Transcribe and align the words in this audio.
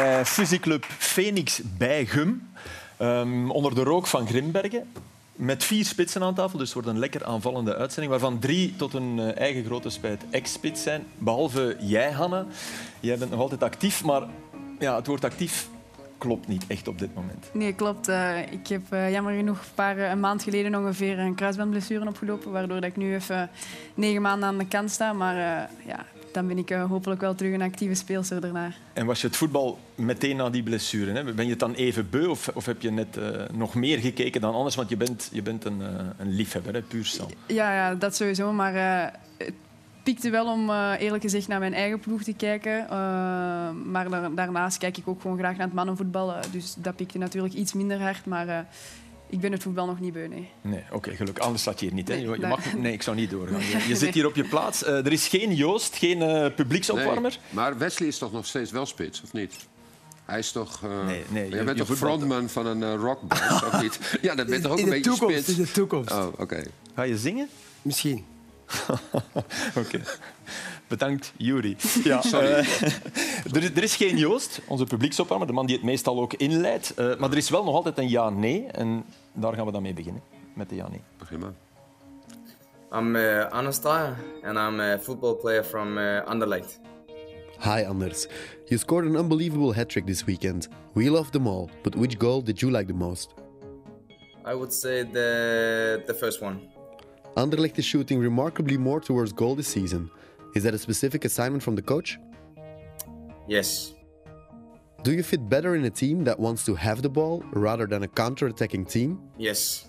bij 0.00 0.24
fusieclub 0.24 0.84
Phoenix 0.84 1.60
Bijgum. 1.78 2.50
Um, 2.98 3.50
onder 3.50 3.74
de 3.74 3.82
rook 3.82 4.06
van 4.06 4.26
Grimbergen. 4.26 4.92
Met 5.32 5.64
vier 5.64 5.84
spitsen 5.84 6.22
aan 6.22 6.34
tafel, 6.34 6.58
dus 6.58 6.66
het 6.66 6.74
wordt 6.74 6.88
een 6.88 6.98
lekker 6.98 7.24
aanvallende 7.24 7.76
uitzending. 7.76 8.10
Waarvan 8.10 8.38
drie 8.38 8.76
tot 8.76 8.94
een 8.94 9.18
eh, 9.18 9.38
eigen 9.38 9.64
grote 9.64 9.90
spijt 9.90 10.22
ex-spits 10.30 10.82
zijn. 10.82 11.06
Behalve 11.18 11.76
jij, 11.80 12.10
Hanna. 12.10 12.46
Jij 13.00 13.18
bent 13.18 13.30
nog 13.30 13.40
altijd 13.40 13.62
actief, 13.62 14.04
maar 14.04 14.22
ja, 14.78 14.96
het 14.96 15.06
woord 15.06 15.24
actief 15.24 15.68
klopt 16.18 16.48
niet 16.48 16.64
echt 16.66 16.88
op 16.88 16.98
dit 16.98 17.14
moment. 17.14 17.50
Nee, 17.52 17.74
klopt. 17.74 18.08
Uh, 18.08 18.52
ik 18.52 18.66
heb 18.66 18.82
jammer 19.10 19.34
genoeg 19.34 19.58
een, 19.58 19.74
paar, 19.74 19.98
een 19.98 20.20
maand 20.20 20.42
geleden 20.42 20.74
ongeveer 20.74 21.18
een 21.18 21.34
kruisbandblessure 21.34 22.08
opgelopen. 22.08 22.52
Waardoor 22.52 22.80
dat 22.80 22.90
ik 22.90 22.96
nu 22.96 23.14
even 23.14 23.50
negen 23.94 24.22
maanden 24.22 24.48
aan 24.48 24.58
de 24.58 24.66
kant 24.66 24.90
sta. 24.90 25.12
Maar 25.12 25.36
ja, 25.86 26.06
dan 26.32 26.46
ben 26.46 26.58
ik 26.58 26.70
uh, 26.70 26.84
hopelijk 26.84 27.20
wel 27.20 27.34
terug 27.34 27.52
een 27.52 27.62
actieve 27.62 27.94
speelster 27.94 28.40
daarna. 28.40 28.72
En 28.92 29.06
was 29.06 29.20
je 29.20 29.26
het 29.26 29.36
voetbal 29.36 29.78
meteen 29.94 30.36
na 30.36 30.50
die 30.50 30.62
blessure? 30.62 31.12
Hè? 31.12 31.34
Ben 31.34 31.44
je 31.44 31.50
het 31.50 31.60
dan 31.60 31.74
even 31.74 32.10
beu 32.10 32.26
of, 32.26 32.48
of 32.54 32.66
heb 32.66 32.82
je 32.82 32.90
net 32.90 33.16
uh, 33.16 33.24
nog 33.52 33.74
meer 33.74 33.98
gekeken 33.98 34.40
dan 34.40 34.54
anders? 34.54 34.74
Want 34.74 34.88
je 34.88 34.96
bent, 34.96 35.28
je 35.32 35.42
bent 35.42 35.64
een, 35.64 35.80
uh, 35.80 35.88
een 36.16 36.30
liefhebber, 36.30 36.74
hè? 36.74 36.82
puur 36.82 37.04
zo. 37.04 37.28
Ja, 37.46 37.74
ja, 37.74 37.94
dat 37.94 38.16
sowieso. 38.16 38.52
Maar 38.52 38.74
het 39.36 39.54
piekte 40.02 40.30
wel 40.30 40.52
om 40.52 40.70
eerlijk 40.98 41.22
gezegd 41.22 41.48
naar 41.48 41.58
mijn 41.58 41.74
eigen 41.74 42.00
ploeg 42.00 42.22
te 42.22 42.34
kijken. 42.34 42.86
maar 43.90 44.10
daar, 44.10 44.34
daarnaast 44.34 44.78
kijk 44.78 44.96
ik 44.96 45.08
ook 45.08 45.20
gewoon 45.20 45.38
graag 45.38 45.56
naar 45.56 45.66
het 45.66 45.74
mannenvoetbal. 45.74 46.34
dus 46.52 46.74
dat 46.78 46.96
piekte 46.96 47.18
natuurlijk 47.18 47.54
iets 47.54 47.72
minder 47.72 48.00
hard. 48.00 48.26
Maar 48.26 48.66
ik 49.30 49.40
ben 49.40 49.52
het 49.52 49.62
voetbal 49.62 49.86
nog 49.86 50.00
niet 50.00 50.12
beu, 50.12 50.28
nee. 50.28 50.50
Nee, 50.60 50.82
oké, 50.90 51.16
gelukkig. 51.16 51.44
Anders 51.44 51.62
staat 51.62 51.80
je 51.80 51.86
hier 51.86 51.94
niet. 51.94 52.08
Hè? 52.08 52.14
Je, 52.14 52.36
mag, 52.38 52.74
nee, 52.74 52.92
ik 52.92 53.02
zou 53.02 53.16
niet 53.16 53.30
doorgaan. 53.30 53.60
Je, 53.60 53.88
je 53.88 53.96
zit 54.04 54.14
hier 54.14 54.26
op 54.26 54.34
je 54.34 54.44
plaats. 54.44 54.82
Uh, 54.82 54.88
er 54.88 55.12
is 55.12 55.28
geen 55.28 55.54
Joost, 55.54 55.96
geen 55.96 56.20
uh, 56.20 56.46
publieksopwarmer. 56.54 57.30
Nee, 57.30 57.38
maar 57.50 57.78
Wesley 57.78 58.08
is 58.08 58.18
toch 58.18 58.32
nog 58.32 58.46
steeds 58.46 58.70
wel 58.70 58.86
spits, 58.86 59.22
of 59.22 59.32
niet? 59.32 59.54
Hij 60.24 60.38
is 60.38 60.52
toch... 60.52 60.80
Uh, 60.84 61.06
nee, 61.06 61.24
nee. 61.28 61.50
Je, 61.50 61.64
bent 61.64 61.78
toch 61.78 61.96
frontman 61.96 62.48
van 62.48 62.66
een 62.66 62.80
uh, 62.80 62.94
rockband, 62.94 63.64
of 63.64 63.80
niet? 63.82 64.18
Ja, 64.22 64.34
dat 64.34 64.46
bent 64.46 64.62
toch 64.62 64.72
ook 64.72 64.78
een 64.78 64.88
beetje 64.88 65.10
toekomst, 65.10 65.42
spits? 65.42 65.58
In 65.58 65.64
de 65.64 65.70
toekomst. 65.70 66.12
Oh, 66.12 66.26
oké. 66.38 66.62
Ga 66.94 67.02
je 67.02 67.18
zingen? 67.18 67.48
Misschien. 67.82 68.24
oké. 69.82 70.00
Bedankt, 70.90 71.32
Juri. 71.36 71.76
Ja, 72.04 72.22
Sorry. 72.22 72.46
Uh, 72.46 72.82
er, 73.52 73.76
er, 73.76 73.82
is 73.82 73.96
geen 73.96 74.16
Joost, 74.16 74.60
onze 74.66 74.84
publieksopwarmer, 74.84 75.46
de 75.46 75.52
man 75.52 75.66
die 75.66 75.76
het 75.76 75.84
meestal 75.84 76.20
ook 76.20 76.34
inleidt. 76.34 76.92
Uh, 76.98 77.16
maar 77.16 77.30
er 77.30 77.36
is 77.36 77.50
wel 77.50 77.64
nog 77.64 77.74
altijd 77.74 77.98
een 77.98 78.08
ja-nee. 78.08 78.66
En 78.66 79.04
daar 79.34 79.54
gaan 79.54 79.66
we 79.66 79.72
dan 79.72 79.82
mee 79.82 79.94
beginnen, 79.94 80.22
met 80.54 80.68
de. 80.68 80.84
Begin 81.18 81.38
maar. 81.38 81.52
I'm 82.92 83.14
uh, 83.14 83.46
Anastar 83.50 84.16
and 84.42 84.58
I'm 84.58 84.80
a 84.80 84.98
football 84.98 85.34
player 85.34 85.64
from 85.64 85.96
uh, 85.96 86.24
Anderlecht. 86.26 86.80
Hi 87.60 87.84
Anders. 87.84 88.26
You 88.66 88.78
scored 88.78 89.06
an 89.06 89.16
unbelievable 89.16 89.72
hat-trick 89.74 90.06
this 90.06 90.24
weekend. 90.24 90.68
We 90.94 91.10
love 91.10 91.30
them 91.30 91.46
all, 91.46 91.70
but 91.82 91.94
which 91.94 92.18
goal 92.18 92.42
did 92.42 92.60
you 92.60 92.70
like 92.70 92.86
the 92.86 92.94
most? 92.94 93.34
I 94.44 94.54
would 94.54 94.72
say 94.72 95.04
the, 95.04 96.02
the 96.06 96.14
first 96.14 96.42
one. 96.42 96.60
Anderlecht 97.36 97.78
is 97.78 97.84
shooting 97.84 98.18
remarkably 98.18 98.76
more 98.76 99.00
towards 99.00 99.32
goal 99.32 99.54
this 99.54 99.68
season. 99.68 100.10
Is 100.54 100.62
that 100.62 100.74
a 100.74 100.78
specific 100.78 101.24
assignment 101.24 101.62
from 101.62 101.76
the 101.76 101.82
coach? 101.82 102.18
Yes. 103.46 103.94
Do 105.02 105.12
you 105.14 105.22
fit 105.22 105.48
better 105.48 105.76
in 105.76 105.84
a 105.86 105.90
team 105.90 106.24
that 106.24 106.38
wants 106.38 106.66
to 106.66 106.74
have 106.74 107.00
the 107.00 107.08
ball 107.08 107.42
rather 107.52 107.86
than 107.86 108.02
a 108.02 108.08
counter-attacking 108.08 108.84
team? 108.84 109.18
Yes. 109.38 109.88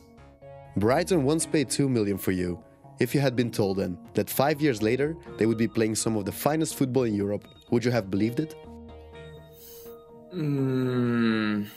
Brighton 0.78 1.24
once 1.26 1.46
paid 1.46 1.70
2 1.70 1.90
million 1.90 2.18
for 2.18 2.32
you. 2.32 2.64
If 3.00 3.14
you 3.14 3.20
had 3.20 3.36
been 3.36 3.52
told 3.52 3.78
then 3.78 3.98
that 4.14 4.30
5 4.30 4.62
years 4.62 4.82
later 4.82 5.18
they 5.38 5.46
would 5.46 5.58
be 5.58 5.68
playing 5.68 5.96
some 5.96 6.16
of 6.16 6.24
the 6.24 6.32
finest 6.32 6.76
football 6.76 7.04
in 7.04 7.14
Europe, 7.14 7.46
would 7.72 7.84
you 7.84 7.92
have 7.92 8.10
believed 8.10 8.40
it? 8.40 8.56
Mm. 10.34 11.68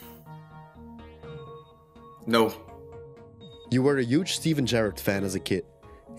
No. 2.27 2.55
You 3.73 3.83
were 3.83 3.99
a 3.99 4.05
huge 4.05 4.37
Steven 4.37 4.65
Gerrard 4.65 5.01
fan 5.01 5.25
as 5.25 5.35
a 5.35 5.41
kid. 5.41 5.65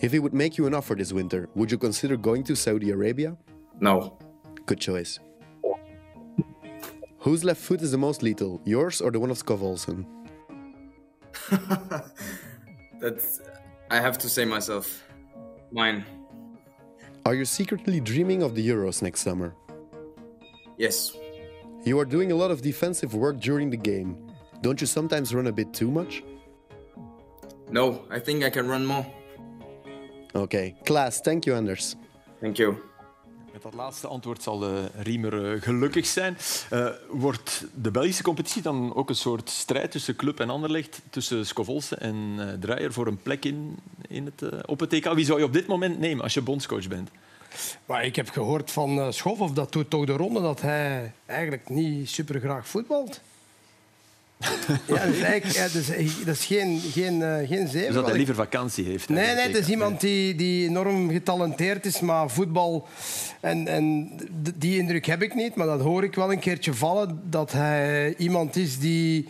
If 0.02 0.12
he 0.12 0.20
would 0.20 0.34
make 0.34 0.58
you 0.58 0.68
an 0.68 0.74
offer 0.74 0.96
this 0.96 1.14
winter, 1.14 1.48
would 1.56 1.72
you 1.72 1.78
consider 1.78 2.18
going 2.18 2.44
to 2.44 2.56
Saudi 2.58 2.92
Arabia? 2.92 3.38
No. 3.80 4.18
Good 4.66 4.82
choice. 4.82 5.20
Whose 7.26 7.44
left 7.44 7.60
foot 7.60 7.82
is 7.82 7.90
the 7.92 7.98
most 7.98 8.22
lethal, 8.22 8.62
yours 8.66 9.02
or 9.02 9.10
the 9.10 9.20
one 9.20 9.32
of 9.32 9.38
Skov 9.40 9.64
Olsen? 9.64 10.06
That's. 13.00 13.42
I 13.90 14.00
have 14.00 14.20
to 14.20 14.30
say 14.30 14.46
myself. 14.46 15.04
Mine. 15.72 16.06
Are 17.26 17.34
you 17.34 17.44
secretly 17.46 18.00
dreaming 18.00 18.44
of 18.44 18.54
the 18.54 18.62
Euros 18.62 19.02
next 19.02 19.22
summer? 19.22 19.56
Yes. 20.78 21.18
You 21.84 21.98
are 21.98 22.06
doing 22.06 22.32
a 22.32 22.36
lot 22.36 22.52
of 22.52 22.62
defensive 22.62 23.16
work 23.16 23.40
during 23.40 23.72
the 23.72 23.78
game. 23.92 24.32
Don't 24.62 24.80
you 24.80 24.86
sometimes 24.86 25.34
run 25.34 25.48
a 25.48 25.52
bit 25.52 25.74
too 25.74 25.90
much? 25.90 26.22
No, 27.72 28.06
I 28.12 28.20
think 28.20 28.44
I 28.44 28.52
can 28.52 28.68
run 28.68 28.86
more. 28.86 29.04
Okay, 30.36 30.76
class. 30.86 31.22
Thank 31.22 31.48
you, 31.48 31.56
Anders. 31.56 31.96
Thank 32.40 32.60
you. 32.60 32.84
Met 33.56 33.64
dat 33.64 33.74
laatste 33.74 34.08
antwoord 34.08 34.44
zal 34.44 34.88
Riemer 34.96 35.54
uh, 35.56 35.62
gelukkig 35.62 36.06
zijn. 36.06 36.38
Uh, 36.74 36.88
wordt 37.10 37.66
de 37.74 37.92
Belgische 37.92 38.24
competitie 38.24 38.62
dan 38.62 38.96
ook 38.96 39.10
een 39.10 39.16
soort 39.16 39.50
strijd 39.50 39.92
tussen 39.92 40.16
club 40.16 40.40
en 40.40 40.50
Anderlecht, 40.50 41.02
tussen 41.10 41.46
Scovolse 41.46 41.96
en 41.96 42.16
uh, 42.38 42.54
Dreyer 42.60 42.94
voor 42.94 43.08
een 43.08 43.22
plek 43.22 43.46
in, 43.46 43.78
in 44.08 44.26
het, 44.26 44.66
op 44.66 44.80
het 44.80 44.90
TK? 44.90 45.14
Wie 45.14 45.26
zou 45.26 45.40
je 45.40 45.46
op 45.46 45.54
dit 45.54 45.68
moment 45.68 46.00
nemen 46.00 46.24
als 46.24 46.34
je 46.34 46.42
bondscoach 46.42 46.88
bent? 46.88 47.10
Maar 47.86 48.06
ik 48.06 48.16
heb 48.16 48.30
gehoord 48.30 48.72
van 48.72 49.14
Schof, 49.14 49.40
of 49.40 49.52
dat 49.52 49.72
doet 49.72 49.90
toch 49.90 50.06
de 50.06 50.14
ronde, 50.14 50.42
dat 50.42 50.62
hij 50.62 51.14
eigenlijk 51.26 51.70
niet 51.70 52.10
super 52.10 52.40
graag 52.40 52.68
voetbalt. 52.68 53.22
Ja, 54.86 54.98
eigenlijk, 54.98 55.46
ja, 55.46 55.68
dus, 55.68 55.88
dat 56.26 56.36
is 56.36 56.46
geen, 56.46 56.82
geen, 56.92 57.20
uh, 57.20 57.36
geen 57.48 57.68
zeven. 57.68 57.86
Dus 57.86 57.96
dat 57.96 58.06
hij 58.06 58.18
liever 58.18 58.36
vakantie 58.36 58.86
heeft. 58.86 59.10
Nee, 59.10 59.36
nee 59.36 59.48
het 59.48 59.58
is 59.58 59.68
iemand 59.68 60.02
die, 60.02 60.36
die 60.36 60.68
enorm 60.68 61.10
getalenteerd 61.10 61.86
is, 61.86 62.00
maar 62.00 62.30
voetbal... 62.30 62.88
En, 63.40 63.68
en 63.68 64.12
die 64.56 64.78
indruk 64.78 65.06
heb 65.06 65.22
ik 65.22 65.36
niet, 65.36 65.56
maar 65.56 65.68
dat 65.68 65.82
hoor 65.82 66.04
ik 66.04 66.16
wel 66.16 66.32
een 66.32 66.40
keertje 66.40 66.74
vallen. 66.74 67.22
Dat 67.24 67.52
hij 67.52 68.16
iemand 68.18 68.56
is 68.56 68.80
die, 68.80 69.28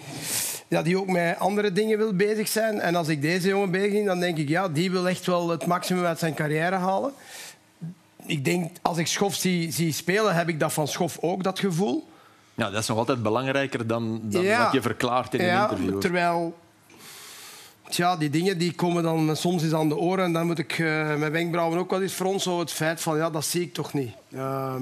ja, 0.67 0.81
die 0.81 0.97
ook 0.97 1.07
met 1.07 1.39
andere 1.39 1.71
dingen 1.71 1.97
wil 1.97 2.13
bezig 2.13 2.47
zijn. 2.47 2.79
En 2.79 2.95
als 2.95 3.07
ik 3.07 3.21
deze 3.21 3.47
jongen 3.47 3.71
bezig 3.71 3.91
zie, 3.91 4.03
dan 4.03 4.19
denk 4.19 4.37
ik... 4.37 4.49
Ja, 4.49 4.69
die 4.69 4.91
wil 4.91 5.07
echt 5.07 5.25
wel 5.25 5.49
het 5.49 5.65
maximum 5.65 6.05
uit 6.05 6.19
zijn 6.19 6.33
carrière 6.33 6.75
halen. 6.75 7.11
Ik 8.25 8.45
denk, 8.45 8.71
als 8.81 8.97
ik 8.97 9.07
Schof 9.07 9.35
zie, 9.35 9.71
zie 9.71 9.93
spelen, 9.93 10.35
heb 10.35 10.49
ik 10.49 10.59
dat 10.59 10.73
van 10.73 10.87
Schof 10.87 11.17
ook, 11.21 11.43
dat 11.43 11.59
gevoel. 11.59 12.07
Ja, 12.55 12.69
dat 12.69 12.81
is 12.81 12.87
nog 12.87 12.97
altijd 12.97 13.23
belangrijker 13.23 13.87
dan, 13.87 14.21
dan 14.23 14.43
ja. 14.43 14.63
wat 14.63 14.73
je 14.73 14.81
verklaart 14.81 15.33
in 15.33 15.45
ja, 15.45 15.63
een 15.63 15.69
interview. 15.69 15.99
Terwijl 15.99 16.57
tja, 17.89 18.17
die 18.17 18.29
dingen 18.29 18.57
die 18.57 18.73
komen 18.73 19.03
dan 19.03 19.35
soms 19.35 19.63
eens 19.63 19.73
aan 19.73 19.89
de 19.89 19.97
oren 19.97 20.25
en 20.25 20.33
dan 20.33 20.45
moet 20.45 20.59
ik 20.59 20.77
uh, 20.77 21.15
mijn 21.15 21.31
wenkbrauwen 21.31 21.79
ook 21.79 21.89
wel 21.89 22.01
eens 22.01 22.13
fronsen 22.13 22.57
het 22.57 22.71
feit 22.71 23.01
van 23.01 23.17
ja, 23.17 23.29
dat 23.29 23.45
zie 23.45 23.61
ik 23.61 23.73
toch 23.73 23.93
niet. 23.93 24.13
Uh, 24.29 24.75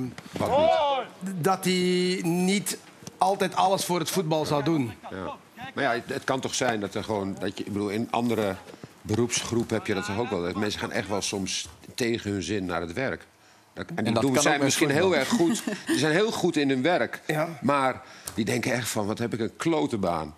dat 1.40 1.64
hij 1.64 2.20
niet 2.24 2.78
altijd 3.18 3.56
alles 3.56 3.86
voor 3.86 4.00
het 4.00 4.10
voetbal 4.10 4.46
zou 4.46 4.64
doen. 4.64 4.94
Ja. 5.12 5.36
Maar 5.74 5.84
ja, 5.84 6.02
het 6.06 6.24
kan 6.24 6.40
toch 6.40 6.56
zijn 6.56 6.80
dat 6.80 6.96
er 6.96 7.04
gewoon... 7.04 7.36
Dat 7.40 7.58
je, 7.58 7.64
ik 7.64 7.74
bedoel, 7.74 7.90
in 7.90 8.08
andere 8.12 8.56
beroepsgroepen 9.02 9.76
heb 9.76 9.88
je 9.88 9.94
dat 9.94 10.06
toch 10.06 10.18
ook 10.18 10.30
wel. 10.30 10.42
Dat 10.42 10.56
mensen 10.56 10.80
gaan 10.80 10.92
echt 10.92 11.08
wel 11.08 11.22
soms 11.22 11.68
tegen 11.96 12.32
hun 12.32 12.44
zin 12.44 12.66
naar 12.66 12.82
het 12.82 12.94
werk. 12.94 13.26
En 13.74 14.04
die 14.04 14.20
doen, 14.20 14.42
zijn 14.42 14.64
misschien 14.64 14.90
heel 14.90 15.16
erg 15.16 15.28
goed. 15.28 15.64
Die 15.88 15.98
zijn 15.98 16.12
heel 16.12 16.32
goed 16.32 16.58
in 16.58 16.70
hun 16.70 16.82
werk. 16.82 17.22
Ja. 17.28 17.60
Maar 17.62 18.02
die 18.34 18.46
denken 18.46 18.74
echt 18.74 18.90
van, 18.90 19.06
wat 19.08 19.20
heb 19.20 19.34
ik 19.34 19.40
een 19.40 19.56
klote 19.58 19.98
baan. 19.98 20.36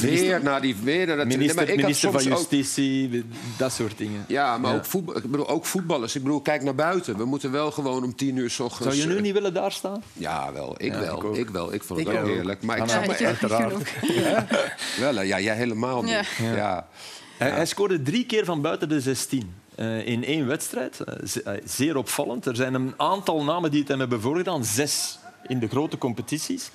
Weer 0.00 0.42
naar 0.42 0.60
die... 0.60 0.76
Weer 0.76 1.06
naar 1.06 1.16
dat, 1.16 1.26
minister, 1.26 1.56
nee, 1.56 1.64
maar 1.64 1.74
ik 1.74 1.80
minister 1.80 2.12
van 2.12 2.22
Justitie, 2.22 3.16
ook, 3.16 3.24
dat 3.56 3.72
soort 3.72 3.98
dingen. 3.98 4.24
Ja, 4.28 4.58
maar 4.58 4.70
ja. 4.70 4.76
Ook, 4.76 4.84
voetbal, 4.84 5.16
ik 5.16 5.30
bedoel, 5.30 5.48
ook 5.48 5.66
voetballers. 5.66 6.14
Ik 6.14 6.22
bedoel, 6.22 6.40
kijk 6.40 6.62
naar 6.62 6.74
buiten. 6.74 7.16
We 7.16 7.24
moeten 7.24 7.50
wel 7.50 7.70
gewoon 7.70 8.04
om 8.04 8.16
tien 8.16 8.36
uur 8.36 8.50
s 8.50 8.60
ochtends... 8.60 8.96
Zou 8.96 9.08
je 9.08 9.14
nu 9.14 9.20
niet 9.20 9.32
willen 9.32 9.54
daar 9.54 9.72
staan? 9.72 10.02
Ja, 10.12 10.52
wel. 10.52 10.74
Ik 10.76 10.92
ja, 10.92 11.00
wel. 11.00 11.30
Ik, 11.30 11.36
ik, 11.36 11.48
wel. 11.48 11.72
Ik 11.72 11.82
vond 11.82 11.98
het 11.98 12.08
ik 12.08 12.14
ook 12.14 12.26
heerlijk. 12.26 12.62
Maar 12.62 12.78
ik 12.78 12.88
ja, 12.88 13.00
me 13.00 13.26
uiteraard. 13.26 13.92
Ja? 14.02 14.46
Wel, 14.98 15.22
ja, 15.22 15.40
jij 15.40 15.56
helemaal 15.56 16.02
niet. 16.02 16.26
Ja. 16.54 16.88
Hij, 17.38 17.50
hij 17.50 17.66
scoorde 17.66 18.02
drie 18.02 18.26
keer 18.26 18.44
van 18.44 18.60
buiten 18.60 18.88
de 18.88 19.00
16. 19.00 19.54
Uh, 19.80 20.06
in 20.06 20.24
één 20.24 20.46
wedstrijd. 20.46 21.00
Uh, 21.44 21.54
zeer 21.64 21.96
opvallend. 21.96 22.46
Er 22.46 22.56
zijn 22.56 22.74
een 22.74 22.94
aantal 22.96 23.44
namen 23.44 23.70
die 23.70 23.80
het 23.80 23.88
hem 23.88 23.98
hebben 23.98 24.20
voorgedaan. 24.20 24.64
Zes 24.64 25.18
in 25.46 25.58
de 25.58 25.68
grote 25.68 25.98
competities. 25.98 26.70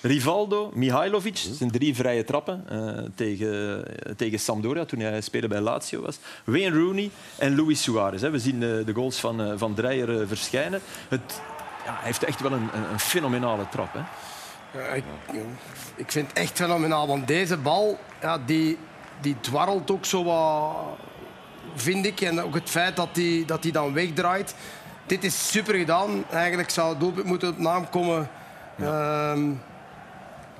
Rivaldo, 0.00 0.70
Mihailovic, 0.74 1.36
zijn 1.36 1.70
drie 1.70 1.94
vrije 1.94 2.24
trappen 2.24 2.66
uh, 2.72 2.98
tegen, 3.14 3.84
tegen 4.16 4.38
Sampdoria 4.38 4.84
toen 4.84 5.00
hij 5.00 5.20
speelde 5.20 5.48
bij 5.48 5.60
Lazio 5.60 6.00
was. 6.00 6.18
Wayne 6.44 6.78
Rooney 6.78 7.10
en 7.38 7.56
Luis 7.56 7.82
Suarez. 7.82 8.22
Hè. 8.22 8.30
We 8.30 8.38
zien 8.38 8.60
de, 8.60 8.82
de 8.86 8.94
goals 8.94 9.16
van, 9.16 9.58
van 9.58 9.74
Dreyer 9.74 10.28
verschijnen. 10.28 10.80
Het, 11.08 11.40
ja, 11.84 11.92
hij 11.92 12.04
heeft 12.04 12.24
echt 12.24 12.40
wel 12.40 12.52
een, 12.52 12.68
een, 12.74 12.90
een 12.92 13.00
fenomenale 13.00 13.68
trap. 13.68 13.92
Hè. 13.92 14.00
Ja, 14.78 14.86
ik, 14.86 15.04
ik 15.96 16.12
vind 16.12 16.28
het 16.28 16.38
echt 16.38 16.52
fenomenaal, 16.52 17.06
want 17.06 17.26
deze 17.26 17.56
bal 17.56 17.98
ja, 18.20 18.38
die, 18.38 18.78
die 19.20 19.36
dwarrelt 19.40 19.90
ook 19.90 20.04
zo 20.04 20.24
wat 20.24 20.74
vind 21.74 22.06
ik. 22.06 22.20
En 22.20 22.40
ook 22.40 22.54
het 22.54 22.70
feit 22.70 22.96
dat 22.96 23.08
hij 23.12 23.42
dat 23.46 23.62
dan 23.72 23.92
wegdraait. 23.92 24.54
dit 25.06 25.24
is 25.24 25.50
super 25.50 25.74
gedaan. 25.74 26.24
Eigenlijk 26.30 26.70
zou 26.70 26.88
het 26.88 27.00
doelpunt 27.00 27.26
moeten 27.26 27.48
op 27.48 27.58
naam 27.58 27.90
komen. 27.90 28.28
Ja. 28.76 29.32
Ehm, 29.32 29.50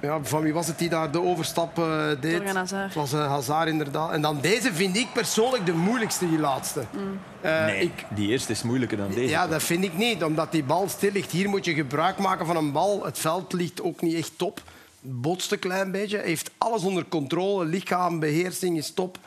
ja, 0.05 0.19
van 0.23 0.43
wie 0.43 0.53
was 0.53 0.67
het 0.67 0.79
die 0.79 0.89
daar 0.89 1.11
de 1.11 1.23
overstap 1.23 1.79
uh, 1.79 2.07
deed? 2.21 2.53
Hazard. 2.53 2.85
Het 2.85 2.95
was 2.95 3.13
uh, 3.13 3.27
Hazard 3.27 3.69
inderdaad. 3.69 4.11
En 4.11 4.23
dan 4.23 4.41
deze 4.41 4.73
vind 4.73 4.97
ik 4.97 5.07
persoonlijk 5.13 5.67
de 5.67 5.73
moeilijkste, 5.73 6.29
die 6.29 6.39
laatste. 6.39 6.85
Mm. 6.91 7.19
Uh, 7.45 7.65
nee, 7.65 7.81
ik... 7.81 8.05
die 8.09 8.29
eerste 8.29 8.53
is 8.53 8.63
moeilijker 8.63 8.97
dan 8.97 9.11
deze. 9.11 9.29
Ja, 9.29 9.47
dat 9.47 9.63
vind 9.63 9.85
ik 9.85 9.97
niet, 9.97 10.25
omdat 10.25 10.53
die 10.53 10.65
bal 10.65 10.89
stil 10.89 11.11
ligt. 11.13 11.31
Hier 11.31 11.49
moet 11.49 11.65
je 11.65 11.75
gebruik 11.75 12.19
maken 12.19 12.47
van 12.47 12.57
een 12.57 12.73
bal. 12.73 13.05
Het 13.05 13.19
veld 13.19 13.53
ligt 13.53 13.83
ook 13.83 14.01
niet 14.01 14.15
echt 14.15 14.33
top. 14.37 14.61
Botst 15.01 15.53
een 15.53 15.59
klein 15.59 15.91
beetje. 15.91 16.19
heeft 16.19 16.51
alles 16.59 16.83
onder 16.83 17.05
controle. 17.09 17.65
Lichaambeheersing 17.65 18.77
is 18.77 18.91
top. 18.91 19.19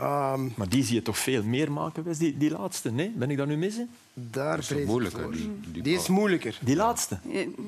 Um, 0.00 0.52
maar 0.56 0.68
die 0.68 0.84
zie 0.84 0.94
je 0.94 1.02
toch 1.02 1.18
veel 1.18 1.42
meer 1.42 1.72
maken, 1.72 2.04
die, 2.18 2.36
die 2.36 2.50
laatste? 2.50 2.92
Nee? 2.92 3.12
Ben 3.16 3.30
ik 3.30 3.36
dat 3.36 3.46
nu 3.46 3.56
mis? 3.56 3.74
Daar 4.12 4.58
is 4.58 4.72
moeilijker. 4.86 5.32
Die, 5.32 5.82
die, 5.82 5.96
is 5.96 6.08
moeilijker. 6.08 6.58
Die 6.60 6.76
laatste? 6.76 7.18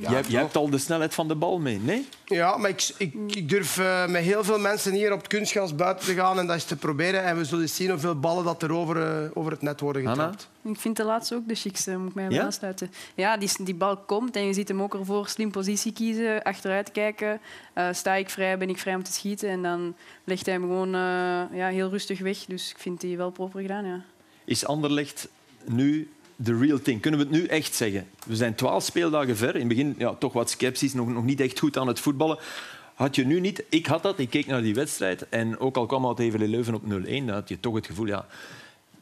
Ja, 0.01 0.21
jij, 0.29 0.41
hebt 0.41 0.57
al 0.57 0.71
de 0.71 0.79
snelheid 0.79 1.15
van 1.15 1.29
de 1.29 1.35
bal 1.35 1.59
mee, 1.59 1.79
nee? 1.79 2.09
Ja, 2.25 2.57
maar 2.57 2.71
ik, 2.71 2.91
ik, 2.99 3.15
ik 3.27 3.49
durf 3.49 3.79
uh, 3.79 4.07
met 4.07 4.23
heel 4.23 4.45
veel 4.45 4.59
mensen 4.59 4.93
hier 4.93 5.13
op 5.13 5.19
het 5.19 5.27
kunstgras 5.27 5.75
buiten 5.75 6.07
te 6.07 6.15
gaan 6.15 6.39
en 6.39 6.47
dat 6.47 6.57
is 6.57 6.65
te 6.65 6.77
proberen. 6.77 7.25
En 7.25 7.37
we 7.37 7.45
zullen 7.45 7.69
zien 7.69 7.91
hoeveel 7.91 8.21
ballen 8.21 8.45
dat 8.45 8.63
er 8.63 8.73
over, 8.73 8.97
uh, 8.97 9.31
over 9.35 9.53
het 9.53 9.63
net 9.63 9.81
worden 9.81 10.09
getrapt. 10.09 10.49
Ik 10.69 10.81
vind 10.81 10.97
de 10.97 11.05
laatste 11.05 11.35
ook 11.35 11.49
de 11.49 11.55
chicste, 11.55 11.97
moet 11.97 12.09
ik 12.09 12.15
mij 12.15 12.31
ja? 12.31 12.43
aansluiten. 12.43 12.91
Ja, 13.15 13.37
die, 13.37 13.51
die 13.61 13.75
bal 13.75 13.97
komt 13.97 14.37
en 14.37 14.47
je 14.47 14.53
ziet 14.53 14.69
hem 14.69 14.83
ook 14.83 14.95
ervoor 14.95 15.29
slim 15.29 15.51
positie 15.51 15.93
kiezen, 15.93 16.43
achteruit 16.43 16.93
kijken. 16.93 17.41
Uh, 17.75 17.89
sta 17.93 18.15
ik 18.15 18.31
vrij, 18.31 18.59
ben 18.59 18.69
ik 18.69 18.79
vrij 18.79 18.95
om 18.95 19.03
te 19.03 19.13
schieten. 19.13 19.49
En 19.49 19.63
dan 19.63 19.95
legt 20.25 20.47
hij 20.47 20.55
hem 20.55 20.63
gewoon 20.63 20.91
ja, 21.53 21.69
heel 21.69 21.91
rustig 21.91 22.19
weg. 22.19 22.39
Dus 22.45 22.71
ik 22.71 22.79
vind 22.79 23.01
die 23.01 23.17
wel 23.17 23.31
proper 23.31 23.61
gedaan, 23.61 23.85
ja. 23.85 24.05
Is 24.45 24.67
Anderlecht 24.67 25.29
nu 25.65 26.09
the 26.43 26.59
real 26.59 26.79
thing. 26.79 27.01
Kunnen 27.01 27.21
we 27.21 27.27
het 27.27 27.35
nu 27.35 27.47
echt 27.47 27.75
zeggen? 27.75 28.07
We 28.27 28.37
zijn 28.37 28.55
twaalf 28.55 28.85
speeldagen 28.85 29.37
ver. 29.37 29.55
In 29.55 29.59
het 29.59 29.69
begin 29.69 29.95
ja, 29.99 30.15
toch 30.15 30.33
wat 30.33 30.51
sceptisch, 30.51 30.95
nog, 30.95 31.09
nog 31.09 31.25
niet 31.25 31.41
echt 31.41 31.59
goed 31.59 31.77
aan 31.77 31.87
het 31.87 32.01
voetballen. 32.01 32.39
Had 32.95 33.15
je 33.15 33.27
nu 33.27 33.41
niet... 33.41 33.65
Ik 33.69 33.87
had 33.87 34.03
dat, 34.03 34.19
ik 34.19 34.31
keek 34.31 34.47
naar 34.47 34.63
die 34.63 34.75
wedstrijd. 34.75 35.29
En 35.29 35.59
ook 35.59 35.77
al 35.77 35.87
kwam 35.87 36.05
Oud 36.05 36.19
even 36.19 36.49
Leuven 36.49 36.75
op 36.75 36.83
0-1, 36.83 36.87
dan 36.87 37.29
had 37.29 37.49
je 37.49 37.61
toch 37.61 37.75
het 37.75 37.87
gevoel... 37.87 38.07
Ja, 38.07 38.27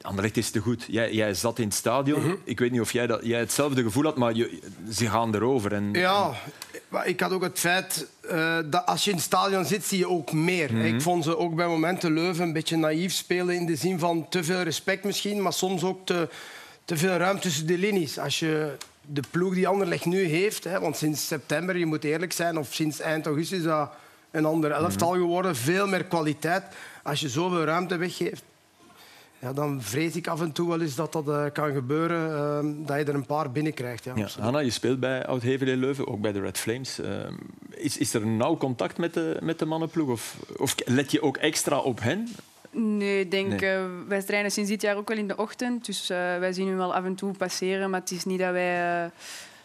Anderlecht 0.01 0.37
is 0.37 0.51
te 0.51 0.61
goed. 0.61 0.85
Jij, 0.89 1.13
jij 1.13 1.35
zat 1.35 1.59
in 1.59 1.67
het 1.67 1.75
stadion. 1.75 2.21
Mhm. 2.21 2.35
Ik 2.45 2.59
weet 2.59 2.71
niet 2.71 2.81
of 2.81 2.93
jij, 2.93 3.07
dat, 3.07 3.21
jij 3.25 3.39
hetzelfde 3.39 3.83
gevoel 3.83 4.05
had, 4.05 4.17
maar 4.17 4.35
je, 4.35 4.59
ze 4.93 5.07
gaan 5.07 5.35
erover. 5.35 5.73
En... 5.73 5.93
Ja, 5.93 6.33
ik 7.05 7.21
had 7.21 7.33
ook 7.33 7.43
het 7.43 7.59
feit 7.59 8.07
uh, 8.33 8.59
dat 8.65 8.87
als 8.87 9.05
je 9.05 9.11
in 9.11 9.17
het 9.17 9.25
stadion 9.25 9.65
zit, 9.65 9.85
zie 9.85 9.99
je 9.99 10.09
ook 10.09 10.33
meer. 10.33 10.73
Mhm. 10.73 10.85
Ik 10.85 11.01
vond 11.03 11.25
ze 11.25 11.39
ook 11.39 11.55
bij 11.55 11.67
momenten 11.67 12.15
Leuven 12.15 12.45
een 12.45 12.53
beetje 12.53 12.77
naïef 12.77 13.13
spelen 13.13 13.55
in 13.55 13.67
de 13.67 13.77
zin 13.77 13.99
van 13.99 14.29
te 14.29 14.45
veel 14.45 14.63
respect 14.63 15.05
misschien, 15.05 15.43
maar 15.43 15.53
soms 15.53 15.83
ook 15.83 16.07
te 16.07 16.29
te 16.87 16.97
veel 16.97 17.17
ruimte 17.17 17.43
tussen 17.43 17.67
de 17.67 17.79
linies. 17.79 18.19
Als 18.19 18.39
je 18.39 18.77
de 19.01 19.23
ploeg 19.31 19.55
die 19.55 19.69
Anderlecht 19.69 20.05
nu 20.05 20.25
heeft, 20.25 20.65
hè, 20.65 20.81
want 20.81 20.97
sinds 20.97 21.27
september, 21.27 21.77
je 21.77 21.87
moet 21.87 22.05
eerlijk 22.05 22.33
zijn, 22.33 22.59
of 22.59 22.75
sinds 22.75 23.01
eind 23.01 23.27
augustus 23.27 23.59
is 23.59 23.65
dat 23.65 23.91
een 24.31 24.45
ander 24.45 24.71
elftal 24.71 25.11
mhm. 25.11 25.21
geworden, 25.21 25.57
veel 25.57 25.87
meer 25.87 26.05
kwaliteit. 26.05 26.65
Als 27.03 27.21
je 27.21 27.29
zoveel 27.29 27.65
ruimte 27.65 27.97
weggeeft, 27.97 28.43
ja, 29.47 29.53
dan 29.53 29.83
vrees 29.83 30.17
ik 30.17 30.27
af 30.27 30.41
en 30.41 30.53
toe 30.53 30.69
wel 30.69 30.81
eens 30.81 30.95
dat 30.95 31.13
dat 31.13 31.29
uh, 31.29 31.45
kan 31.53 31.73
gebeuren, 31.73 32.31
uh, 32.31 32.87
dat 32.87 32.99
je 32.99 33.05
er 33.05 33.15
een 33.15 33.27
paar 33.27 33.53
binnenkrijgt. 33.53 34.05
Ja, 34.05 34.13
ja, 34.17 34.29
Hanna, 34.41 34.59
je 34.59 34.71
speelt 34.71 35.01
bij 35.01 35.27
oud 35.27 35.43
in 35.43 35.77
Leuven, 35.77 36.07
ook 36.07 36.21
bij 36.21 36.33
de 36.33 36.41
Red 36.41 36.59
Flames. 36.59 37.01
Uh, 37.01 37.09
is, 37.71 37.99
is 37.99 38.15
er 38.15 38.23
een 38.23 38.37
nauw 38.37 38.57
contact 38.57 38.99
met 38.99 39.15
de, 39.15 39.37
met 39.43 39.59
de 39.59 39.65
mannenploeg? 39.65 40.09
Of, 40.09 40.37
of 40.57 40.75
let 40.85 41.11
je 41.11 41.23
ook 41.23 41.37
extra 41.37 41.79
op 41.79 42.01
hen? 42.01 42.29
Nee, 42.71 43.21
ik 43.21 43.31
denk, 43.31 43.61
nee. 43.61 43.77
Uh, 43.77 43.85
wij 44.09 44.23
trainen 44.23 44.51
sinds 44.51 44.71
dit 44.71 44.83
jaar 44.83 44.97
ook 44.97 45.09
wel 45.09 45.19
in 45.19 45.29
de 45.29 45.37
ochtend. 45.37 45.87
Dus 45.87 46.11
uh, 46.11 46.17
wij 46.17 46.53
zien 46.53 46.67
hun 46.69 46.77
wel 46.77 46.95
af 46.95 47.05
en 47.05 47.15
toe 47.15 47.33
passeren. 47.33 47.91
Maar 47.91 48.01
het 48.01 48.11
is 48.11 48.25
niet 48.25 48.39
dat, 48.39 48.53
wij, 48.53 49.05
uh, 49.05 49.11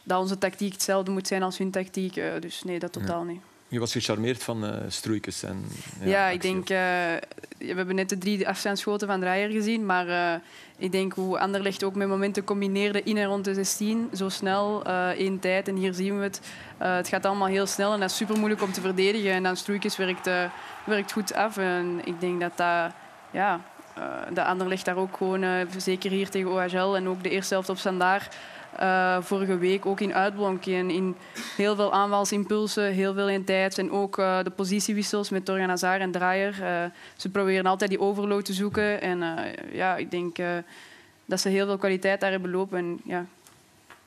dat 0.03 0.19
onze 0.19 0.37
tactiek 0.37 0.73
hetzelfde 0.73 1.11
moet 1.11 1.27
zijn 1.27 1.43
als 1.43 1.57
hun 1.57 1.71
tactiek. 1.71 2.13
dus 2.39 2.63
nee, 2.63 2.79
dat 2.79 2.91
totaal 2.91 3.23
niet. 3.23 3.41
Je 3.71 3.79
was 3.79 3.91
gecharmeerd 3.91 4.43
van 4.43 4.65
uh, 4.65 4.75
Stroeikens. 4.87 5.43
En, 5.43 5.65
ja, 5.99 6.07
ja 6.07 6.27
ik 6.27 6.41
denk... 6.41 6.69
Uh, 6.69 6.77
we 7.57 7.75
hebben 7.75 7.95
net 7.95 8.09
de 8.09 8.17
drie 8.17 8.47
afstandsschoten 8.47 9.07
van 9.07 9.19
Draaier 9.19 9.49
gezien. 9.49 9.85
Maar 9.85 10.07
uh, 10.07 10.33
ik 10.77 10.91
denk 10.91 11.13
hoe 11.13 11.39
Anderlecht 11.39 11.83
ook 11.83 11.95
met 11.95 12.07
momenten 12.07 12.43
combineerde 12.43 13.03
in 13.03 13.17
en 13.17 13.25
rond 13.25 13.45
de 13.45 13.53
16. 13.53 14.09
Zo 14.13 14.29
snel, 14.29 14.85
één 15.13 15.39
tijd. 15.39 15.67
En 15.67 15.75
hier 15.75 15.93
zien 15.93 16.17
we 16.17 16.23
het. 16.23 16.41
het 16.77 17.07
gaat 17.07 17.25
allemaal 17.25 17.47
heel 17.47 17.65
snel 17.65 17.93
en 17.93 17.99
dat 17.99 18.09
is 18.09 18.15
super 18.15 18.37
moeilijk 18.37 18.61
om 18.61 18.71
te 18.71 18.81
verdedigen. 18.81 19.31
En 19.31 19.43
dan 19.43 19.57
Stroeikens 19.57 19.97
werkt, 19.97 20.29
werkt 20.85 21.11
goed 21.11 21.33
af. 21.33 21.57
En 21.57 22.01
ik 22.03 22.19
denk 22.19 22.39
dat 22.39 22.57
dat... 22.57 22.91
Ja, 23.31 23.61
de 24.33 24.43
Anderlecht 24.43 24.85
daar 24.85 24.97
ook 24.97 25.17
gewoon, 25.17 25.67
zeker 25.77 26.11
hier 26.11 26.29
tegen 26.29 26.51
OHL 26.51 26.95
en 26.95 27.07
ook 27.07 27.23
de 27.23 27.29
eerste 27.29 27.53
helft 27.53 27.69
op 27.69 27.77
Standaard 27.77 28.35
uh, 28.79 29.21
vorige 29.21 29.57
week 29.57 29.85
ook 29.85 29.99
in 29.99 30.13
uitblonken. 30.13 30.89
In 30.89 31.15
heel 31.55 31.75
veel 31.75 31.93
aanvalsimpulsen, 31.93 32.91
heel 32.91 33.13
veel 33.13 33.29
in 33.29 33.43
tijd. 33.43 33.77
En 33.77 33.91
ook 33.91 34.17
uh, 34.17 34.43
de 34.43 34.49
positiewissels 34.49 35.29
met 35.29 35.45
Torgan 35.45 35.69
Hazard 35.69 36.01
en 36.01 36.11
Draaier. 36.11 36.57
Uh, 36.61 36.83
ze 37.15 37.29
proberen 37.29 37.65
altijd 37.65 37.89
die 37.89 37.99
overload 37.99 38.45
te 38.45 38.53
zoeken. 38.53 39.01
En 39.01 39.23
ja, 39.71 39.97
ik 39.97 40.11
denk 40.11 40.37
dat 41.25 41.39
ze 41.39 41.49
heel 41.49 41.65
veel 41.65 41.77
kwaliteit 41.77 42.19
daar 42.19 42.31
hebben 42.31 42.51
lopen. 42.51 42.77
En, 42.77 42.99
ja. 43.03 43.25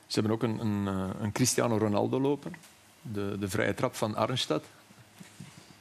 Ze 0.07 0.19
hebben 0.19 0.31
ook 0.31 0.43
een, 0.43 0.59
een, 0.59 0.85
een 1.21 1.31
Cristiano 1.31 1.77
Ronaldo 1.77 2.19
lopen. 2.19 2.53
De, 3.01 3.35
de 3.39 3.49
vrije 3.49 3.73
trap 3.73 3.95
van 3.95 4.15
Arnstad 4.15 4.63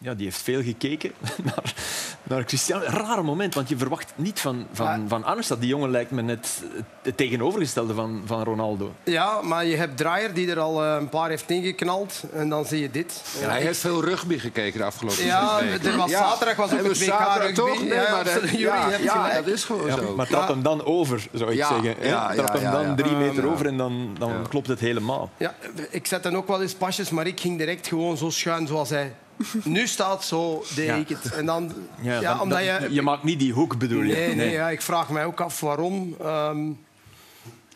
ja, 0.05 0.15
die 0.15 0.25
heeft 0.25 0.43
veel 0.43 0.63
gekeken 0.63 1.13
naar, 1.55 1.75
naar 2.23 2.45
Cristiano. 2.45 2.85
Raar 2.85 3.25
moment, 3.25 3.55
want 3.55 3.69
je 3.69 3.77
verwacht 3.77 4.13
niet 4.17 4.41
van, 4.41 4.67
van, 4.73 5.05
van 5.09 5.25
Arnstad. 5.25 5.61
Die 5.61 5.69
jongen 5.69 5.91
lijkt 5.91 6.11
me 6.11 6.23
net 6.23 6.63
het 7.03 7.17
tegenovergestelde 7.17 7.95
van, 7.95 8.23
van 8.27 8.43
Ronaldo. 8.43 8.93
Ja, 9.05 9.43
maar 9.43 9.65
je 9.65 9.77
hebt 9.77 9.97
Draaier 9.97 10.35
die 10.35 10.51
er 10.51 10.59
al 10.59 10.85
eh, 10.85 10.97
een 11.01 11.09
paar 11.09 11.29
heeft 11.29 11.51
ingeknald. 11.51 12.23
En 12.33 12.49
dan 12.49 12.65
zie 12.65 12.81
je 12.81 12.91
dit. 12.91 13.23
Ja, 13.41 13.49
hij 13.49 13.61
heeft 13.61 13.79
veel 13.79 14.05
rugby 14.05 14.39
gekeken 14.39 14.79
de 14.79 14.85
afgelopen 14.85 15.25
Ja, 15.25 15.61
er 15.61 15.97
was 15.97 16.11
zaterdag 16.11 16.57
was 16.57 16.73
ook 16.73 16.87
het 16.87 16.99
WK 16.99 17.37
rugby. 17.37 17.53
Toch? 17.53 17.81
Nee, 17.81 17.89
ja, 17.89 18.11
maar 18.11 18.25
dat, 18.25 18.51
ja, 18.51 18.91
ja, 19.03 19.35
dat 19.35 19.47
is 19.47 19.65
gewoon 19.65 19.91
zo. 19.91 20.15
Maar 20.17 20.27
trap 20.27 20.49
hem 20.49 20.63
dan 20.63 20.85
over, 20.85 21.27
zou 21.33 21.53
ik 21.53 21.65
zeggen. 21.65 21.97
trap 22.35 22.53
hem 22.53 22.73
dan 22.73 22.97
drie 22.97 23.17
meter 23.17 23.51
over 23.51 23.67
en 23.67 23.77
dan, 23.77 24.17
dan 24.19 24.49
klopt 24.49 24.69
het 24.69 24.81
helemaal. 24.81 25.31
Ja, 25.37 25.55
ik 25.91 26.07
zet 26.07 26.23
dan 26.23 26.37
ook 26.37 26.49
wel 26.49 26.63
eens 26.63 26.75
pasjes, 26.75 27.11
maar 27.11 27.27
ik 27.27 27.41
ging 27.41 27.59
direct 27.59 27.87
gewoon 27.87 28.17
zo 28.17 28.31
schuin 28.31 28.67
zoals 28.67 28.91
hij 28.91 29.15
nu 29.65 29.87
staat 29.87 30.25
zo, 30.25 30.65
deed 30.75 30.91
ik 30.91 31.09
het. 31.09 31.33
En 31.33 31.47
dan, 31.47 31.73
ja, 32.01 32.41
omdat 32.41 32.61
je, 32.61 32.87
je 32.91 33.03
maakt 33.03 33.23
niet 33.23 33.39
die 33.39 33.53
hoek, 33.53 33.79
bedoel 33.79 34.03
je? 34.03 34.15
Nee, 34.15 34.35
nee, 34.35 34.51
Ja, 34.51 34.71
ik 34.71 34.83
vraag 34.83 35.09
mij 35.09 35.25
ook 35.25 35.41
af 35.41 35.61
waarom. 35.61 36.17
Um, 36.25 36.79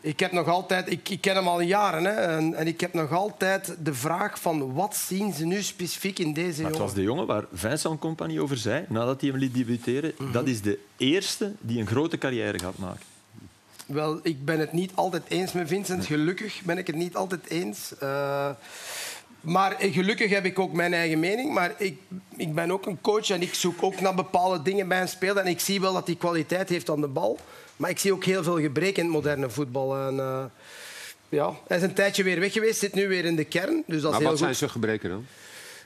ik 0.00 0.20
heb 0.20 0.32
nog 0.32 0.48
altijd, 0.48 0.90
ik, 0.90 1.08
ik 1.08 1.20
ken 1.20 1.34
hem 1.34 1.48
al 1.48 1.60
jaren, 1.60 2.04
hè, 2.04 2.10
en, 2.10 2.54
en, 2.54 2.66
ik 2.66 2.80
heb 2.80 2.94
nog 2.94 3.12
altijd 3.12 3.76
de 3.82 3.94
vraag 3.94 4.40
van 4.40 4.72
wat 4.74 4.96
zien 4.96 5.32
ze 5.32 5.44
nu 5.44 5.62
specifiek 5.62 6.18
in 6.18 6.32
deze 6.32 6.56
jongen? 6.56 6.70
Het 6.70 6.80
was 6.80 6.94
de 6.94 7.02
jongen 7.02 7.26
waar 7.26 7.44
Vincent 7.52 7.98
Compagnie 7.98 8.42
over 8.42 8.56
zei, 8.56 8.84
nadat 8.88 9.20
hij 9.20 9.30
hem 9.30 9.38
liet 9.38 9.54
debuteren, 9.54 10.12
mm 10.18 10.32
dat 10.32 10.46
is 10.46 10.62
de 10.62 10.78
eerste 10.96 11.52
die 11.60 11.80
een 11.80 11.86
grote 11.86 12.18
carrière 12.18 12.58
gaat 12.58 12.78
maken. 12.78 13.06
Wel, 13.86 14.20
ik 14.22 14.44
ben 14.44 14.58
het 14.58 14.72
niet 14.72 14.92
altijd 14.94 15.22
eens 15.28 15.52
met 15.52 15.68
Vincent. 15.68 16.06
Gelukkig 16.06 16.62
ben 16.64 16.78
ik 16.78 16.86
het 16.86 16.96
niet 16.96 17.16
altijd 17.16 17.48
eens. 17.48 17.92
Uh, 18.02 18.50
maar 19.40 19.76
gelukkig 19.78 20.30
heb 20.30 20.44
ik 20.44 20.58
ook 20.58 20.72
mijn 20.72 20.94
eigen 20.94 21.18
mening. 21.18 21.52
Maar 21.52 21.74
ik, 21.76 21.98
ik 22.36 22.54
ben 22.54 22.70
ook 22.70 22.86
een 22.86 23.00
coach 23.00 23.30
en 23.30 23.42
ik 23.42 23.54
zoek 23.54 23.82
ook 23.82 24.00
naar 24.00 24.14
bepaalde 24.14 24.62
dingen 24.62 24.88
bij 24.88 25.00
een 25.00 25.08
speler. 25.08 25.36
En 25.36 25.50
ik 25.50 25.60
zie 25.60 25.80
wel 25.80 25.92
dat 25.92 26.06
hij 26.06 26.16
kwaliteit 26.16 26.68
heeft 26.68 26.90
aan 26.90 27.00
de 27.00 27.08
bal. 27.08 27.38
Maar 27.76 27.90
ik 27.90 27.98
zie 27.98 28.12
ook 28.12 28.24
heel 28.24 28.42
veel 28.42 28.60
gebreken 28.60 28.96
in 28.96 29.04
het 29.04 29.14
moderne 29.14 29.50
voetbal. 29.50 29.96
En, 29.96 30.14
uh, 30.14 30.44
ja, 31.28 31.54
hij 31.66 31.76
is 31.76 31.82
een 31.82 31.94
tijdje 31.94 32.22
weer 32.22 32.40
weg 32.40 32.52
geweest, 32.52 32.78
zit 32.78 32.94
nu 32.94 33.08
weer 33.08 33.24
in 33.24 33.36
de 33.36 33.44
kern. 33.44 33.82
Dus 33.86 34.02
dat 34.02 34.10
maar 34.10 34.12
is 34.12 34.18
heel 34.18 34.28
wat 34.28 34.38
zijn 34.38 34.54
zijn 34.54 34.70
gebreken 34.70 35.10
dan? 35.10 35.26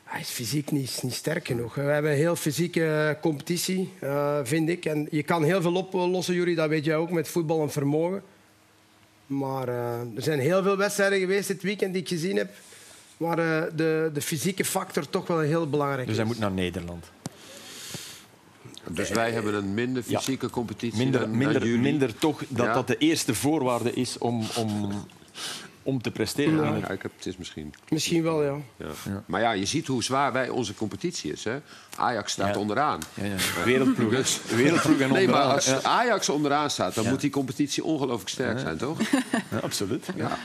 Hij 0.05 0.21
is 0.21 0.29
fysiek 0.29 0.71
niet, 0.71 1.01
niet 1.03 1.15
sterk 1.15 1.47
genoeg. 1.47 1.75
We 1.75 1.81
hebben 1.81 2.11
een 2.11 2.17
heel 2.17 2.37
fysieke 2.37 3.19
competitie, 3.21 3.93
uh, 4.01 4.39
vind 4.43 4.69
ik. 4.69 4.85
En 4.85 5.09
je 5.11 5.23
kan 5.23 5.45
heel 5.45 5.63
veel 5.63 5.75
oplossen, 5.75 6.35
Jury, 6.35 6.55
dat 6.55 6.69
weet 6.69 6.85
jij 6.85 6.97
ook, 6.97 7.11
met 7.11 7.29
voetbal 7.29 7.63
en 7.63 7.71
vermogen. 7.71 8.23
Maar 9.27 9.69
uh, 9.69 10.01
er 10.17 10.23
zijn 10.23 10.41
heel 10.41 10.63
veel 10.63 10.77
wedstrijden 10.77 11.19
geweest 11.19 11.49
dit 11.49 11.63
weekend 11.63 11.93
die 11.93 12.03
ik 12.03 12.09
gezien 12.09 12.37
heb 12.37 12.51
waar 13.23 13.39
uh, 13.39 13.77
de, 13.77 14.11
de 14.13 14.21
fysieke 14.21 14.65
factor 14.65 15.09
toch 15.09 15.27
wel 15.27 15.39
heel 15.39 15.69
belangrijk 15.69 16.07
dus 16.07 16.17
is. 16.17 16.23
Dus 16.23 16.27
hij 16.27 16.27
moet 16.27 16.39
naar 16.39 16.65
Nederland. 16.65 17.11
Dus 18.91 19.11
wij 19.11 19.31
hebben 19.31 19.55
een 19.55 19.75
minder 19.75 20.03
fysieke 20.03 20.47
ja. 20.47 20.53
competitie 20.53 20.99
minder, 20.99 21.21
dan, 21.21 21.37
minder, 21.37 21.61
dan 21.61 21.81
minder 21.81 22.19
toch 22.19 22.43
dat 22.49 22.67
ja. 22.67 22.75
dat 22.75 22.87
de 22.87 22.97
eerste 22.97 23.35
voorwaarde 23.35 23.93
is 23.93 24.19
om, 24.19 24.47
om 24.57 24.93
om 25.83 26.03
te 26.03 26.11
presteren. 26.11 26.79
Ja, 26.79 26.91
ik 26.91 27.03
heb, 27.03 27.13
het 27.17 27.27
is 27.27 27.37
misschien. 27.37 27.75
Misschien 27.89 28.23
wel, 28.23 28.43
ja. 28.43 28.57
ja. 28.77 29.23
Maar 29.27 29.41
ja, 29.41 29.53
je 29.53 29.65
ziet 29.65 29.87
hoe 29.87 30.03
zwaar 30.03 30.33
wij 30.33 30.49
onze 30.49 30.75
competitie 30.75 31.33
is. 31.33 31.45
Hè? 31.45 31.59
Ajax 31.97 32.33
staat 32.33 32.57
onderaan. 32.57 33.01
Wereldploeg. 33.65 34.11
Dus, 34.11 34.41
wereldploeg 34.55 34.99
en 34.99 35.13
nee, 35.19 35.29
maar 35.29 35.43
als 35.43 35.83
Ajax 35.83 36.29
onderaan 36.29 36.71
staat, 36.71 36.95
dan 36.95 37.09
moet 37.09 37.21
die 37.21 37.31
competitie 37.31 37.85
ongelooflijk 37.85 38.29
sterk 38.29 38.59
zijn, 38.59 38.77
toch? 38.77 38.99
absoluut. 39.63 40.07
Ja. 40.17 40.39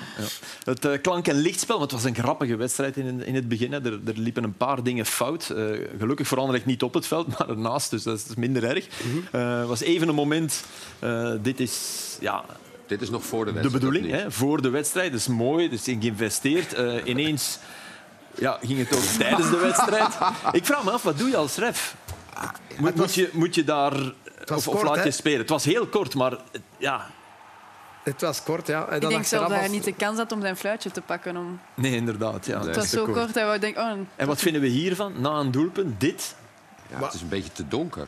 Het 0.63 0.85
uh, 0.85 0.91
klank- 1.01 1.27
en 1.27 1.35
lichtspel, 1.35 1.77
want 1.77 1.91
het 1.91 2.01
was 2.01 2.09
een 2.09 2.17
grappige 2.17 2.55
wedstrijd 2.55 2.97
in, 2.97 3.25
in 3.25 3.35
het 3.35 3.47
begin. 3.47 3.71
Hè. 3.71 3.85
Er, 3.85 3.99
er, 4.05 4.17
liepen 4.17 4.43
een 4.43 4.57
paar 4.57 4.83
dingen 4.83 5.05
fout. 5.05 5.51
Uh, 5.51 5.87
gelukkig 5.99 6.27
vooral 6.27 6.53
ik 6.53 6.65
niet 6.65 6.83
op 6.83 6.93
het 6.93 7.07
veld, 7.07 7.27
maar 7.37 7.49
ernaast, 7.49 7.89
dus 7.89 8.03
dat 8.03 8.25
is 8.29 8.35
minder 8.35 8.63
erg. 8.63 8.87
Het 9.31 9.41
uh, 9.41 9.67
was 9.67 9.81
even 9.81 10.07
een 10.07 10.15
moment. 10.15 10.63
dit 11.41 11.59
is 11.59 12.17
ja, 12.19 12.45
Dit 12.87 13.01
is 13.01 13.09
nog 13.09 13.25
voor 13.25 13.45
de 13.45 13.51
wedstrijd. 13.51 13.81
De 13.81 13.87
bedoeling, 13.87 14.13
hè, 14.13 14.31
voor 14.31 14.61
de 14.61 14.69
wedstrijd. 14.69 15.11
Dat 15.11 15.19
is 15.19 15.27
mooi, 15.27 15.69
dat 15.69 15.79
is 15.79 15.83
geïnvesteerd. 15.83 16.77
Uh, 16.77 17.05
ineens 17.05 17.59
ja, 18.35 18.57
ging 18.61 18.79
het 18.79 18.95
ook 18.95 19.03
tijdens 19.23 19.49
de 19.49 19.57
wedstrijd. 19.57 20.17
Ik 20.51 20.65
vraag 20.65 20.83
me 20.83 20.91
af, 20.91 21.03
wat 21.03 21.17
doe 21.17 21.29
je 21.29 21.37
als 21.37 21.55
ref? 21.55 21.95
Moet, 22.77 22.95
moet, 22.95 23.13
je, 23.13 23.29
moet 23.33 23.55
je 23.55 23.63
daar... 23.63 23.93
Of, 24.53 24.67
of, 24.67 24.83
laat 24.83 25.03
je 25.03 25.11
spelen? 25.11 25.39
Het 25.39 25.49
was 25.49 25.65
heel 25.65 25.87
kort, 25.87 26.15
maar 26.15 26.37
ja, 26.77 27.07
het 28.03 28.21
was 28.21 28.43
kort, 28.43 28.67
ja. 28.67 28.87
En 28.87 29.01
ik 29.01 29.09
denk 29.09 29.25
zelf 29.25 29.47
dat 29.47 29.57
hij 29.57 29.67
niet 29.67 29.83
de 29.83 29.93
kans 29.93 30.17
had 30.17 30.31
om 30.31 30.41
zijn 30.41 30.57
fluitje 30.57 30.91
te 30.91 31.01
pakken. 31.01 31.37
Om... 31.37 31.59
Nee, 31.73 31.95
inderdaad. 31.95 32.45
Ja. 32.45 32.59
Het 32.59 32.75
was 32.75 32.89
zo 32.89 33.05
kort, 33.05 33.33
dat 33.33 33.51
we 33.51 33.59
denken... 33.59 33.83
Oh, 33.83 33.97
en 34.15 34.27
wat 34.27 34.39
vinden 34.39 34.61
we 34.61 34.67
hiervan? 34.67 35.13
Na 35.21 35.31
een 35.31 35.51
doelpunt, 35.51 35.99
dit? 35.99 36.35
Ja, 36.89 37.03
het 37.03 37.13
is 37.13 37.21
een 37.21 37.29
beetje 37.29 37.51
te 37.51 37.67
donker. 37.67 38.07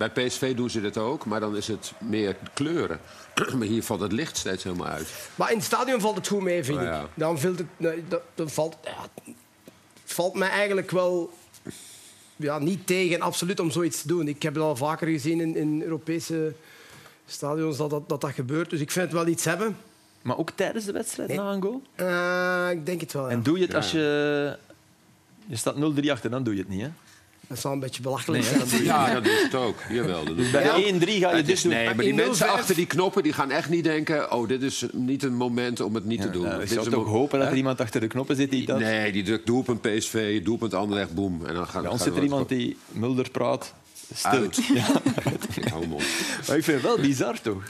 Bij 0.00 0.10
PSV 0.10 0.54
doen 0.54 0.70
ze 0.70 0.80
dit 0.80 0.96
ook, 0.96 1.24
maar 1.24 1.40
dan 1.40 1.56
is 1.56 1.68
het 1.68 1.92
meer 1.98 2.36
kleuren. 2.54 3.00
maar 3.58 3.66
hier 3.66 3.82
valt 3.82 4.00
het 4.00 4.12
licht 4.12 4.36
steeds 4.36 4.64
helemaal 4.64 4.86
uit. 4.86 5.28
Maar 5.34 5.50
in 5.50 5.56
het 5.56 5.66
stadion 5.66 6.00
valt 6.00 6.16
het 6.16 6.28
goed 6.28 6.42
mee, 6.42 6.64
vind 6.64 6.80
ik. 6.80 6.88
Dan, 7.14 7.38
valt 7.38 7.58
het, 7.58 8.04
dan 8.34 8.50
valt, 8.50 8.76
ja, 8.84 9.32
valt 10.04 10.34
mij 10.34 10.48
eigenlijk 10.48 10.90
wel 10.90 11.32
ja, 12.36 12.58
niet 12.58 12.86
tegen, 12.86 13.20
absoluut, 13.20 13.60
om 13.60 13.70
zoiets 13.70 14.02
te 14.02 14.08
doen. 14.08 14.28
Ik 14.28 14.42
heb 14.42 14.54
het 14.54 14.62
al 14.62 14.76
vaker 14.76 15.08
gezien 15.08 15.40
in, 15.40 15.56
in 15.56 15.82
Europese 15.82 16.52
stadions 17.26 17.76
dat 17.76 17.90
dat, 17.90 18.08
dat 18.08 18.20
dat 18.20 18.32
gebeurt. 18.32 18.70
Dus 18.70 18.80
ik 18.80 18.90
vind 18.90 19.04
het 19.04 19.14
wel 19.14 19.26
iets 19.26 19.44
hebben. 19.44 19.76
Maar 20.22 20.38
ook 20.38 20.50
tijdens 20.50 20.84
de 20.84 20.92
wedstrijd 20.92 21.34
na 21.34 21.52
een 21.52 21.62
goal? 21.62 21.82
Uh, 21.96 22.70
ik 22.70 22.86
denk 22.86 23.00
het 23.00 23.12
wel, 23.12 23.24
ja. 23.24 23.30
En 23.30 23.42
doe 23.42 23.58
je 23.58 23.64
het 23.64 23.74
als 23.74 23.90
je... 23.90 24.56
Je 25.46 25.56
staat 25.56 25.74
0-3 26.04 26.10
achter, 26.10 26.30
dan 26.30 26.42
doe 26.42 26.54
je 26.54 26.60
het 26.60 26.68
niet, 26.68 26.80
hè? 26.80 26.90
Dat 27.50 27.58
is 27.58 27.64
wel 27.64 27.72
een 27.72 27.80
beetje 27.80 28.02
belachelijk. 28.02 28.44
Nee, 28.72 28.82
ja, 28.82 29.12
dat 29.14 29.24
doet 29.24 29.42
het 29.42 29.54
ook. 29.54 29.76
Jawel, 29.88 30.24
dat 30.24 30.36
dus 30.36 30.50
bij 30.50 30.62
ja. 30.62 31.00
1-3 31.00 31.06
ga 31.06 31.36
je 31.36 31.42
dus 31.42 31.62
doen. 31.62 31.72
Nee, 31.72 31.94
maar 31.94 32.04
die 32.04 32.14
mensen 32.14 32.48
achter 32.48 32.74
die 32.74 32.86
knoppen 32.86 33.22
die 33.22 33.32
gaan 33.32 33.50
echt 33.50 33.68
niet 33.68 33.84
denken... 33.84 34.32
oh, 34.32 34.48
dit 34.48 34.62
is 34.62 34.84
niet 34.92 35.22
een 35.22 35.34
moment 35.34 35.80
om 35.80 35.94
het 35.94 36.04
niet 36.04 36.20
te 36.20 36.30
doen. 36.30 36.44
Ja, 36.44 36.60
je 36.60 36.66
zou 36.66 36.90
toch 36.90 37.06
hopen 37.06 37.38
dat 37.38 37.48
er 37.48 37.56
iemand 37.56 37.80
achter 37.80 38.00
de 38.00 38.06
knoppen 38.06 38.36
zit 38.36 38.50
die 38.50 38.66
dat... 38.66 38.78
Nee, 38.78 39.12
die 39.12 39.22
drukt 39.22 39.46
doelpunt 39.46 39.80
PSV, 39.80 40.42
doelpunt 40.42 40.74
Anderlecht, 40.74 41.14
boem. 41.14 41.46
En 41.46 41.54
dan 41.54 41.66
gaat, 41.66 41.82
Bij 41.82 41.90
ons 41.90 42.02
zit 42.02 42.16
er 42.16 42.22
iemand 42.22 42.48
die 42.48 42.76
Mulder 42.88 43.30
praat. 43.30 43.74
Stil. 44.14 44.48
Ja. 44.74 44.86
Hou 45.70 45.82
hem 45.82 45.92
op. 45.92 46.02
Maar 46.46 46.56
ik 46.56 46.64
vind 46.64 46.82
het 46.82 46.82
wel 46.82 46.98
bizar, 46.98 47.40
toch? 47.40 47.62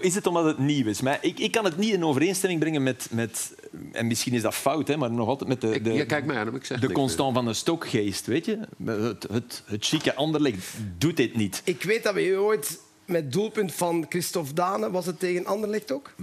Is 0.00 0.14
het 0.14 0.26
omdat 0.26 0.44
het 0.44 0.58
nieuw 0.58 0.86
is? 0.86 1.00
Maar 1.00 1.18
ik, 1.20 1.38
ik 1.38 1.52
kan 1.52 1.64
het 1.64 1.76
niet 1.76 1.92
in 1.92 2.04
overeenstemming 2.04 2.60
brengen 2.60 2.82
met, 2.82 3.08
met... 3.10 3.54
En 3.92 4.06
misschien 4.06 4.32
is 4.32 4.42
dat 4.42 4.54
fout, 4.54 4.88
hè, 4.88 4.96
maar 4.96 5.10
nog 5.10 5.28
altijd 5.28 5.48
met 5.48 5.60
de... 5.60 5.82
de 5.82 5.92
ja, 5.92 6.04
kijk 6.04 6.24
mij 6.24 6.36
aan, 6.36 6.54
ik 6.54 6.64
zeg 6.64 6.80
De 6.80 6.92
constant 6.92 7.34
van 7.34 7.44
de 7.44 7.54
stokgeest, 7.54 8.26
weet 8.26 8.46
je? 8.46 8.58
Het, 8.84 9.26
het, 9.30 9.62
het 9.66 9.84
chique 9.84 10.14
Anderlecht 10.14 10.74
doet 10.98 11.16
dit 11.16 11.36
niet. 11.36 11.62
Ik 11.64 11.82
weet 11.82 12.02
dat 12.02 12.14
we 12.14 12.36
ooit 12.38 12.78
met 13.04 13.32
doelpunt 13.32 13.74
van 13.74 14.06
Christophe 14.08 14.54
Dane... 14.54 14.90
Was 14.90 15.06
het 15.06 15.18
tegen 15.18 15.46
Anderlecht 15.46 15.92
ook? 15.92 16.14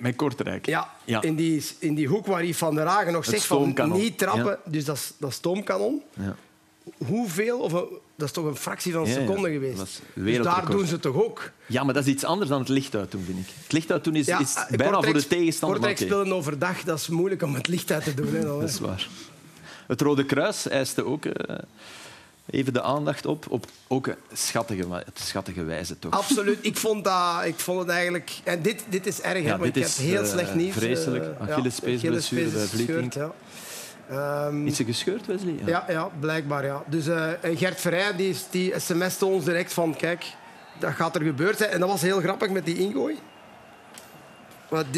Met 0.00 0.16
Kortrijk. 0.16 0.66
Ja, 0.66 0.90
ja, 1.04 1.22
In, 1.22 1.34
die, 1.34 1.64
in 1.78 1.94
die 1.94 2.06
hoek 2.06 2.26
waar 2.26 2.42
hij 2.42 2.54
Van 2.54 2.74
der 2.74 2.86
Hagen 2.86 3.12
nog 3.12 3.24
zegt 3.24 3.44
van 3.44 3.74
niet 3.92 4.18
trappen. 4.18 4.58
Dus 4.64 4.84
dat 4.84 4.96
is, 4.96 5.12
dat 5.18 5.32
stoomkanon. 5.32 6.02
Ja. 6.14 6.36
Hoeveel, 7.06 7.58
of 7.58 7.72
dat 7.72 8.28
is 8.28 8.32
toch 8.32 8.44
een 8.44 8.56
fractie 8.56 8.92
van 8.92 9.02
een 9.02 9.12
seconde 9.12 9.50
geweest. 9.50 10.00
Dus 10.14 10.42
daar 10.42 10.70
doen 10.70 10.86
ze 10.86 10.98
toch 10.98 11.22
ook? 11.22 11.50
Ja, 11.66 11.84
maar 11.84 11.94
dat 11.94 12.06
is 12.06 12.12
iets 12.12 12.24
anders 12.24 12.50
dan 12.50 12.58
het 12.58 12.68
licht 12.68 12.94
uit 12.94 13.10
doen, 13.10 13.24
vind 13.24 13.38
ik. 13.38 13.46
Het 13.62 13.72
licht 13.72 13.92
uit 13.92 14.04
doen 14.04 14.14
is, 14.14 14.28
is 14.28 14.54
bijna 14.70 15.02
voor 15.02 15.12
de 15.12 15.26
tegenstander. 15.26 15.78
Kortrijk 15.78 16.10
spelen 16.10 16.32
overdag, 16.32 16.82
dat 16.82 16.98
is 16.98 17.08
moeilijk 17.08 17.42
om 17.42 17.54
het 17.54 17.68
licht 17.68 17.92
uit 17.92 18.04
te 18.04 18.14
doen. 18.14 18.34
Hè, 18.34 18.42
dat 18.42 18.62
is 18.62 18.78
waar. 18.78 19.08
Het 19.86 20.00
Rode 20.00 20.24
Kruis 20.24 20.68
eiste 20.68 21.04
ook 21.04 21.24
uh, 21.24 21.32
even 22.50 22.72
de 22.72 22.82
aandacht 22.82 23.26
op, 23.26 23.46
op 23.48 23.66
ook 23.86 24.06
een 24.06 24.14
schattige, 24.32 25.04
schattige 25.14 25.64
wijze. 25.64 25.98
Toch? 25.98 26.12
Absoluut. 26.12 26.58
Ik 26.60 26.76
vond, 26.76 27.04
dat, 27.04 27.44
ik 27.44 27.58
vond 27.58 27.78
het 27.78 27.88
eigenlijk... 27.88 28.30
En 28.44 28.62
dit, 28.62 28.84
dit 28.88 29.06
is 29.06 29.20
erg, 29.20 29.42
ja, 29.42 29.58
want 29.58 29.76
ik 29.76 29.82
heb 29.82 29.92
heel 29.92 30.22
uh, 30.22 30.28
slecht 30.28 30.54
nieuws. 30.54 30.74
Vreselijk. 30.74 31.40
Achillespeesblessure 31.40 32.48
bij 32.48 32.66
Vlieting. 32.66 33.14
Um, 34.12 34.66
is 34.66 34.76
ze 34.76 34.84
gescheurd, 34.84 35.26
Wesley? 35.26 35.54
Ja, 35.64 35.66
ja, 35.66 35.84
ja 35.88 36.10
blijkbaar. 36.20 36.64
Ja. 36.64 36.82
Dus 36.86 37.06
uh, 37.06 37.30
Gert 37.42 37.80
Verrij 37.80 38.16
die, 38.16 38.36
die 38.50 38.80
sms'te 38.80 39.26
ons 39.26 39.44
direct 39.44 39.72
van... 39.72 39.96
Kijk, 39.96 40.34
dat 40.78 40.92
gaat 40.92 41.14
er 41.14 41.22
gebeurd 41.22 41.58
zijn. 41.58 41.70
En 41.70 41.80
dat 41.80 41.88
was 41.88 42.02
heel 42.02 42.20
grappig 42.20 42.50
met 42.50 42.64
die 42.64 42.78
ingooi. 42.78 43.18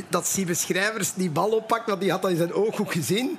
Dat 0.08 0.26
Siebe 0.26 0.54
Schrijvers 0.54 1.14
die 1.14 1.30
bal 1.30 1.50
oppakt, 1.50 1.88
want 1.88 2.00
die 2.00 2.10
had 2.10 2.22
dat 2.22 2.30
in 2.30 2.36
zijn 2.36 2.52
ooghoek 2.52 2.92
gezien. 2.92 3.38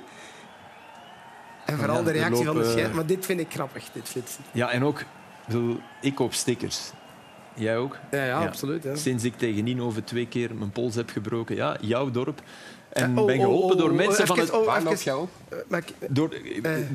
En 1.66 1.78
vooral 1.78 1.96
ja, 1.96 2.02
de 2.02 2.10
reactie 2.10 2.44
van 2.44 2.54
de 2.54 2.60
scheidsrechter. 2.60 2.94
Maar 2.94 3.06
dit 3.06 3.26
vind 3.26 3.40
ik 3.40 3.52
grappig, 3.52 3.84
dit 3.92 4.08
flitsen. 4.08 4.44
Ja, 4.52 4.70
en 4.70 4.84
ook... 4.84 5.02
Ik 6.00 6.14
koop 6.14 6.34
stickers. 6.34 6.90
Jij 7.54 7.76
ook? 7.76 7.98
Ja, 8.10 8.24
ja, 8.24 8.46
absoluut. 8.46 8.82
Ja. 8.82 8.96
Sinds 8.96 9.24
ik 9.24 9.38
tegen 9.38 9.64
Nino 9.64 9.92
twee 10.04 10.26
keer 10.26 10.54
mijn 10.54 10.70
pols 10.70 10.94
heb 10.94 11.10
gebroken. 11.10 11.56
Ja, 11.56 11.76
jouw 11.80 12.10
dorp. 12.10 12.42
En 12.92 13.18
oh, 13.18 13.26
ben 13.26 13.38
oh, 13.38 13.44
geholpen 13.44 13.76
door 13.76 13.90
oh, 13.90 13.96
mensen 13.96 14.26
van 14.26 14.38
het... 14.38 14.50
Waar 14.50 14.82
loop 14.82 14.94
jij 14.94 15.14
op? 15.14 15.28
Door, 16.08 16.28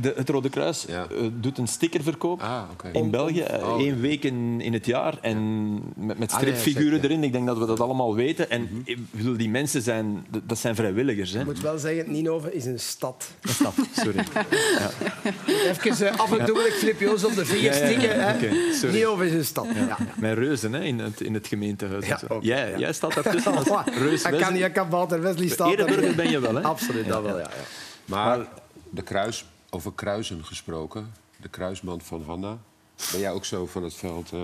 de, 0.01 0.13
het 0.15 0.29
Rode 0.29 0.49
Kruis 0.49 0.85
ja. 0.87 1.07
doet 1.33 1.57
een 1.57 1.67
stickerverkoop 1.67 2.41
ah, 2.41 2.61
okay. 2.71 2.91
in 2.91 3.09
België. 3.09 3.45
Uh, 3.51 3.75
één 3.77 4.01
week 4.01 4.23
in, 4.23 4.61
in 4.61 4.73
het 4.73 4.85
jaar. 4.85 5.17
En 5.21 5.73
met, 5.95 6.17
met 6.17 6.31
ah, 6.31 6.37
stripfiguren 6.37 7.03
erin. 7.03 7.23
Ik 7.23 7.31
denk 7.31 7.45
dat 7.45 7.57
we 7.57 7.65
dat 7.65 7.79
allemaal 7.79 8.15
weten. 8.15 8.49
En 8.49 8.61
mm 8.61 8.83
-hmm. 8.85 9.07
bedoel, 9.11 9.37
die 9.37 9.49
mensen 9.49 9.81
zijn, 9.81 10.25
dat 10.43 10.57
zijn 10.57 10.75
vrijwilligers. 10.75 11.31
Hè. 11.31 11.39
Ik 11.39 11.45
moet 11.45 11.61
wel 11.61 11.77
zeggen, 11.77 12.11
Ninove 12.11 12.53
is 12.53 12.65
een 12.65 12.79
stad. 12.79 13.29
Een 13.41 13.49
stad, 13.49 13.73
sorry. 13.95 14.23
ja. 14.79 14.89
Even 15.47 16.05
uh, 16.05 16.19
af 16.19 16.37
en 16.37 16.45
toe 16.45 16.55
wil 16.55 16.65
ik 16.65 17.25
op 17.25 17.35
de 17.35 17.45
vingers 17.45 17.75
stikken. 17.75 18.17
Ja, 18.17 18.35
okay, 18.35 18.91
Ninove 18.91 19.25
is 19.25 19.33
een 19.33 19.45
stad. 19.45 19.67
Ja. 19.75 19.97
Mijn 20.15 20.35
reuzen 20.35 20.73
hè, 20.73 20.83
in, 20.83 20.99
het, 20.99 21.21
in 21.21 21.33
het 21.33 21.47
gemeentehuis. 21.47 22.05
jij, 22.41 22.73
jij 22.77 22.93
staat 22.93 23.13
daar 23.13 23.31
tussen 23.31 23.55
als 23.55 23.67
reus 23.85 24.23
Wesley. 24.23 24.39
Kan, 24.39 24.57
je 24.57 24.71
kan 24.71 24.89
Walter 24.89 25.21
Wesley 25.21 25.47
staan 25.47 25.84
burger 25.85 26.15
ben 26.15 26.29
je 26.29 26.39
wel, 26.39 26.55
hè? 26.55 26.61
Absoluut, 26.61 27.07
dat 27.07 27.23
wel, 27.23 27.37
ja. 27.37 27.49
ja. 27.49 27.63
Maar 28.05 28.47
de 28.89 29.01
kruis, 29.01 29.45
over 29.69 29.93
kruisen 29.93 30.45
gesproken, 30.45 31.13
de 31.37 31.49
kruisband 31.49 32.03
van 32.03 32.23
Hanna. 32.23 32.57
Ben 33.11 33.19
jij 33.19 33.31
ook 33.31 33.45
zo 33.45 33.65
van 33.65 33.83
het 33.83 33.93
veld 33.93 34.31
uh, 34.33 34.41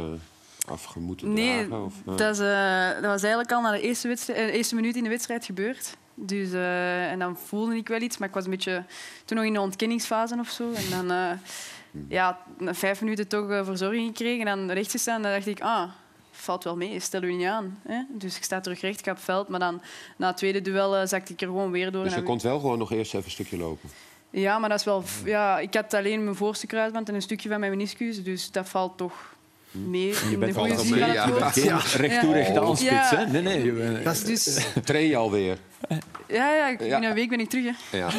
afgemoeten 0.67 1.33
nee, 1.33 1.67
dragen? 1.67 1.85
Of, 1.85 1.93
uh? 2.07 2.17
dat, 2.17 2.39
uh, 2.39 2.91
dat, 2.93 3.03
was 3.03 3.21
eigenlijk 3.21 3.51
al 3.51 3.61
na 3.61 3.71
de 3.71 3.81
eerste, 3.81 4.07
wedstrijd, 4.07 4.53
eerste 4.53 4.75
minuut 4.75 4.95
in 4.95 5.03
de 5.03 5.09
wedstrijd 5.09 5.45
gebeurd. 5.45 5.97
Dus, 6.13 6.51
en 6.53 7.19
dan 7.19 7.37
voelde 7.37 7.75
ik 7.75 7.87
wel 7.87 8.01
iets, 8.01 8.17
maar 8.17 8.27
ik 8.27 8.33
was 8.33 8.43
een 8.43 8.51
beetje 8.51 8.83
toen 9.25 9.37
nog 9.37 9.45
in 9.45 9.53
de 9.53 9.59
ontkenningsfase 9.59 10.35
of 10.39 10.49
zo. 10.49 10.71
En 10.73 10.89
dan 10.89 11.37
hmm. 11.91 12.05
ja, 12.07 12.37
na 12.57 12.73
vijf 12.73 13.01
minuten 13.01 13.27
toch 13.27 13.65
verzorging 13.65 14.07
gekregen 14.07 14.47
en 14.47 14.57
dan 14.57 14.71
rechts 14.71 14.91
gestaan. 14.91 15.21
Dan 15.21 15.31
dacht 15.31 15.47
ik, 15.47 15.61
ah, 15.61 15.89
valt 16.41 16.63
wel 16.63 16.75
mee, 16.75 16.99
stel 16.99 17.23
u 17.23 17.33
niet 17.33 17.47
aan. 17.47 17.79
Hè? 17.87 18.01
Dus 18.09 18.37
ik 18.37 18.43
sta 18.43 18.59
terug 18.59 18.81
recht, 18.81 18.99
ik 18.99 19.05
heb 19.05 19.19
veld. 19.19 19.47
Maar 19.47 19.59
dan 19.59 19.81
na 20.17 20.27
het 20.27 20.37
tweede 20.37 20.61
duel 20.61 21.01
uh, 21.01 21.07
zakte 21.07 21.33
ik 21.33 21.41
er 21.41 21.47
gewoon 21.47 21.71
weer 21.71 21.91
door. 21.91 22.03
Dus 22.03 22.13
je 22.13 22.23
kon 22.23 22.39
wel 22.41 22.59
gewoon 22.59 22.77
nog 22.77 22.91
eerst 22.91 23.13
even 23.13 23.25
een 23.25 23.31
stukje 23.31 23.57
lopen? 23.57 23.89
Ja, 24.29 24.59
maar 24.59 24.69
dat 24.69 24.79
is 24.79 24.85
wel... 24.85 25.03
Ja, 25.25 25.59
ik 25.59 25.73
had 25.73 25.93
alleen 25.93 26.23
mijn 26.23 26.35
voorste 26.35 26.67
kruisband 26.67 27.09
en 27.09 27.15
een 27.15 27.21
stukje 27.21 27.49
van 27.49 27.59
mijn 27.59 27.71
meniscus. 27.71 28.23
Dus 28.23 28.51
dat 28.51 28.69
valt 28.69 28.97
toch 28.97 29.35
mee. 29.71 30.13
Je 30.29 30.37
bent 30.37 30.55
wel 30.55 30.65
mee, 30.65 30.95
ja. 30.95 31.13
ja. 31.53 31.81
recht 31.95 32.19
toe, 32.19 32.33
recht 32.33 32.57
aan 32.57 32.77
spits. 32.77 33.09
Hè? 33.09 33.25
Nee, 33.25 33.41
nee. 33.41 34.03
Dat 34.03 34.15
is 34.15 34.23
dus... 34.43 34.67
Train 34.83 35.07
je 35.07 35.15
alweer? 35.15 35.57
Ja, 36.27 36.53
ja, 36.53 36.79
in 36.79 37.03
een 37.03 37.13
week 37.13 37.29
ben 37.29 37.39
ik 37.39 37.49
terug. 37.49 37.75
Hè. 37.89 37.97
Ja. 37.97 38.09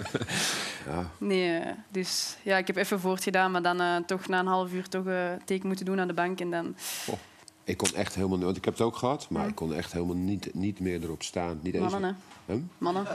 ja. 0.90 1.10
Nee, 1.18 1.58
eh, 1.58 1.70
dus 1.88 2.36
ja, 2.42 2.56
ik 2.56 2.66
heb 2.66 2.76
even 2.76 3.00
voortgedaan, 3.00 3.50
maar 3.50 3.62
dan 3.62 3.80
uh, 3.80 3.96
toch 4.06 4.28
na 4.28 4.38
een 4.38 4.46
half 4.46 4.72
uur 4.72 4.88
toch 4.88 5.06
uh, 5.06 5.30
teken 5.44 5.66
moeten 5.66 5.84
doen 5.84 6.00
aan 6.00 6.08
de 6.08 6.14
bank. 6.14 6.40
En 6.40 6.50
dan... 6.50 6.76
Oh. 7.06 7.18
Ik 7.66 7.76
kon 7.76 7.94
echt 7.94 8.14
helemaal 8.14 8.36
niet, 8.36 8.44
want 8.44 8.56
ik 8.56 8.64
heb 8.64 8.74
het 8.74 8.82
ook 8.82 8.96
gehad, 8.96 9.26
maar 9.30 9.48
ik 9.48 9.54
kon 9.54 9.74
echt 9.74 9.92
helemaal 9.92 10.16
niet, 10.16 10.54
niet 10.54 10.80
meer 10.80 11.02
erop 11.02 11.22
staan. 11.22 11.58
Niet 11.62 11.74
eens. 11.74 11.92
Mannen, 11.92 12.16
huh? 12.46 12.56
Mannen. 12.78 13.06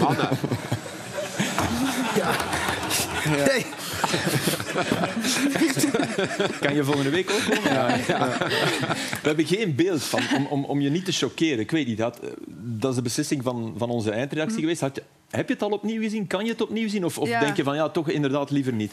Mannen. 0.00 0.28
ja. 2.20 2.30
ja. 3.24 3.62
kan 6.60 6.74
je 6.74 6.84
volgende 6.84 7.10
week 7.10 7.30
ook 7.30 7.42
komen? 7.54 7.72
Ja, 7.72 7.96
ja. 8.08 8.38
We 8.38 9.20
hebben 9.22 9.46
geen 9.46 9.74
beeld 9.74 10.02
van, 10.02 10.22
om, 10.36 10.46
om, 10.46 10.64
om 10.64 10.80
je 10.80 10.90
niet 10.90 11.04
te 11.04 11.12
choqueren. 11.12 11.58
Ik 11.58 11.70
weet 11.70 11.86
niet, 11.86 11.98
dat, 11.98 12.20
dat 12.56 12.90
is 12.90 12.96
de 12.96 13.02
beslissing 13.02 13.42
van, 13.42 13.74
van 13.76 13.90
onze 13.90 14.10
eindreactie 14.10 14.56
hm. 14.56 14.60
geweest. 14.60 14.80
Had 14.80 14.96
je, 14.96 15.02
heb 15.30 15.48
je 15.48 15.54
het 15.54 15.62
al 15.62 15.70
opnieuw 15.70 16.00
gezien? 16.02 16.26
Kan 16.26 16.44
je 16.44 16.50
het 16.50 16.60
opnieuw 16.60 16.88
zien? 16.88 17.04
Of, 17.04 17.18
of 17.18 17.28
denk 17.28 17.56
je 17.56 17.62
van, 17.62 17.74
ja, 17.74 17.88
toch 17.88 18.08
inderdaad 18.08 18.50
liever 18.50 18.72
niet? 18.72 18.92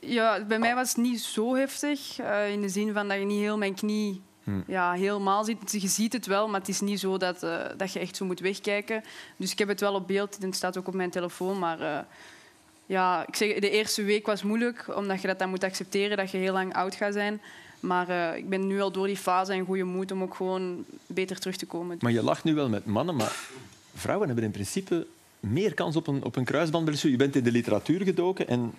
Ja, 0.00 0.44
bij 0.44 0.58
mij 0.58 0.74
was 0.74 0.88
het 0.88 0.96
niet 0.96 1.20
zo 1.20 1.54
heftig. 1.54 2.20
Uh, 2.20 2.50
in 2.50 2.60
de 2.60 2.68
zin 2.68 2.92
van 2.92 3.08
dat 3.08 3.18
je 3.18 3.24
niet 3.24 3.40
heel 3.40 3.58
mijn 3.58 3.74
knie 3.74 4.22
hmm. 4.44 4.64
ja, 4.66 4.92
helemaal 4.92 5.44
ziet. 5.44 5.72
Je 5.72 5.88
ziet 5.88 6.12
het 6.12 6.26
wel, 6.26 6.48
maar 6.48 6.60
het 6.60 6.68
is 6.68 6.80
niet 6.80 7.00
zo 7.00 7.16
dat, 7.16 7.42
uh, 7.42 7.64
dat 7.76 7.92
je 7.92 7.98
echt 7.98 8.16
zo 8.16 8.24
moet 8.24 8.40
wegkijken. 8.40 9.04
Dus 9.36 9.52
ik 9.52 9.58
heb 9.58 9.68
het 9.68 9.80
wel 9.80 9.94
op 9.94 10.06
beeld. 10.06 10.38
Het 10.40 10.54
staat 10.54 10.78
ook 10.78 10.88
op 10.88 10.94
mijn 10.94 11.10
telefoon. 11.10 11.58
Maar 11.58 11.80
uh, 11.80 11.98
ja, 12.86 13.26
ik 13.26 13.36
zeg, 13.36 13.58
de 13.58 13.70
eerste 13.70 14.02
week 14.02 14.26
was 14.26 14.42
moeilijk, 14.42 14.96
omdat 14.96 15.20
je 15.20 15.26
dat 15.26 15.38
dan 15.38 15.50
moet 15.50 15.64
accepteren 15.64 16.16
dat 16.16 16.30
je 16.30 16.38
heel 16.38 16.52
lang 16.52 16.74
oud 16.74 16.94
gaat 16.94 17.12
zijn. 17.12 17.40
Maar 17.80 18.36
ik 18.36 18.48
ben 18.48 18.66
nu 18.66 18.80
al 18.80 18.92
door 18.92 19.06
die 19.06 19.16
fase 19.16 19.52
en 19.52 19.64
goede 19.64 19.84
moed 19.84 20.12
om 20.12 20.22
ook 20.22 20.34
gewoon 20.34 20.84
beter 21.06 21.38
terug 21.38 21.56
te 21.56 21.66
komen. 21.66 21.96
Maar 22.00 22.12
je 22.12 22.22
lacht 22.22 22.44
nu 22.44 22.54
wel 22.54 22.68
met 22.68 22.86
mannen, 22.86 23.16
maar 23.16 23.36
vrouwen 23.94 24.26
hebben 24.26 24.44
in 24.44 24.50
principe 24.50 25.06
meer 25.40 25.74
kans 25.74 25.96
op 25.96 26.06
een, 26.06 26.24
op 26.24 26.36
een 26.36 26.44
kruisbandblessure. 26.44 27.12
Je 27.12 27.18
bent 27.18 27.36
in 27.36 27.44
de 27.44 27.52
literatuur 27.52 28.02
gedoken 28.02 28.48
en 28.48 28.72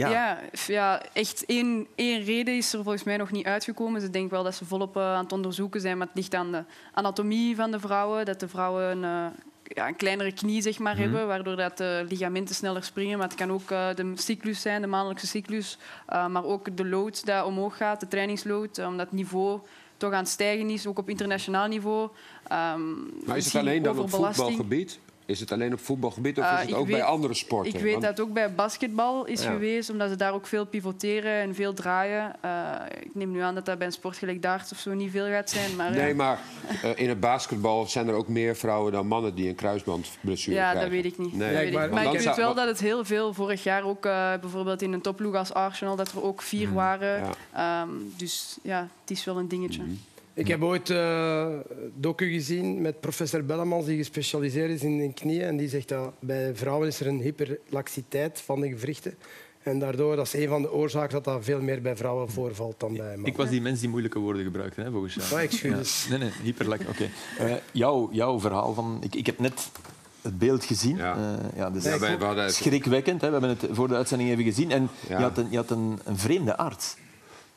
ja. 0.00 0.10
ja. 0.10 0.38
Ja, 0.66 1.02
echt 1.12 1.44
één, 1.46 1.86
één 1.94 2.24
reden 2.24 2.56
is 2.56 2.72
er 2.72 2.82
volgens 2.82 3.04
mij 3.04 3.16
nog 3.16 3.30
niet 3.30 3.46
uitgekomen. 3.46 4.00
Ze 4.00 4.10
denken 4.10 4.30
wel 4.30 4.42
dat 4.42 4.54
ze 4.54 4.64
volop 4.64 4.96
uh, 4.96 5.02
aan 5.02 5.22
het 5.22 5.32
onderzoeken 5.32 5.80
zijn, 5.80 5.98
maar 5.98 6.06
het 6.06 6.16
ligt 6.16 6.34
aan 6.34 6.52
de 6.52 6.64
anatomie 6.92 7.56
van 7.56 7.70
de 7.70 7.80
vrouwen. 7.80 8.24
Dat 8.24 8.40
de 8.40 8.48
vrouwen 8.48 8.84
een, 8.84 9.02
uh, 9.02 9.26
ja, 9.62 9.88
een 9.88 9.96
kleinere 9.96 10.32
knie 10.32 10.62
zeg 10.62 10.78
maar, 10.78 10.94
mm 10.94 11.00
hebben, 11.00 11.26
waardoor 11.26 11.56
dat 11.56 11.76
de 11.76 12.04
ligamenten 12.08 12.54
sneller 12.54 12.84
springen. 12.84 13.18
Maar 13.18 13.28
het 13.28 13.36
kan 13.36 13.52
ook 13.52 13.70
uh, 13.70 13.94
de 13.94 14.12
cyclus 14.14 14.60
zijn, 14.60 14.80
de 14.80 14.86
maandelijkse 14.86 15.26
cyclus, 15.26 15.78
maar 16.06 16.44
ook 16.44 16.76
de 16.76 16.86
load 16.86 17.26
dat 17.26 17.44
omhoog 17.44 17.76
gaat, 17.76 18.00
de 18.00 18.08
trainingsload, 18.08 18.78
omdat 18.78 19.06
het 19.06 19.16
niveau 19.16 19.60
toch 19.96 20.12
aan 20.12 20.18
het 20.18 20.28
stijgen 20.28 20.70
is, 20.70 20.86
ook 20.86 20.98
op 20.98 21.08
internationaal 21.08 21.68
niveau. 21.68 22.08
Um, 22.52 23.10
maar 23.26 23.36
is 23.36 23.44
het 23.44 23.54
alleen 23.54 23.82
dan 23.82 23.98
op 23.98 24.10
voetbalgebied? 24.10 24.98
Is 25.30 25.40
het 25.40 25.52
alleen 25.52 25.72
op 25.72 25.80
voetbalgebied 25.80 26.38
of 26.38 26.52
is 26.52 26.60
het 26.60 26.74
ook 26.74 26.86
bij 26.86 27.02
andere 27.02 27.34
sporten? 27.34 27.74
Ik 27.74 27.80
weet 27.80 28.00
dat 28.00 28.10
het 28.10 28.20
ook 28.20 28.32
bij 28.32 28.54
basketbal 28.54 29.24
is 29.24 29.44
geweest, 29.44 29.90
omdat 29.90 30.10
ze 30.10 30.16
daar 30.16 30.32
ook 30.32 30.46
veel 30.46 30.66
pivoteren 30.66 31.32
en 31.32 31.54
veel 31.54 31.74
draaien. 31.74 32.32
Uh, 32.44 32.74
ik 33.00 33.14
neem 33.14 33.30
nu 33.30 33.40
aan 33.40 33.54
dat 33.54 33.64
dat 33.64 33.78
bij 33.78 33.86
een 33.86 33.92
sport 33.92 34.16
gelijk 34.16 34.42
darts 34.42 34.72
of 34.72 34.78
zo 34.78 34.92
niet 34.92 35.10
veel 35.10 35.26
gaat 35.26 35.50
zijn. 35.50 35.76
Maar, 35.76 35.90
nee, 35.90 36.14
maar 36.14 36.40
uh, 36.84 36.90
in 37.02 37.08
het 37.08 37.20
basketbal 37.20 37.86
zijn 37.86 38.08
er 38.08 38.14
ook 38.14 38.28
meer 38.28 38.56
vrouwen 38.56 38.92
dan 38.92 39.06
mannen 39.06 39.34
die 39.34 39.48
een 39.48 39.54
kruisbandblessure 39.54 40.56
ja, 40.56 40.70
krijgen. 40.70 40.90
Ja, 40.90 40.94
dat 40.94 41.02
weet 41.02 41.12
ik 41.12 41.18
niet. 41.18 41.36
Nee. 41.36 41.54
Weet 41.54 41.72
maar, 41.72 41.84
ik. 41.84 41.90
maar 41.90 42.14
ik 42.14 42.20
weet 42.20 42.36
wel 42.36 42.54
dat 42.54 42.66
het 42.66 42.80
heel 42.80 43.04
veel 43.04 43.34
vorig 43.34 43.62
jaar 43.62 43.82
ook 43.84 44.06
uh, 44.06 44.32
bijvoorbeeld 44.40 44.82
in 44.82 44.92
een 44.92 45.00
topploeg 45.00 45.34
als 45.34 45.52
Arsenal, 45.52 45.96
dat 45.96 46.12
er 46.12 46.22
ook 46.22 46.42
vier 46.42 46.68
mm. 46.68 46.74
waren. 46.74 47.22
Ja. 47.54 47.82
Um, 47.82 48.12
dus 48.16 48.58
ja, 48.62 48.88
het 49.00 49.10
is 49.10 49.24
wel 49.24 49.38
een 49.38 49.48
dingetje. 49.48 49.82
Mm. 49.82 50.00
Ik 50.40 50.48
heb 50.48 50.62
ooit 50.62 50.90
uh, 50.90 51.46
docu 51.94 52.30
gezien 52.30 52.80
met 52.80 53.00
professor 53.00 53.44
Bellemans, 53.44 53.86
die 53.86 53.96
gespecialiseerd 53.96 54.70
is 54.70 54.82
in 54.82 54.98
de 54.98 55.12
knieën. 55.12 55.42
En 55.42 55.56
die 55.56 55.68
zegt 55.68 55.88
dat 55.88 56.12
bij 56.20 56.54
vrouwen 56.54 56.88
is 56.88 57.00
er 57.00 57.06
een 57.06 57.20
hyperlaxiteit 57.20 58.40
van 58.40 58.60
de 58.60 58.68
gewrichten. 58.68 59.14
En 59.62 59.78
daardoor, 59.78 60.16
dat 60.16 60.26
is 60.26 60.32
een 60.32 60.48
van 60.48 60.62
de 60.62 60.72
oorzaken 60.72 61.12
dat 61.12 61.24
dat 61.24 61.44
veel 61.44 61.60
meer 61.60 61.82
bij 61.82 61.96
vrouwen 61.96 62.30
voorvalt 62.30 62.80
dan 62.80 62.92
bij 62.96 63.06
mannen. 63.06 63.26
Ik 63.26 63.36
was 63.36 63.48
die 63.48 63.60
mens 63.60 63.80
die 63.80 63.88
moeilijke 63.88 64.18
woorden 64.18 64.44
gebruikte, 64.44 64.80
hè, 64.80 64.90
volgens 64.90 65.14
jou. 65.14 65.32
Oh, 65.32 65.40
excuses. 65.40 66.04
Ja. 66.04 66.10
Nee, 66.10 66.18
nee, 66.18 66.30
hyperlax. 66.42 66.84
Oké. 66.86 67.08
Okay. 67.36 67.50
Uh, 67.50 67.56
jouw, 67.72 68.08
jouw 68.12 68.40
verhaal 68.40 68.74
van... 68.74 68.98
Ik, 69.02 69.14
ik 69.14 69.26
heb 69.26 69.38
net 69.38 69.70
het 70.22 70.38
beeld 70.38 70.64
gezien. 70.64 70.96
Ja. 70.96 71.16
Uh, 71.16 71.56
ja, 71.56 71.70
dus 71.70 71.84
ja, 71.84 72.48
schrikwekkend. 72.48 73.20
Hè. 73.20 73.26
We 73.26 73.32
hebben 73.32 73.50
het 73.50 73.68
voor 73.70 73.88
de 73.88 73.94
uitzending 73.94 74.30
even 74.30 74.44
gezien. 74.44 74.70
En 74.70 74.88
ja. 75.08 75.18
je 75.18 75.24
had, 75.24 75.38
een, 75.38 75.46
je 75.50 75.56
had 75.56 75.70
een, 75.70 75.98
een 76.04 76.18
vreemde 76.18 76.56
arts. 76.56 76.96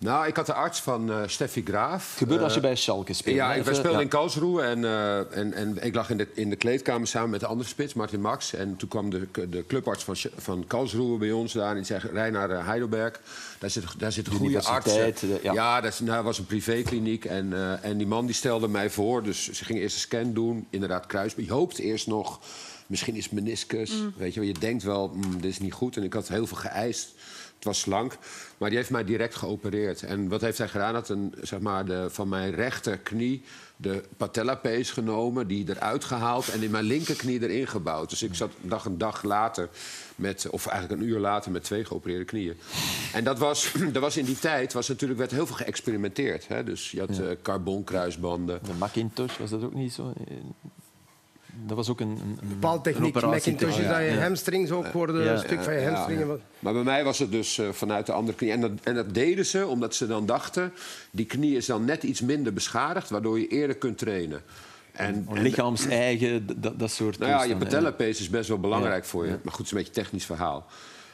Nou, 0.03 0.27
ik 0.27 0.36
had 0.36 0.45
de 0.45 0.53
arts 0.53 0.81
van 0.81 1.10
uh, 1.10 1.17
Steffi 1.25 1.63
Graaf. 1.65 2.10
Het 2.10 2.17
gebeurde 2.17 2.43
als 2.43 2.53
je 2.53 2.60
eh, 2.60 2.65
bij 2.65 2.75
Schalke 2.75 3.13
speelde. 3.13 3.39
Ja, 3.39 3.53
ik 3.53 3.74
speelde 3.74 4.01
in 4.01 4.07
Karlsruhe 4.07 4.62
en, 4.62 4.79
uh, 4.79 5.38
en, 5.38 5.53
en 5.53 5.77
ik 5.83 5.95
lag 5.95 6.10
in 6.10 6.17
de, 6.17 6.27
in 6.33 6.50
de 6.50 6.55
kleedkamer 6.55 7.07
samen 7.07 7.29
met 7.29 7.39
de 7.39 7.45
andere 7.45 7.69
spits, 7.69 7.93
Martin 7.93 8.22
Max. 8.22 8.53
En 8.53 8.75
toen 8.75 8.89
kwam 8.89 9.10
de, 9.10 9.27
de 9.50 9.63
clubarts 9.67 10.03
van, 10.03 10.15
van 10.36 10.63
Karlsruhe 10.67 11.17
bij 11.17 11.31
ons 11.31 11.53
daar 11.53 11.69
en 11.69 11.75
die 11.75 11.86
zei, 11.86 12.01
rij 12.12 12.29
naar 12.29 12.65
Heidelberg. 12.65 13.19
Daar 13.60 13.69
zit, 13.69 13.83
daar 13.98 14.12
zit 14.12 14.27
een 14.27 14.33
goede 14.33 14.63
arts. 14.63 14.95
Ja, 15.41 15.53
ja 15.53 15.81
dat 15.81 16.00
nou, 16.00 16.24
was 16.24 16.38
een 16.38 16.45
privékliniek. 16.45 17.25
En, 17.25 17.79
en 17.81 17.98
die 17.98 18.07
man 18.07 18.25
die 18.25 18.36
stelde 18.36 18.67
mij 18.67 18.89
voor, 18.89 19.24
dus 19.24 19.51
ze 19.51 19.65
ging 19.65 19.79
eerst 19.79 19.95
een 19.95 20.01
scan 20.01 20.33
doen. 20.33 20.67
Inderdaad, 20.69 21.05
kruis. 21.05 21.33
Je 21.38 21.51
hoopt 21.51 21.77
eerst 21.77 22.07
nog, 22.07 22.39
misschien 22.87 23.15
is 23.15 23.29
meniscus. 23.29 23.91
Mm. 23.91 24.13
Weet 24.17 24.33
je 24.33 24.39
wel, 24.39 24.49
je 24.49 24.59
denkt 24.59 24.83
wel, 24.83 25.07
mm, 25.07 25.41
dit 25.41 25.51
is 25.51 25.59
niet 25.59 25.73
goed. 25.73 25.97
En 25.97 26.03
ik 26.03 26.13
had 26.13 26.27
heel 26.27 26.47
veel 26.47 26.57
geëist. 26.57 27.13
Het 27.55 27.63
was 27.63 27.79
slank. 27.79 28.17
Maar 28.57 28.69
die 28.69 28.77
heeft 28.77 28.89
mij 28.89 29.03
direct 29.03 29.35
geopereerd. 29.35 30.03
En 30.03 30.27
wat 30.27 30.41
heeft 30.41 30.57
hij 30.57 30.67
gedaan? 30.67 30.93
Had 30.93 31.09
een, 31.09 31.33
zeg 31.41 31.59
maar, 31.59 31.85
de, 31.85 32.05
van 32.09 32.29
mijn 32.29 32.55
rechterknie 32.55 33.43
de 33.83 34.03
patellapees 34.17 34.91
genomen, 34.91 35.48
die 35.48 35.69
eruit 35.69 36.03
gehaald 36.03 36.48
en 36.48 36.63
in 36.63 36.72
mijn 36.72 36.83
linkerknie 36.83 37.41
erin 37.41 37.67
gebouwd. 37.67 38.09
Dus 38.09 38.24
ik 38.24 38.35
zat 38.35 38.51
dag 38.61 38.85
een 38.85 38.98
dag 38.98 39.24
later, 39.24 39.69
met, 40.15 40.50
of 40.50 40.67
eigenlijk 40.67 41.01
een 41.01 41.07
uur 41.07 41.19
later, 41.19 41.51
met 41.51 41.63
twee 41.63 41.85
geopereerde 41.85 42.25
knieën. 42.25 42.57
En 43.13 43.24
dat 43.24 43.39
was, 43.39 43.72
dat 43.93 44.01
was 44.01 44.17
in 44.17 44.25
die 44.25 44.39
tijd, 44.39 44.74
was 44.74 44.87
natuurlijk, 44.87 45.19
werd 45.19 45.31
heel 45.31 45.46
veel 45.46 45.55
geëxperimenteerd. 45.55 46.48
Hè? 46.48 46.63
Dus 46.63 46.91
je 46.91 47.00
had 47.00 47.15
ja. 47.15 47.24
uh, 47.24 47.29
carbonkruisbanden. 47.41 48.59
De 48.65 48.74
Macintosh, 48.74 49.37
was 49.37 49.50
dat 49.50 49.63
ook 49.63 49.74
niet 49.74 49.93
zo? 49.93 50.13
Dat 51.66 51.77
was 51.77 51.89
ook 51.89 52.00
een, 52.00 52.07
een, 52.07 52.37
een 52.42 52.48
bepaalde 52.48 52.81
techniek. 52.81 53.22
Macintosh 53.22 53.77
is 53.77 53.87
dat 53.87 53.98
je 53.98 54.20
hamstrings 54.20 54.72
ook 54.72 54.87
worden, 54.87 55.31
een 55.31 55.39
stuk 55.39 55.61
van 55.61 55.74
je 55.74 55.87
hamstringen. 55.87 56.39
Maar 56.59 56.74
bij 56.74 56.83
mij 56.83 57.03
was 57.03 57.20
het 57.20 57.31
dus 57.31 57.57
uh, 57.57 57.70
vanuit 57.70 58.05
de 58.05 58.11
andere 58.11 58.37
knie. 58.37 58.51
En 58.51 58.61
dat, 58.61 58.72
en 58.83 58.96
dat 58.96 59.13
deden 59.13 59.46
ze 59.46 59.68
omdat 59.68 59.96
ze 59.96 60.07
dan 60.07 60.25
dachten... 60.25 60.74
die 61.11 61.25
knie 61.25 61.55
is 61.55 61.66
dan 61.66 61.85
net 61.85 62.03
iets 62.03 62.22
minder 62.22 62.53
beschadigd... 62.53 63.09
waardoor 63.09 63.39
je 63.39 63.48
eerder 63.48 63.75
kunt 63.75 63.98
trainen. 63.98 64.42
En, 64.92 65.27
Lichaams-eigen, 65.31 66.48
dat, 66.55 66.79
dat 66.79 66.92
soort 66.92 67.20
Nou 67.20 67.31
ja, 67.31 67.44
je 67.44 67.57
patellapees 67.57 68.20
is 68.20 68.29
best 68.29 68.50
wel 68.50 68.59
belangrijk 68.59 69.05
voor 69.05 69.25
je. 69.25 69.31
Maar 69.44 69.53
goed, 69.53 69.57
het 69.57 69.66
is 69.66 69.72
een 69.72 69.77
beetje 69.77 69.94
een 69.94 70.03
technisch 70.03 70.25
verhaal. 70.25 70.66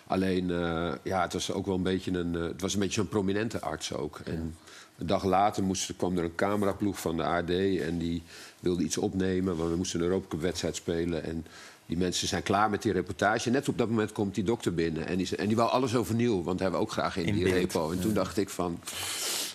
Alleen, 0.07 0.49
uh, 0.49 0.91
ja, 1.03 1.21
het 1.21 1.33
was 1.33 1.51
ook 1.51 1.65
wel 1.65 1.75
een 1.75 1.83
beetje 1.83 2.11
een... 2.11 2.33
Uh, 2.33 2.43
het 2.43 2.61
was 2.61 2.73
een 2.73 2.79
beetje 2.79 3.01
zo'n 3.01 3.09
prominente 3.09 3.61
arts 3.61 3.93
ook. 3.93 4.19
En 4.25 4.55
een 4.99 5.07
dag 5.07 5.23
later 5.23 5.63
moest, 5.63 5.95
kwam 5.97 6.17
er 6.17 6.23
een 6.23 6.35
cameraploeg 6.35 6.99
van 6.99 7.17
de 7.17 7.23
AD... 7.23 7.49
en 7.49 7.97
die 7.97 8.23
wilde 8.59 8.83
iets 8.83 8.97
opnemen, 8.97 9.57
want 9.57 9.69
we 9.69 9.75
moesten 9.75 9.99
een 9.99 10.05
Europa 10.05 10.27
Cup 10.27 10.41
wedstrijd 10.41 10.75
spelen. 10.75 11.23
En 11.23 11.45
die 11.85 11.97
mensen 11.97 12.27
zijn 12.27 12.43
klaar 12.43 12.69
met 12.69 12.81
die 12.81 12.91
reportage. 12.91 13.49
Net 13.49 13.69
op 13.69 13.77
dat 13.77 13.89
moment 13.89 14.11
komt 14.11 14.35
die 14.35 14.43
dokter 14.43 14.73
binnen. 14.73 15.07
En 15.07 15.17
die, 15.17 15.35
en 15.35 15.47
die 15.47 15.55
wou 15.55 15.69
alles 15.69 15.95
overnieuw, 15.95 16.43
want 16.43 16.59
hij 16.59 16.71
we 16.71 16.77
ook 16.77 16.91
graag 16.91 17.17
in, 17.17 17.25
in 17.25 17.33
die 17.33 17.53
repo. 17.53 17.91
En 17.91 17.99
toen 17.99 18.13
dacht 18.13 18.37
ik 18.37 18.49
van... 18.49 18.79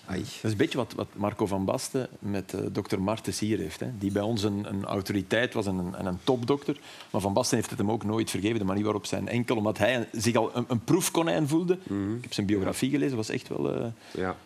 Ai. 0.06 0.18
Dat 0.18 0.28
is 0.42 0.50
een 0.50 0.56
beetje 0.56 0.78
wat, 0.78 0.92
wat 0.92 1.06
Marco 1.14 1.46
van 1.46 1.64
Basten 1.64 2.08
met 2.18 2.52
uh, 2.54 2.60
dokter 2.72 3.00
Martens 3.00 3.38
hier 3.38 3.58
heeft. 3.58 3.80
Hè. 3.80 3.86
Die 3.98 4.12
bij 4.12 4.22
ons 4.22 4.42
een, 4.42 4.64
een 4.68 4.84
autoriteit 4.84 5.54
was 5.54 5.66
en 5.66 5.74
een, 5.74 5.94
en 5.94 6.06
een, 6.06 6.18
topdokter. 6.24 6.80
Maar 7.10 7.20
Van 7.20 7.32
Basten 7.32 7.56
heeft 7.56 7.70
het 7.70 7.78
hem 7.78 7.90
ook 7.90 8.04
nooit 8.04 8.30
vergeven. 8.30 8.58
De 8.58 8.64
manier 8.64 8.84
waarop 8.84 9.06
zijn 9.06 9.28
enkel, 9.28 9.56
omdat 9.56 9.78
hij 9.78 10.08
zich 10.12 10.34
al 10.34 10.50
een, 10.54 10.64
een 10.68 10.84
proefkonijn 10.84 11.48
voelde. 11.48 11.78
Mm 11.88 12.16
Ik 12.16 12.22
heb 12.22 12.32
zijn 12.32 12.46
biografie 12.46 12.90
gelezen, 12.90 13.16
was 13.16 13.28
echt 13.28 13.48
wel... 13.48 13.76
Uh, 13.76 13.86
ja. 14.14 14.36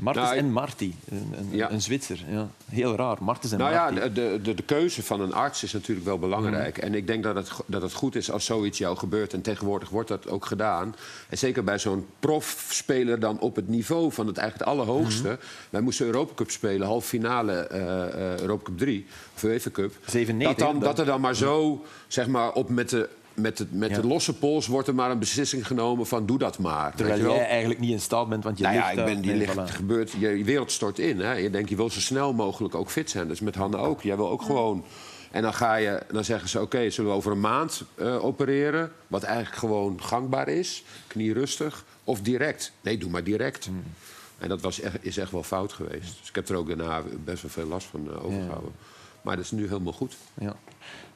Martens 0.00 0.26
nou, 0.26 0.38
en 0.38 0.52
Marty, 0.52 0.94
een, 1.08 1.34
een, 1.52 1.72
een, 1.72 1.82
Zwitser. 1.82 2.18
Ja. 2.28 2.48
Heel 2.68 2.96
raar, 2.96 3.16
Martens 3.20 3.52
en 3.52 3.58
nou 3.58 3.74
Marty. 3.74 3.94
Ja, 3.94 4.08
de, 4.08 4.40
de, 4.42 4.54
de, 4.54 4.62
keuze 4.62 5.02
van 5.02 5.20
een 5.20 5.32
arts 5.32 5.62
is 5.62 5.72
natuurlijk 5.72 6.06
wel 6.06 6.18
belangrijk. 6.18 6.76
Mm. 6.76 6.82
En 6.82 6.94
ik 6.94 7.06
denk 7.06 7.22
dat 7.22 7.34
het, 7.34 7.50
dat 7.66 7.82
het 7.82 7.92
goed 7.92 8.14
is 8.14 8.30
als 8.30 8.44
zoiets 8.44 8.78
jou 8.78 8.96
gebeurt. 8.96 9.32
En 9.32 9.42
tegenwoordig 9.42 9.88
wordt 9.88 10.08
dat 10.08 10.28
ook 10.28 10.46
gedaan. 10.46 10.94
En 11.28 11.38
zeker 11.38 11.64
bij 11.64 11.78
zo'n 11.78 12.06
profspeler 12.20 13.20
dan 13.20 13.40
op 13.40 13.56
het 13.56 13.68
niveau 13.68 14.12
van 14.12 14.26
het 14.26 14.36
eigenlijk 14.36 14.68
het 14.68 14.78
allerhoogste. 14.78 15.28
Mm. 15.28 15.36
Wij 15.70 15.80
moesten 15.80 16.06
Europa 16.06 16.34
Cup 16.34 16.50
spelen, 16.50 16.86
halve 16.86 17.08
finale 17.08 17.68
uh, 17.72 17.78
uh, 17.78 18.38
Europa 18.38 18.64
Cup 18.64 18.78
3, 18.78 19.06
of 19.34 19.42
UEFA 19.42 19.70
Cup. 19.70 19.94
7, 20.06 20.38
dat, 20.38 20.58
dan, 20.58 20.80
dat 20.80 20.98
er 20.98 21.04
dan 21.04 21.20
maar 21.20 21.36
zo 21.36 21.84
zeg 22.06 22.26
maar, 22.26 22.52
op 22.52 22.68
met 22.68 22.88
de 22.88 23.08
met, 23.40 23.58
het, 23.58 23.72
met 23.72 23.94
de 23.94 24.06
losse 24.06 24.34
pols 24.34 24.66
wordt 24.66 24.88
er 24.88 24.94
maar 24.94 25.10
een 25.10 25.18
beslissing 25.18 25.66
genomen 25.66 26.06
van 26.06 26.26
doe 26.26 26.38
dat 26.38 26.58
maar. 26.58 26.94
Terwijl 26.94 27.20
jij 27.20 27.46
eigenlijk 27.46 27.80
niet 27.80 27.90
in 27.90 28.00
staat 28.00 28.28
bent, 28.28 28.44
want 28.44 28.58
je 28.58 28.64
nou 28.64 28.76
ligt 28.76 28.86
ja, 28.86 28.92
ik 28.92 29.04
ben, 29.04 29.20
die 29.20 29.34
ligt, 29.34 29.70
gebeurt, 29.70 30.12
je 30.18 30.44
wereld 30.44 30.72
stort 30.72 30.98
in. 30.98 31.20
Hè. 31.20 31.32
Je 31.32 31.50
denkt, 31.50 31.68
je 31.68 31.76
wil 31.76 31.90
zo 31.90 32.00
snel 32.00 32.32
mogelijk 32.32 32.74
ook 32.74 32.90
fit 32.90 33.10
zijn. 33.10 33.28
Dus 33.28 33.40
met 33.40 33.54
Hanne 33.54 33.76
ook. 33.76 34.02
Jij 34.02 34.16
wil 34.16 34.30
ook 34.30 34.42
gewoon... 34.42 34.84
En 35.30 35.42
dan, 35.42 35.54
ga 35.54 35.74
je, 35.74 36.02
dan 36.12 36.24
zeggen 36.24 36.48
ze, 36.48 36.60
oké, 36.60 36.90
zullen 36.90 37.10
we 37.10 37.16
over 37.16 37.32
een 37.32 37.40
maand 37.40 37.82
uh, 37.96 38.24
opereren? 38.24 38.92
Wat 39.06 39.22
eigenlijk 39.22 39.56
gewoon 39.56 40.02
gangbaar 40.02 40.48
is. 40.48 40.84
Knie 41.06 41.32
rustig. 41.32 41.84
Of 42.04 42.20
direct. 42.20 42.72
Nee, 42.80 42.98
doe 42.98 43.10
maar 43.10 43.24
direct. 43.24 43.64
Hmm. 43.64 43.82
En 44.38 44.48
dat 44.48 44.60
was 44.60 44.80
echt, 44.80 44.96
is 45.00 45.16
echt 45.16 45.30
wel 45.30 45.42
fout 45.42 45.72
geweest. 45.72 46.18
Dus 46.18 46.28
ik 46.28 46.34
heb 46.34 46.48
er 46.48 46.56
ook 46.56 46.68
daarna 46.68 47.02
best 47.24 47.42
wel 47.42 47.50
veel 47.50 47.66
last 47.66 47.86
van 47.86 48.06
uh, 48.06 48.24
overgehouden. 48.24 48.72
Ja. 48.78 48.84
Maar 49.22 49.36
dat 49.36 49.44
is 49.44 49.50
nu 49.50 49.68
helemaal 49.68 49.92
goed. 49.92 50.16
Ja. 50.40 50.56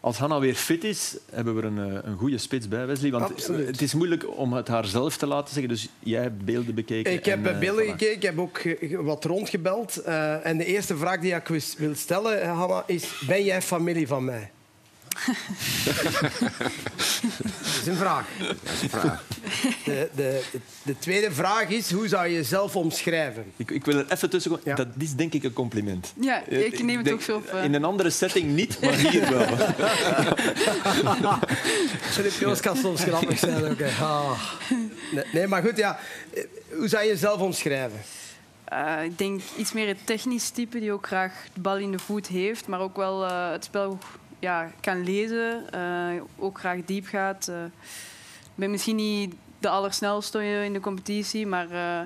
Als 0.00 0.18
Hanna 0.18 0.40
weer 0.40 0.54
fit 0.54 0.84
is, 0.84 1.16
hebben 1.32 1.56
we 1.56 1.62
een, 1.62 1.78
eh, 1.78 1.98
een 2.02 2.16
goede 2.16 2.38
spits 2.38 2.68
bij, 2.68 2.86
Wesley. 2.86 3.10
Want 3.10 3.30
Absoluut. 3.30 3.66
het 3.66 3.82
is 3.82 3.94
moeilijk 3.94 4.36
om 4.36 4.52
het 4.52 4.68
haar 4.68 4.86
zelf 4.86 5.16
te 5.16 5.26
laten 5.26 5.54
zeggen. 5.54 5.72
Dus 5.72 5.88
jij 5.98 6.22
hebt 6.22 6.44
beelden 6.44 6.74
bekeken. 6.74 7.12
Ik 7.12 7.24
heb 7.24 7.46
en, 7.46 7.58
beelden 7.58 7.84
gekeken. 7.84 8.12
Ik 8.12 8.22
heb 8.22 8.38
ook 8.38 8.62
wat 9.04 9.24
rondgebeld. 9.24 10.02
Uh, 10.06 10.46
en 10.46 10.58
de 10.58 10.64
eerste 10.64 10.96
vraag 10.96 11.20
die 11.20 11.34
ik 11.34 11.76
wil 11.78 11.94
stellen, 11.94 12.48
Hanna, 12.48 12.82
is... 12.86 13.22
Ben 13.26 13.44
jij 13.44 13.62
familie 13.62 14.06
van 14.06 14.24
mij? 14.24 14.50
Dat 17.42 17.80
is 17.80 17.86
een 17.86 17.96
vraag. 17.96 18.26
Dat 18.38 18.72
is 18.74 18.82
een 18.82 18.90
vraag. 18.90 19.24
De, 19.84 20.08
de, 20.14 20.42
de, 20.82 20.98
tweede 20.98 21.32
vraag 21.32 21.68
is, 21.68 21.92
hoe 21.92 22.08
zou 22.08 22.26
je 22.26 22.34
jezelf 22.34 22.76
omschrijven? 22.76 23.44
Ik, 23.56 23.70
ik 23.70 23.84
wil 23.84 23.96
er 23.96 24.06
even 24.08 24.30
tussen 24.30 24.50
komen. 24.50 24.66
Ja. 24.66 24.74
Dat 24.74 24.86
is 24.98 25.14
denk 25.14 25.32
ik 25.32 25.44
een 25.44 25.52
compliment. 25.52 26.12
Ja, 26.20 26.46
ik 26.46 26.82
neem 26.82 26.98
het 26.98 27.12
ook 27.12 27.22
zo 27.22 27.36
op. 27.36 27.46
In 27.62 27.74
een 27.74 27.84
andere 27.84 28.10
setting 28.10 28.52
niet, 28.54 28.80
maar 28.80 28.94
hier 28.94 29.30
wel. 29.30 29.46
Philip 32.00 32.32
Joos 32.32 32.60
kan 32.60 32.76
soms 32.76 33.02
grappig 33.02 33.38
zijn. 33.48 33.70
Okay. 33.70 33.90
Ah. 34.00 34.40
Nee, 35.12 35.24
nee, 35.32 35.46
maar 35.46 35.62
goed, 35.62 35.76
ja. 35.76 35.98
Hoe 36.70 36.88
zou 36.88 37.02
je 37.02 37.08
jezelf 37.08 37.40
omschrijven? 37.40 38.00
Uh, 38.72 39.04
ik 39.04 39.18
denk 39.18 39.40
iets 39.56 39.72
meer 39.72 39.86
het 39.86 40.06
technisch 40.06 40.50
type 40.50 40.80
die 40.80 40.92
ook 40.92 41.06
graag 41.06 41.32
de 41.54 41.60
bal 41.60 41.76
in 41.76 41.92
de 41.92 41.98
voet 41.98 42.26
heeft, 42.26 42.66
maar 42.66 42.80
ook 42.80 42.96
wel 42.96 43.24
uh, 43.24 43.50
het 43.50 43.64
spel 43.64 43.98
ja, 44.38 44.70
kan 44.80 45.04
lezen, 45.04 45.64
uh, 45.74 46.22
ook 46.38 46.58
graag 46.58 46.78
diep 46.84 47.06
gaat. 47.06 47.48
Uh, 47.50 47.64
ik 48.42 48.54
ben 48.54 48.70
misschien 48.70 48.96
niet 48.96 49.34
de 49.58 49.68
allersnelste 49.68 50.44
in 50.64 50.72
de 50.72 50.80
competitie, 50.80 51.46
maar 51.46 51.66
uh, 51.70 52.00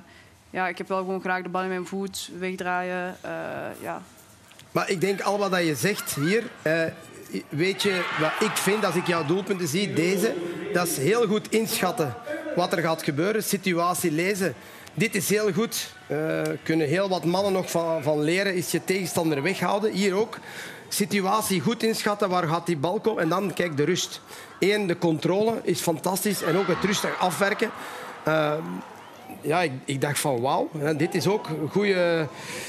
ja, 0.50 0.68
ik 0.68 0.78
heb 0.78 0.88
wel 0.88 0.98
gewoon 0.98 1.20
graag 1.20 1.42
de 1.42 1.48
bal 1.48 1.62
in 1.62 1.68
mijn 1.68 1.86
voet, 1.86 2.30
wegdraaien. 2.38 3.16
ja. 3.80 4.02
Maar 4.72 4.90
ik 4.90 5.00
denk 5.00 5.20
al 5.20 5.38
wat 5.38 5.64
je 5.64 5.74
zegt 5.74 6.14
hier, 6.14 6.44
weet 7.48 7.82
je 7.82 8.04
wat 8.20 8.48
ik 8.50 8.56
vind 8.56 8.84
als 8.84 8.94
ik 8.94 9.06
jouw 9.06 9.24
doelpunten 9.24 9.68
zie, 9.68 9.92
deze, 9.92 10.34
dat 10.72 10.86
is 10.86 10.96
heel 10.96 11.26
goed 11.26 11.48
inschatten 11.50 12.14
wat 12.54 12.72
er 12.72 12.82
gaat 12.82 13.02
gebeuren. 13.02 13.42
Situatie 13.42 14.12
lezen. 14.12 14.54
Dit 14.94 15.14
is 15.14 15.28
heel 15.28 15.52
goed. 15.52 15.94
Uh, 16.10 16.42
kunnen 16.62 16.88
heel 16.88 17.08
wat 17.08 17.24
mannen 17.24 17.52
nog 17.52 17.70
van, 17.70 18.02
van 18.02 18.20
leren. 18.20 18.54
Is 18.54 18.70
je 18.70 18.84
tegenstander 18.84 19.42
weghouden. 19.42 19.92
Hier 19.92 20.14
ook. 20.14 20.38
Situatie 20.88 21.60
goed 21.60 21.82
inschatten. 21.82 22.28
Waar 22.28 22.48
gaat 22.48 22.66
die 22.66 22.76
bal 22.76 23.00
komen? 23.00 23.22
En 23.22 23.28
dan 23.28 23.54
kijk 23.54 23.76
de 23.76 23.84
rust. 23.84 24.20
Eén, 24.58 24.86
de 24.86 24.98
controle 24.98 25.60
is 25.62 25.80
fantastisch. 25.80 26.42
En 26.42 26.56
ook 26.56 26.66
het 26.66 26.84
rustig 26.84 27.18
afwerken. 27.18 27.70
Uh, 28.28 28.52
ja, 29.40 29.62
ik, 29.62 29.72
ik, 29.84 30.00
dacht 30.00 30.18
van 30.18 30.40
wauw, 30.40 30.70
dit 30.96 31.14
is 31.14 31.26
ook 31.26 31.46
goede 31.70 32.26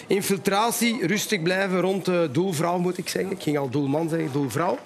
infiltratie. 0.08 1.08
Rustig 1.08 1.42
blijven 1.42 1.82
rond 1.82 2.06
de 2.06 2.30
doelvrouw, 2.32 2.78
moet 2.78 2.98
ik 2.98 3.10
zeggen. 3.10 3.32
Ik 3.32 3.42
ging 3.42 3.58
al 3.58 3.70
doelman 3.70 4.10
zeggen, 4.10 4.32
doelvrouw. 4.32 4.78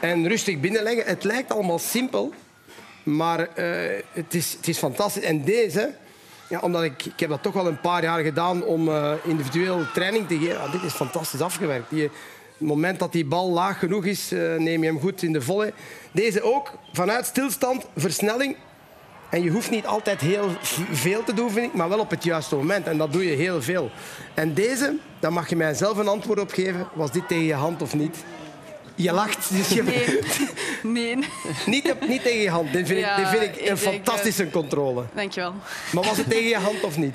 En 0.00 0.28
rustig 0.28 0.60
binnenleggen. 0.60 1.04
Het 1.06 1.24
lijkt 1.24 1.52
allemaal 1.52 1.78
simpel, 1.78 2.32
maar 3.02 3.38
uh, 3.40 3.46
het, 4.12 4.34
is, 4.34 4.52
het 4.52 4.68
is 4.68 4.78
fantastisch. 4.78 5.22
En 5.22 5.44
deze, 5.44 5.94
ja, 6.48 6.58
omdat 6.60 6.82
ik, 6.82 7.04
ik 7.04 7.20
heb 7.20 7.28
dat 7.28 7.42
toch 7.42 7.56
al 7.56 7.66
een 7.66 7.80
paar 7.80 8.02
jaar 8.02 8.22
gedaan 8.22 8.64
om 8.64 8.88
uh, 8.88 9.12
individueel 9.24 9.82
training 9.94 10.28
te 10.28 10.38
geven. 10.38 10.54
Ja, 10.54 10.68
dit 10.68 10.82
is 10.82 10.92
fantastisch 10.92 11.40
afgewerkt. 11.40 11.90
Die, 11.90 12.10
het 12.62 12.70
moment 12.70 12.98
dat 12.98 13.12
die 13.12 13.24
bal 13.24 13.50
laag 13.50 13.78
genoeg 13.78 14.04
is, 14.04 14.32
uh, 14.32 14.56
neem 14.56 14.82
je 14.82 14.88
hem 14.88 15.00
goed 15.00 15.22
in 15.22 15.32
de 15.32 15.42
volle. 15.42 15.72
Deze 16.12 16.42
ook, 16.42 16.78
vanuit 16.92 17.26
stilstand, 17.26 17.86
versnelling. 17.96 18.56
En 19.30 19.42
je 19.42 19.50
hoeft 19.50 19.70
niet 19.70 19.86
altijd 19.86 20.20
heel 20.20 20.50
veel 20.90 21.24
te 21.24 21.34
doen, 21.34 21.50
vind 21.50 21.66
ik, 21.66 21.74
maar 21.74 21.88
wel 21.88 21.98
op 21.98 22.10
het 22.10 22.24
juiste 22.24 22.56
moment. 22.56 22.86
En 22.86 22.98
dat 22.98 23.12
doe 23.12 23.28
je 23.28 23.36
heel 23.36 23.62
veel. 23.62 23.90
En 24.34 24.54
deze, 24.54 24.96
daar 25.20 25.32
mag 25.32 25.48
je 25.48 25.56
mij 25.56 25.74
zelf 25.74 25.96
een 25.96 26.08
antwoord 26.08 26.40
op 26.40 26.50
geven. 26.52 26.88
Was 26.94 27.12
dit 27.12 27.28
tegen 27.28 27.44
je 27.44 27.54
hand 27.54 27.82
of 27.82 27.94
niet? 27.94 28.16
Je 28.94 29.12
lacht. 29.12 29.56
Dus 29.56 29.68
je... 29.68 29.82
Nee. 29.82 30.18
nee. 31.16 31.26
niet, 31.66 31.90
op, 31.90 32.08
niet 32.08 32.22
tegen 32.22 32.40
je 32.40 32.50
hand. 32.50 32.72
Dit 32.72 32.86
vind 32.86 32.98
ik, 32.98 33.16
dit 33.16 33.28
vind 33.28 33.42
ik 33.42 33.70
een 33.70 33.78
fantastische 33.78 34.44
uh... 34.44 34.52
controle. 34.52 35.04
Dankjewel. 35.14 35.54
Maar 35.92 36.04
was 36.04 36.16
het 36.16 36.28
tegen 36.28 36.48
je 36.48 36.56
hand 36.56 36.84
of 36.84 36.96
niet? 36.96 37.14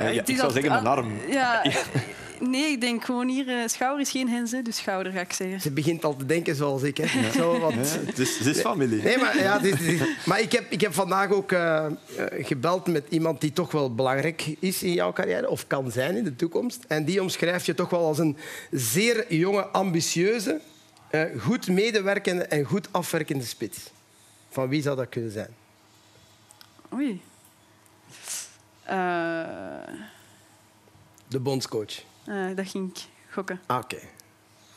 Uh, 0.00 0.14
ja, 0.14 0.22
ik 0.24 0.36
zou 0.36 0.52
zeggen 0.52 0.72
een 0.72 0.86
arm. 0.86 1.12
Ja, 1.28 1.62
Nee, 2.50 2.70
ik 2.70 2.80
denk 2.80 3.04
gewoon 3.04 3.28
hier, 3.28 3.46
uh, 3.46 3.66
schouder 3.66 4.00
is 4.00 4.10
geen 4.10 4.28
hens, 4.28 4.50
dus 4.50 4.76
schouder 4.76 5.12
ga 5.12 5.20
ik 5.20 5.32
zeggen. 5.32 5.60
Ze 5.60 5.70
begint 5.70 6.04
al 6.04 6.16
te 6.16 6.26
denken 6.26 6.54
zoals 6.54 6.82
ik. 6.82 6.96
Hè. 6.96 7.30
Zo, 7.32 7.58
want... 7.60 7.74
ja, 7.74 8.06
het, 8.06 8.18
is, 8.18 8.38
het 8.38 8.46
is 8.46 8.60
familie. 8.60 9.02
Nee, 9.02 9.18
maar, 9.18 9.38
ja, 9.38 9.58
dit, 9.58 9.78
dit, 9.78 10.26
maar 10.26 10.40
ik, 10.40 10.52
heb, 10.52 10.70
ik 10.70 10.80
heb 10.80 10.94
vandaag 10.94 11.30
ook 11.30 11.52
uh, 11.52 11.86
gebeld 12.30 12.86
met 12.86 13.04
iemand 13.08 13.40
die 13.40 13.52
toch 13.52 13.72
wel 13.72 13.94
belangrijk 13.94 14.56
is 14.58 14.82
in 14.82 14.92
jouw 14.92 15.12
carrière, 15.12 15.48
of 15.48 15.66
kan 15.66 15.90
zijn 15.90 16.16
in 16.16 16.24
de 16.24 16.36
toekomst. 16.36 16.84
En 16.88 17.04
die 17.04 17.22
omschrijf 17.22 17.66
je 17.66 17.74
toch 17.74 17.90
wel 17.90 18.06
als 18.06 18.18
een 18.18 18.36
zeer 18.70 19.34
jonge, 19.34 19.66
ambitieuze, 19.66 20.60
uh, 21.10 21.22
goed 21.38 21.68
medewerkende 21.68 22.42
en 22.42 22.64
goed 22.64 22.88
afwerkende 22.90 23.44
spits. 23.44 23.78
Van 24.50 24.68
wie 24.68 24.82
zou 24.82 24.96
dat 24.96 25.08
kunnen 25.08 25.30
zijn? 25.30 25.54
Oei. 26.94 27.20
De 31.28 31.40
bondscoach. 31.40 32.02
Uh, 32.28 32.56
dat 32.56 32.68
ging 32.68 32.90
ik 32.90 33.02
gokken. 33.30 33.60
Ah, 33.66 33.76
oké. 33.76 33.94
Okay. 33.94 34.08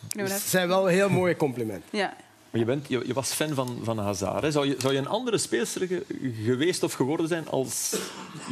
Dus 0.08 0.34
het 0.34 0.42
zijn 0.42 0.68
wel 0.68 0.86
heel 0.86 1.10
mooie 1.10 1.36
complimenten. 1.36 1.90
Ja. 1.98 2.14
Maar 2.50 2.60
je, 2.60 2.66
bent, 2.66 2.88
je, 2.88 3.04
je, 3.08 3.14
was 3.14 3.34
fan 3.34 3.54
van, 3.54 3.80
van 3.84 3.98
Hazard. 3.98 4.42
Hè? 4.42 4.52
Zou, 4.52 4.68
je, 4.68 4.76
zou 4.78 4.94
je 4.94 5.00
een 5.00 5.08
andere 5.08 5.38
speelster 5.38 5.88
ge, 5.88 6.06
geweest 6.44 6.84
of 6.84 6.94
geworden 6.94 7.28
zijn 7.28 7.50
als 7.50 7.96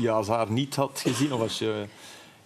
je 0.02 0.10
Hazard 0.10 0.50
niet 0.50 0.76
had 0.76 1.00
gezien? 1.00 1.34
Of 1.34 1.42
als 1.42 1.60
je, 1.60 1.86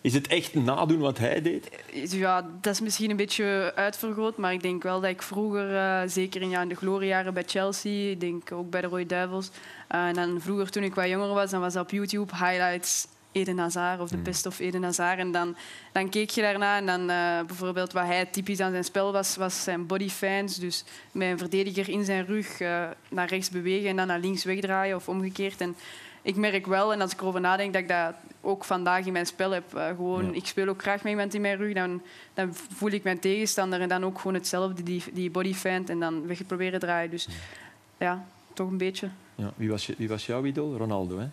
is 0.02 0.14
het 0.14 0.28
echt 0.28 0.54
nadoen 0.54 1.00
wat 1.00 1.18
hij 1.18 1.42
deed? 1.42 1.70
Ja, 1.94 2.46
dat 2.62 2.74
is 2.74 2.82
misschien 2.82 3.10
een 3.10 3.16
beetje 3.16 3.72
uitvergroot. 3.76 4.38
Maar 4.38 4.54
ik 4.54 4.62
denk 4.62 4.84
wel 4.84 5.02
dat 5.02 5.10
ik 5.10 5.22
vroeger, 5.22 5.72
uh, 5.74 6.02
zeker 6.06 6.42
in, 6.42 6.50
ja, 6.50 6.62
in 6.62 6.70
de 6.70 6.76
gloriejaren 6.76 7.34
bij 7.34 7.44
Chelsea, 7.46 8.12
ik 8.12 8.20
denk 8.20 8.52
ook 8.52 8.70
bij 8.70 8.82
de 8.82 8.88
Rode 8.88 9.06
Duivels. 9.06 9.50
Uh, 9.92 10.08
en 10.08 10.14
dan 10.14 10.42
vroeger, 10.42 10.70
toen 10.70 10.84
ik 10.84 10.96
wat 10.96 11.08
jonger 11.08 11.34
was, 11.34 11.52
dan 11.52 11.62
was 11.62 11.74
dat 11.74 11.84
op 11.84 11.92
YouTube 11.92 12.36
highlights 12.36 13.08
Eden 13.32 13.58
Hazard 13.58 14.00
of 14.00 14.10
de 14.10 14.18
best 14.18 14.46
of 14.46 14.60
Eden 14.60 14.84
Hazard. 14.84 15.20
En 15.20 15.32
dan, 15.32 15.56
dan 15.92 16.10
keek 16.10 16.30
je 16.30 16.42
daarna 16.42 16.78
en 16.78 16.86
dan 16.86 17.02
uh, 17.02 17.42
bijvoorbeeld 17.48 17.92
wat 17.92 18.06
hij 18.06 18.26
typisch 18.26 18.60
aan 18.60 18.72
zijn 18.72 18.84
spel 18.84 19.12
was, 19.12 19.36
was 19.36 19.64
zijn 19.64 19.86
bodyfans. 19.86 20.56
Dus 20.56 20.84
met 21.12 21.30
een 21.30 21.38
verdediger 21.38 21.90
in 21.90 22.06
zijn 22.06 22.26
rug 22.26 22.60
uh, 22.60 22.88
naar 23.10 23.28
rechts 23.28 23.50
bewegen 23.50 23.90
en 23.90 23.96
dan 23.96 24.08
naar 24.08 24.20
links 24.20 24.44
wegdraaien 24.44 24.96
of 24.96 25.10
omgekeerd. 25.10 25.62
En 25.62 25.76
ik 26.22 26.36
merk 26.36 26.66
wel, 26.66 26.94
en 26.94 27.02
als 27.02 27.12
ik 27.12 27.22
erover 27.22 27.42
nadenk, 27.42 27.74
dat 27.74 27.82
ik 27.82 27.88
dat 27.88 28.14
ook 28.42 28.64
vandaag 28.64 29.06
in 29.06 29.14
mijn 29.14 29.26
spel 29.26 29.52
heb. 29.52 29.76
Uh, 29.76 29.88
gewoon, 29.88 30.26
ja. 30.26 30.32
Ik 30.34 30.46
speel 30.46 30.68
ook 30.68 30.82
graag 30.82 31.04
met 31.04 31.12
iemand 31.12 31.34
in 31.34 31.42
mijn 31.42 31.58
rug. 31.58 31.74
Dan, 31.74 32.02
dan 32.34 32.56
voel 32.56 32.92
ik 32.92 33.04
mijn 33.04 33.20
tegenstander 33.20 33.82
en 33.82 33.90
dan 33.90 34.06
ook 34.06 34.18
gewoon 34.18 34.34
hetzelfde, 34.34 34.84
die, 34.84 35.04
die 35.14 35.30
bodyfan. 35.30 35.88
En 35.88 36.00
dan 36.00 36.28
weg 36.28 36.46
proberen 36.46 36.80
draaien. 36.80 37.10
Dus 37.10 37.28
ja, 37.98 38.26
toch 38.54 38.70
een 38.70 38.78
beetje. 38.78 39.10
Ja, 39.36 39.54
wie, 39.56 39.70
was 39.70 39.86
je, 39.86 39.94
wie 39.98 40.08
was 40.08 40.26
jouw 40.26 40.46
idool? 40.46 40.78
Ronaldo, 40.78 41.20
hè? 41.20 41.28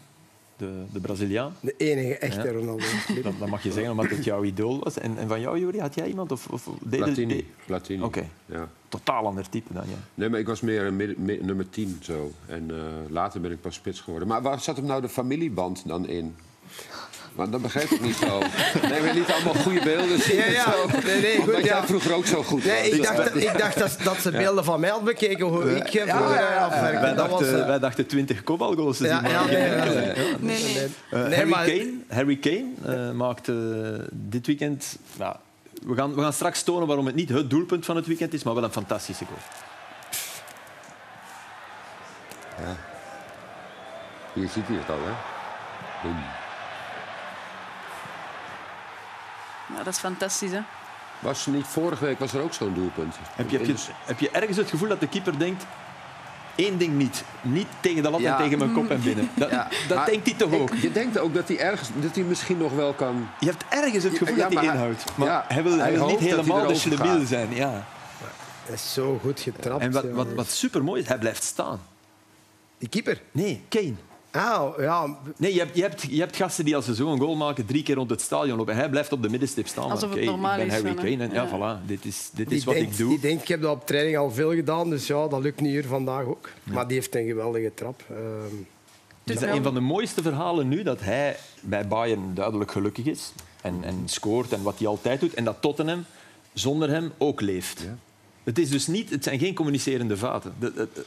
De, 0.56 0.84
de 0.92 1.00
Braziliaan. 1.00 1.54
De 1.60 1.74
enige 1.76 2.18
echte 2.18 2.46
ja. 2.46 2.52
Ronaldo. 2.52 2.84
Dat, 3.22 3.38
dat, 3.38 3.48
mag 3.48 3.62
je 3.62 3.72
zeggen, 3.72 3.90
omdat 3.90 4.08
het 4.08 4.24
jouw 4.24 4.44
idool 4.44 4.78
was. 4.78 4.98
En, 4.98 5.18
en 5.18 5.28
van 5.28 5.40
jou, 5.40 5.58
Juri, 5.58 5.80
had 5.80 5.94
jij 5.94 6.08
iemand? 6.08 6.32
Of, 6.32 6.48
of 6.48 6.68
Platini. 6.90 7.36
De... 7.36 7.44
Platini. 7.66 8.02
Oké. 8.02 8.18
Okay. 8.18 8.58
Ja. 8.60 8.68
Totaal 8.88 9.26
ander 9.26 9.48
type 9.48 9.72
dan 9.72 9.84
jij. 9.86 9.98
Nee, 10.14 10.28
maar 10.28 10.40
ik 10.40 10.46
was 10.46 10.60
meer 10.60 10.86
een 10.86 11.16
nummer 11.46 11.70
10 11.70 11.98
zo. 12.02 12.32
En 12.46 12.68
uh, 12.70 12.76
later 13.08 13.40
ben 13.40 13.50
ik 13.50 13.60
pas 13.60 13.74
spits 13.74 14.00
geworden. 14.00 14.28
Maar 14.28 14.42
waar 14.42 14.60
zat 14.60 14.76
hem 14.76 14.86
nou 14.86 15.00
de 15.00 15.08
familieband 15.08 15.82
dan 15.86 16.08
in? 16.08 16.34
Maar 17.36 17.50
dat 17.50 17.62
begrijp 17.62 17.90
ik 17.90 18.00
niet 18.00 18.16
zo. 18.16 18.38
Nee, 18.88 19.00
we 19.00 19.10
niet 19.14 19.30
allemaal 19.32 19.54
goede 19.54 19.80
beelden 19.80 20.20
zien. 20.20 20.36
Ja, 20.36 20.44
ja. 20.46 20.74
Nee, 21.04 21.20
nee, 21.20 21.40
goed, 21.40 21.64
ja. 21.64 21.86
vroeger 21.86 22.14
ook 22.14 22.26
zo 22.26 22.42
goed 22.42 22.64
nee, 22.64 22.90
ik, 22.90 23.02
dacht, 23.02 23.36
ik 23.36 23.58
dacht 23.58 23.78
dat, 23.78 23.96
dat 24.04 24.16
ze 24.16 24.30
beelden 24.30 24.64
van 24.64 24.80
mij 24.80 24.90
had 24.90 25.04
bekeken, 25.04 25.46
hoe 25.46 25.76
ik 25.76 25.92
heb 25.92 26.06
ja, 26.06 26.66
afwerken. 26.66 27.00
Wij, 27.00 27.14
dachten, 27.14 27.58
uh... 27.58 27.66
wij 27.66 27.78
dachten 27.78 28.06
20 28.06 28.42
kopbalgoals 28.42 28.96
te 28.96 29.04
zien. 29.04 29.30
Ja, 29.30 29.44
nee, 29.44 29.56
nee, 29.56 30.58
nee. 31.10 31.28
nee, 31.28 31.52
Harry. 31.52 31.78
Kane, 31.78 31.92
Harry 32.08 32.36
Kane 32.36 32.66
uh, 32.86 33.10
maakte 33.10 33.54
dit 34.12 34.46
weekend... 34.46 34.98
Nou, 35.16 35.36
we, 35.86 35.94
gaan, 35.94 36.14
we 36.14 36.20
gaan 36.20 36.32
straks 36.32 36.62
tonen 36.62 36.86
waarom 36.86 37.06
het 37.06 37.14
niet 37.14 37.28
het 37.28 37.50
doelpunt 37.50 37.84
van 37.84 37.96
het 37.96 38.06
weekend 38.06 38.34
is, 38.34 38.42
maar 38.42 38.54
wel 38.54 38.64
een 38.64 38.72
fantastische 38.72 39.24
goal. 39.24 39.38
Ja. 42.58 42.76
Hier 44.32 44.48
ziet 44.48 44.66
hij 44.66 44.76
het 44.76 44.90
al, 44.90 44.96
hè? 45.04 45.12
Boom. 46.02 46.44
Dat 49.76 49.94
is 49.94 49.98
fantastisch, 49.98 50.50
hè? 50.50 50.60
Was 51.18 51.46
niet 51.46 51.66
vorige 51.66 52.04
week 52.04 52.18
was 52.18 52.32
er 52.32 52.42
ook 52.42 52.52
zo'n 52.52 52.74
doelpunt? 52.74 53.14
Heb 53.34 53.50
je, 53.50 53.58
heb, 53.58 53.66
je, 53.66 53.74
heb 54.04 54.18
je 54.18 54.30
ergens 54.30 54.56
het 54.56 54.70
gevoel 54.70 54.88
dat 54.88 55.00
de 55.00 55.08
keeper 55.08 55.38
denkt... 55.38 55.66
Eén 56.56 56.78
ding 56.78 56.94
niet. 56.94 57.24
Niet 57.42 57.66
tegen 57.80 58.02
de 58.02 58.10
lat 58.10 58.20
ja. 58.20 58.36
en 58.36 58.42
tegen 58.42 58.58
mijn 58.58 58.72
kop 58.72 58.90
en 58.90 59.02
binnen. 59.02 59.30
Dat, 59.34 59.50
ja. 59.50 59.68
dat 59.88 60.06
denkt 60.06 60.26
hij 60.26 60.36
toch 60.36 60.52
ook? 60.52 60.70
Ik, 60.70 60.82
je 60.82 60.92
denkt 60.92 61.18
ook 61.18 61.34
dat 61.34 61.48
hij, 61.48 61.58
ergens, 61.58 61.88
dat 61.94 62.14
hij 62.14 62.24
misschien 62.24 62.58
nog 62.58 62.72
wel 62.72 62.92
kan... 62.92 63.28
Je 63.40 63.46
hebt 63.46 63.64
ergens 63.68 64.04
het 64.04 64.18
gevoel 64.18 64.36
dat 64.36 64.54
hij 64.54 64.64
inhoudt. 64.64 65.04
Maar 65.14 65.44
hij 65.48 65.62
wil, 65.62 65.78
hij 65.78 65.92
wil 65.92 66.06
niet 66.06 66.18
helemaal 66.18 66.66
de 66.66 66.74
stabiel 66.74 67.26
zijn. 67.26 67.54
Ja. 67.54 67.84
Hij 68.64 68.74
is 68.74 68.92
zo 68.92 69.18
goed 69.22 69.40
getrapt. 69.40 69.82
En 69.82 69.92
wat, 69.92 70.10
wat, 70.10 70.32
wat 70.34 70.50
supermooi 70.50 71.00
is, 71.00 71.08
hij 71.08 71.18
blijft 71.18 71.42
staan. 71.42 71.80
Die 72.78 72.88
keeper? 72.88 73.20
Nee, 73.32 73.64
Kane. 73.68 73.94
Ah, 74.36 74.78
ja. 74.78 75.16
Nee, 75.36 75.52
je 75.52 75.58
hebt, 75.58 75.76
je, 75.76 75.82
hebt, 75.82 76.02
je 76.02 76.20
hebt 76.20 76.36
gasten 76.36 76.64
die 76.64 76.76
als 76.76 76.84
ze 76.84 76.94
zo 76.94 77.12
een 77.12 77.18
goal 77.18 77.36
maken 77.36 77.66
drie 77.66 77.82
keer 77.82 77.94
rond 77.94 78.10
het 78.10 78.20
stadion 78.20 78.56
lopen. 78.56 78.76
Hij 78.76 78.90
blijft 78.90 79.12
op 79.12 79.22
de 79.22 79.28
middenstip 79.28 79.66
staan. 79.66 79.90
Alsof 79.90 80.14
het 80.14 80.24
normaal 80.24 80.60
ik 80.60 80.68
ben 80.68 80.74
Harry 80.74 80.94
Kane. 80.94 81.24
En, 81.24 81.32
ja, 81.32 81.42
ja, 81.42 81.78
voilà, 81.80 81.86
dit 81.86 82.04
is, 82.04 82.30
dit 82.32 82.52
is 82.52 82.64
wat 82.64 82.74
denkt, 82.74 82.90
ik 82.90 82.96
doe. 82.98 83.08
Die 83.08 83.20
denkt, 83.20 83.42
ik 83.42 83.48
heb 83.48 83.62
dat 83.62 83.74
op 83.74 83.86
training 83.86 84.16
al 84.16 84.30
veel 84.30 84.54
gedaan, 84.54 84.90
dus 84.90 85.06
ja, 85.06 85.28
dat 85.28 85.42
lukt 85.42 85.60
niet 85.60 85.70
hier 85.70 85.86
vandaag 85.86 86.24
ook. 86.24 86.50
Ja. 86.62 86.72
Maar 86.72 86.86
die 86.86 86.96
heeft 86.96 87.14
een 87.14 87.26
geweldige 87.26 87.74
trap. 87.74 88.02
Uh, 88.10 88.16
dus 89.24 89.34
is 89.34 89.40
dat 89.40 89.56
een 89.56 89.62
van 89.62 89.74
de 89.74 89.80
mooiste 89.80 90.22
verhalen 90.22 90.68
nu, 90.68 90.82
dat 90.82 91.00
hij 91.00 91.36
bij 91.60 91.88
Bayern 91.88 92.34
duidelijk 92.34 92.70
gelukkig 92.70 93.04
is 93.04 93.32
en, 93.62 93.74
en 93.82 94.02
scoort 94.04 94.52
en 94.52 94.62
wat 94.62 94.78
hij 94.78 94.86
altijd 94.86 95.20
doet. 95.20 95.34
En 95.34 95.44
dat 95.44 95.56
Tottenham 95.60 96.04
zonder 96.52 96.90
hem 96.90 97.12
ook 97.18 97.40
leeft. 97.40 97.80
Ja. 97.80 97.96
Het, 98.44 98.58
is 98.58 98.70
dus 98.70 98.86
niet, 98.86 99.10
het 99.10 99.24
zijn 99.24 99.38
geen 99.38 99.54
communicerende 99.54 100.16
vaten. 100.16 100.54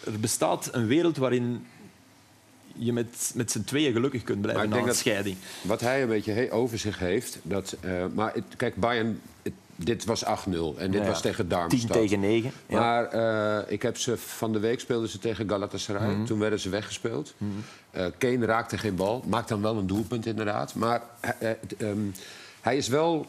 Er 0.05 0.19
bestaat 0.19 0.69
een 0.71 0.87
wereld 0.87 1.17
waarin 1.17 1.65
je 2.79 2.93
met, 2.93 3.31
met 3.35 3.51
z'n 3.51 3.63
tweeën 3.63 3.93
gelukkig 3.93 4.23
kunt 4.23 4.41
blijven 4.41 4.69
na 4.69 4.77
een 4.77 4.95
scheiding. 4.95 5.37
Wat 5.61 5.81
hij 5.81 6.01
een 6.01 6.07
beetje 6.07 6.51
over 6.51 6.77
zich 6.77 6.99
heeft... 6.99 7.39
Dat, 7.41 7.75
uh, 7.85 8.05
maar 8.13 8.33
het, 8.33 8.43
kijk, 8.57 8.75
Bayern... 8.75 9.21
Het, 9.41 9.53
dit 9.75 10.05
was 10.05 10.25
8-0 10.25 10.27
en 10.77 10.91
dit 10.91 11.01
ja, 11.01 11.07
was 11.07 11.21
tegen 11.21 11.49
Darmstadt. 11.49 11.93
10 11.93 12.01
tegen 12.01 12.19
9. 12.19 12.51
Ja. 12.67 12.79
Maar 12.79 13.15
uh, 13.15 13.71
ik 13.71 13.81
heb 13.81 13.97
ze 13.97 14.17
van 14.17 14.53
de 14.53 14.59
week 14.59 14.79
speelden 14.79 15.09
ze 15.09 15.19
tegen 15.19 15.49
Galatasaray. 15.49 16.07
Mm 16.07 16.15
-hmm. 16.15 16.25
Toen 16.25 16.39
werden 16.39 16.59
ze 16.59 16.69
weggespeeld. 16.69 17.33
Mm 17.37 17.51
-hmm. 17.51 18.01
uh, 18.01 18.07
Kane 18.17 18.45
raakte 18.45 18.77
geen 18.77 18.95
bal. 18.95 19.23
Maakt 19.27 19.49
dan 19.49 19.61
wel 19.61 19.77
een 19.77 19.87
doelpunt 19.87 20.25
inderdaad. 20.25 20.75
Maar 20.75 21.01
um, 21.77 22.13
hij 22.61 22.77
is 22.77 22.87
wel 22.87 23.25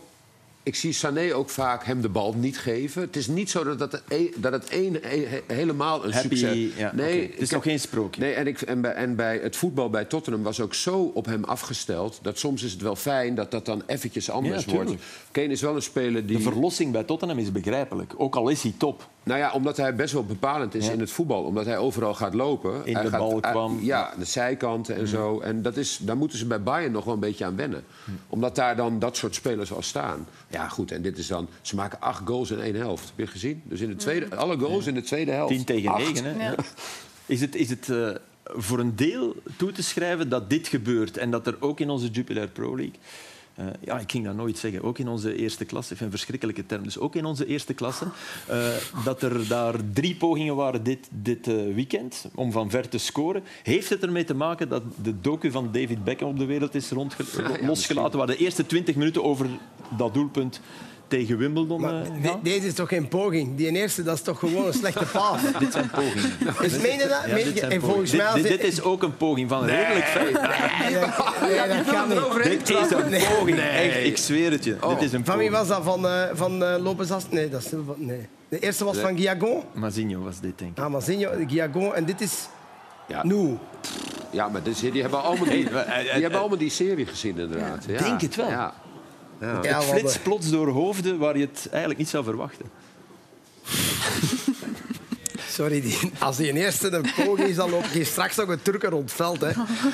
ik 0.62 0.74
zie 0.74 0.92
Sané 0.92 1.34
ook 1.34 1.50
vaak 1.50 1.84
hem 1.84 2.00
de 2.00 2.08
bal 2.08 2.34
niet 2.34 2.58
geven. 2.58 3.02
Het 3.02 3.16
is 3.16 3.26
niet 3.26 3.50
zo 3.50 3.76
dat 3.76 3.92
het, 3.92 4.02
een, 4.08 4.34
dat 4.36 4.52
het 4.52 4.66
een, 4.72 5.00
helemaal 5.46 6.04
een 6.04 6.12
Happy, 6.12 6.36
succes 6.36 6.76
ja, 6.76 6.92
nee, 6.94 7.14
okay. 7.14 7.30
Het 7.30 7.40
is 7.40 7.50
nog 7.50 7.62
geen 7.62 7.80
sprookje. 7.80 8.20
Nee, 8.20 8.32
en, 8.32 8.46
ik, 8.46 8.60
en, 8.60 8.80
bij, 8.80 8.92
en 8.92 9.16
bij 9.16 9.38
het 9.38 9.56
voetbal 9.56 9.90
bij 9.90 10.04
Tottenham 10.04 10.42
was 10.42 10.60
ook 10.60 10.74
zo 10.74 11.10
op 11.14 11.26
hem 11.26 11.44
afgesteld... 11.44 12.18
dat 12.22 12.38
soms 12.38 12.62
is 12.62 12.72
het 12.72 12.82
wel 12.82 12.96
fijn 12.96 13.34
dat 13.34 13.50
dat 13.50 13.64
dan 13.64 13.82
eventjes 13.86 14.30
anders 14.30 14.64
ja, 14.64 14.72
wordt. 14.72 14.92
Kane 15.30 15.48
is 15.48 15.60
wel 15.60 15.74
een 15.74 15.82
speler 15.82 16.26
die... 16.26 16.36
De 16.36 16.42
verlossing 16.42 16.92
bij 16.92 17.04
Tottenham 17.04 17.38
is 17.38 17.52
begrijpelijk. 17.52 18.12
Ook 18.16 18.36
al 18.36 18.48
is 18.48 18.62
hij 18.62 18.74
top. 18.76 19.08
Nou 19.30 19.42
ja, 19.42 19.52
omdat 19.52 19.76
hij 19.76 19.94
best 19.94 20.12
wel 20.12 20.24
bepalend 20.24 20.74
is 20.74 20.88
in 20.88 21.00
het 21.00 21.10
voetbal. 21.10 21.42
Omdat 21.42 21.64
hij 21.66 21.78
overal 21.78 22.14
gaat 22.14 22.34
lopen. 22.34 22.86
In 22.86 22.94
hij 22.94 23.02
de 23.02 23.10
gaat, 23.10 23.18
bal 23.18 23.38
hij- 23.40 23.50
kwam. 23.50 23.78
ja, 23.82 24.12
de 24.18 24.24
zijkanten 24.24 24.96
en 24.96 25.08
zo. 25.08 25.40
En 25.40 25.62
dat 25.62 25.76
is, 25.76 25.98
daar 26.02 26.16
moeten 26.16 26.38
ze 26.38 26.46
bij 26.46 26.62
Bayern 26.62 26.92
nog 26.92 27.04
wel 27.04 27.14
een 27.14 27.20
beetje 27.20 27.44
aan 27.44 27.56
wennen. 27.56 27.84
Omdat 28.28 28.54
daar 28.54 28.76
dan 28.76 28.98
dat 28.98 29.16
soort 29.16 29.34
spelers 29.34 29.72
al 29.72 29.82
staan. 29.82 30.26
Ja, 30.48 30.68
goed. 30.68 30.92
En 30.92 31.02
dit 31.02 31.18
is 31.18 31.26
dan... 31.26 31.48
Ze 31.60 31.74
maken 31.74 32.00
acht 32.00 32.22
goals 32.24 32.50
in 32.50 32.60
één 32.60 32.74
helft. 32.74 33.12
Heb 33.16 33.26
je 33.26 33.32
gezien? 33.32 33.62
Dus 33.64 33.80
in 33.80 33.88
de 33.88 33.96
tweede, 33.96 34.36
alle 34.36 34.58
goals 34.58 34.86
in 34.86 34.94
de 34.94 35.02
tweede 35.02 35.30
helft. 35.30 35.54
10 35.54 35.64
tegen 35.64 35.90
Acht. 35.90 36.22
9. 36.22 36.24
Hè? 36.24 36.50
Ja. 36.50 36.54
Is 37.26 37.40
het, 37.40 37.54
is 37.54 37.70
het 37.70 37.88
eh, 37.88 38.08
voor 38.44 38.78
een 38.78 38.96
deel 38.96 39.36
toe 39.56 39.72
te 39.72 39.82
schrijven 39.82 40.28
dat 40.28 40.50
dit 40.50 40.68
gebeurt 40.68 41.16
en 41.16 41.30
dat 41.30 41.46
er 41.46 41.56
ook 41.60 41.80
in 41.80 41.90
onze 41.90 42.08
Jupiler 42.08 42.48
Pro 42.48 42.76
League... 42.76 42.94
eh, 43.60 43.66
ja, 43.80 43.98
ik 43.98 44.10
ging 44.10 44.24
dat 44.24 44.34
nooit 44.34 44.58
zeggen. 44.58 44.82
Ook 44.82 44.98
in 44.98 45.08
onze 45.08 45.36
eerste 45.36 45.64
klasse, 45.64 45.92
ik 45.92 45.98
vind 45.98 46.10
een 46.10 46.16
verschrikkelijke 46.16 46.66
term, 46.66 46.82
dus 46.82 46.98
ook 46.98 47.14
in 47.14 47.24
onze 47.24 47.46
eerste 47.46 47.74
klasse, 47.74 48.04
eh, 48.46 48.68
dat 49.04 49.22
er 49.22 49.48
daar 49.48 49.74
drie 49.92 50.16
pogingen 50.16 50.56
waren 50.56 50.82
dit, 50.82 51.08
dit 51.10 51.46
eh, 51.46 51.54
weekend 51.74 52.28
om 52.34 52.52
van 52.52 52.70
ver 52.70 52.88
te 52.88 52.98
scoren. 52.98 53.42
Heeft 53.62 53.88
het 53.88 54.02
ermee 54.02 54.24
te 54.24 54.34
maken 54.34 54.68
dat 54.68 54.82
de 55.02 55.20
docu 55.20 55.50
van 55.50 55.68
David 55.72 56.04
Beckham 56.04 56.28
op 56.28 56.38
de 56.38 56.44
wereld 56.44 56.74
is 56.74 56.90
losgelaten, 57.60 58.18
waar 58.18 58.26
de 58.26 58.36
eerste 58.36 58.66
twintig 58.66 58.94
minuten 58.94 59.24
over 59.24 59.46
dat 59.96 60.14
doelpunt 60.14 60.60
tegen 61.10 61.38
Wimbledon 61.38 61.80
Maar 61.80 62.02
eh, 62.02 62.22
de- 62.22 62.38
deze 62.42 62.66
is 62.66 62.74
toch 62.74 62.88
geen 62.88 63.08
poging? 63.08 63.56
Die 63.56 63.70
eerste, 63.70 64.02
dat 64.02 64.14
is 64.14 64.22
toch 64.22 64.38
gewoon 64.38 64.66
een 64.66 64.72
slechte 64.72 65.04
paas? 65.12 65.40
Dit 65.58 65.72
zijn 65.72 65.90
pogingen. 65.90 66.30
Dus 66.60 66.78
meen 66.78 66.98
je 66.98 67.06
dat? 67.08 67.22
Ja, 67.26 67.34
Meen 67.34 67.44
dit 67.44 67.52
je- 67.52 67.58
zijn 67.58 67.72
en 67.72 67.80
volgens 67.80 68.12
mij... 68.12 68.32
dit, 68.34 68.42
dit, 68.48 68.64
is 68.64 68.82
ook 68.82 69.02
een 69.02 69.16
poging 69.16 69.48
van 69.48 69.64
redelijk 69.64 70.04
ver. 70.04 70.22
Nee, 70.22 71.68
dat 71.68 71.84
kan 71.94 72.08
niet. 72.08 72.42
Dit 72.44 72.68
is 72.70 72.90
een 72.90 73.22
poging. 73.38 73.58
Echt, 73.58 74.04
ik 74.06 74.16
zweer 74.16 74.50
het 74.50 74.64
je. 74.64 74.76
Dit 74.88 75.02
is 75.02 75.12
een 75.12 75.24
Van 75.24 75.38
wie 75.38 75.50
was 75.50 75.68
dat? 75.68 75.80
Van, 75.84 76.06
eh 76.06 76.22
van 76.32 76.64
eh, 76.64 76.82
Lopez 76.82 77.10
Ast? 77.10 77.26
Nee, 77.30 77.48
dat 77.48 77.60
is 77.62 77.68
Silva. 77.68 77.92
Nee. 77.96 78.28
De 78.48 78.58
eerste 78.58 78.84
was 78.84 78.96
van 78.98 79.16
Guillagon. 79.18 79.62
Mazinho 79.72 80.22
was 80.22 80.40
dit, 80.40 80.58
denk 80.58 80.78
ik. 80.78 80.84
Ah, 80.84 80.90
Mazinho, 80.90 81.30
Guillagon. 81.46 81.94
En 81.94 82.04
dit 82.04 82.20
is 82.20 82.32
Ja. 83.08 83.24
Nu. 83.24 83.56
Ja, 84.30 84.48
maar 84.48 84.62
dus, 84.62 84.78
die, 84.80 85.00
hebben 85.00 85.22
allemaal 85.22 85.44
die, 85.48 85.64
die 86.14 86.22
hebben 86.22 86.38
allemaal 86.40 86.58
die 86.58 86.70
serie 86.70 87.06
gezien, 87.06 87.38
inderdaad. 87.38 87.84
Ja. 87.88 87.98
Denk 87.98 88.20
het 88.20 88.36
wel. 88.36 88.48
Ja. 88.48 88.74
Ja, 89.40 89.60
Het 89.62 89.84
flitst 89.84 90.22
plots 90.22 90.50
door 90.50 90.68
hoofden 90.68 91.18
waar 91.18 91.38
je 91.38 91.44
het 91.46 91.68
eigenlijk 91.70 91.98
niet 91.98 92.08
zou 92.08 92.24
verwachten. 92.24 92.66
Sorry, 95.60 95.80
die, 95.80 95.98
als 96.18 96.36
die 96.36 96.52
eerste 96.52 96.90
een 96.90 97.06
poging 97.24 97.48
is, 97.48 97.56
dan 97.56 97.70
loopt 97.70 97.92
die 97.92 98.04
straks 98.04 98.36
nog 98.36 98.48
een 98.48 98.62
Turken 98.62 98.90
rond 98.90 99.02
het 99.02 99.12
veld. 99.12 99.40
Hè. 99.40 99.52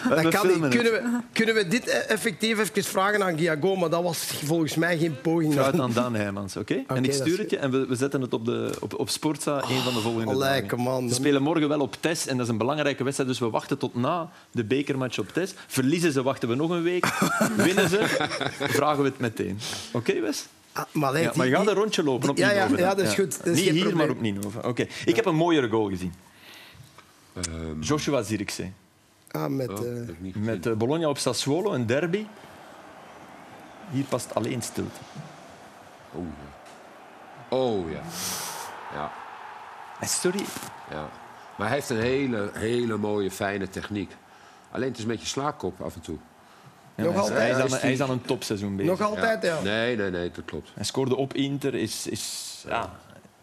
Dat 0.08 0.28
kan 0.28 0.46
niet. 0.46 0.68
Kunnen, 0.68 0.92
we, 0.92 1.20
kunnen 1.32 1.54
we 1.54 1.68
dit 1.68 1.88
eh, 1.88 2.10
effectief 2.10 2.58
even 2.58 2.84
vragen 2.84 3.24
aan 3.24 3.38
Guillagon? 3.38 3.78
Maar 3.78 3.90
dat 3.90 4.02
was 4.02 4.18
volgens 4.44 4.74
mij 4.74 4.98
geen 4.98 5.20
poging. 5.20 5.52
Fruit 5.52 5.80
aan 5.80 5.92
Daan 5.92 6.14
Heijmans, 6.14 6.56
oké? 6.56 6.82
en 6.86 7.04
ik 7.04 7.12
stuur 7.12 7.38
het 7.38 7.50
je 7.50 7.58
en 7.58 7.70
we, 7.70 7.86
we 7.86 7.94
zetten 7.94 8.20
het 8.20 8.32
op, 8.32 8.44
de, 8.44 8.76
op, 8.80 8.98
op 8.98 9.08
Sportza 9.08 9.56
een 9.56 9.82
van 9.82 9.94
de 9.94 10.00
volgende 10.00 10.32
allee, 10.32 10.62
dagen. 10.62 10.86
on. 10.86 11.08
Ze 11.08 11.14
spelen 11.14 11.42
morgen 11.42 11.68
wel 11.68 11.80
op 11.80 11.96
test 12.00 12.26
en 12.26 12.36
dat 12.36 12.46
is 12.46 12.52
een 12.52 12.58
belangrijke 12.58 13.02
wedstrijd, 13.04 13.30
dus 13.30 13.38
we 13.38 13.50
wachten 13.50 13.78
tot 13.78 13.94
na 13.94 14.30
de 14.50 14.64
bekermatch 14.64 15.18
op 15.18 15.28
test. 15.28 15.54
Verliezen 15.66 16.12
ze, 16.12 16.22
wachten 16.22 16.48
we 16.48 16.54
nog 16.54 16.70
een 16.70 16.82
week. 16.82 17.06
Winnen 17.56 17.88
ze, 17.88 17.98
vragen 18.60 19.02
we 19.02 19.08
het 19.08 19.18
meteen. 19.18 19.58
Oké, 19.92 20.20
Wes? 20.20 20.46
Ah, 20.76 20.84
maar, 20.92 21.08
allee, 21.08 21.22
Ja, 21.22 21.28
die- 21.28 21.38
maar 21.38 21.46
je 21.46 21.54
gaat 21.54 21.64
er 21.64 21.70
een 21.70 21.74
rondje 21.78 22.02
lopen 22.02 22.28
op 22.28 22.36
Ja, 22.36 22.50
ja, 22.50 22.66
ja, 22.76 22.94
dat 22.94 22.98
is 23.06 23.14
goed. 23.14 23.36
Dat 23.38 23.46
is 23.46 23.54
Niet 23.56 23.64
geen 23.64 23.72
hier, 23.74 23.82
probleem. 23.84 24.06
maar 24.06 24.16
op 24.16 24.22
Ninove. 24.22 24.62
Oké. 24.62 24.86
Ik 25.04 25.16
heb 25.16 25.24
een 25.26 25.34
mooiere 25.34 25.68
goal 25.68 25.88
gezien. 25.88 26.14
Joshua 27.80 28.22
Zirkzee. 28.22 28.72
Ah, 29.30 29.46
met, 29.50 29.68
Oh, 29.80 29.86
eh. 29.86 30.34
Met 30.34 30.66
eh, 30.66 30.72
Bologna 30.72 31.08
op 31.08 31.18
Sassuolo, 31.18 31.72
een 31.72 31.86
derby. 31.86 32.26
Hier 33.90 34.04
past 34.04 34.34
alleen 34.34 34.62
stilte. 34.62 35.00
Oh, 36.12 36.24
ja. 36.24 37.56
Oh, 37.56 37.90
ja. 37.90 38.00
Ja, 38.94 39.12
En 40.00 40.08
sorry, 40.08 40.44
ja. 40.90 41.08
Maar 41.58 41.66
hij 41.66 41.76
heeft 41.76 41.90
een 41.90 42.00
hele, 42.00 42.50
hele 42.52 42.96
mooie, 42.96 43.30
fijne 43.30 43.68
techniek. 43.68 44.10
Alleen 44.70 44.88
het 44.88 44.96
is 44.96 45.02
een 45.02 45.08
beetje 45.10 45.26
slaapkop 45.26 45.80
af 45.80 45.94
en 45.94 46.00
toe. 46.00 46.18
Nog 46.96 47.06
hij, 47.06 47.14
is, 47.14 47.20
altijd? 47.20 47.38
hij, 47.38 47.50
is 47.50 47.54
aan, 47.56 47.64
Is 47.64 47.72
een- 47.72 47.78
die- 47.78 47.78
hij 47.80 47.92
is 47.92 48.00
aan 48.00 48.10
een 48.10 48.22
topseizoen 48.22 48.76
bezig. 48.76 48.98
nog 48.98 49.08
altijd, 49.08 49.42
ja. 49.42 49.60
Nee, 49.62 49.96
nee, 49.96 50.10
nee, 50.10 50.30
dat 50.30 50.44
klopt. 50.44 50.70
Hij 50.74 50.84
scoorde 50.84 51.16
op 51.16 51.34
Inter. 51.34 51.74
Is, 51.74 52.06
is, 52.06 52.64
ja, 52.68 52.90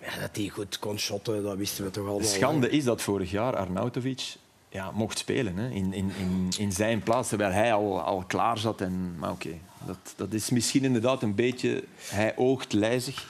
Ja, 0.02 0.20
Dat 0.22 0.30
hij 0.36 0.48
goed 0.48 0.80
kon 0.80 0.98
shotten, 1.00 1.44
dat 1.44 1.58
wisten 1.58 1.84
we 1.84 1.90
toch 1.92 2.04
allemaal. 2.04 2.22
de 2.22 2.28
schande 2.34 2.70
is 2.70 2.84
dat 2.84 3.02
vorig 3.02 3.32
jaar 3.32 3.56
Arnautovic 3.56 4.36
ja, 4.70 4.92
mocht 4.92 5.18
spelen 5.18 5.58
hè, 5.58 5.70
in, 5.70 5.94
in, 5.94 6.12
in, 6.20 6.50
in 6.58 6.72
zijn 6.72 7.04
plaats, 7.04 7.30
terwijl 7.30 7.52
hij 7.52 7.74
al, 7.74 8.02
al 8.02 8.24
klaar 8.28 8.58
zat. 8.58 8.82
En, 8.82 9.16
maar 9.18 9.32
oké, 9.32 9.58
dat, 9.86 9.98
dat 10.16 10.34
is 10.34 10.50
misschien 10.50 10.84
inderdaad 10.84 11.22
een 11.22 11.36
beetje... 11.36 11.84
Hij 12.10 12.34
oogt 12.38 12.74
lijzig. 12.74 13.26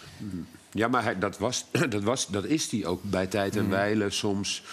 Ja, 0.73 0.88
maar 0.88 1.03
hij, 1.03 1.19
dat, 1.19 1.38
was, 1.38 1.65
dat, 1.89 2.03
was, 2.03 2.27
dat 2.27 2.45
is 2.45 2.71
hij 2.71 2.86
ook 2.86 3.01
bij 3.03 3.27
tijd 3.27 3.55
en 3.55 3.69
wijle. 3.69 4.09
Soms 4.09 4.63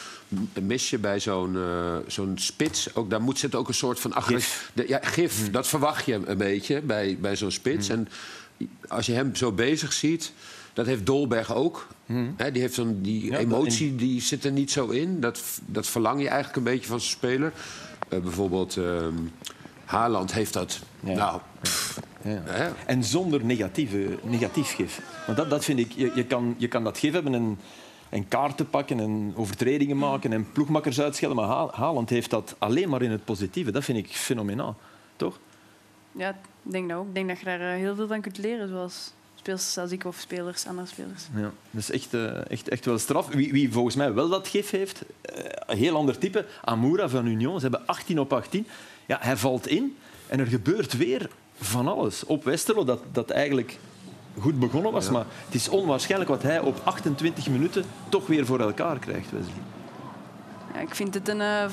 mis 0.63 0.91
je 0.91 0.99
bij 0.99 1.21
zo'n 1.21 1.57
eh, 1.57 1.97
zo'n 2.07 2.33
spits. 2.39 2.95
Ook, 2.95 3.11
daar 3.11 3.23
moet 3.23 3.39
zitten 3.39 3.59
ook 3.59 3.69
een 3.69 3.75
soort 3.75 4.01
van... 4.01 4.15
De, 4.75 4.89
ja, 4.89 4.99
gif, 5.03 5.51
dat 5.51 5.67
verwacht 5.67 6.07
je 6.07 6.21
een 6.25 6.39
beetje 6.39 6.81
bij, 6.81 7.19
bij 7.21 7.37
zo'n 7.37 7.51
spits. 7.51 7.89
En 7.89 8.09
als 8.89 9.07
je 9.07 9.13
hem 9.13 9.35
zo 9.35 9.53
bezig 9.53 9.93
ziet... 9.93 10.33
Dat 10.73 10.87
heeft 10.87 11.07
Dolberg 11.07 11.55
ook. 11.55 11.87
Hè, 12.37 12.53
die 12.53 12.63
heeft 12.63 12.75
zo'n, 12.75 12.99
die 13.03 13.31
Ja, 13.31 13.39
emotie 13.39 13.97
die 13.97 14.21
zit 14.21 14.45
er 14.45 14.53
niet 14.53 14.71
zo 14.71 14.89
in. 14.89 15.21
Dat, 15.21 15.43
dat 15.67 15.87
verlang 15.87 16.21
je 16.21 16.29
eigenlijk 16.29 16.57
een 16.57 16.73
beetje 16.73 16.89
van 16.89 17.01
zijn 17.01 17.13
speler. 17.13 17.53
Eh, 18.09 18.19
bijvoorbeeld 18.19 18.77
ehm 18.77 19.15
Haaland 19.91 20.33
heeft 20.33 20.53
dat... 20.53 20.79
Ja. 21.01 21.15
Nou, 21.15 21.41
Ja. 22.23 22.73
En 22.87 23.05
zonder 23.05 23.45
negatieve, 23.45 24.19
negatief 24.23 24.75
gif. 24.75 25.01
Want 25.27 25.39
dat, 25.39 25.51
dat 25.51 25.65
vind 25.65 25.79
ik, 25.79 25.93
je, 25.93 26.13
je, 26.15 26.25
kan, 26.25 26.55
je 26.59 26.69
kan 26.69 26.85
dat 26.85 26.99
gif 26.99 27.13
hebben 27.13 27.35
en, 27.35 27.59
en 28.09 28.29
kaarten 28.29 28.71
pakken 28.71 29.01
en 29.01 29.33
overtredingen 29.37 29.97
maken 29.99 30.33
en 30.33 30.53
ploegmakkers 30.53 31.01
uitschelden. 31.01 31.37
Maar 31.37 31.47
Ha- 31.57 31.71
Haaland 31.73 32.11
heeft 32.11 32.31
dat 32.31 32.55
alleen 32.59 32.89
maar 32.89 33.03
in 33.03 33.11
het 33.11 33.25
positieve. 33.25 33.71
Dat 33.71 33.85
vind 33.85 33.99
ik 33.99 34.07
fenomenaal. 34.09 34.77
Toch? 35.17 35.39
Ja, 36.13 36.29
ik 36.31 36.37
denk 36.73 36.89
dat 36.89 36.99
ook. 36.99 37.07
Ik 37.09 37.15
denk 37.15 37.29
dat 37.29 37.39
je 37.39 37.45
daar 37.45 37.61
eh, 37.61 37.77
heel 37.79 37.95
veel 37.95 38.07
van 38.07 38.21
kunt 38.21 38.39
leren, 38.39 38.69
zoals 38.69 39.13
spelers 39.35 39.79
als 39.79 39.91
ik 39.91 40.05
of 40.05 40.17
spelers, 40.17 40.67
andere 40.67 40.87
spelers. 40.87 41.27
Ja, 41.35 41.51
dat 41.71 41.83
is 41.83 41.91
echt, 41.91 42.15
eh, 42.15 42.51
echt, 42.51 42.69
echt 42.69 42.85
wel 42.85 42.99
straf. 42.99 43.29
Wie, 43.29 43.53
wie 43.53 43.73
volgens 43.73 43.95
mij 43.97 44.15
wel 44.15 44.29
dat 44.29 44.49
gif 44.49 44.71
heeft, 44.71 45.03
eh, 45.23 45.45
een 45.67 45.79
heel 45.79 45.97
ander 45.97 46.19
type, 46.19 46.47
Amoura 46.65 47.09
van 47.09 47.27
Union. 47.27 47.55
Ze 47.55 47.61
hebben 47.63 47.87
18 47.87 48.19
op 48.21 48.33
18. 48.33 48.67
Ja, 49.07 49.19
hij 49.21 49.37
valt 49.37 49.67
in 49.67 49.97
en 50.27 50.41
er 50.41 50.47
gebeurt 50.47 50.97
weer 50.97 51.31
van 51.61 51.89
alles. 51.89 52.25
Op 52.25 52.45
Westerlo, 52.45 52.85
dat, 52.85 53.01
dat 53.13 53.31
eigenlijk 53.31 53.79
goed 54.39 54.59
begonnen 54.59 54.93
was. 54.93 55.11
Maar 55.11 55.25
het 55.45 55.55
is 55.55 55.69
onwaarschijnlijk 55.69 56.31
wat 56.31 56.43
hij 56.43 56.61
op 56.61 56.81
28 56.85 57.49
minuten 57.49 57.85
toch 58.09 58.27
weer 58.27 58.47
voor 58.47 58.61
elkaar 58.61 58.99
krijgt, 58.99 59.31
Wesley. 59.31 59.63
Ja, 60.75 60.81
ik 60.81 60.95
vind 60.95 61.15
het 61.15 61.29
een 61.29 61.41
eh, 61.41 61.65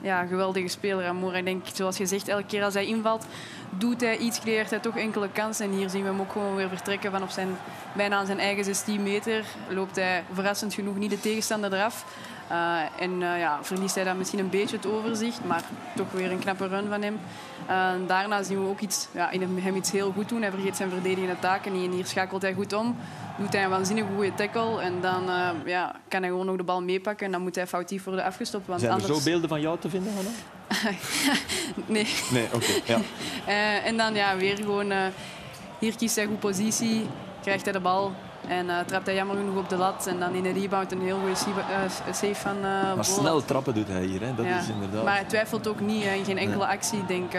ja, 0.00 0.26
geweldige 0.26 0.68
speler, 0.68 1.06
Amoura. 1.06 1.38
Ik 1.38 1.44
denk, 1.44 1.64
zoals 1.72 1.96
je 1.96 2.06
zegt, 2.06 2.28
elke 2.28 2.46
keer 2.46 2.64
als 2.64 2.74
hij 2.74 2.86
invalt, 2.86 3.26
doet 3.70 4.00
hij 4.00 4.16
iets, 4.16 4.40
creëert 4.40 4.70
hij 4.70 4.78
toch 4.78 4.96
enkele 4.96 5.28
kansen. 5.32 5.66
En 5.66 5.72
hier 5.72 5.90
zien 5.90 6.02
we 6.02 6.08
hem 6.08 6.20
ook 6.20 6.32
gewoon 6.32 6.56
weer 6.56 6.68
vertrekken 6.68 7.10
vanaf 7.10 7.32
zijn, 7.32 7.48
bijna 7.92 8.16
aan 8.16 8.26
zijn 8.26 8.38
eigen 8.38 8.64
16 8.64 9.02
meter. 9.02 9.44
Loopt 9.68 9.96
hij 9.96 10.24
verrassend 10.32 10.74
genoeg 10.74 10.96
niet 10.96 11.10
de 11.10 11.20
tegenstander 11.20 11.72
eraf. 11.72 12.04
Eh, 12.48 13.02
en 13.02 13.22
eh, 13.22 13.38
ja, 13.38 13.58
verliest 13.62 13.94
hij 13.94 14.04
dan 14.04 14.18
misschien 14.18 14.38
een 14.38 14.50
beetje 14.50 14.76
het 14.76 14.86
overzicht, 14.86 15.44
maar 15.44 15.62
toch 15.96 16.10
weer 16.10 16.30
een 16.32 16.38
knappe 16.38 16.66
run 16.66 16.88
van 16.88 17.02
hem. 17.02 17.20
Eh, 17.66 17.90
daarna 18.06 18.42
zien 18.42 18.62
we 18.62 18.68
ook 18.68 18.80
iets, 18.80 19.08
ja, 19.12 19.30
in 19.30 19.40
hem, 19.40 19.76
iets 19.76 19.90
heel 19.90 20.12
goed 20.12 20.28
doen. 20.28 20.42
Hij 20.42 20.50
vergeet 20.50 20.76
zijn 20.76 20.90
verdedigende 20.90 21.38
taken 21.38 21.72
niet 21.72 21.84
en 21.84 21.92
hier 21.92 22.06
schakelt 22.06 22.42
hij 22.42 22.54
goed 22.54 22.72
om. 22.72 22.96
Doet 23.38 23.52
hij 23.52 23.64
een 23.64 23.70
waanzinnig 23.70 24.04
goede 24.14 24.34
tackle 24.34 24.80
en 24.80 25.00
dan 25.00 25.24
ja, 25.64 25.94
kan 26.08 26.20
hij 26.20 26.30
gewoon 26.30 26.46
nog 26.46 26.56
de 26.56 26.62
bal 26.62 26.82
meepakken 26.82 27.26
en 27.26 27.32
dan 27.32 27.42
moet 27.42 27.54
hij 27.54 27.66
foutief 27.66 28.04
worden 28.04 28.24
afgestopt. 28.24 28.66
Want 28.66 28.80
Zijn 28.80 28.92
er 28.92 29.00
anders... 29.00 29.18
zo 29.18 29.30
beelden 29.30 29.48
van 29.48 29.60
jou 29.60 29.78
te 29.78 29.88
vinden, 29.88 30.12
Hanna? 30.14 30.30
Nee. 31.86 32.06
Nee, 32.30 32.46
oké. 32.52 32.72
ja. 32.84 33.00
En 33.82 33.96
dan 33.96 34.14
ja, 34.14 34.36
weer 34.36 34.56
gewoon... 34.56 34.92
hier 35.78 35.96
kiest 35.96 36.16
hij 36.16 36.26
goed 36.26 36.40
positie, 36.40 37.06
krijgt 37.42 37.64
hij 37.64 37.72
de 37.72 37.80
bal 37.80 38.12
en 38.48 38.70
eh, 38.70 38.78
trapt 38.86 39.06
hij 39.06 39.14
jammer 39.14 39.36
genoeg 39.36 39.56
op 39.56 39.68
de 39.68 39.76
lat. 39.76 40.06
En 40.06 40.18
dan 40.18 40.34
in 40.34 40.42
de 40.42 40.52
rebound 40.52 40.92
een 40.92 41.00
heel 41.00 41.18
goede 41.18 41.34
sieve- 41.34 41.60
eh, 41.60 42.12
save 42.12 42.34
van 42.34 42.56
uh, 42.56 42.94
Maar 42.94 43.04
snel 43.04 43.44
trappen 43.44 43.74
doet 43.74 43.88
hij 43.88 44.04
hier. 44.04 44.20
Hè. 44.20 44.34
Dat 44.34 44.46
is 44.46 44.68
inderdaad... 44.68 45.04
Maar 45.04 45.14
hij 45.14 45.24
twijfelt 45.24 45.68
ook 45.68 45.80
niet 45.80 46.04
in 46.04 46.24
geen 46.24 46.38
enkele 46.38 46.66
actie. 46.66 46.98
Ik 46.98 47.08
denk 47.08 47.32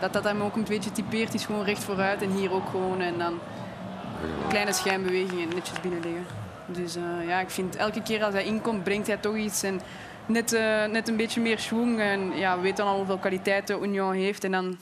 dat 0.00 0.12
dat 0.12 0.24
hem 0.24 0.42
ook 0.42 0.56
een 0.56 0.64
beetje 0.68 0.92
typeert. 0.92 1.28
Hij 1.28 1.38
is 1.38 1.44
gewoon 1.44 1.64
recht 1.64 1.84
vooruit 1.84 2.22
en 2.22 2.30
hier 2.30 2.52
ook 2.52 2.68
gewoon. 2.70 3.00
En 3.00 3.18
dan 3.18 3.38
kleine 4.48 4.72
schijnbewegingen 4.72 5.48
netjes 5.48 5.80
binnenleggen. 5.80 6.26
Dus 6.66 6.96
ja, 7.26 7.40
ik 7.40 7.50
vind 7.50 7.76
elke 7.76 8.02
keer 8.02 8.24
als 8.24 8.34
hij 8.34 8.44
inkomt, 8.44 8.84
brengt 8.84 9.06
hij 9.06 9.16
toch 9.16 9.36
iets. 9.36 9.62
En 9.62 9.80
net, 10.26 10.50
net 10.90 11.08
een 11.08 11.16
beetje 11.16 11.40
meer 11.40 11.58
schwung. 11.58 12.00
En 12.00 12.36
ja, 12.36 12.56
we 12.56 12.62
weten 12.62 12.84
al 12.84 12.96
hoeveel 12.96 13.18
kwaliteiten 13.18 13.82
Union 13.82 14.12
heeft. 14.12 14.44
En 14.44 14.52
dan 14.52 14.76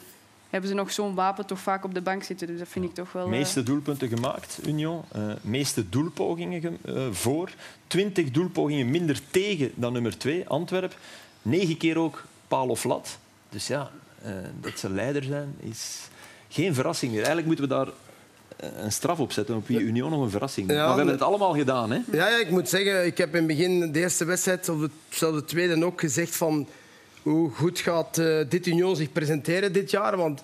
hebben 0.52 0.70
ze 0.70 0.76
nog 0.76 0.92
zo'n 0.92 1.14
wapen 1.14 1.46
toch 1.46 1.58
vaak 1.60 1.84
op 1.84 1.94
de 1.94 2.00
bank 2.00 2.22
zitten. 2.22 2.46
Dus 2.46 2.58
dat 2.58 2.68
vind 2.68 2.84
ik 2.84 2.94
toch 2.94 3.12
wel... 3.12 3.24
eh, 3.24 3.30
meeste 3.30 3.62
doelpunten 3.62 4.08
gemaakt, 4.08 4.58
Union. 4.66 5.02
Eh, 5.12 5.22
meeste 5.40 5.88
doelpogingen 5.88 6.60
ge- 6.60 6.72
eh, 6.84 7.06
voor. 7.10 7.50
20 7.86 8.30
doelpogingen 8.30 8.90
minder 8.90 9.20
tegen 9.30 9.70
dan 9.74 9.92
nummer 9.92 10.18
2, 10.18 10.48
Antwerp. 10.48 10.96
Negen 11.42 11.76
keer 11.76 11.98
ook 11.98 12.24
paal 12.48 12.68
of 12.68 12.84
lat. 12.84 13.18
Dus 13.48 13.66
ja, 13.66 13.90
eh, 14.22 14.30
dat 14.60 14.78
ze 14.78 14.90
leider 14.90 15.22
zijn 15.22 15.54
is 15.60 15.98
geen 16.48 16.74
verrassing 16.74 17.10
meer. 17.12 17.20
Eigenlijk 17.24 17.46
moeten 17.46 17.68
we 17.68 17.74
daar 17.74 17.88
een 18.84 18.92
straf 18.92 19.18
opzetten 19.20 19.56
op 19.56 19.66
wie 19.66 19.80
Union 19.80 20.10
nog 20.10 20.22
een 20.22 20.30
verrassing 20.30 20.70
ja, 20.70 20.76
Maar 20.76 20.88
we 20.90 20.94
hebben 20.94 21.14
het 21.14 21.22
allemaal 21.22 21.54
gedaan. 21.54 21.90
Hè? 21.90 21.96
Ja, 22.12 22.28
ja, 22.28 22.38
ik 22.38 22.50
moet 22.50 22.68
zeggen, 22.68 23.06
ik 23.06 23.18
heb 23.18 23.28
in 23.34 23.36
het 23.38 23.46
begin 23.46 23.92
de 23.92 23.98
eerste 24.00 24.24
wedstrijd, 24.24 24.68
of 24.68 24.78
de, 25.18 25.44
tweede 25.46 25.84
ook, 25.84 26.00
gezegd 26.00 26.36
van 26.36 26.66
hoe 27.22 27.50
goed 27.50 27.78
gaat 27.78 28.18
uh, 28.18 28.38
dit 28.48 28.66
Union 28.66 28.96
zich 28.96 29.12
presenteren 29.12 29.72
dit 29.72 29.90
jaar. 29.90 30.16
Want 30.16 30.42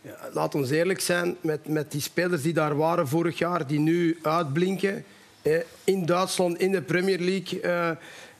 ja, 0.00 0.16
laat 0.32 0.54
ons 0.54 0.70
eerlijk 0.70 1.00
zijn, 1.00 1.36
met, 1.40 1.68
met 1.68 1.92
die 1.92 2.00
spelers 2.00 2.42
die 2.42 2.52
daar 2.52 2.76
waren 2.76 3.08
vorig 3.08 3.38
jaar, 3.38 3.66
die 3.66 3.78
nu 3.78 4.18
uitblinken 4.22 5.04
eh, 5.42 5.58
in 5.84 6.06
Duitsland, 6.06 6.58
in 6.58 6.72
de 6.72 6.82
Premier 6.82 7.18
League... 7.18 7.62
Uh, 7.62 7.90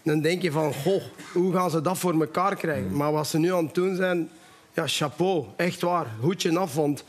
dan 0.06 0.20
denk 0.20 0.42
je 0.42 0.50
van, 0.50 0.74
goh, 0.74 1.02
hoe 1.32 1.52
gaan 1.52 1.70
ze 1.70 1.80
dat 1.80 1.98
voor 1.98 2.20
elkaar 2.20 2.56
krijgen? 2.56 2.96
Maar 2.96 3.12
wat 3.12 3.26
ze 3.26 3.38
nu 3.38 3.52
aan 3.52 3.64
het 3.64 3.74
doen 3.74 3.96
zijn, 3.96 4.30
ja, 4.74 4.86
chapeau, 4.86 5.44
echt 5.56 5.80
waar, 5.80 6.06
hoedje 6.20 6.58
af. 6.58 6.74
Want 6.74 7.04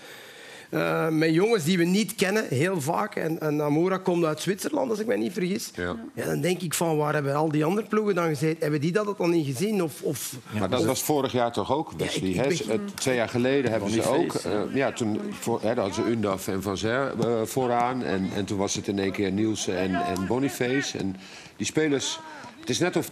uh, 0.70 1.08
met 1.08 1.34
jongens 1.34 1.64
die 1.64 1.78
we 1.78 1.84
niet 1.84 2.16
kennen, 2.16 2.46
heel 2.50 2.82
vaak. 2.82 3.16
En, 3.16 3.40
en 3.40 3.62
Amoura 3.62 3.98
komt 3.98 4.26
uit 4.26 4.42
Zwitserland, 4.42 4.90
als 4.90 5.00
ik 5.00 5.06
me 5.08 5.18
niet 5.18 5.34
vergis. 5.34 5.72
Ja. 5.76 5.96
ja. 6.14 6.26
dan 6.26 6.42
denk 6.42 6.62
ik 6.62 6.74
van, 6.74 6.98
waar 6.98 7.14
hebben 7.14 7.36
al 7.36 7.52
die 7.52 7.66
andere 7.66 7.88
ploegen 7.88 8.16
dan 8.16 8.28
gezeten? 8.28 8.62
Hebben 8.62 8.82
die 8.82 8.92
dat 8.92 9.18
dan 9.18 9.30
niet 9.30 9.46
gezien? 9.46 9.84
Of, 9.84 10.02
of, 10.02 10.36
maar 10.60 10.70
dat 10.70 10.86
was 10.86 11.04
vorig 11.04 11.32
jaar 11.32 11.52
toch 11.52 11.74
ook, 11.74 11.92
Wesley? 11.98 12.30
Ja, 12.30 12.44
ik, 12.44 12.60
ik 12.60 12.82
Twee 12.94 13.16
jaar 13.16 13.30
geleden 13.30 13.72
hebben 13.72 13.90
ze 13.90 14.04
ook... 14.04 14.34
Uh, 14.46 14.76
ja, 14.76 14.92
toen 14.92 15.20
voor, 15.32 15.62
hè, 15.62 15.74
hadden 15.74 15.94
ze 15.94 16.04
Undaf 16.04 16.48
en 16.48 16.62
Van 16.62 16.78
Zer 16.78 17.14
uh, 17.26 17.42
vooraan. 17.44 18.04
En, 18.04 18.30
en 18.36 18.46
toen 18.46 18.58
was 18.58 18.74
het 18.74 18.88
in 18.88 19.00
één 19.00 19.12
keer 19.12 19.32
Nielsen 19.32 19.78
en, 19.78 19.96
en 19.96 20.28
Boniface. 20.28 20.98
En 20.98 21.16
die 21.56 21.66
spelers... 21.66 22.20
Het 22.60 22.70
is 22.70 22.80
net 22.80 22.96
of... 22.96 23.10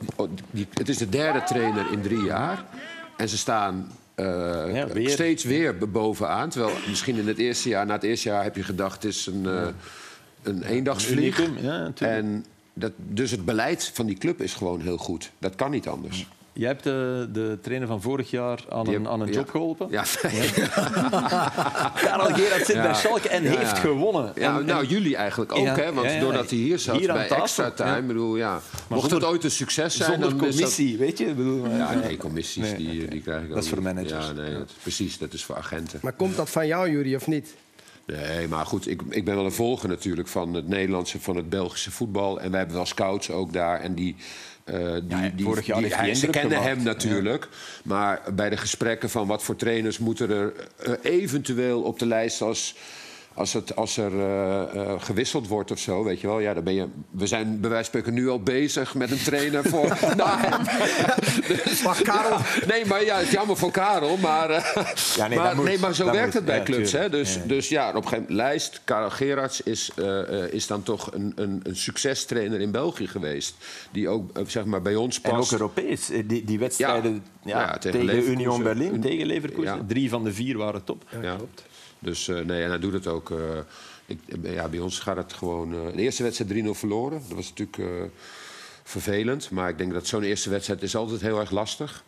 Die, 0.52 0.68
het 0.74 0.90
is 0.90 0.98
de 0.98 1.10
derde 1.10 1.44
trainer 1.44 1.92
in 1.92 2.02
drie 2.02 2.24
jaar. 2.24 2.66
En 3.18 3.30
ze 3.30 3.38
staan 3.38 3.92
uh, 4.16 4.84
weer. 4.84 5.10
steeds 5.10 5.44
weer 5.44 5.78
bovenaan. 5.78 6.50
Terwijl 6.50 6.76
misschien 6.88 7.18
in 7.18 7.28
het 7.28 7.38
eerste 7.38 7.70
jaar, 7.70 7.86
na 7.86 7.94
het 7.94 8.04
eerste 8.04 8.30
jaar 8.30 8.44
heb 8.44 8.56
je 8.56 8.64
gedacht... 8.64 9.04
het 9.04 9.14
is 9.14 9.26
een, 9.26 9.44
uh, 9.44 9.68
een 10.44 10.64
eendagsvlieg. 10.64 11.62
Ja, 11.62 11.92
en 12.00 12.46
dat, 12.74 12.92
dus 12.98 13.32
het 13.32 13.46
beleid 13.46 13.92
van 13.94 14.06
die 14.06 14.18
club 14.18 14.42
is 14.42 14.54
gewoon 14.54 14.82
heel 14.82 14.98
goed. 14.98 15.32
Dat 15.40 15.56
kan 15.56 15.72
niet 15.72 15.88
anders. 15.88 16.28
Jij 16.58 16.68
hebt 16.68 16.84
de, 16.84 17.30
de 17.32 17.58
trainer 17.62 17.88
van 17.88 18.02
vorig 18.02 18.30
jaar 18.30 18.60
aan 18.70 18.88
een, 18.88 19.08
aan 19.08 19.22
een 19.22 19.32
job 19.32 19.50
geholpen. 19.50 19.88
Ja. 19.90 20.04
Karel 22.02 22.34
Gerard 22.34 22.66
zit 22.66 22.82
bij 22.82 22.94
Schalke 22.94 23.30
en 23.30 23.44
heeft 23.44 23.78
gewonnen. 23.78 24.32
Ja, 24.36 24.60
nou, 24.60 24.86
jullie 24.86 25.16
eigenlijk 25.16 25.52
ook, 25.56 25.66
hè? 25.66 25.94
Want 25.94 26.20
doordat 26.20 26.50
hij 26.50 26.60
hier 26.60 26.80
zat 26.80 27.06
bij 27.06 27.30
extra 27.30 27.72
time, 27.72 28.02
bedoel, 28.02 28.36
ja. 28.36 28.62
mocht 28.88 29.12
het 29.12 29.24
ooit 29.24 29.44
een 29.44 29.52
succes 29.52 29.98
zijn... 29.98 30.12
Zonder 30.12 30.30
dan 30.30 30.40
commissie, 30.40 30.98
weet 30.98 31.18
je? 31.18 31.34
Bedoel, 31.34 31.68
ja, 31.70 31.94
nee, 31.94 32.18
commissies 32.18 32.76
die, 32.76 33.08
die 33.08 33.22
krijg 33.22 33.42
ik 33.42 33.48
ook 33.50 33.56
Dat 33.56 33.64
is 33.64 33.70
voor 33.70 33.82
managers. 33.82 34.26
Ja, 34.26 34.32
nee, 34.32 34.56
precies, 34.82 35.18
dat 35.18 35.34
is 35.34 35.44
voor 35.44 35.56
agenten. 35.56 36.00
Maar 36.02 36.14
komt 36.14 36.36
dat 36.36 36.50
van 36.50 36.68
jou, 36.68 36.90
Jury, 36.90 37.16
of 37.16 37.28
niet? 37.28 37.56
Nee, 38.06 38.48
maar 38.48 38.66
goed, 38.66 38.88
ik, 38.88 39.02
ik 39.10 39.26
ben 39.26 39.36
wel 39.36 39.46
een 39.46 39.52
volger 39.52 39.90
natuurlijk 39.90 40.28
van 40.28 40.54
het 40.54 40.68
Nederlandse, 40.68 41.20
van 41.20 41.36
het 41.36 41.50
Belgische 41.50 41.92
voetbal. 41.92 42.40
En 42.40 42.50
wij 42.50 42.60
hebben 42.60 42.78
wel 42.78 42.86
scouts 42.86 43.32
ook 43.32 43.54
daar. 43.54 43.80
En 43.80 43.96
die, 43.96 44.16
uh, 44.66 44.94
die, 44.94 45.18
ja, 45.18 45.30
die, 45.36 45.74
die, 45.82 45.96
hij, 45.96 46.16
ze 46.16 46.28
kennen 46.28 46.62
hem 46.62 46.84
natuurlijk. 46.84 47.48
Maar 47.84 48.22
bij 48.34 48.50
de 48.50 48.58
gesprekken 48.58 49.10
van 49.10 49.28
wat 49.28 49.44
voor 49.44 49.56
trainers 49.56 49.98
moeten 49.98 50.30
er 50.30 50.54
uh, 50.88 50.94
eventueel 51.02 51.82
op 51.82 52.00
de 52.00 52.06
lijst 52.06 52.42
als 52.42 52.76
als, 53.36 53.54
het, 53.54 53.76
als 53.76 53.98
er 53.98 54.12
uh, 54.12 54.62
uh, 54.76 54.94
gewisseld 54.98 55.48
wordt 55.48 55.72
of 55.72 55.80
zo, 55.80 56.04
weet 56.04 56.22
je 56.22 56.28
wel, 56.28 56.40
ja, 56.40 56.54
dan 56.54 56.64
ben 56.64 56.74
je. 56.74 56.88
We 57.10 57.28
zijn 57.28 57.60
bij 57.60 57.70
wijze 57.70 57.92
van 57.92 58.02
spreken 58.02 58.22
nu 58.22 58.30
al 58.30 58.40
bezig 58.40 58.94
met 58.94 59.12
een 59.12 59.24
trainer 59.24 59.64
voor. 59.64 59.88
nou, 60.18 60.40
dus, 61.48 61.84
maar 61.84 62.02
Karel. 62.12 62.38
Nee, 62.68 62.86
maar 62.86 63.04
ja, 63.04 63.18
het 63.18 63.26
is 63.26 63.32
jammer 63.32 63.58
voor 63.58 63.72
Karel, 63.72 64.18
maar. 64.18 64.50
Uh, 64.50 64.66
ja, 65.16 65.28
nee, 65.28 65.38
maar, 65.38 65.56
moet, 65.56 65.66
nee, 65.66 65.80
maar 65.80 65.96
zo 65.96 66.06
werkt 66.06 66.26
moet, 66.26 66.34
het 66.34 66.46
bij 66.46 66.58
ja, 66.58 66.64
clubs. 66.64 66.92
Hè? 66.92 67.10
Dus, 67.10 67.34
ja. 67.34 67.42
dus 67.46 67.70
ja, 67.70 67.90
op 67.90 67.96
een 67.96 68.02
gegeven 68.02 68.22
moment, 68.22 68.38
lijst. 68.38 68.82
Karel 68.84 69.10
Gerards 69.10 69.62
is, 69.62 69.92
is 70.52 70.68
dan 70.68 70.84
toch 70.84 71.14
een, 71.14 71.34
een, 71.36 71.60
een 71.64 71.76
succestrainer 71.76 72.60
in 72.60 72.72
België 72.72 73.08
geweest. 73.08 73.56
Die 73.92 74.10
ook 74.10 74.30
zeg 74.48 74.66
maar, 74.66 74.82
bij 74.82 74.96
ons 74.96 75.20
past. 75.20 75.34
En 75.34 75.40
ook 75.40 75.52
Europees. 75.52 76.12
Die, 76.26 76.44
die 76.44 76.60
wedstrijden 76.60 77.24
tegen, 77.44 77.80
tegen 77.80 78.30
Union 78.30 78.64
Berlin, 78.64 79.02
tegen 79.02 79.26
Leverkusen. 79.26 79.86
Drie 79.88 80.10
van 80.10 80.24
de 80.24 80.34
vier 80.34 80.58
waren 80.58 80.84
top. 80.84 81.04
Ja, 81.22 81.36
klopt. 81.36 81.64
Dus 82.06 82.28
uh, 82.28 82.40
nee, 82.40 82.64
en 82.64 82.70
hij 82.70 82.80
doet 82.80 82.94
het 82.94 83.08
ook. 83.08 83.30
Uh, 83.30 83.40
ik, 84.06 84.20
ja, 84.42 84.68
bij 84.68 84.80
ons 84.80 85.00
gaat 85.00 85.18
het 85.18 85.34
gewoon. 85.34 85.74
Uh, 85.74 85.80
de 85.96 86.02
eerste 86.02 86.24
wedstrijd 86.24 86.66
3-0 86.66 86.70
verloren. 86.70 87.22
Dat 87.28 87.38
was 87.38 87.54
natuurlijk 87.54 88.12
vervelend. 88.84 89.52
Maar 89.52 89.70
ik 89.70 89.78
denk 89.78 89.94
dat 89.94 90.08
zo'n 90.08 90.24
eerste 90.24 90.50
wedstrijd 90.50 90.82
is 90.82 90.96
altijd 90.96 91.22
heel 91.22 91.40
erg 91.40 91.52
lastig. 91.52 92.04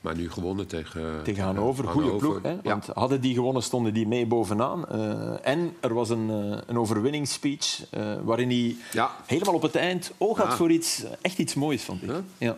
Maar 0.00 0.16
nu 0.16 0.30
gewonnen 0.30 0.66
tegen, 0.66 1.20
tegen 1.22 1.44
Hannover. 1.44 1.88
Goede 1.88 2.16
ploeg. 2.16 2.42
Hè? 2.42 2.56
Want 2.62 2.86
hadden 2.86 3.20
die 3.20 3.34
gewonnen, 3.34 3.62
stonden 3.62 3.94
die 3.94 4.06
mee 4.06 4.26
bovenaan. 4.26 4.84
Uh, 4.92 5.46
en 5.46 5.76
er 5.80 5.94
was 5.94 6.10
een, 6.10 6.28
uh, 6.30 6.58
een 6.66 6.78
overwinningsspeech 6.78 7.84
uh, 7.94 8.14
waarin 8.22 8.48
hij 8.48 8.76
ja. 8.92 9.16
helemaal 9.26 9.54
op 9.54 9.62
het 9.62 9.74
eind 9.74 10.12
oog 10.18 10.38
had 10.38 10.46
ja. 10.46 10.56
voor 10.56 10.70
iets, 10.70 11.04
echt 11.20 11.38
iets 11.38 11.54
moois, 11.54 11.82
vond 11.82 12.02
ik. 12.02 12.10
Ja. 12.38 12.56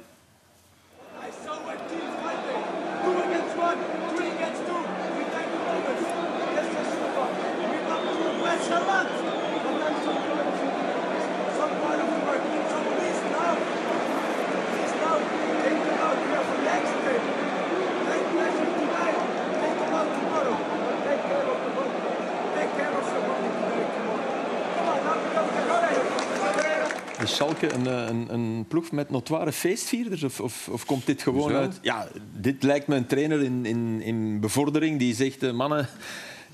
Een, 27.63 27.87
eh, 27.87 28.07
een, 28.07 28.35
een, 28.35 28.65
ploeg 28.69 28.91
met 28.91 29.11
notoire 29.11 29.53
feestvierders? 29.53 30.23
Of, 30.23 30.41
of, 30.41 30.69
of 30.69 30.85
komt 30.85 31.07
dit 31.07 31.23
gewoon 31.23 31.53
uit... 31.53 31.79
Ja, 31.83 32.09
dit 32.33 32.63
lijkt 32.63 32.87
me 32.87 32.97
een 32.97 33.07
trainer 33.07 33.43
in, 33.43 33.67
in, 33.67 34.03
in 34.03 34.41
bevordering 34.41 34.99
die 34.99 35.15
zegt... 35.15 35.43
Uh, 35.43 35.53
mannen, 35.53 35.89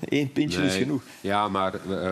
één 0.09 0.31
pintje 0.31 0.59
nee. 0.59 0.67
is 0.67 0.75
genoeg. 0.75 1.01
Ja, 1.21 1.47
maar 1.47 1.73
uh, 1.87 2.11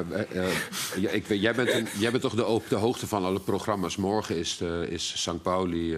uh, 0.95 1.13
ik 1.13 1.27
jij, 1.27 1.53
bent 1.53 1.71
een, 1.71 1.87
jij 1.97 2.11
bent 2.11 2.23
toch 2.23 2.35
de, 2.35 2.45
op 2.45 2.69
de 2.69 2.75
hoogte 2.75 3.07
van 3.07 3.23
alle 3.23 3.39
programma's. 3.39 3.95
Morgen 3.95 4.37
is, 4.37 4.61
is 4.89 5.21
St. 5.21 5.41
Pauli, 5.41 5.97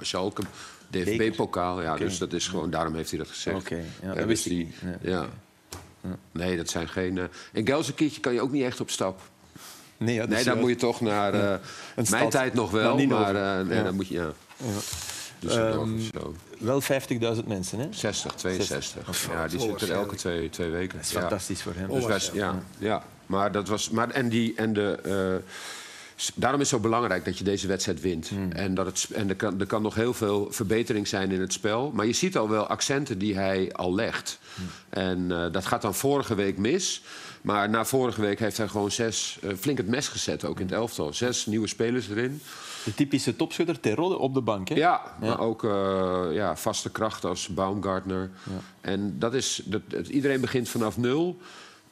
Schalke, 0.00 0.42
DFB-pokaal. 0.90 1.82
Ja, 1.82 1.92
okay. 1.92 2.06
Dus 2.06 2.18
dat 2.18 2.32
is 2.32 2.48
gewoon, 2.48 2.70
daarom 2.70 2.94
heeft 2.94 3.10
hij 3.10 3.18
dat 3.18 3.28
gezegd. 3.28 3.56
Oké, 3.56 3.74
okay. 3.74 3.84
ja, 4.02 4.14
dat 4.14 4.26
wist 4.26 4.44
hij. 4.44 4.68
Ja. 5.02 5.10
ja. 5.10 5.28
Nee, 6.32 6.56
dat 6.56 6.68
zijn 6.68 6.88
geen... 6.88 7.18
in 7.52 7.66
Gelsenkirchen 7.66 8.20
kan 8.20 8.34
je 8.34 8.40
ook 8.40 8.52
niet 8.52 8.64
echt 8.64 8.80
op 8.80 8.90
stap. 8.90 9.20
Nee, 9.96 10.14
ja, 10.14 10.26
nee 10.26 10.44
dan 10.44 10.58
moet 10.58 10.68
je 10.68 10.76
toch 10.76 11.00
naar... 11.00 11.34
Uh, 11.34 11.40
mijn 11.94 12.06
stad. 12.06 12.30
tijd 12.30 12.54
nog 12.54 12.70
wel, 12.70 12.96
nou, 12.96 13.06
maar 13.06 13.34
uh, 13.34 13.68
nee, 13.68 13.82
dan 13.82 13.94
moet 13.94 14.08
je... 14.08 14.14
Ja. 14.14 14.32
Dus 15.38 15.56
um, 15.56 16.00
wel 16.58 16.82
50.000 16.82 16.88
mensen, 17.46 17.78
hè? 17.78 17.86
60, 17.90 18.32
62. 18.34 19.08
Oh, 19.08 19.34
ja, 19.34 19.48
die 19.48 19.60
zitten 19.60 19.90
elke 19.90 20.16
twee, 20.16 20.50
twee 20.50 20.70
weken. 20.70 20.98
Dat 20.98 21.06
is 21.06 21.12
fantastisch 21.12 21.62
voor 21.62 21.72
hem. 21.76 21.88
Dus 21.88 22.06
wij, 22.06 22.20
ja, 22.32 22.62
ja, 22.78 23.02
maar 23.26 23.52
dat 23.52 23.68
was... 23.68 23.90
Maar, 23.90 24.10
en, 24.10 24.28
die, 24.28 24.52
en 24.56 24.72
de... 24.72 25.42
Daarom 26.34 26.60
is 26.60 26.70
het 26.70 26.80
zo 26.80 26.88
belangrijk 26.88 27.24
dat 27.24 27.38
je 27.38 27.44
deze 27.44 27.66
wedstrijd 27.66 28.00
wint. 28.00 28.28
Hmm. 28.28 28.52
En, 28.52 28.74
dat 28.74 28.86
het, 28.86 29.08
en 29.12 29.28
er, 29.28 29.36
kan, 29.36 29.60
er 29.60 29.66
kan 29.66 29.82
nog 29.82 29.94
heel 29.94 30.14
veel 30.14 30.46
verbetering 30.50 31.08
zijn 31.08 31.30
in 31.30 31.40
het 31.40 31.52
spel. 31.52 31.90
Maar 31.94 32.06
je 32.06 32.12
ziet 32.12 32.36
al 32.36 32.48
wel 32.48 32.66
accenten 32.66 33.18
die 33.18 33.36
hij 33.36 33.72
al 33.72 33.94
legt. 33.94 34.38
Hmm. 34.54 34.66
En 34.88 35.30
uh, 35.30 35.52
dat 35.52 35.66
gaat 35.66 35.82
dan 35.82 35.94
vorige 35.94 36.34
week 36.34 36.58
mis. 36.58 37.02
Maar 37.42 37.70
na 37.70 37.84
vorige 37.84 38.20
week 38.20 38.38
heeft 38.38 38.56
hij 38.56 38.68
gewoon 38.68 38.90
zes, 38.90 39.38
uh, 39.42 39.52
flink 39.58 39.78
het 39.78 39.88
mes 39.88 40.08
gezet, 40.08 40.44
ook 40.44 40.60
in 40.60 40.66
het 40.66 40.74
elftal. 40.74 41.12
Zes 41.12 41.46
nieuwe 41.46 41.66
spelers 41.66 42.08
erin. 42.08 42.40
De 42.84 42.94
typische 42.94 43.36
topschutter 43.36 43.80
Terodde 43.80 44.18
op 44.18 44.34
de 44.34 44.40
bank, 44.40 44.68
hè? 44.68 44.74
Ja, 44.74 45.00
ja. 45.20 45.26
maar 45.26 45.40
ook 45.40 45.64
uh, 45.64 46.24
ja, 46.30 46.56
vaste 46.56 46.90
krachten 46.90 47.28
als 47.28 47.48
Baumgartner. 47.48 48.30
Ja. 48.42 48.52
En 48.80 49.18
dat 49.18 49.34
is, 49.34 49.62
dat, 49.64 50.08
iedereen 50.08 50.40
begint 50.40 50.68
vanaf 50.68 50.96
nul. 50.96 51.38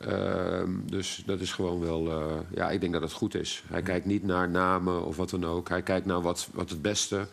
Uh, 0.08 0.62
dus 0.86 1.22
dat 1.26 1.40
is 1.40 1.52
gewoon 1.52 1.80
wel... 1.80 2.06
Uh, 2.06 2.24
ja, 2.54 2.70
ik 2.70 2.80
denk 2.80 2.92
dat 2.92 3.02
het 3.02 3.12
goed 3.12 3.34
is. 3.34 3.62
Hij 3.66 3.82
kijkt 3.82 4.06
niet 4.06 4.24
naar 4.24 4.48
namen 4.48 5.04
of 5.04 5.16
wat 5.16 5.30
dan 5.30 5.44
ook. 5.44 5.68
Hij 5.68 5.82
kijkt 5.82 6.06
naar 6.06 6.22
wat, 6.22 6.48
wat 6.52 6.70
het 6.70 6.82
beste 6.82 7.26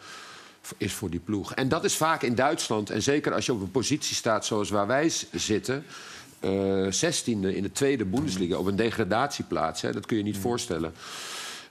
is 0.78 0.93
voor 0.93 1.09
die 1.09 1.19
ploeg. 1.19 1.53
En 1.53 1.69
dat 1.69 1.84
is 1.84 1.95
vaak 1.95 2.22
in 2.22 2.36
Duitsland. 2.36 2.89
En 2.89 3.01
zeker 3.01 3.34
als 3.34 3.45
je 3.45 3.53
op 3.53 3.61
een 3.61 3.72
positie 3.72 4.15
staat 4.15 4.45
zoals 4.45 4.69
waar 4.69 4.88
wij 4.88 5.11
zitten 5.32 5.86
zestiende 6.89 7.51
uh, 7.51 7.55
in 7.55 7.63
de 7.63 7.72
tweede 7.72 8.05
Bundesliga 8.05 8.57
op 8.57 8.65
een 8.65 8.76
degradatieplaats. 8.76 9.82
Hè, 9.82 9.91
dat 9.91 10.05
kun 10.05 10.17
je 10.17 10.24
niet 10.24 10.36
mm. 10.36 10.41
voorstellen. 10.41 10.93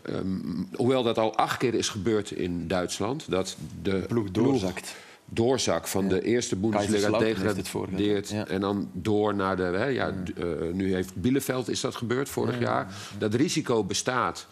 Um, 0.08 0.68
hoewel 0.74 1.02
dat 1.02 1.18
al 1.18 1.36
acht 1.36 1.56
keer 1.56 1.74
is 1.74 1.88
gebeurd 1.88 2.30
in 2.30 2.68
Duitsland. 2.68 3.30
Dat 3.30 3.56
de 3.82 4.04
ploeg 4.08 4.30
doorzakt. 4.30 4.94
Doorzak 5.32 5.86
van 5.86 6.08
de 6.08 6.22
eerste 6.22 6.56
Bundesliga 6.56 7.18
degradeert. 7.18 8.28
Ja. 8.28 8.46
En 8.46 8.60
dan 8.60 8.90
door 8.92 9.34
naar 9.34 9.56
de. 9.56 9.62
Hè, 9.62 9.84
ja, 9.84 10.12
uh, 10.38 10.72
nu 10.72 10.94
heeft 10.94 11.14
Bielefeld 11.14 11.68
is 11.68 11.80
dat 11.80 11.94
gebeurd 11.94 12.28
vorig 12.28 12.58
jaar. 12.58 12.94
Dat 13.18 13.34
risico 13.34 13.84
bestaat. 13.84 14.46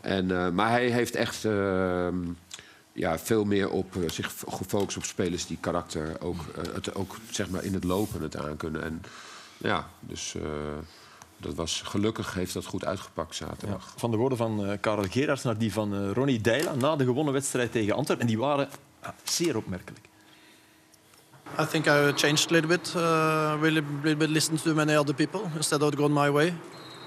En, 0.00 0.28
uh, 0.28 0.50
maar 0.50 0.70
hij 0.70 0.88
heeft 0.88 1.14
echt 1.14 1.44
ehm, 1.44 2.16
ja, 2.92 3.18
veel 3.18 3.44
meer 3.44 3.70
op 3.70 3.94
uh, 3.94 4.08
zich 4.08 4.34
gefocust 4.48 4.96
op 4.96 5.04
spelers 5.04 5.46
die 5.46 5.58
karakter 5.60 6.20
ook, 6.20 6.40
het, 6.72 6.94
ook 6.94 7.16
zeg 7.30 7.50
maar 7.50 7.64
in 7.64 7.74
het 7.74 7.84
lopen 7.84 8.22
het 8.22 8.36
aankunnen. 8.36 8.82
En 8.82 9.02
ja, 9.56 9.88
dus 10.00 10.34
dat 11.42 11.54
was, 11.54 11.82
gelukkig 11.84 12.34
heeft 12.34 12.54
dat 12.54 12.64
goed 12.64 12.84
uitgepakt 12.84 13.34
zaterdag. 13.34 13.84
Ja, 13.92 13.98
van 13.98 14.10
de 14.10 14.16
woorden 14.16 14.38
van 14.38 14.66
uh, 14.66 14.72
Karel 14.80 15.04
Gerards 15.10 15.42
naar 15.42 15.58
die 15.58 15.72
van 15.72 15.94
uh, 15.94 16.10
Ronnie 16.10 16.40
Deila 16.40 16.74
na 16.74 16.96
de 16.96 17.04
gewonnen 17.04 17.32
wedstrijd 17.32 17.72
tegen 17.72 17.94
Antwerpen. 17.94 18.26
En 18.26 18.32
die 18.32 18.42
waren 18.42 18.68
zeer 19.22 19.56
opmerkelijk. 19.56 20.10
I 21.58 21.64
think 21.66 21.86
I 21.86 22.12
changed 22.12 22.50
a 22.50 22.54
little 22.54 22.68
bit, 22.68 22.96
uh, 22.96 23.56
really, 23.60 23.80
really 23.80 24.14
bit 24.14 24.30
listened 24.30 24.60
to 24.60 24.74
many 24.74 24.94
other 24.94 25.12
people 25.12 25.50
instead 25.54 25.82
of 25.82 25.94
going 25.96 26.12
my 26.12 26.30
way 26.30 26.54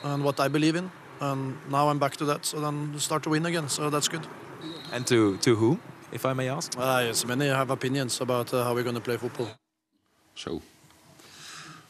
and 0.04 0.24
what 0.24 0.40
I 0.40 0.48
believe 0.48 0.76
in. 0.76 0.92
And 1.20 1.56
now 1.70 1.90
I'm 1.90 2.00
back 2.00 2.16
to 2.18 2.26
that, 2.26 2.46
so 2.46 2.60
then 2.60 2.94
start 2.98 3.24
to 3.24 3.30
win 3.30 3.46
again, 3.46 3.70
so 3.70 3.90
that's 3.90 4.08
good. 4.08 4.28
And 4.92 5.08
to, 5.08 5.38
to 5.38 5.56
whom, 5.56 5.80
if 6.12 6.26
I 6.26 6.34
may 6.34 6.50
ask? 6.50 6.78
Uh, 6.78 7.04
yes, 7.08 7.26
many 7.26 7.48
have 7.48 7.72
opinions 7.72 8.22
about 8.22 8.54
uh, 8.54 8.64
how 8.64 8.76
we're 8.76 8.84
going 8.84 8.96
to 8.96 9.02
play 9.02 9.18
football. 9.18 9.48
Zo. 10.34 10.62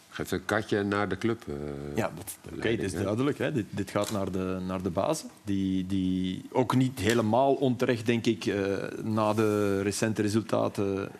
Geeft 0.09 0.31
een 0.31 0.45
katje 0.45 0.83
naar 0.83 1.09
de 1.09 1.17
club. 1.17 1.43
Uh, 1.47 1.55
ja, 1.95 2.11
oké, 2.45 2.57
okay, 2.57 2.71
het 2.71 2.83
is 2.83 2.93
duidelijk. 2.93 3.37
Hè. 3.37 3.51
Dit, 3.51 3.65
dit, 3.69 3.91
gaat 3.91 4.11
naar 4.11 4.31
de, 4.31 4.57
naar 4.67 4.81
de 4.81 4.89
bazen. 4.89 5.29
Die, 5.43 5.85
die 5.85 6.45
ook 6.51 6.75
niet 6.75 6.99
helemaal 6.99 7.53
onterecht, 7.53 8.05
denk 8.05 8.25
ik, 8.25 8.45
uh, 8.45 8.75
na 9.03 9.33
de 9.33 9.81
recente 9.81 10.21
resultaten 10.21 11.11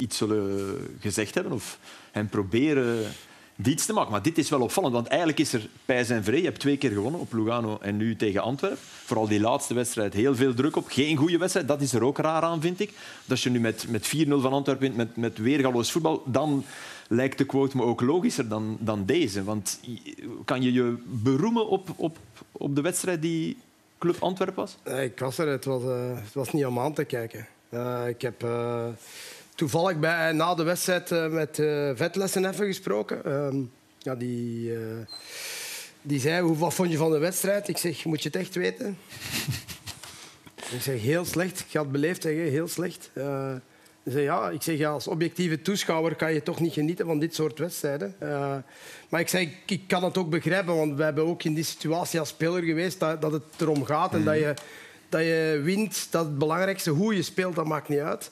iets 0.00 0.16
zullen 0.16 0.76
gezegd 1.00 1.34
hebben 1.34 1.52
of 1.52 1.78
hem 2.10 2.28
proberen 2.28 3.12
iets 3.68 3.86
te 3.86 3.92
maken. 3.92 4.10
Maar 4.10 4.22
dit 4.22 4.38
is 4.38 4.48
wel 4.48 4.60
opvallend, 4.60 4.94
want 4.94 5.06
eigenlijk 5.06 5.38
is 5.38 5.52
er 5.52 5.68
pijs 5.84 6.08
en 6.10 6.24
vrij. 6.24 6.38
Je 6.38 6.44
hebt 6.44 6.60
twee 6.60 6.76
keer 6.76 6.90
gewonnen 6.90 7.20
op 7.20 7.32
Lugano 7.32 7.78
en 7.80 7.96
nu 7.96 8.16
tegen 8.16 8.42
Antwerpen. 8.42 8.78
Vooral 9.04 9.28
die 9.28 9.40
laatste 9.40 9.74
wedstrijd 9.74 10.14
heel 10.14 10.34
veel 10.34 10.54
druk 10.54 10.76
op. 10.76 10.86
Geen 10.88 11.16
goede 11.16 11.38
wedstrijd, 11.38 11.68
dat 11.68 11.80
is 11.80 11.92
er 11.92 12.04
ook 12.04 12.18
raar 12.18 12.42
aan, 12.42 12.60
vind 12.60 12.80
ik. 12.80 12.92
Dat 13.24 13.40
je 13.40 13.50
nu 13.50 13.60
met, 13.60 13.86
met 13.88 14.06
4-0 14.06 14.28
van 14.28 14.52
Antwerpen 14.52 14.86
wint, 14.86 14.96
met, 14.96 15.16
met 15.16 15.38
weergaloos 15.38 15.92
voetbal, 15.92 16.22
dan 16.26 16.64
lijkt 17.08 17.38
de 17.38 17.44
quote 17.44 17.76
me 17.76 17.82
ook 17.82 18.00
logischer 18.00 18.48
dan, 18.48 18.76
dan 18.80 19.04
deze. 19.04 19.44
Want 19.44 19.80
kan 20.44 20.62
je 20.62 20.72
je 20.72 20.96
beroemen 21.06 21.68
op, 21.68 21.88
op, 21.96 22.18
op 22.52 22.74
de 22.74 22.80
wedstrijd 22.80 23.22
die 23.22 23.56
Club 23.98 24.16
Antwerpen 24.18 24.56
was? 24.56 24.76
Ik 25.00 25.18
was 25.18 25.38
er, 25.38 25.48
het 25.48 25.64
was, 25.64 25.82
uh, 25.82 26.14
het 26.14 26.34
was 26.34 26.52
niet 26.52 26.66
om 26.66 26.78
aan 26.78 26.94
te 26.94 27.04
kijken. 27.04 27.46
Uh, 27.70 28.08
ik 28.08 28.22
heb... 28.22 28.44
toevallig 29.60 29.98
bij, 29.98 30.32
na 30.32 30.54
de 30.54 30.62
wedstrijd 30.62 31.10
uh, 31.10 31.26
met 31.26 31.58
uh, 31.58 31.90
Vetlessen 31.94 32.44
even 32.44 32.66
gesproken. 32.66 33.22
Uh, 33.26 33.62
ja, 33.98 34.14
die, 34.14 34.72
die 36.02 36.20
zei, 36.20 36.42
hoe, 36.42 36.56
wat 36.56 36.74
vond 36.74 36.90
je 36.90 36.96
van 36.96 37.10
de 37.10 37.18
wedstrijd? 37.18 37.68
Ik 37.68 37.78
zeg, 37.78 38.04
moet 38.04 38.22
je 38.22 38.28
het 38.28 38.36
echt 38.36 38.54
weten? 38.54 38.98
ik 40.76 40.80
zeg, 40.80 41.00
heel 41.00 41.24
slecht. 41.24 41.60
Ik 41.60 41.66
ga 41.68 41.80
het 41.80 41.92
beleefd 41.92 42.22
zeggen, 42.22 42.42
heel 42.42 42.68
slecht. 42.68 43.10
Ik 44.02 44.12
zeg, 44.12 44.22
ja, 44.22 44.50
ik 44.50 44.62
zeg, 44.62 44.78
ja, 44.78 44.90
als 44.90 45.06
objectieve 45.06 45.62
toeschouwer 45.62 46.14
kan 46.14 46.32
je 46.32 46.42
toch 46.42 46.60
niet 46.60 46.72
genieten 46.72 47.06
van 47.06 47.18
dit 47.18 47.34
soort 47.34 47.58
wedstrijden. 47.58 48.14
maar 49.08 49.20
ik 49.20 49.28
zeg, 49.28 49.48
ik 49.66 49.82
kan 49.86 50.04
het 50.04 50.18
ook 50.18 50.30
begrijpen, 50.30 50.76
want 50.76 50.96
we 50.96 51.02
hebben 51.02 51.26
ook 51.26 51.42
in 51.42 51.54
die 51.54 51.64
situatie 51.64 52.20
als 52.20 52.28
speler 52.28 52.62
geweest 52.62 53.00
dat, 53.00 53.20
dat 53.20 53.32
het 53.32 53.42
erom 53.58 53.84
gaat 53.84 54.14
en 54.14 54.24
dat 54.24 54.36
je, 54.36 54.54
dat 55.08 55.20
je 55.20 55.60
wint. 55.62 56.06
Dat 56.10 56.24
het 56.24 56.38
belangrijkste, 56.38 56.90
hoe 56.90 57.16
je 57.16 57.22
speelt, 57.22 57.54
dat 57.54 57.66
maakt 57.66 57.88
niet 57.88 57.98
uit. 57.98 58.30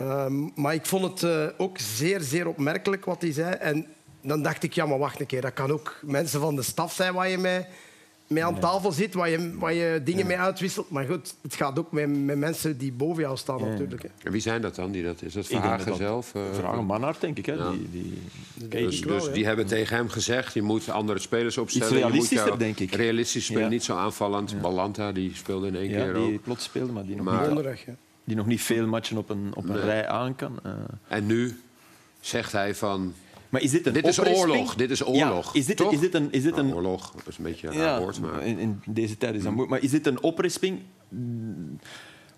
Uh, 0.00 0.26
maar 0.54 0.74
ik 0.74 0.86
vond 0.86 1.04
het 1.04 1.22
uh, 1.22 1.46
ook 1.56 1.78
zeer, 1.78 2.20
zeer 2.20 2.48
opmerkelijk 2.48 3.04
wat 3.04 3.22
hij 3.22 3.32
zei. 3.32 3.54
En 3.54 3.86
dan 4.22 4.42
dacht 4.42 4.62
ik, 4.62 4.72
ja, 4.72 4.86
maar 4.86 4.98
wacht 4.98 5.20
een 5.20 5.26
keer. 5.26 5.40
Dat 5.40 5.52
kan 5.52 5.70
ook 5.70 5.98
mensen 6.02 6.40
van 6.40 6.56
de 6.56 6.62
staf 6.62 6.92
zijn 6.92 7.14
waar 7.14 7.28
je 7.28 7.38
mee, 7.38 7.64
mee 8.26 8.44
aan 8.44 8.58
tafel 8.58 8.92
zit, 8.92 9.14
waar 9.14 9.28
je, 9.28 9.58
waar 9.58 9.72
je 9.72 10.00
dingen 10.04 10.20
ja. 10.20 10.26
mee 10.26 10.38
uitwisselt. 10.38 10.90
Maar 10.90 11.04
goed, 11.04 11.34
het 11.42 11.54
gaat 11.54 11.78
ook 11.78 11.92
met, 11.92 12.24
met 12.24 12.38
mensen 12.38 12.78
die 12.78 12.92
boven 12.92 13.22
jou 13.22 13.36
staan 13.36 13.58
ja. 13.58 13.64
natuurlijk. 13.64 14.02
Hè. 14.02 14.08
En 14.22 14.32
wie 14.32 14.40
zijn 14.40 14.60
dat 14.62 14.74
dan? 14.74 14.90
Die 14.90 15.04
dat, 15.04 15.22
is 15.22 15.32
dat 15.32 15.46
Verhagen 15.46 15.96
zelf? 15.96 16.34
Uh, 16.34 16.42
Verhagen 16.52 16.84
Manhart, 16.84 17.20
denk 17.20 17.38
ik. 17.38 17.46
Hè? 17.46 17.70
Die, 17.70 17.88
die, 17.90 18.68
dus, 18.68 19.00
dus 19.00 19.24
wel, 19.24 19.32
die 19.32 19.46
hebben 19.46 19.66
tegen 19.66 19.96
hem 19.96 20.08
gezegd, 20.08 20.54
je 20.54 20.62
moet 20.62 20.88
andere 20.88 21.18
spelers 21.18 21.58
opstellen. 21.58 21.92
Iets 21.92 22.02
realistischer, 22.02 22.48
moet 22.48 22.58
denk 22.58 22.78
ik. 22.78 22.94
Realistisch 22.94 23.44
spelen, 23.44 23.70
niet 23.70 23.84
zo 23.84 23.96
aanvallend. 23.96 24.60
Balanta, 24.60 25.12
die 25.12 25.34
speelde 25.34 25.66
in 25.66 25.76
één 25.76 25.88
keer 25.88 26.14
die 26.14 26.34
ook. 26.34 26.42
plots 26.42 26.64
speelde, 26.64 26.92
maar 26.92 27.06
die 27.06 27.16
nog 27.16 27.24
maar, 27.24 27.54
niet... 27.54 27.86
Die 28.26 28.36
nog 28.36 28.46
niet 28.46 28.62
veel 28.62 28.86
matchen 28.86 29.16
op 29.16 29.28
een, 29.28 29.50
op 29.54 29.68
een 29.68 29.80
rij 29.80 30.08
aan 30.08 30.36
kan. 30.36 30.58
Uh. 30.66 30.72
En 31.08 31.26
nu 31.26 31.60
zegt 32.20 32.52
hij 32.52 32.74
van... 32.74 33.14
Maar 33.48 33.60
is 33.60 33.70
dit 33.70 33.86
een 33.86 33.92
dit 33.92 34.06
is 34.06 34.20
oorlog. 34.20 34.74
Dit 34.74 34.90
is 34.90 35.06
oorlog. 35.06 35.52
Ja, 35.52 35.58
is, 35.60 35.66
dit, 35.66 35.80
is 35.80 36.00
dit 36.00 36.14
een... 36.14 36.32
Is 36.32 36.42
dit 36.42 36.56
een 36.56 36.64
nou, 36.64 36.76
oorlog 36.76 37.10
dat 37.10 37.26
is 37.26 37.38
een 37.38 37.44
beetje 37.44 37.68
een 37.68 37.76
ja, 37.76 37.98
woord. 37.98 38.20
Maar... 38.20 38.46
In, 38.46 38.58
in, 38.58 38.82
deze 38.86 39.18
tijd 39.18 39.34
is 39.34 39.42
dat 39.42 39.52
moeilijk. 39.52 39.70
Maar 39.70 39.82
is 39.82 39.90
dit 39.90 40.06
een 40.06 40.22
oprisping? 40.22 40.80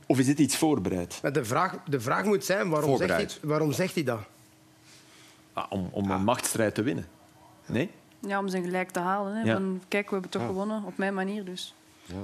Of 0.07 0.19
is 0.19 0.27
dit 0.27 0.39
iets 0.39 0.57
voorbereid? 0.57 1.19
Maar 1.23 1.33
de, 1.33 1.45
vraag, 1.45 1.79
de 1.89 2.01
vraag 2.01 2.25
moet 2.25 2.45
zijn, 2.45 2.69
waarom, 2.69 2.97
zegt 2.97 3.11
hij, 3.11 3.29
waarom 3.49 3.73
zegt 3.73 3.95
hij 3.95 4.05
dat? 4.05 4.21
Ah, 5.53 5.65
om 5.69 5.89
om 5.93 6.11
ah. 6.11 6.19
een 6.19 6.25
machtsstrijd 6.25 6.75
te 6.75 6.83
winnen. 6.83 7.07
Nee? 7.67 7.91
Ja, 8.27 8.39
om 8.39 8.49
zijn 8.49 8.65
gelijk 8.65 8.91
te 8.91 9.01
halen. 9.01 9.35
Hè. 9.35 9.53
Van, 9.53 9.83
kijk, 9.89 10.07
we 10.07 10.13
hebben 10.13 10.31
toch 10.31 10.47
gewonnen, 10.47 10.85
op 10.85 10.97
mijn 10.97 11.15
manier 11.15 11.45
dus. 11.45 11.75
Ja 12.05 12.15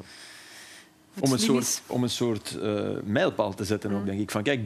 om 1.20 1.32
een 1.32 1.38
soort, 1.38 1.82
om 1.86 2.02
een 2.02 2.10
soort 2.10 2.56
uh, 2.62 2.88
mijlpaal 3.04 3.54
te 3.54 3.64
zetten, 3.64 3.92
ook, 3.92 4.06
denk 4.06 4.20
ik. 4.20 4.30
Van 4.30 4.42
kijk, 4.42 4.60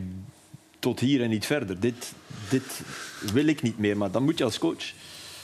tot 0.79 1.01
hier 1.01 1.23
en 1.23 1.31
niet 1.31 1.47
verder. 1.47 1.81
Dit, 1.81 2.13
dit 2.49 2.81
wil 3.33 3.47
ik 3.47 3.63
niet 3.63 3.79
meer, 3.79 3.97
maar 3.97 4.11
dan 4.11 4.23
moet 4.23 4.39
je 4.39 4.45
als 4.45 4.59
coach. 4.59 4.93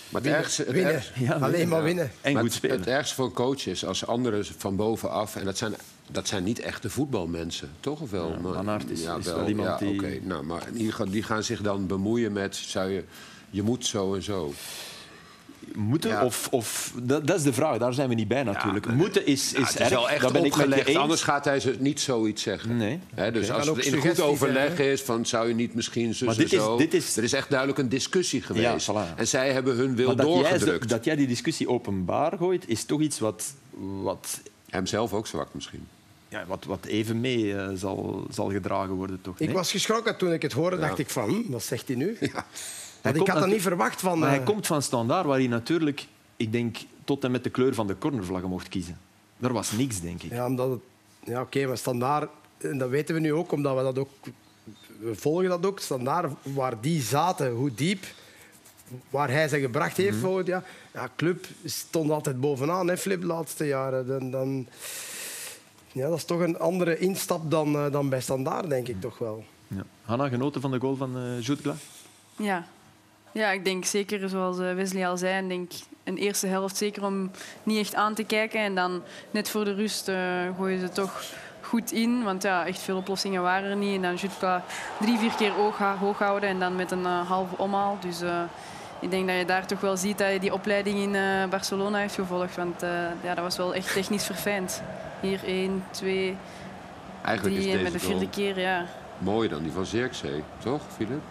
Maar 0.09 0.23
het 0.23 0.31
ergste, 0.31 0.63
het 0.63 0.73
winnen. 0.73 1.03
ja, 1.15 1.33
Alleen 1.33 1.69
maar 1.69 1.83
winnen. 1.83 2.11
En 2.21 2.33
maar 2.33 2.43
goed 2.43 2.53
spelen. 2.53 2.79
Het, 2.79 2.87
ergste 2.87 3.15
voor 3.15 3.25
een 3.25 3.33
coach 3.33 3.67
is 3.67 3.85
als 3.85 4.07
anderen 4.07 4.45
van 4.45 4.77
bovenaf... 4.77 5.37
en 5.37 5.45
dat 5.45 5.59
zijn, 5.59 5.75
dat 6.11 6.29
zijn 6.29 6.45
niet 6.45 6.61
echte 6.61 6.91
voetbalmensen, 6.91 7.71
toch? 7.81 8.01
Of 8.01 8.11
wel? 8.11 8.39
Ja, 8.43 8.63
maar, 8.63 8.83
is, 8.89 9.03
ja, 9.03 9.17
is 9.17 9.25
wel, 9.25 9.37
wel 9.37 9.49
iemand 9.49 9.69
ja, 9.69 9.87
die... 9.87 9.95
Okay. 9.95 10.21
Nou, 10.25 10.45
maar 10.45 10.63
die 11.11 11.23
gaan 11.23 11.43
zich 11.43 11.61
dan 11.61 11.87
bemoeien 11.87 12.33
met... 12.33 12.57
Zou 12.57 12.91
je, 12.91 13.05
je 13.51 13.63
moet 13.63 13.87
zo 13.87 14.15
en 14.15 14.23
zo 14.23 14.53
moeten? 15.75 16.23
Of, 16.23 16.49
of, 16.51 16.93
dat, 17.03 17.27
dat, 17.27 17.37
is 17.37 17.43
de 17.43 17.53
vraag, 17.53 17.79
daar 17.79 17.93
zijn 17.93 18.09
we 18.09 18.15
niet 18.15 18.29
bij 18.29 18.43
natuurlijk. 18.43 18.87
moeten 18.87 19.27
is, 19.27 19.53
is, 19.53 19.77
is 19.77 19.89
wel 19.89 20.11
echt 20.11 20.33
ben 20.33 20.45
opgelegd, 20.45 20.89
ik 20.89 20.97
anders 20.97 21.23
gaat 21.23 21.45
hij 21.45 21.61
ze 21.61 21.77
niet 21.79 22.01
zoiets 22.01 22.43
zeggen. 22.43 22.77
Nee. 22.77 23.01
He, 23.15 23.33
dus 23.33 23.51
als 23.51 23.67
het 23.67 23.85
in 23.85 24.01
goed 24.01 24.21
overleg 24.21 24.79
is, 24.79 25.01
van, 25.01 25.27
zou 25.27 25.49
je 25.49 25.55
niet 25.55 25.75
misschien 25.75 26.15
zo 26.15 26.35
dit 26.35 26.49
zo... 26.49 26.73
Is, 26.73 26.79
dit 26.79 26.95
is... 26.95 27.17
Er 27.17 27.23
is 27.23 27.33
echt 27.33 27.51
duidelijk 27.51 27.79
een 27.79 27.89
discussie 27.89 28.43
geweest. 28.43 28.87
Ja, 28.87 28.95
voilà. 28.95 29.17
En 29.17 29.29
zij 29.29 29.53
hebben 29.53 29.77
hun 29.77 29.97
wil 29.97 30.17
dat 30.17 30.27
doorgedrukt. 30.27 30.89
Jij, 30.89 30.97
dat 30.97 31.05
jij 31.05 31.17
die 31.17 31.27
discussie 31.27 31.69
openbaar 31.69 32.33
gooit, 32.39 32.69
is 32.69 32.85
toch 32.85 33.01
iets 33.01 33.19
wat... 33.19 33.55
wat... 34.03 34.41
Hem 34.71 34.87
zelf 34.87 35.13
ook 35.13 35.27
zwak 35.27 35.55
misschien. 35.55 35.87
Ja, 36.29 36.45
wat, 36.47 36.65
wat 36.65 36.85
even 36.85 37.21
mee 37.21 37.45
uh, 37.45 37.69
zal, 37.75 38.27
zal 38.31 38.51
gedragen 38.51 38.95
worden, 38.95 39.19
toch? 39.23 39.39
Nee? 39.39 39.49
Ik 39.49 39.55
was 39.55 39.71
geschrokken 39.71 40.17
toen 40.17 40.33
ik 40.33 40.43
het 40.43 40.53
hoorde, 40.53 40.79
dacht 40.79 40.99
ik 40.99 41.11
van, 41.11 41.29
hm, 41.29 41.51
wat 41.53 41.63
zegt 41.63 41.89
hij 41.89 41.97
nu? 41.97 42.17
Ja 42.21 42.47
ik 43.13 43.27
had 43.27 43.39
dat 43.39 43.47
niet 43.47 43.63
verwacht 43.63 44.01
van... 44.01 44.19
Maar 44.19 44.29
hij 44.29 44.39
eh, 44.39 44.45
komt 44.45 44.67
van 44.67 44.83
Standaard, 44.83 45.27
waar 45.27 45.39
hij 45.39 45.47
natuurlijk, 45.47 46.07
ik 46.37 46.53
denk, 46.53 46.77
tot 47.05 47.25
en 47.25 47.31
met 47.31 47.45
de 47.45 47.51
kleur 47.51 47.75
van 47.75 47.87
de 47.87 47.99
cornervlaggen 47.99 48.49
mocht 48.49 48.69
kiezen. 48.69 48.99
Daar 49.37 49.53
was 49.53 49.73
niks, 49.73 50.01
denk 50.01 50.23
ik. 50.23 50.31
Ja, 50.31 50.47
omdat 50.47 50.71
het... 50.71 50.81
ja 51.25 51.41
oké, 51.41 51.67
maar 51.67 51.79
Standaard, 51.79 52.31
en 52.59 52.79
dat 52.79 52.89
weten 52.89 53.15
we 53.15 53.21
nu 53.21 53.33
ook, 53.33 53.53
omdat 53.53 53.77
we 53.77 53.83
dat 53.83 53.99
ook... 53.99 54.11
We 54.99 55.15
volgen 55.15 55.49
dat 55.49 55.67
ook, 55.67 55.81
Standaard, 55.81 56.33
waar 56.43 56.81
die 56.81 57.03
zaten, 57.03 57.51
hoe 57.51 57.75
diep 57.75 58.05
waar 59.11 59.31
hij 59.31 59.49
ze 59.49 59.61
gebracht 59.61 59.97
heeft. 59.97 60.17
Mm 60.17 60.25
-hmm. 60.25 60.47
ja. 60.47 60.63
ja, 60.93 61.09
club 61.17 61.47
stond 61.65 62.11
altijd 62.11 62.41
bovenaan, 62.41 62.89
hè, 62.89 62.97
Flip, 62.97 63.21
de 63.21 63.27
laatste 63.27 63.67
jaren. 63.67 64.07
Dan, 64.07 64.31
dan, 64.31 64.67
ja, 65.93 66.09
dat 66.09 66.19
is 66.19 66.25
toch 66.25 66.41
een 66.41 66.59
andere 66.59 66.99
instap 66.99 67.51
dan, 67.51 67.75
uh, 67.75 67.93
dan 67.93 68.09
bij 68.09 68.21
Standaard, 68.21 68.69
denk 68.69 68.89
ik 68.89 69.01
toch 69.01 69.19
wel. 69.19 69.45
Ja. 69.67 69.85
Hanna, 70.03 70.29
genoten 70.29 70.61
van 70.61 70.71
de 70.71 70.81
goal 70.81 70.97
van 70.97 71.19
uh, 71.19 71.41
Jutgla? 71.41 71.75
Ja, 72.37 72.67
ja, 73.35 73.51
ik 73.51 73.65
denk 73.65 73.85
zeker, 73.85 74.29
zoals 74.29 74.59
eh, 74.59 74.75
Wesley 74.75 75.09
al 75.09 75.17
zei, 75.17 75.49
denk 75.49 75.73
een 76.05 76.17
eerste 76.17 76.47
helft 76.47 76.77
zeker 76.77 77.05
om 77.05 77.31
niet 77.63 77.79
echt 77.79 77.95
aan 77.95 78.15
te 78.15 78.25
kijken. 78.25 78.61
En 78.61 78.75
dan 78.75 79.03
net 79.31 79.51
voor 79.51 79.65
de 79.65 79.75
rust 79.75 80.09
uh, 80.09 80.17
gooien 80.57 80.81
ze 80.81 80.89
toch 80.89 81.23
goed 81.61 81.93
in. 81.93 82.23
Want 82.23 82.43
ja, 82.43 82.67
echt 82.67 82.81
veel 82.81 82.97
oplossingen 82.97 83.43
waren 83.43 83.71
er 83.71 83.77
niet. 83.77 83.97
En 83.97 84.03
dan 84.03 84.15
Jutka 84.15 84.65
drie, 85.01 85.19
vier 85.19 85.35
keer 85.35 85.51
hoog, 85.51 85.79
hoog 85.79 86.19
houden 86.19 86.49
en 86.49 86.59
dan 86.59 86.77
met 86.77 86.91
een 86.91 87.03
uh, 87.03 87.29
halve 87.29 87.57
omhaal. 87.59 87.99
Dus 88.01 88.21
ik 89.01 89.11
denk 89.11 89.29
dat 89.29 89.37
je 89.37 89.45
daar 89.45 89.67
toch 89.67 89.81
wel 89.81 89.97
ziet 89.97 90.19
dat 90.19 90.33
je 90.33 90.41
die 90.41 90.53
opleiding 90.53 90.99
in 90.99 91.17
Barcelona 91.51 91.99
heeft 91.99 92.15
gevolgd. 92.15 92.57
Want 92.57 92.81
ja, 93.23 93.35
dat 93.35 93.45
was 93.45 93.57
wel 93.57 93.75
echt 93.75 93.93
technisch 93.93 94.25
verfijnd. 94.25 94.83
Hier 95.21 95.45
één, 95.45 95.85
twee, 95.91 96.37
Eigenlijk 97.25 97.61
drie 97.61 97.73
en 97.73 97.83
met 97.83 97.93
de 97.93 97.99
vierde 97.99 98.29
keer. 98.29 98.61
Ja. 98.61 98.87
Mooier 99.19 99.51
dan 99.51 99.63
die 99.63 99.73
van 99.73 99.87
Zirkzee, 99.87 100.43
toch, 100.59 100.83
Filip? 100.97 101.23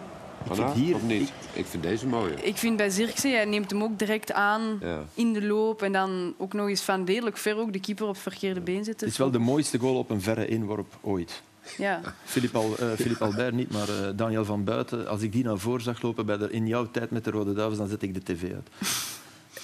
Ik 0.44 0.54
vind 0.54 0.72
hier, 0.72 0.94
of 0.94 1.02
niet? 1.02 1.32
Ik, 1.52 1.66
vind 1.66 1.82
deze 1.82 2.06
mooi. 2.06 2.32
Ik 2.32 2.56
vind 2.56 2.76
bij 2.76 2.90
Zirkzee, 2.90 3.34
hij 3.34 3.44
neemt 3.44 3.70
hem 3.70 3.82
ook 3.82 3.98
direct 3.98 4.32
aan 4.32 4.80
in 5.14 5.32
de 5.32 5.42
loop. 5.46 5.82
En 5.82 5.92
dan 5.92 6.34
ook 6.38 6.52
nog 6.52 6.68
eens 6.68 6.82
van 6.82 7.04
redelijk 7.04 7.36
ver 7.36 7.56
ook 7.56 7.72
de 7.72 7.80
keeper 7.80 8.06
op 8.06 8.12
het 8.12 8.22
verkeerde 8.22 8.60
been 8.60 8.84
zitten. 8.84 9.06
Het 9.06 9.14
is 9.14 9.18
wel 9.18 9.30
de 9.30 9.38
mooiste 9.38 9.78
goal 9.78 9.98
op 9.98 10.10
een 10.10 10.22
verre 10.22 10.46
inworp 10.46 10.98
ooit. 11.00 11.42
Ja. 11.78 12.00
Philippe, 12.24 12.58
Al, 12.58 12.76
uh, 12.80 13.20
Albert 13.20 13.54
niet, 13.54 13.72
maar 13.72 13.88
uh, 13.88 14.08
Daniel 14.16 14.44
van 14.44 14.64
Buiten. 14.64 15.08
Als 15.08 15.22
ik 15.22 15.32
die 15.32 15.44
naar 15.44 15.58
voren 15.58 15.82
zag 15.82 16.02
lopen 16.02 16.26
bij 16.26 16.36
de, 16.36 16.50
in 16.50 16.66
jouw 16.66 16.90
tijd 16.90 17.10
met 17.10 17.24
de 17.24 17.30
Rode 17.30 17.52
Duivels, 17.52 17.78
dan 17.78 17.88
zet 17.88 18.02
ik 18.02 18.14
de 18.14 18.22
tv 18.22 18.52
uit. 18.52 18.68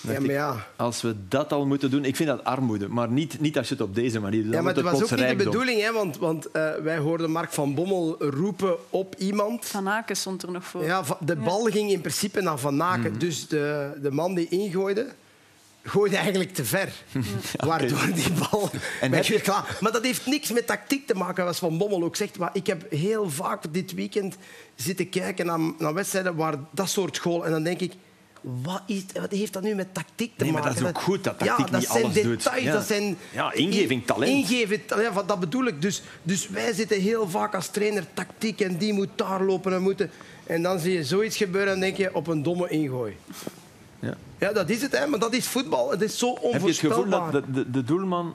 Ja, 0.03 0.20
maar 0.20 0.30
ja. 0.30 0.66
als 0.76 1.03
we 1.03 1.14
dat 1.28 1.53
al 1.53 1.66
moeten 1.66 1.90
doen, 1.90 2.05
ik 2.05 2.16
vind 2.16 2.28
dat 2.28 2.44
armoede, 2.44 2.88
maar 2.88 3.11
niet, 3.11 3.40
niet 3.40 3.59
als 3.59 3.68
je 3.68 3.74
het 3.74 3.82
op 3.82 3.94
deze 3.94 4.20
manier 4.20 4.42
doet. 4.42 4.55
Ja, 4.55 4.62
maar 4.62 4.74
het 4.74 4.84
was 4.84 5.03
ook 5.03 5.11
niet 5.11 5.28
de 5.28 5.36
bedoeling, 5.36 5.80
hè, 5.80 5.92
want, 5.92 6.18
want 6.18 6.46
uh, 6.46 6.74
wij 6.74 6.98
hoorden 6.98 7.30
Mark 7.30 7.53
van 7.53 7.74
Bommel 7.74 8.16
roepen 8.18 8.76
op 8.90 9.14
iemand. 9.18 9.66
Van 9.66 9.88
Aken 9.88 10.16
stond 10.16 10.42
er 10.42 10.51
nog 10.51 10.64
voor. 10.64 10.84
Ja, 10.84 11.03
de 11.20 11.36
bal 11.36 11.64
ging 11.64 11.90
in 11.90 12.01
principe 12.01 12.40
naar 12.40 12.59
Van 12.59 12.82
Aken. 12.82 13.12
Mm. 13.12 13.18
Dus 13.18 13.48
de, 13.48 13.92
de 14.03 14.11
man 14.11 14.34
die 14.34 14.48
ingooide, 14.48 15.07
gooide 15.82 16.16
eigenlijk 16.16 16.55
te 16.55 16.64
ver. 16.64 16.92
Waardoor 17.66 18.12
die 18.14 18.32
bal... 18.51 18.70
En 19.01 19.11
met 19.11 19.26
heb 19.26 19.36
je- 19.36 19.42
klaar. 19.42 19.76
Maar 19.80 19.92
dat 19.92 20.05
heeft 20.05 20.26
niks 20.26 20.53
met 20.53 20.66
tactiek 20.66 21.07
te 21.07 21.14
maken, 21.14 21.44
wat 21.44 21.59
Van 21.59 21.78
Bommel 21.78 22.03
ook 22.03 22.16
zegt. 22.16 22.38
Maar 22.38 22.51
ik 22.53 22.66
heb 22.66 22.90
heel 22.90 23.30
vaak 23.30 23.72
dit 23.72 23.94
weekend 23.94 24.36
zitten 24.74 25.09
kijken 25.09 25.46
naar, 25.46 25.61
naar 25.78 25.94
wedstrijden 25.94 26.36
waar 26.36 26.55
dat 26.70 26.90
soort 26.90 27.18
goal... 27.18 27.44
En 27.44 27.51
dan 27.51 27.62
denk 27.62 27.80
ik, 27.80 27.92
wat, 28.41 28.82
is, 28.86 29.05
wat 29.20 29.30
heeft 29.30 29.53
dat 29.53 29.62
nu 29.62 29.74
met 29.74 29.95
tactiek 29.95 30.36
te 30.36 30.45
Nee, 30.45 30.53
maar 30.53 30.62
maken? 30.62 30.76
dat 30.82 30.91
is 30.91 30.97
ook 30.97 31.03
goed 31.03 31.24
dat 31.24 31.38
tactiek 31.38 31.66
ja, 31.66 31.70
dat 31.72 31.80
niet 31.80 31.88
zijn 31.91 32.05
alles 32.05 32.14
doet. 32.14 32.24
details, 32.24 32.62
Ja. 32.62 32.72
Dat 32.72 32.86
zijn 32.86 33.16
Ja, 33.32 33.53
ingeving, 33.53 34.07
talent. 34.07 34.30
Ingeving, 34.32 34.80
ta- 34.86 35.01
ja, 35.01 35.22
dat 35.22 35.41
bedoel 35.41 35.64
ik. 35.66 35.82
Dus, 35.82 36.03
dus 36.22 36.49
wij 36.49 36.72
zitten 36.72 37.01
heel 37.01 37.28
vaak 37.28 37.55
als 37.55 37.68
trainer 37.68 38.05
tactiek 38.14 38.61
en 38.61 38.76
die 38.76 38.93
moet 38.93 39.09
daar 39.14 39.43
lopen 39.43 39.72
en 39.72 39.82
moeten... 39.82 40.11
En 40.47 40.62
dan 40.62 40.78
zie 40.78 40.93
je 40.93 41.05
zoiets 41.05 41.36
gebeuren 41.36 41.72
en 41.74 41.80
denk 41.80 41.97
je 41.97 42.14
op 42.14 42.26
een 42.26 42.43
domme 42.43 42.68
ingooi. 42.68 43.16
Ja. 44.01 44.14
Ja, 44.38 44.53
dat 44.53 44.68
is 44.70 44.82
het, 44.82 44.99
hè, 44.99 45.07
maar 45.07 45.18
dat 45.18 45.32
is 45.34 45.47
voetbal. 45.47 45.91
Het 45.91 46.03
is 46.03 46.18
zo 46.18 46.26
Heb 46.32 46.41
je 46.43 46.47
het 46.47 46.55
onvoorspelbaar. 46.55 47.03
gevoel 47.03 47.30
dat 47.30 47.45
de, 47.47 47.53
de, 47.53 47.70
de 47.70 47.84
doelman... 47.84 48.34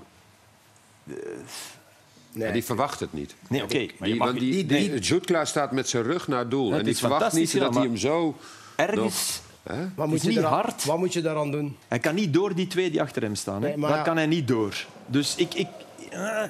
Nee. 2.32 2.48
Ja, 2.48 2.52
die 2.54 2.64
verwacht 2.64 3.00
het 3.00 3.14
niet. 3.14 3.36
Nee, 3.48 3.64
oké. 3.64 3.78
maar 3.78 4.08
je 4.08 4.14
Die, 4.14 4.16
mag 4.16 4.32
die, 4.32 4.40
die- 4.40 4.66
die, 4.66 4.90
die- 4.92 5.00
Jutkla 5.00 5.46
staat 5.46 5.72
met 5.72 5.90
zijn 5.90 6.04
rug 6.04 6.28
naar 6.28 6.40
het 6.40 6.52
doel. 6.52 6.70
het 6.72 6.80
en 6.80 6.86
die 6.86 6.98
verwacht 6.98 7.34
niet 7.34 7.60
dat 7.60 7.74
hij 7.74 7.84
hem 7.84 7.98
zo... 7.98 8.36
ergens... 8.76 9.42
Hè? 9.70 9.76
Wat 9.78 9.88
Het 9.96 10.06
moet, 10.06 10.14
is 10.16 10.22
je 10.22 10.28
niet 10.30 10.38
eraan, 10.38 10.52
hard. 10.54 10.86
wat 10.86 10.98
moet 10.98 11.14
je 11.14 11.22
daaraan 11.22 11.52
doen? 11.52 11.78
Hij 11.88 12.00
kan 12.00 12.16
niet 12.16 12.34
door 12.34 12.56
die 12.56 12.68
twee 12.68 12.92
die 12.92 13.02
achter 13.02 13.22
hem 13.22 13.36
staan. 13.36 13.62
Hè. 13.62 13.68
Nee, 13.68 13.78
maar 13.78 13.90
Daar 13.90 13.98
ja. 13.98 14.04
kan 14.04 14.16
hij 14.18 14.26
niet 14.26 14.48
door. 14.48 14.86
Dus 15.06 15.36
ik... 15.36 15.54
ik 15.54 15.68
ah, 16.14 16.44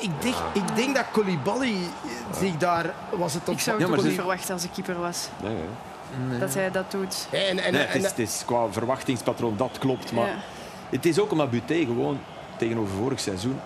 Ik 0.00 0.10
denk, 0.22 0.34
ik 0.52 0.76
denk 0.76 0.94
dat 0.96 1.04
Koulibaly 1.12 1.74
zich 2.40 2.56
daar... 2.56 2.94
Was 3.16 3.34
het 3.34 3.48
op... 3.48 3.54
Ik 3.54 3.60
zou 3.60 3.82
het 3.82 3.90
ook 3.90 4.02
niet 4.04 4.14
verwachten 4.14 4.54
als 4.54 4.64
ik 4.64 4.70
keeper 4.74 5.00
was. 5.00 5.28
Nee, 5.42 5.54
hè? 5.56 6.38
Dat 6.38 6.54
hij 6.54 6.70
dat 6.70 6.90
doet. 6.90 7.26
En, 7.30 7.40
en, 7.40 7.72
nee, 7.72 7.82
en, 7.82 7.92
het, 7.92 7.94
is, 8.02 8.08
het 8.10 8.18
is 8.18 8.42
qua 8.46 8.72
verwachtingspatroon, 8.72 9.56
dat 9.56 9.78
klopt. 9.78 10.12
Maar 10.12 10.26
Ja. 10.26 10.34
het 10.90 11.06
is 11.06 11.18
ook 11.18 11.30
omdat 11.30 11.50
Buté 11.50 11.74
gewoon 11.84 12.18
tegenover 12.58 12.94
vorig 12.96 13.20
seizoen 13.20 13.60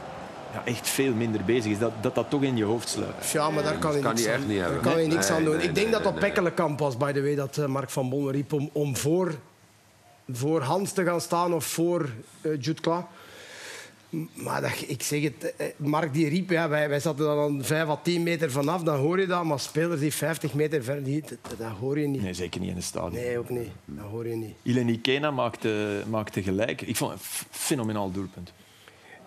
ja, 0.65 0.71
echt 0.73 0.89
veel 0.89 1.15
minder 1.15 1.45
bezig 1.45 1.73
is. 1.73 1.79
Dat 1.79 1.93
dat, 2.01 2.15
dat 2.15 2.31
toch 2.31 2.43
in 2.43 2.57
je 2.57 2.65
hoofd 2.65 2.89
sluipt. 2.89 3.31
ja, 3.31 3.51
maar 3.51 3.63
daar 3.63 3.79
kan 3.79 3.93
hij 3.93 4.01
kan 4.01 4.15
niks 4.15 4.27
aan, 4.27 4.35
echt 4.35 4.47
niet 4.47 4.57
daar 4.57 4.65
hebben. 4.65 4.83
kan 4.83 4.97
Nee, 4.97 5.07
niks 5.07 5.29
nee, 5.29 5.39
aan 5.39 5.45
doen. 5.45 5.57
nee, 5.57 5.67
ik 5.67 5.75
denk 5.75 5.87
nee, 5.87 5.97
dat 5.97 6.07
op 6.07 6.13
nee. 6.13 6.21
Pekkelenkamp 6.21 6.79
was, 6.79 6.97
by 6.97 7.13
the 7.13 7.23
way, 7.23 7.35
dat 7.35 7.59
eh, 7.59 7.67
Mark 7.67 7.91
van 7.91 8.09
Bommel 8.09 8.31
riep 8.31 8.53
om, 8.53 8.71
om 8.73 8.97
voor, 8.97 9.35
voor 10.33 10.61
Hans 10.61 10.93
te 10.93 11.05
gaan 11.05 11.21
staan 11.21 11.55
of 11.55 11.65
voor 11.65 12.09
uh, 12.43 12.57
Jutkla. 12.61 13.09
Maar 14.33 14.61
dat, 14.61 14.85
ik 14.87 15.03
zeg 15.03 15.23
het, 15.23 15.55
eh, 15.57 15.67
Mark 15.77 16.13
die 16.13 16.29
riep, 16.29 16.51
ja, 16.51 16.69
wij, 16.69 16.89
wij 16.89 17.01
zaten 17.01 17.25
dan 17.25 17.39
aan 17.39 17.65
5 17.65 17.89
à 17.89 17.97
10 18.03 18.23
meter 18.23 18.51
vanaf, 18.51 18.83
dan 18.83 18.97
hoor 18.97 19.21
je 19.21 19.27
dat. 19.27 19.45
Maar 19.45 19.61
spelers 19.61 20.01
die 20.01 20.15
50 20.15 20.55
meter 20.55 20.85
ver, 20.85 21.05
die, 21.05 21.21
dat, 21.21 21.59
dat 21.59 21.71
hoor 21.81 21.99
je 21.99 22.07
niet. 22.07 22.23
Nee, 22.23 22.35
zeker 22.35 22.61
niet 22.61 22.71
in 22.71 22.77
het 22.77 22.85
stadion. 22.85 23.13
Nee, 23.13 23.39
ook 23.39 23.49
niet. 23.49 23.69
Dat 23.85 24.05
hoor 24.05 24.29
je 24.29 24.37
niet. 24.37 24.55
Ileni 24.63 25.01
Kena 25.01 25.31
maakte, 25.31 26.03
maakte 26.11 26.43
gelijk. 26.43 26.83
Ik 26.83 26.97
vond 26.97 27.13
het 27.13 27.21
een 27.21 27.47
fenomenaal 27.51 28.11
doelpunt. 28.11 28.53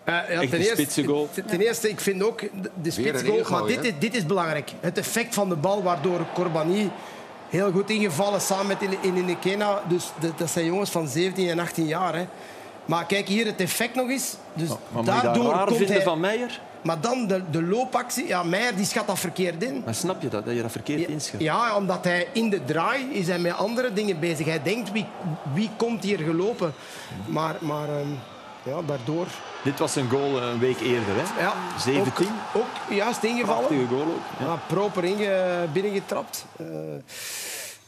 Eh, 0.04 0.14
ja, 0.14 0.22
Echt 0.22 0.50
ten, 0.50 0.60
eerste, 0.60 1.06
ten- 1.46 1.60
eerste, 1.60 1.88
ik 1.88 2.00
vind 2.00 2.22
ook 2.22 2.40
de- 2.82 2.90
spitsgoal. 2.90 3.42
Maar 3.50 3.66
dit 3.66 3.84
is, 3.84 3.92
dit 3.98 4.14
is 4.14 4.26
belangrijk. 4.26 4.70
Het 4.80 4.98
effect 4.98 5.34
van 5.34 5.48
de 5.48 5.56
bal, 5.56 5.82
waardoor 5.82 6.20
Corbani 6.34 6.90
heel 7.48 7.72
goed 7.72 7.90
ingevallen 7.90 8.40
samen 8.40 8.66
met 8.66 8.82
in, 8.82 8.96
in 9.00 9.16
Inekena. 9.16 9.82
Dus 9.88 10.12
de- 10.20 10.32
dat 10.36 10.50
zijn 10.50 10.64
jongens 10.64 10.90
van 10.90 11.08
17 11.08 11.48
en 11.48 11.58
18 11.58 11.86
jaar. 11.86 12.14
Hè. 12.16 12.26
Maar 12.84 13.06
kijk 13.06 13.28
hier 13.28 13.46
het 13.46 13.60
effect 13.60 13.94
nog 13.94 14.08
eens. 14.10 14.36
Dus 14.54 14.68
Maar 14.68 15.04
dat 15.04 15.22
daardoor 15.22 15.52
komt 15.64 15.76
vinden 15.76 15.94
hij. 15.96 16.04
van 16.04 16.20
Meijer? 16.20 16.60
Maar 16.82 17.00
dan 17.00 17.26
de, 17.26 17.42
de 17.50 17.62
loopactie. 17.62 18.26
Ja, 18.26 18.42
Meijer 18.42 18.76
die 18.76 18.84
schat 18.84 19.06
dat 19.06 19.18
verkeerd 19.18 19.62
in. 19.62 19.82
Maar 19.84 19.94
snap 19.94 20.22
je 20.22 20.28
dat, 20.28 20.44
dat 20.44 20.54
je 20.54 20.62
dat 20.62 20.70
verkeerd 20.72 21.08
inschat? 21.08 21.40
Ja, 21.40 21.76
omdat 21.76 22.04
hij 22.04 22.28
in 22.32 22.50
de 22.50 22.64
draai 22.64 23.04
is 23.12 23.26
hij 23.26 23.38
met 23.38 23.52
andere 23.56 23.92
dingen 23.92 24.20
bezig. 24.20 24.46
Hij 24.46 24.62
denkt, 24.62 24.92
wie, 24.92 25.06
wie 25.54 25.70
komt 25.76 26.02
hier 26.02 26.18
gelopen? 26.18 26.74
Maar, 27.26 27.54
maar 27.58 27.88
ehm, 27.88 28.06
ja, 28.64 28.82
daardoor... 28.82 29.26
Dit 29.64 29.78
was 29.78 29.96
een 29.96 30.08
goal 30.08 30.42
een 30.42 30.58
week 30.58 30.80
eerder. 30.80 31.14
Hè? 31.14 31.40
Ja, 31.40 31.54
17. 31.78 32.26
Ook, 32.26 32.62
ook 32.62 32.96
juist 32.96 33.22
ingevallen. 33.22 33.66
Prachtige 33.66 33.94
goal 33.94 34.06
ook. 34.06 34.38
Ja. 34.38 34.44
Ja, 34.44 34.60
proper 34.66 35.04
inge, 35.04 35.66
binnengetrapt. 35.72 36.44
Eh, 36.56 36.66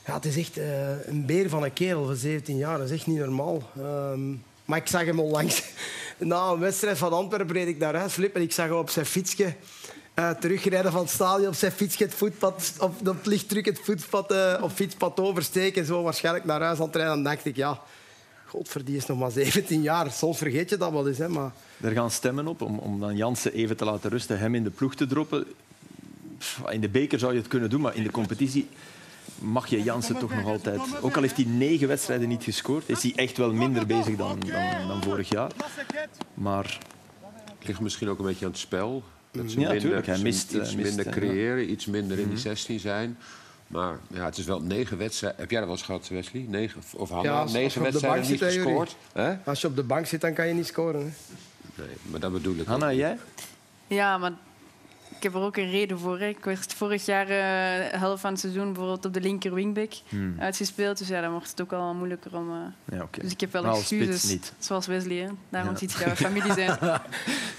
ja, 0.06 0.14
het 0.14 0.24
is 0.24 0.36
echt 0.36 0.56
eh, 0.58 1.06
een 1.06 1.26
beer 1.26 1.48
van 1.48 1.62
een 1.62 1.72
kerel 1.72 2.06
van 2.06 2.16
17 2.16 2.56
jaar. 2.56 2.78
Dat 2.78 2.90
is 2.90 2.96
echt 2.96 3.06
niet 3.06 3.18
normaal. 3.18 3.62
Ehm, 3.78 4.30
maar 4.64 4.78
ik 4.78 4.86
zag 4.86 5.04
hem 5.04 5.20
onlangs. 5.20 5.62
Na 6.18 6.48
een 6.48 6.58
wedstrijd 6.58 6.98
van 6.98 7.12
Antwerpen 7.12 7.54
reed 7.54 7.68
ik 7.68 7.78
naar 7.78 7.94
huis, 7.94 8.12
Flip, 8.12 8.34
en 8.34 8.42
ik 8.42 8.52
zag 8.52 8.66
hem 8.66 8.76
op 8.76 8.90
zijn 8.90 9.06
fietsje 9.06 9.54
eh, 10.14 10.30
terugrijden 10.30 10.92
van 10.92 11.00
het 11.00 11.10
stadion 11.10 11.48
op 11.48 11.54
zijn 11.54 11.72
fietsje 11.72 12.02
het 12.02 12.14
voetpad, 12.14 12.72
op, 12.78 13.08
op 13.08 13.16
lichtdruk 13.26 13.64
het 13.64 13.80
voetpad, 13.82 14.32
eh, 14.32 14.62
op 14.62 14.70
fietspad 14.70 15.20
oversteken 15.20 15.80
en 15.80 15.86
zo 15.86 16.02
waarschijnlijk 16.02 16.44
naar 16.44 16.60
huis 16.60 16.78
aan 16.78 16.86
het 16.86 16.96
rijden. 16.96 17.14
Dan 17.14 17.24
dacht 17.32 17.44
ik, 17.44 17.56
ja, 17.56 17.80
godver, 18.54 18.84
die 18.84 18.96
is 18.96 19.06
nog 19.06 19.18
maar 19.18 19.30
17 19.30 19.82
jaar. 19.82 20.10
Soms 20.10 20.38
vergeet 20.38 20.70
je 20.70 20.76
dat 20.76 20.92
wel 20.92 21.08
eens, 21.08 21.18
hè, 21.18 21.28
maar... 21.28 21.52
Er 21.80 21.92
gaan 21.92 22.10
stemmen 22.10 22.46
op 22.46 22.62
om, 22.62 22.78
om 22.78 23.00
dan 23.00 23.16
Jansen 23.16 23.52
even 23.52 23.76
te 23.76 23.84
laten 23.84 24.10
rusten, 24.10 24.38
hem 24.38 24.54
in 24.54 24.64
de 24.64 24.70
ploeg 24.70 24.94
te 24.94 25.06
droppen. 25.06 25.44
Pff, 26.38 26.60
In 26.70 26.80
de 26.80 26.88
beker 26.88 27.18
zou 27.18 27.32
je 27.32 27.38
het 27.38 27.48
kunnen 27.48 27.70
doen, 27.70 27.80
maar 27.80 27.96
in 27.96 28.02
de 28.02 28.10
competitie 28.10 28.68
mag 29.38 29.66
je 29.66 29.82
Jansen 29.82 30.18
toch 30.18 30.34
nog 30.34 30.44
altijd... 30.46 30.80
Ook 31.00 31.16
al 31.16 31.22
heeft 31.22 31.36
hij 31.36 31.44
negen 31.44 31.88
wedstrijden 31.88 32.28
niet 32.28 32.44
gescoord, 32.44 32.88
is 32.88 33.02
hij 33.02 33.12
echt 33.14 33.36
wel 33.36 33.52
minder 33.52 33.86
bezig 33.86 34.16
dan, 34.16 34.40
dan, 34.40 34.88
dan 34.88 35.02
vorig 35.02 35.28
jaar. 35.28 35.50
Maar 36.34 36.78
Het 37.58 37.66
ligt 37.66 37.80
misschien 37.80 38.08
ook 38.08 38.18
een 38.18 38.24
beetje 38.24 38.44
aan 38.44 38.50
het 38.50 38.60
spel. 38.60 39.02
Dat 39.30 39.50
ze 39.50 39.60
Ja, 39.60 39.72
minder, 39.72 40.06
hij 40.06 40.18
mist, 40.18 40.52
iets 40.52 40.70
eh, 40.70 40.76
mist, 40.76 40.96
minder 40.96 41.06
eh, 41.06 41.12
creëren, 41.12 41.70
iets 41.70 41.86
minder 41.86 42.18
in 42.18 42.28
die 42.28 42.38
16 42.38 42.80
zijn. 42.80 43.18
Maar 43.74 43.98
ja, 44.08 44.24
het 44.24 44.38
is 44.38 44.44
wel 44.44 44.60
negen 44.60 44.98
wedstrijden. 44.98 45.40
Heb 45.40 45.50
jij 45.50 45.58
dat 45.58 45.68
wel 45.68 45.76
eens 45.78 45.86
gehad, 45.86 46.08
Wesley? 46.08 46.44
Negen, 46.48 46.82
of 46.96 47.08
Hanna? 47.10 47.24
Ja, 47.30 47.32
als- 47.34 47.42
als 47.42 47.52
negen 47.52 47.68
op 47.68 47.74
de 47.74 47.82
wedstrijden 47.82 48.20
bank 48.20 48.40
niet 48.40 48.42
gescoord? 48.52 48.96
Hè? 49.12 49.34
Als 49.44 49.60
je 49.60 49.66
op 49.66 49.76
de 49.76 49.82
bank 49.82 50.06
zit, 50.06 50.20
dan 50.20 50.32
kan 50.34 50.46
je 50.48 50.54
niet 50.54 50.66
scoren. 50.66 51.00
Hè. 51.00 51.06
Nee, 51.84 51.94
maar 52.02 52.20
dat 52.20 52.32
bedoel 52.32 52.54
ik. 52.56 52.66
Hanna, 52.66 52.92
jij? 52.92 53.18
Ja, 53.86 54.18
maar 54.18 54.32
ik 55.16 55.22
heb 55.22 55.34
er 55.34 55.40
ook 55.40 55.56
een 55.56 55.70
reden 55.70 55.98
voor. 55.98 56.18
Hè. 56.18 56.26
Ik 56.26 56.44
werd 56.44 56.74
vorig 56.74 57.04
jaar 57.06 57.22
eh, 57.28 57.90
de 57.90 57.98
helft 57.98 58.20
van 58.20 58.30
het 58.30 58.40
seizoen 58.40 58.64
bijvoorbeeld 58.64 59.04
op 59.04 59.12
de 59.14 59.20
linker 59.20 59.54
wingback 59.54 59.92
uitgespeeld. 60.38 60.98
Dus 60.98 61.08
ja, 61.08 61.20
dan 61.20 61.30
wordt 61.30 61.50
het 61.50 61.60
ook 61.60 61.72
al 61.72 61.94
moeilijker 61.94 62.36
om... 62.36 62.50
eh, 62.50 62.96
Ja, 62.98 63.02
oké. 63.02 63.20
Dus 63.20 63.32
ik 63.32 63.40
heb 63.40 63.52
wel 63.52 63.62
Maar 63.62 63.70
als 63.70 63.80
excuses. 63.80 64.06
spits 64.20 64.32
niet. 64.32 64.52
Zoals 64.58 64.86
Wesley, 64.86 65.16
hè. 65.16 65.28
Daarom 65.48 65.72
Ja. 65.72 65.78
ziet 65.78 65.98
dat 65.98 66.04
we 66.08 66.16
familie 66.16 66.52
zijn. 66.52 66.78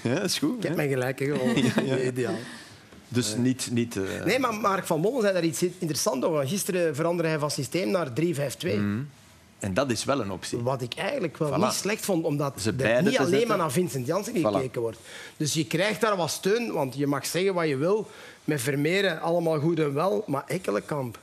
Ja, 0.02 0.14
dat 0.14 0.24
is 0.24 0.38
goed. 0.38 0.56
Ik 0.56 0.62
heb 0.62 0.70
hè? 0.70 0.76
mijn 0.76 0.88
gelijk, 0.88 1.18
hè, 1.18 1.26
gewoon. 1.26 1.56
Ideaal. 2.06 2.34
Dus 3.08 3.36
niet... 3.36 3.68
niet 3.72 3.96
eh, 3.96 4.24
Nee, 4.24 4.38
maar 4.38 4.54
Mark 4.54 4.86
van 4.86 5.00
Bommel 5.00 5.20
zei 5.20 5.32
daar 5.32 5.44
iets 5.44 5.62
interessants 5.62 6.26
over. 6.26 6.48
Gisteren 6.48 6.94
veranderde 6.94 7.28
hij 7.30 7.38
van 7.38 7.50
systeem 7.50 7.90
naar 7.90 8.08
3-5-2. 8.20 8.68
En 9.58 9.74
dat 9.74 9.90
is 9.90 10.04
wel 10.04 10.20
een 10.20 10.30
optie. 10.30 10.58
Wat 10.58 10.82
ik 10.82 10.94
eigenlijk 10.94 11.36
wel 11.36 11.50
Voilà. 11.52 11.56
niet 11.56 11.72
slecht 11.72 12.04
vond, 12.04 12.24
omdat 12.24 12.60
Ze 12.60 12.72
er 12.78 13.02
niet 13.02 13.18
alleen 13.18 13.30
zetten. 13.30 13.48
maar 13.48 13.56
naar 13.58 13.70
Vincent 13.72 14.06
Janssen 14.06 14.36
gekeken 14.36 14.80
wordt. 14.80 14.98
Dus 15.36 15.52
je 15.54 15.66
krijgt 15.66 16.00
daar 16.00 16.16
wat 16.16 16.30
steun, 16.30 16.72
want 16.72 16.94
je 16.96 17.06
mag 17.06 17.26
zeggen 17.26 17.54
wat 17.54 17.68
je 17.68 17.76
wil. 17.76 18.10
Met 18.44 18.60
Vermeeren 18.60 19.20
allemaal 19.20 19.58
goed 19.60 19.78
en 19.78 19.94
wel, 19.94 20.24
maar 20.26 20.44
Ekkelenkamp... 20.46 21.18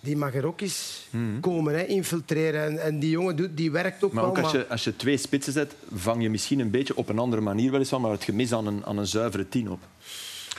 Die 0.00 0.16
mag 0.16 0.34
er 0.34 0.46
ook 0.46 0.60
eens 0.60 1.06
komen, 1.40 1.74
hè, 1.74 1.84
infiltreren. 1.84 2.62
En, 2.64 2.78
en 2.82 2.98
die 2.98 3.10
jongen 3.10 3.36
doet, 3.36 3.56
die 3.56 3.70
werkt 3.70 4.04
ook 4.04 4.12
Maar 4.12 4.22
wel. 4.22 4.30
ook 4.32 4.38
als 4.38 4.52
maar- 4.52 4.60
je, 4.62 4.68
als 4.68 4.84
je 4.84 4.96
twee 4.96 5.16
spitsen 5.16 5.52
zet, 5.52 5.74
vang 5.94 6.22
je 6.22 6.30
misschien 6.30 6.60
een 6.60 6.70
beetje 6.70 6.96
op 6.96 7.08
een 7.08 7.18
andere 7.18 7.42
manier 7.42 7.70
weliswaar, 7.70 8.00
maar 8.00 8.10
het 8.10 8.24
gemis 8.24 8.52
aan 8.52 8.66
een, 8.66 8.84
aan 8.86 8.98
een 8.98 9.06
zuivere 9.06 9.48
tien 9.48 9.70
op. 9.70 9.78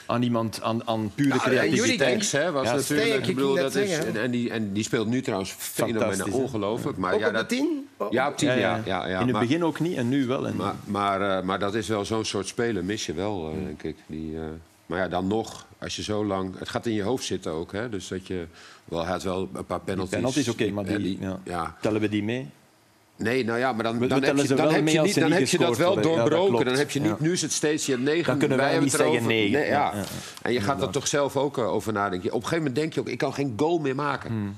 Aan 0.06 0.22
iemand, 0.22 0.62
aan, 0.62 0.88
aan 0.88 1.12
pure 1.16 1.34
Ja, 1.34 1.38
creativiteit. 1.40 2.32
Hè, 2.32 2.52
was 2.52 2.68
Ja, 2.68 2.76
natuurlijk. 2.76 3.28
Ik 3.28 3.36
bedoel, 3.36 3.56
dat 3.56 3.76
is, 3.76 3.98
en, 3.98 4.14
hè. 4.14 4.20
en, 4.20 4.32
die, 4.32 4.50
en 4.50 4.74
die 4.74 4.84
speelt 4.84 5.08
nu 5.08 5.22
trouwens 5.22 5.52
fenomenaal 5.52 6.28
ongelooflijk. 6.32 6.98
Maar 6.98 7.14
ook 7.14 7.20
ja, 7.20 7.32
dat, 7.32 7.50
tien? 7.50 7.88
ja, 8.10 8.28
op 8.28 8.38
tien, 8.38 8.48
ja. 8.58 8.82
ja, 8.86 9.08
ja, 9.08 9.20
In 9.20 9.28
het 9.28 9.40
begin 9.40 9.64
ook 9.64 9.80
niet 9.80 9.98
en 9.98 10.10
nu 10.10 10.26
wel. 10.26 10.48
En, 10.48 10.56
Maar, 10.56 10.76
maar, 10.86 11.38
eh, 11.38 11.44
maar 11.44 11.60
dat 11.60 11.76
is 11.76 11.88
wel 11.88 12.06
zo'n 12.06 12.26
soort 12.26 12.48
speler, 12.48 12.84
mis 12.84 13.06
je 13.06 13.14
wel, 13.14 13.50
eh, 13.50 13.66
denk 13.66 13.84
ik. 13.84 13.98
Die, 14.08 14.36
eh, 14.36 14.44
maar 14.86 15.00
ja, 15.00 15.08
dan 15.08 15.28
nog, 15.28 15.66
als 15.80 15.96
je 15.96 16.04
zo 16.04 16.26
lang... 16.26 16.60
Het 16.60 16.70
gaat 16.70 16.86
in 16.86 16.94
je 16.94 17.04
hoofd 17.04 17.24
zitten 17.24 17.52
ook, 17.52 17.72
hè. 17.72 17.90
Dus 17.90 18.08
dat 18.08 18.28
je... 18.28 18.48
Wel, 18.86 19.02
hij 19.04 19.12
had 19.12 19.24
wel 19.24 19.50
een 19.54 19.66
paar 19.66 19.80
penalties. 19.80 20.16
penalties, 20.16 20.50
oké, 20.50 20.70
maar 20.72 20.86
die, 20.86 21.18
ja. 21.20 21.40
ja. 21.44 21.76
tellen 21.82 22.02
we 22.02 22.10
die 22.10 22.24
mee? 22.24 22.50
Nee, 23.18 23.46
nou 23.46 23.60
ja, 23.60 23.74
maar 23.74 23.84
dan, 23.84 24.08
dan 24.08 24.24
heb 24.24 24.38
je, 24.38 24.56
dan 24.56 24.74
heb 24.74 24.88
je, 24.88 25.02
niet, 25.02 25.20
dan 25.20 25.32
heb 25.32 25.48
je 25.48 25.58
dat 25.58 25.78
wel 25.78 25.94
worden. 25.94 26.12
Ja, 26.12 26.18
dat 26.18 26.30
doorbroken. 26.32 26.66
dan 26.66 26.76
heb 26.76 26.92
je 26.92 27.00
niet, 27.00 27.10
Ja. 27.10 27.16
nu 27.20 27.32
is 27.32 27.42
het 27.42 27.52
steeds 27.52 27.86
je 27.86 27.98
negen. 27.98 28.26
Dan 28.26 28.38
kunnen 28.38 28.58
wij 28.58 28.80
niet 28.80 28.92
het 28.92 29.02
erover. 29.02 29.22
zeggen. 29.22 29.52
Nee, 29.52 29.66
ja, 29.68 29.94
En 30.42 30.54
je 30.54 30.62
gaat 30.62 30.82
er 30.82 30.90
toch 30.90 31.08
zelf 31.08 31.38
ook 31.38 31.58
eh, 31.58 31.74
over 31.74 31.94
nadenken. 31.94 32.28
Op 32.30 32.36
een 32.36 32.42
gegeven 32.48 32.58
moment 32.58 32.76
denk 32.76 32.94
je 32.94 33.00
ook, 33.00 33.08
ik 33.10 33.18
kan 33.18 33.34
geen 33.34 33.54
goal 33.58 33.78
meer 33.80 33.96
maken. 33.96 34.30
Hmm. 34.30 34.56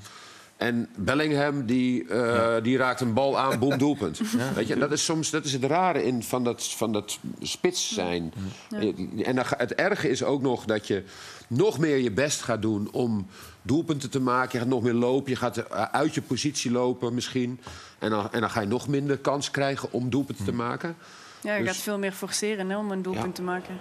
En 0.58 0.88
Bellingham, 0.96 1.66
die, 1.66 2.08
eh, 2.08 2.62
die 2.62 2.76
raakt 2.76 3.00
een 3.00 3.12
bal 3.12 3.38
aan, 3.38 3.58
boem, 3.58 3.78
doelpunt. 3.86 4.20
Weet 4.54 4.66
je, 4.68 4.76
dat 4.78 4.92
is 4.92 5.04
soms 5.04 5.30
dat 5.30 5.44
is 5.44 5.52
het 5.52 5.64
rare 5.64 6.04
in 6.04 6.22
van 6.22 6.44
dat, 6.44 6.64
van 6.68 6.92
dat 6.92 7.18
spits 7.40 7.94
zijn. 7.94 8.32
En 9.22 9.34
dan, 9.34 9.44
het 9.56 9.74
erge 9.74 10.08
is 10.10 10.22
ook 10.24 10.42
nog 10.42 10.64
dat 10.64 10.86
je 10.86 11.04
nog 11.48 11.78
meer 11.78 11.96
je 11.96 12.10
best 12.10 12.40
gaat 12.42 12.62
doen 12.62 12.88
om 12.92 13.26
doelpunten 13.62 14.10
te 14.10 14.20
maken. 14.20 14.50
Je 14.52 14.58
gaat 14.58 14.68
nog 14.74 14.82
meer 14.82 14.92
lopen, 14.92 15.30
je 15.30 15.36
gaat 15.36 15.56
eh, 15.56 15.82
uit 15.82 16.14
je 16.14 16.22
positie 16.22 16.70
lopen 16.70 17.14
misschien. 17.14 17.60
En 17.98 18.10
dan, 18.10 18.32
en 18.32 18.40
dan 18.40 18.50
ga 18.50 18.60
je 18.60 18.66
nog 18.66 18.88
minder 18.88 19.18
kans 19.18 19.50
krijgen 19.50 19.92
om 19.92 20.10
doelpunten 20.10 20.44
te 20.44 20.52
maken. 20.52 20.96
Ja, 21.42 21.54
je 21.54 21.62
Dus- 21.64 21.72
gaat 21.72 21.82
veel 21.82 21.98
meer 21.98 22.12
forceren 22.12 22.70
hè, 22.70 22.76
om 22.78 22.90
een 22.90 23.02
doelpunt 23.02 23.26
Ja. 23.26 23.32
te 23.32 23.42
maken. 23.42 23.78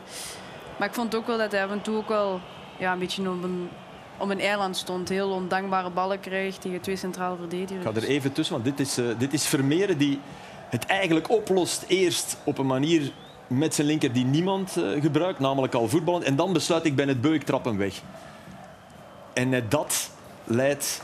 Maar 0.80 0.88
ik 0.88 0.94
vond 0.94 1.16
ook 1.16 1.28
wel 1.28 1.38
dat 1.38 1.52
hij 1.52 1.64
af 1.64 1.72
en 1.72 1.82
toe 1.82 1.98
ook 1.98 2.08
wel 2.08 2.42
ja, 2.80 2.94
een 2.94 3.00
beetje 3.00 3.30
op 3.30 3.44
een 3.44 3.70
op 4.18 4.30
een 4.30 4.40
eiland 4.40 4.78
stond. 4.78 5.10
Heel 5.10 5.30
ondankbare 5.30 5.90
ballen 5.90 6.20
kreeg 6.20 6.58
tegen 6.58 6.82
twee 6.82 6.96
centrale 6.96 7.36
verdedigers. 7.38 7.86
Ik 7.86 7.94
ga 7.94 8.02
er 8.02 8.08
even 8.08 8.32
tussen, 8.32 8.54
want 8.54 8.66
dit 8.66 8.80
is, 8.88 8.98
uh, 8.98 9.06
dit 9.18 9.34
is 9.34 9.46
Vermeeren 9.46 9.98
die 9.98 10.20
het 10.70 10.86
eigenlijk 10.86 11.30
oplost 11.30 11.86
eerst 11.88 12.38
op 12.44 12.58
een 12.58 12.66
manier 12.66 13.12
met 13.48 13.76
zijn 13.76 13.88
linker 13.88 14.14
die 14.14 14.26
niemand 14.26 14.78
uh, 14.78 15.02
gebruikt, 15.02 15.40
namelijk 15.40 15.74
al 15.74 15.88
voetballen. 15.88 16.24
En 16.24 16.36
dan 16.36 16.54
besluit 16.54 16.86
ik 16.86 16.96
bij 16.96 17.06
het 17.06 17.22
beuk 17.22 17.44
trappen 17.44 17.78
weg. 17.78 18.02
En 19.34 19.50
net 19.50 19.72
dat 19.72 20.10
leidt 20.44 21.02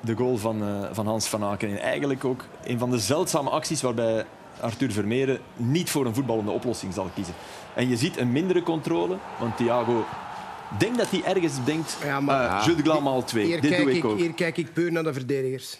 de 0.00 0.16
goal 0.16 0.36
van, 0.36 0.62
uh, 0.62 0.88
van 0.92 1.06
Hans 1.06 1.26
van 1.26 1.44
Aken. 1.44 1.70
En 1.70 1.80
eigenlijk 1.80 2.24
ook 2.24 2.44
een 2.64 2.78
van 2.78 2.90
de 2.90 2.98
zeldzame 2.98 3.50
acties 3.50 3.82
waarbij 3.82 4.24
Arthur 4.60 4.92
Vermeeren 4.92 5.38
niet 5.56 5.90
voor 5.90 6.06
een 6.06 6.14
voetballende 6.14 6.50
oplossing 6.50 6.94
zal 6.94 7.10
kiezen. 7.14 7.34
En 7.74 7.88
je 7.88 7.96
ziet 7.96 8.16
een 8.16 8.32
mindere 8.32 8.62
controle, 8.62 9.16
want 9.38 9.56
Thiago 9.56 10.04
denk 10.78 10.96
dat 10.96 11.10
hij 11.10 11.22
ergens 11.24 11.64
denkt, 11.64 11.96
ja, 12.04 12.20
maar, 12.20 12.68
uh, 12.68 12.76
de 12.76 13.22
twee. 13.24 13.44
Hier, 13.46 13.60
Dit 13.60 13.70
kijk 13.70 13.82
doe 13.82 13.90
ik, 13.90 13.96
ik 13.96 14.04
ook. 14.04 14.18
hier 14.18 14.32
kijk 14.34 14.56
ik 14.56 14.72
puur 14.72 14.92
naar 14.92 15.02
de 15.02 15.12
verdedigers. 15.12 15.78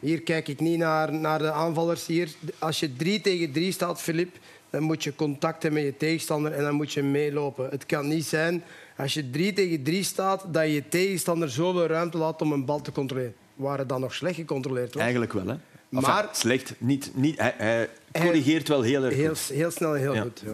Hier 0.00 0.22
kijk 0.22 0.48
ik 0.48 0.60
niet 0.60 0.78
naar, 0.78 1.12
naar 1.12 1.38
de 1.38 1.52
aanvallers. 1.52 2.06
Hier, 2.06 2.28
als 2.58 2.80
je 2.80 2.96
3 2.96 3.20
tegen 3.20 3.52
3 3.52 3.72
staat, 3.72 4.00
Filip, 4.00 4.36
dan 4.70 4.82
moet 4.82 5.04
je 5.04 5.14
contact 5.14 5.62
hebben 5.62 5.82
met 5.82 5.92
je 5.92 5.98
tegenstander 5.98 6.52
en 6.52 6.62
dan 6.62 6.74
moet 6.74 6.92
je 6.92 7.02
meelopen. 7.02 7.68
Het 7.70 7.86
kan 7.86 8.08
niet 8.08 8.24
zijn, 8.24 8.62
als 8.96 9.14
je 9.14 9.30
3 9.30 9.52
tegen 9.52 9.82
3 9.82 10.02
staat, 10.02 10.44
dat 10.50 10.62
je 10.62 10.72
je 10.72 10.88
tegenstander 10.88 11.50
zoveel 11.50 11.86
ruimte 11.86 12.18
laat 12.18 12.42
om 12.42 12.52
een 12.52 12.64
bal 12.64 12.80
te 12.80 12.92
controleren. 12.92 13.34
Waren 13.54 13.86
dan 13.86 14.00
nog 14.00 14.14
slecht 14.14 14.34
gecontroleerd? 14.34 14.92
Hoor. 14.92 15.02
Eigenlijk 15.02 15.32
wel, 15.32 15.46
hè? 15.46 15.54
Maar 15.88 16.02
enfin, 16.18 16.28
slecht, 16.32 16.74
niet, 16.78 17.10
niet, 17.14 17.38
hij, 17.38 17.54
hij 17.58 17.88
corrigeert 18.12 18.68
wel 18.68 18.82
heel 18.82 19.04
erg 19.04 19.14
heel, 19.14 19.28
goed. 19.28 19.38
heel 19.38 19.70
snel 19.70 19.94
en 19.94 20.00
heel 20.00 20.14
Ja. 20.14 20.22
goed. 20.22 20.42
Ja. 20.44 20.52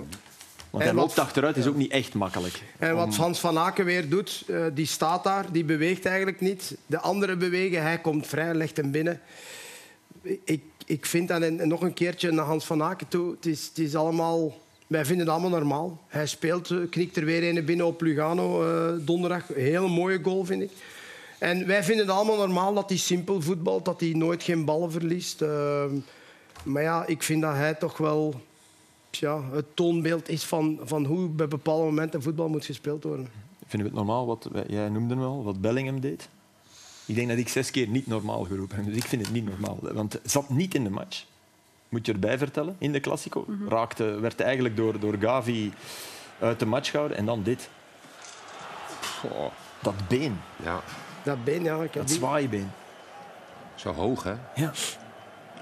Want 0.71 0.85
En 0.85 0.91
hij 0.91 0.99
loopt 0.99 1.18
achteruit, 1.18 1.57
is 1.57 1.66
ook 1.66 1.77
niet 1.77 1.91
echt 1.91 2.14
makkelijk. 2.14 2.62
En 2.79 2.95
wat 2.95 3.16
Hans 3.16 3.41
van 3.41 3.59
Aken 3.59 3.85
weer 3.85 4.09
doet, 4.09 4.45
eh, 4.49 4.64
die 4.75 4.87
staat 4.87 5.25
daar, 5.25 5.53
die 5.53 5.64
beweegt 5.64 6.07
eigenlijk 6.07 6.41
niet. 6.41 6.77
De 6.87 6.99
anderen 6.99 7.39
bewegen, 7.39 7.83
hij 7.83 7.99
komt 7.99 8.27
vrij, 8.27 8.55
legt 8.55 8.77
hem 8.77 8.91
binnen. 8.91 9.21
Ik, 10.45 10.62
ik 10.87 11.07
vind 11.07 11.29
dat, 11.29 11.43
en 11.43 11.68
nog 11.68 11.81
een 11.81 11.95
keertje 11.95 12.31
naar 12.31 12.45
Hans 12.45 12.64
van 12.64 12.83
Aken 12.83 13.09
toe, 13.09 13.31
het 13.31 13.47
is, 13.47 13.66
het 13.66 13.79
is 13.79 13.95
allemaal... 13.95 14.59
Wij 14.87 15.05
vinden 15.05 15.27
het 15.27 15.35
allemaal 15.35 15.59
normaal. 15.59 16.01
Hij 16.09 16.27
speelt, 16.27 16.71
eh, 16.71 16.79
knikt 16.91 17.16
er 17.16 17.25
weer 17.25 17.57
een 17.57 17.64
binnen 17.64 17.87
op 17.87 18.01
Lugano 18.01 18.62
eh, 18.62 18.93
donderdag. 19.07 19.47
Hele 19.55 19.89
mooie 19.89 20.18
goal, 20.23 20.45
vind 20.45 20.62
ik. 20.62 20.71
En 21.39 21.66
wij 21.66 21.85
vinden 21.85 22.07
het 22.07 22.14
allemaal 22.14 22.37
normaal 22.37 22.75
dat 22.75 22.89
hij 22.89 22.99
simpel 22.99 23.41
voetbalt, 23.41 23.85
dat 23.85 24.01
hij 24.01 24.12
nooit 24.12 24.43
geen 24.43 24.64
ballen 24.64 24.93
verliest. 24.93 25.43
Eh, 25.43 25.85
maar 26.62 26.83
ja, 26.83 27.07
ik 27.07 27.23
vind 27.23 27.43
dat 27.43 27.55
hij 27.55 27.75
toch 27.75 27.97
wel 27.97 28.41
ja, 29.11 29.43
het 29.53 29.77
toonbeeld 29.77 30.29
is 30.29 30.45
van, 30.45 30.79
van 30.83 31.05
hoe 31.05 31.29
bij 31.29 31.49
bepaalde 31.49 31.85
momenten 31.85 32.23
voetbal 32.23 32.49
moet 32.49 32.65
gespeeld 32.65 33.05
worden. 33.05 33.29
Vinden 33.67 33.91
we 33.91 33.97
het 33.97 34.07
normaal, 34.07 34.27
wat 34.27 34.49
jij 34.69 34.89
noemde 34.89 35.15
al, 35.15 35.45
wat 35.45 35.61
Bellingham 35.61 36.01
deed? 36.01 36.29
Ik 37.07 37.15
denk 37.15 37.29
dat 37.29 37.39
ik 37.39 37.49
zes 37.49 37.71
keer 37.71 37.89
niet 37.89 38.07
normaal 38.07 38.45
geroepen 38.45 38.77
heb. 38.77 38.85
Dus 38.85 38.97
ik 38.97 39.05
vind 39.05 39.23
het 39.23 39.33
niet 39.33 39.45
normaal. 39.45 39.79
Want 39.81 40.13
het 40.13 40.31
zat 40.31 40.49
niet 40.49 40.75
in 40.75 40.85
de 40.85 40.91
match. 40.91 41.25
Moet 41.89 42.07
je 42.07 42.13
erbij 42.13 42.39
vertellen, 42.39 42.77
in 42.79 42.93
de 42.93 43.01
Classico. 43.01 43.47
Raakte, 43.69 44.05
werd 44.05 44.41
eigenlijk 44.41 44.77
door, 44.77 45.01
door 45.01 45.17
Gavi 45.21 45.73
uit 46.39 46.59
de 46.59 46.67
match 46.67 46.91
gehouden. 46.91 47.17
En 47.19 47.25
dan 47.27 47.43
dit. 47.43 47.69
Dat 49.83 49.95
been, 50.09 50.41
Ja, 50.65 50.81
Dat 51.23 51.45
been, 51.45 51.63
ja. 51.63 51.83
Ik 51.83 51.95
heb 51.95 52.07
dat 52.07 52.11
zwaaibeen. 52.11 52.71
zo 53.75 53.93
hoog, 53.93 54.23
hè? 54.23 54.35
Ja. 54.55 54.73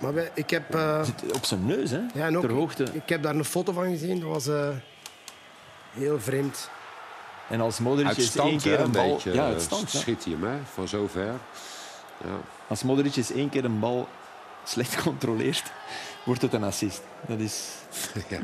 Maar 0.01 0.15
wij- 0.15 0.31
ik 0.35 0.51
heb, 0.51 0.75
eh, 0.75 1.05
Zit 1.05 1.33
op 1.33 1.45
zijn 1.45 1.67
neus, 1.67 1.91
hè? 1.91 2.01
ja, 2.15 2.27
en 2.27 2.37
ook, 2.37 2.43
ter 2.43 2.53
hoogte. 2.53 2.85
ik 2.93 3.09
heb 3.09 3.23
daar 3.23 3.35
een 3.35 3.45
foto 3.45 3.73
van 3.73 3.85
gezien. 3.91 4.21
Dat 4.21 4.29
was 4.29 4.47
eh, 4.47 4.69
heel 5.93 6.21
vreemd. 6.21 6.69
En 7.49 7.61
als 7.61 7.79
Modric 7.79 8.17
is 8.17 8.37
één 8.37 8.59
keer 8.61 8.79
hè, 8.79 8.85
een 8.85 8.91
bal... 8.91 9.13
beetje. 9.13 9.33
ja, 9.33 9.43
eh, 9.43 9.53
uit 9.53 9.63
stand. 9.63 9.93
ja. 9.93 9.99
schiet 9.99 10.25
hij 10.25 10.33
hem, 10.33 10.45
hè? 10.45 10.57
Van 10.75 10.89
zover. 10.89 11.25
Ja. 12.25 12.37
Als 12.69 12.83
Modric 12.83 13.17
is 13.17 13.33
één 13.33 13.49
keer 13.49 13.65
een 13.65 13.79
bal 13.79 14.09
slecht 14.65 15.03
controleert, 15.03 15.63
wordt 16.25 16.43
het 16.43 16.53
een 16.53 16.65
assist. 16.65 17.03
Dat 17.27 17.39
is 17.39 17.65
Ja. 18.29 18.39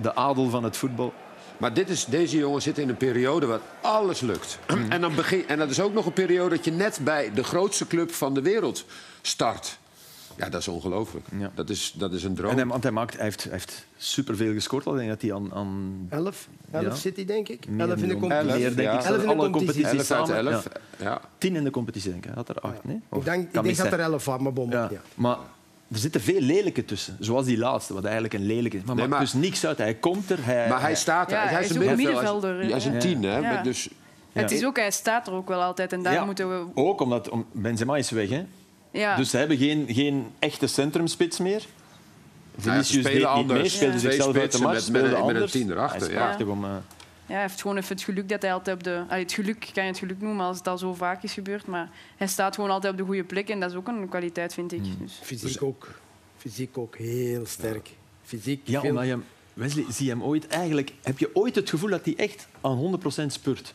de 0.00 0.14
adel 0.14 0.50
van 0.50 0.64
het 0.64 0.76
voetbal. 0.76 1.12
Maar 1.56 1.74
dit 1.74 1.88
is, 1.88 2.04
deze 2.04 2.36
jongen 2.38 2.62
zit 2.62 2.78
in 2.78 2.88
een 2.88 2.96
periode 2.96 3.46
waar 3.46 3.60
alles 3.80 4.20
lukt. 4.20 4.58
Mm. 4.74 4.90
En, 4.92 5.00
dan 5.00 5.14
begin, 5.14 5.48
en 5.48 5.58
dat 5.58 5.70
is 5.70 5.80
ook 5.80 5.92
nog 5.92 6.06
een 6.06 6.12
periode 6.12 6.56
dat 6.56 6.64
je 6.64 6.70
net 6.72 6.98
bij 7.02 7.32
de 7.34 7.44
grootste 7.44 7.86
club 7.86 8.12
van 8.12 8.34
de 8.34 8.42
wereld 8.42 8.84
start. 9.22 9.78
Ja, 10.36 10.48
dat 10.48 10.60
is 10.60 10.68
ongelooflijk. 10.68 11.26
Ja. 11.38 11.50
Dat, 11.54 11.70
is, 11.70 11.94
dat 11.96 12.12
is 12.12 12.24
een 12.24 12.34
droom. 12.34 12.50
En 12.50 12.56
hij, 12.56 12.66
want 12.66 12.82
hij, 12.82 12.92
maakt, 12.92 13.14
hij 13.14 13.24
heeft, 13.24 13.42
hij 13.42 13.52
heeft 13.52 13.86
superveel 13.96 14.52
gescoord. 14.52 14.86
al. 14.86 14.92
Ik 14.92 14.98
denk 14.98 15.10
dat 15.10 15.22
hij 15.22 15.34
aan, 15.34 15.52
aan 15.54 16.06
Elf, 16.10 16.48
elf 16.70 16.84
Ja. 16.84 16.94
zit 16.94 17.16
hij, 17.16 17.24
denk 17.24 17.48
ik. 17.48 17.68
meer 17.68 17.88
elf 17.88 18.02
in 18.02 18.08
de 18.08 18.16
competitie. 18.16 18.64
Elf, 18.64 18.74
denk 18.74 18.88
ja. 18.88 18.98
ik. 18.98 19.04
Elf 19.04 19.22
in 19.22 19.28
de 19.38 19.50
competitie. 19.50 19.84
11 19.86 19.94
uit 19.96 20.06
samen. 20.06 20.52
11. 20.52 20.68
Ja. 20.98 21.04
Ja. 21.04 21.20
Tien 21.38 21.56
in 21.56 21.64
de 21.64 21.70
competitie, 21.70 22.10
denk 22.10 22.22
ik. 22.22 22.28
Hij 22.28 22.36
had 22.36 22.48
er 22.48 22.60
acht, 22.60 22.84
nee? 22.84 23.00
Of 23.08 23.18
Ik 23.18 23.24
denk, 23.24 23.46
ik 23.54 23.62
denk 23.62 23.76
dat 23.76 23.92
er 23.92 24.00
elf 24.00 24.24
waren, 24.24 24.42
maar 24.42 24.52
bom. 24.52 24.70
Ja. 24.70 24.88
Ja. 24.90 25.00
Maar 25.14 25.36
er 25.92 25.98
zitten 25.98 26.20
veel 26.20 26.40
lelijke 26.40 26.84
tussen. 26.84 27.16
Zoals 27.20 27.46
die 27.46 27.58
laatste, 27.58 27.94
wat 27.94 28.04
eigenlijk 28.04 28.34
een 28.34 28.46
lelijke 28.46 28.76
is. 28.76 28.82
Maar 28.82 28.94
Nee, 28.94 29.08
maakt 29.08 29.22
maar- 29.22 29.32
dus 29.32 29.42
niks 29.42 29.66
uit. 29.66 29.78
Hij 29.78 29.94
komt 29.94 30.30
er. 30.30 30.44
Hij, 30.44 30.68
Maar 30.68 30.80
hij 30.80 30.94
staat 30.94 31.30
er. 31.30 31.36
Ja, 31.36 31.46
hij 31.46 31.64
is 31.64 31.70
een 31.70 31.96
middenvelder. 31.96 32.58
Hij 32.58 32.70
is 32.70 32.84
een 32.84 32.92
hè? 32.92 33.00
tien, 33.00 33.22
hè? 33.22 33.62
Dus, 33.62 33.88
Het 34.32 34.50
is 34.50 34.64
ook, 34.64 34.76
hij 34.76 34.90
staat 34.90 35.26
er 35.26 35.32
ook 35.32 35.48
wel 35.48 35.62
altijd 35.62 35.92
en 35.92 36.02
daar 36.02 36.12
Ja, 36.12 36.24
moeten 36.24 36.48
we... 36.48 36.66
Ook 36.74 37.00
omdat 37.00 37.28
om, 37.28 37.46
Benzema 37.52 37.96
is 37.96 38.10
weg. 38.10 38.28
Hè? 38.28 38.44
Ja. 38.90 39.16
Dus 39.16 39.30
ze 39.30 39.36
hebben 39.36 39.56
geen, 39.56 39.86
geen 39.90 40.26
echte 40.38 40.66
centrumspits 40.66 41.38
meer. 41.38 41.60
Ja, 42.54 42.62
Vinicius 42.72 42.86
spelen 42.86 43.04
deed 43.04 43.14
niet 43.36 43.46
mee, 43.46 43.56
anders. 43.56 43.74
speelde 43.74 43.98
zichzelf 43.98 44.36
uit 44.36 44.52
de 44.52 44.58
match, 44.60 44.74
met- 44.74 44.90
met 44.90 45.02
met 45.02 45.10
een 45.12 45.16
anders. 45.18 45.52
tien 45.52 45.70
erachter, 45.70 46.10
ja. 46.12 46.24
prachtig 46.24 46.46
om... 46.46 46.64
eh, 46.64 46.70
Ja, 47.26 47.32
hij 47.34 47.40
heeft 47.42 47.60
gewoon 47.60 47.76
even 47.76 47.94
het 47.96 48.04
geluk 48.04 48.28
dat 48.28 48.42
hij 48.42 48.52
altijd 48.52 48.76
op 48.76 48.82
de... 48.82 49.02
Allee, 49.08 49.22
het 49.22 49.32
geluk 49.32 49.70
kan 49.72 49.82
je 49.84 49.88
het 49.90 49.98
geluk 49.98 50.20
noemen 50.20 50.46
als 50.46 50.58
het 50.58 50.68
al 50.68 50.78
zo 50.78 50.94
vaak 50.94 51.22
is 51.22 51.32
gebeurd, 51.32 51.66
maar 51.66 51.90
hij 52.16 52.26
staat 52.26 52.54
gewoon 52.54 52.70
altijd 52.70 52.92
op 52.92 52.98
de 52.98 53.04
goede 53.04 53.24
plek 53.24 53.48
en 53.48 53.60
dat 53.60 53.70
is 53.70 53.76
ook 53.76 53.88
een 53.88 54.08
kwaliteit, 54.08 54.54
vind 54.54 54.72
ik. 54.72 54.80
Hmm. 54.80 54.96
Dus. 55.00 55.18
Fysiek, 55.22 55.62
ook, 55.62 55.88
fysiek 56.36 56.78
ook 56.78 56.96
heel 56.96 57.46
sterk. 57.46 57.88
Fysiek 58.24 58.60
Ja, 58.64 58.80
veel- 58.80 58.90
omdat 58.90 59.06
je. 59.06 59.18
Wesley, 59.54 59.84
zie 59.90 60.04
je 60.06 60.10
hem 60.12 60.22
ooit 60.22 60.46
eigenlijk... 60.46 60.92
Heb 61.02 61.18
je 61.18 61.30
ooit 61.36 61.54
het 61.54 61.70
gevoel 61.70 61.90
dat 61.90 62.04
hij 62.04 62.14
echt 62.16 62.46
aan 62.60 63.00
100% 63.22 63.26
spurt? 63.26 63.74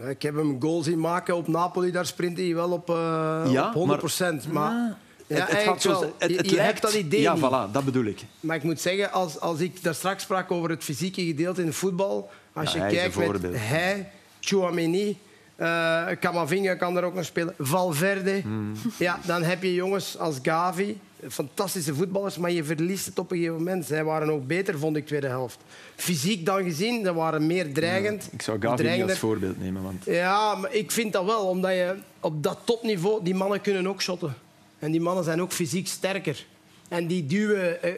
Ja, 0.00 0.04
ik 0.04 0.22
heb 0.22 0.34
hem 0.36 0.48
een 0.50 0.60
goal 0.62 0.82
zien 0.82 1.00
maken 1.00 1.36
op 1.36 1.48
Napoli, 1.48 1.90
daar 1.90 2.06
sprint 2.06 2.38
hij 2.38 2.54
wel 2.54 2.70
op, 2.70 2.90
eh, 2.90 3.42
Ja, 3.50 3.66
op 3.68 3.74
100% 3.74 4.52
maar, 4.52 4.70
Ah, 4.70 5.36
ja, 5.36 5.46
het, 5.46 5.64
het 5.64 5.82
zo... 5.82 6.12
Het, 6.18 6.30
Je- 6.30 6.36
het 6.36 6.50
je 6.50 6.56
lijkt... 6.56 6.70
hebt 6.70 6.82
dat 6.82 6.92
idee 7.02 7.20
Ja, 7.20 7.34
niet. 7.34 7.44
voilà, 7.44 7.72
dat 7.72 7.84
bedoel 7.84 8.04
ik. 8.04 8.20
Maar 8.40 8.56
ik 8.56 8.62
moet 8.62 8.80
zeggen, 8.80 9.12
als, 9.12 9.40
als 9.40 9.60
ik 9.60 9.82
daar 9.82 9.94
straks 9.94 10.22
sprak 10.22 10.50
over 10.50 10.70
het 10.70 10.84
fysieke 10.84 11.24
gedeelte 11.24 11.60
in 11.60 11.66
het 11.66 11.76
voetbal, 11.76 12.30
als 12.52 12.72
Ja, 12.72 12.86
je 12.86 12.94
kijkt 12.96 13.16
met 13.42 13.42
hij, 13.56 14.10
Chouameni, 14.40 15.18
eh 15.58 16.06
Camavinga 16.20 16.74
kan 16.74 16.94
daar 16.94 17.04
ook 17.04 17.14
nog 17.14 17.24
spelen, 17.24 17.54
Valverde, 17.58 18.40
Hmm. 18.42 18.72
ja, 18.98 19.18
dan 19.26 19.42
heb 19.42 19.62
je 19.62 19.74
jongens 19.74 20.18
als 20.18 20.36
Gavi, 20.42 20.98
fantastische 21.28 21.94
voetballers, 21.94 22.36
maar 22.38 22.50
je 22.50 22.64
verliest 22.64 23.06
het 23.06 23.18
op 23.18 23.30
een 23.30 23.36
gegeven 23.36 23.56
moment. 23.58 23.84
Zij 23.86 24.04
waren 24.04 24.30
ook 24.30 24.46
beter, 24.46 24.78
vond 24.78 24.96
ik, 24.96 25.06
tweede 25.06 25.26
helft. 25.26 25.58
Fysiek 25.96 26.46
dan 26.46 26.62
gezien, 26.62 27.04
ze 27.04 27.14
waren 27.14 27.46
meer 27.46 27.72
dreigend. 27.72 28.28
Ik 28.32 28.42
zou 28.42 28.60
Gavi 28.60 28.76
dreigender. 28.76 29.10
als 29.10 29.18
voorbeeld 29.18 29.58
nemen, 29.60 29.82
want... 29.82 30.04
Ja, 30.04 30.54
maar 30.54 30.74
ik 30.74 30.90
vind 30.90 31.12
dat 31.12 31.24
wel, 31.24 31.46
omdat 31.46 31.70
je 31.70 31.94
op 32.20 32.42
dat 32.42 32.58
topniveau, 32.64 33.24
die 33.24 33.34
mannen 33.34 33.60
kunnen 33.60 33.86
ook 33.86 34.02
shotten. 34.02 34.34
En 34.78 34.90
die 34.90 35.00
mannen 35.00 35.24
zijn 35.24 35.42
ook 35.42 35.52
fysiek 35.52 35.86
sterker. 35.86 36.46
En 36.88 37.06
die 37.06 37.26
duwen... 37.26 37.82
eh, 37.82 37.92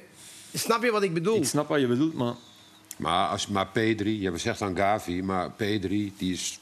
snap 0.55 0.83
je 0.83 0.91
wat 0.91 1.03
ik 1.03 1.15
bedoel? 1.15 1.37
Ik 1.37 1.45
snap 1.45 1.69
wat 1.69 1.81
je 1.81 1.87
bedoelt, 1.87 2.15
maar... 2.15 2.35
maar, 2.97 3.29
als, 3.29 3.47
maar 3.47 3.67
P3, 3.69 4.03
je 4.05 4.33
zegt 4.35 4.59
dan 4.59 4.77
Gavi, 4.77 5.23
maar 5.23 5.51
P3 5.51 5.89
die 5.89 6.33
is 6.33 6.59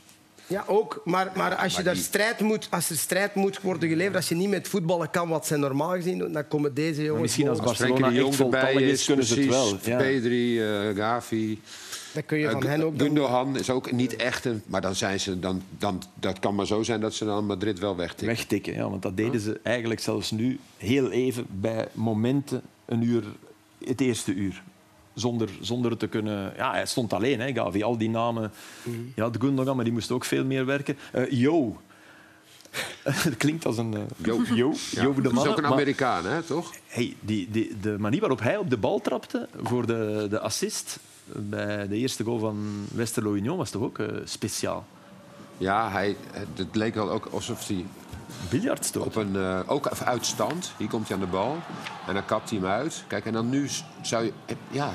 Ja, 0.49 0.65
ook. 0.67 1.03
Maar, 1.05 1.33
maar 1.37 1.55
als, 1.55 1.71
je 1.71 1.75
maar 1.75 1.85
daar 1.85 1.95
die- 1.95 2.03
strijd 2.03 2.41
moet, 2.41 2.69
als 2.71 2.91
er 2.91 2.97
strijd 2.97 3.35
moet 3.35 3.61
worden 3.61 3.89
geleverd, 3.89 4.17
als 4.17 4.29
je 4.29 4.35
niet 4.35 4.49
met 4.49 4.69
voetballen 4.69 5.11
kan 5.11 5.29
wat 5.29 5.47
zij 5.47 5.57
normaal 5.57 5.91
gezien 5.91 6.19
doen, 6.19 6.33
dan 6.33 6.49
komen 6.49 6.75
deze 6.75 7.03
jongens... 7.03 7.23
misschien 7.23 7.49
als. 7.49 7.59
Als 7.59 7.67
Barcelona 7.79 8.07
echt 8.07 8.17
erbij 8.17 8.33
voltallig 8.33 8.81
is, 8.81 8.91
is, 8.93 9.05
kunnen 9.07 9.25
ze 9.25 9.41
het 9.41 9.49
wel. 9.49 9.77
Ja. 9.83 9.99
P3, 10.01 10.25
eh, 10.97 10.97
Gavi. 11.03 11.61
Dan 12.13 12.25
kun 12.27 12.39
je 12.39 12.51
van 12.51 12.63
Eh, 12.63 12.69
hen 12.69 12.83
ook... 12.83 12.99
doen. 12.99 13.07
Gundogan 13.07 13.57
is 13.59 13.71
ook 13.71 13.93
niet 13.93 14.17
echt 14.17 14.45
een... 14.45 14.63
Maar 14.67 14.81
dan 14.81 14.95
zijn 14.95 15.21
ze, 15.21 15.39
dan, 15.39 15.63
dan, 15.79 16.03
dat 16.15 16.39
kan 16.39 16.55
maar 16.55 16.67
zo 16.67 16.83
zijn 16.83 17.01
dat 17.01 17.15
ze 17.15 17.25
dan 17.25 17.47
Madrid 17.47 17.79
wel 17.79 17.97
wegtikken. 17.97 18.27
Wegtikken, 18.27 18.75
ja, 18.75 18.91
want 18.91 19.03
dat 19.03 19.17
deden 19.17 19.41
ze 19.41 19.61
eigenlijk 19.63 20.01
zelfs 20.01 20.31
nu 20.31 20.59
heel 20.77 21.11
even 21.11 21.47
bij 21.51 21.89
momenten 21.93 22.63
een 22.85 23.03
uur, 23.03 23.25
het 23.85 24.01
eerste 24.01 24.35
uur. 24.35 24.63
Zonder, 25.19 25.49
zonder 25.61 25.91
het 25.91 26.01
te 26.01 26.07
kunnen... 26.07 26.53
Ja, 26.57 26.71
hij 26.73 26.87
stond 26.87 27.13
alleen, 27.13 27.41
hè, 27.41 27.53
Gavi. 27.53 27.83
Al 27.83 27.99
die 27.99 28.11
namen... 28.11 28.53
Ja, 29.15 29.29
de 29.29 29.41
Gundogan, 29.41 29.75
maar 29.77 29.85
die 29.85 29.93
moest 29.93 30.11
ook 30.11 30.25
veel 30.25 30.45
meer 30.45 30.67
werken. 30.67 30.97
Eh 31.13 31.31
Jo. 31.31 31.77
Het 33.03 33.37
klinkt 33.37 33.67
als 33.67 33.79
een... 33.79 33.95
eh, 33.95 34.01
Jo. 34.17 34.41
Jo, 34.55 34.73
Ja, 34.91 35.03
Jo 35.03 35.15
de 35.15 35.21
dat 35.23 35.33
is 35.33 35.39
ook 35.47 35.57
een 35.57 35.63
maar- 35.63 35.73
Amerikaan, 35.73 36.27
hè, 36.27 36.43
toch? 36.43 36.73
Hey, 36.87 37.17
die, 37.21 37.49
die, 37.51 37.77
de 37.81 37.99
manier 37.99 38.21
waarop 38.21 38.41
hij 38.41 38.57
op 38.57 38.71
de 38.71 38.77
bal 38.77 39.01
trapte 39.01 39.49
voor 39.63 39.87
de, 39.87 40.27
de 40.31 40.41
assist 40.41 40.99
bij 41.33 41.89
de 41.89 41.97
eerste 41.97 42.25
goal 42.25 42.39
van 42.39 42.87
Westerlo 42.95 43.35
Union 43.35 43.57
was 43.57 43.71
toch 43.71 43.83
ook 43.83 43.99
eh, 43.99 44.07
speciaal. 44.25 44.87
Ja, 45.59 45.91
hij, 45.91 46.17
het 46.55 46.75
leek 46.77 46.95
wel 46.95 47.11
ook 47.11 47.27
alsof 47.27 47.67
hij 47.69 47.85
Biljartstoot. 48.51 49.07
op 49.07 49.17
een... 49.17 49.37
eh, 49.37 49.61
ook 49.67 49.91
even 49.93 50.07
uit 50.07 50.27
stand. 50.27 50.73
Hier 50.77 50.89
komt 50.89 51.09
hij 51.09 51.17
aan 51.17 51.23
de 51.23 51.29
bal. 51.31 51.57
En 52.07 52.15
dan 52.15 52.25
kapt 52.25 52.51
hij 52.51 52.59
hem 52.59 52.69
uit. 52.69 53.05
Kijk, 53.07 53.25
en 53.27 53.33
dan 53.33 53.49
nu 53.51 53.69
zou 54.03 54.25
je... 54.25 54.33
Ja, 54.71 54.91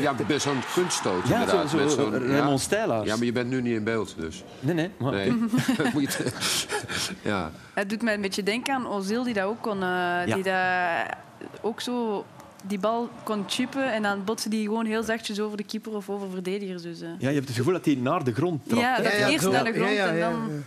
Ja, 0.00 0.14
best 0.26 0.42
zo'n 0.42 0.62
kunststoot 0.74 1.28
Ja, 1.28 1.40
inderdaad. 1.40 1.70
zo- 1.70 1.76
zo, 1.78 1.84
met 1.84 1.92
zo'n- 1.92 2.26
Raymond 2.26 2.60
Stijlaars. 2.60 3.08
Ja, 3.08 3.16
maar 3.16 3.24
je 3.24 3.32
bent 3.32 3.48
nu 3.50 3.62
niet 3.62 3.74
in 3.76 3.84
beeld, 3.84 4.14
dus. 4.18 4.42
Nee, 4.60 4.74
nee. 4.74 4.90
Maar... 4.98 5.12
Nee. 5.12 5.30
Moet 5.92 6.02
je 6.02 6.22
het- 6.22 6.66
ja. 7.22 7.50
Het 7.74 7.88
doet 7.90 8.02
mij 8.02 8.14
een 8.14 8.20
beetje 8.20 8.42
denken 8.42 8.74
aan 8.74 8.86
Ozil, 8.86 9.22
die 9.22 9.34
dat 9.34 9.44
ook 9.44 9.60
kon. 9.62 9.82
eh, 9.82 10.34
Die 10.34 10.42
dat 10.42 11.16
ook 11.60 11.80
zo 11.80 12.24
die 12.64 12.78
bal 12.78 13.08
kon 13.22 13.44
chippen 13.46 13.92
en 13.92 14.02
dan 14.02 14.24
botste 14.24 14.48
die 14.48 14.64
gewoon 14.64 14.86
heel 14.86 15.02
zachtjes 15.02 15.40
over 15.40 15.56
de 15.56 15.64
keeper 15.64 15.92
of 15.96 16.08
over 16.10 16.30
verdedigers. 16.30 16.82
Dus, 16.82 17.00
eh. 17.00 17.08
Ja, 17.18 17.28
je 17.28 17.34
hebt 17.34 17.48
het 17.48 17.56
gevoel 17.56 17.72
dat 17.72 17.84
hij 17.84 17.94
naar 17.94 18.24
de 18.24 18.32
grond 18.34 18.68
trapt. 18.68 18.82
ja, 18.82 18.96
dat 18.96 19.12
Ja, 19.12 19.18
ja, 19.18 19.28
eerst 19.28 19.50
naar 19.50 19.64
de 19.64 19.72
grond 19.72 19.88
Ja, 19.90 19.94
ja, 20.04 20.06
en 20.08 20.16
ja, 20.16 20.30
dan... 20.30 20.64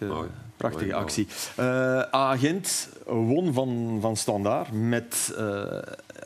eh, 0.00 0.08
Mooi. 0.08 0.28
prachtige 0.56 0.84
Mooi 0.84 0.90
goal. 0.92 1.02
actie. 1.04 1.26
Eh 1.56 2.00
Agent 2.00 2.88
won 3.06 3.52
van, 3.52 3.98
van 4.00 4.16
Standaard 4.16 4.72
met 4.72 5.34
eh, 5.38 5.44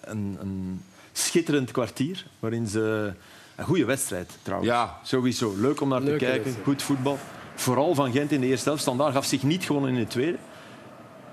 een, 0.05 0.37
een 0.41 0.83
schitterend 1.13 1.71
kwartier, 1.71 2.27
waarin 2.39 2.67
ze... 2.67 3.13
Een 3.57 3.65
goede 3.65 3.85
wedstrijd, 3.85 4.39
trouwens. 4.43 4.71
Ja. 4.71 4.99
Sowieso. 5.03 5.55
Leuk 5.57 5.81
om 5.81 5.89
naar 5.89 6.01
te 6.01 6.07
kijken. 6.07 6.29
wedstrijd. 6.29 6.65
Goed 6.65 6.83
voetbal. 6.83 7.19
Vooral 7.55 7.95
van 7.95 8.13
Gent 8.13 8.33
in 8.33 8.41
de 8.41 8.47
eerste 8.47 8.69
helft. 8.69 8.83
Standaard 8.83 9.13
gaf 9.13 9.25
zich 9.25 9.43
niet 9.43 9.65
gewonnen 9.65 9.91
in 9.91 9.97
de 9.97 10.07
tweede. 10.07 10.37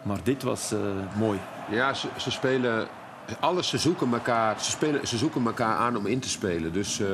Maar 0.04 0.20
dit 0.24 0.44
was 0.44 0.72
eh, 0.72 0.80
mooi. 1.18 1.40
Ja, 1.72 1.94
ze, 1.94 2.08
ze 2.18 2.32
spelen. 2.32 2.88
Alles, 3.40 3.68
ze 3.68 3.78
zoeken, 3.78 4.14
elkaar, 4.14 4.62
ze, 4.62 4.72
spelen, 4.72 5.08
ze 5.08 5.18
zoeken 5.18 5.46
elkaar 5.46 5.76
aan 5.76 5.98
om 5.98 6.06
in 6.06 6.20
te 6.20 6.30
spelen. 6.30 6.74
Dus 6.74 7.00
eh, 7.00 7.08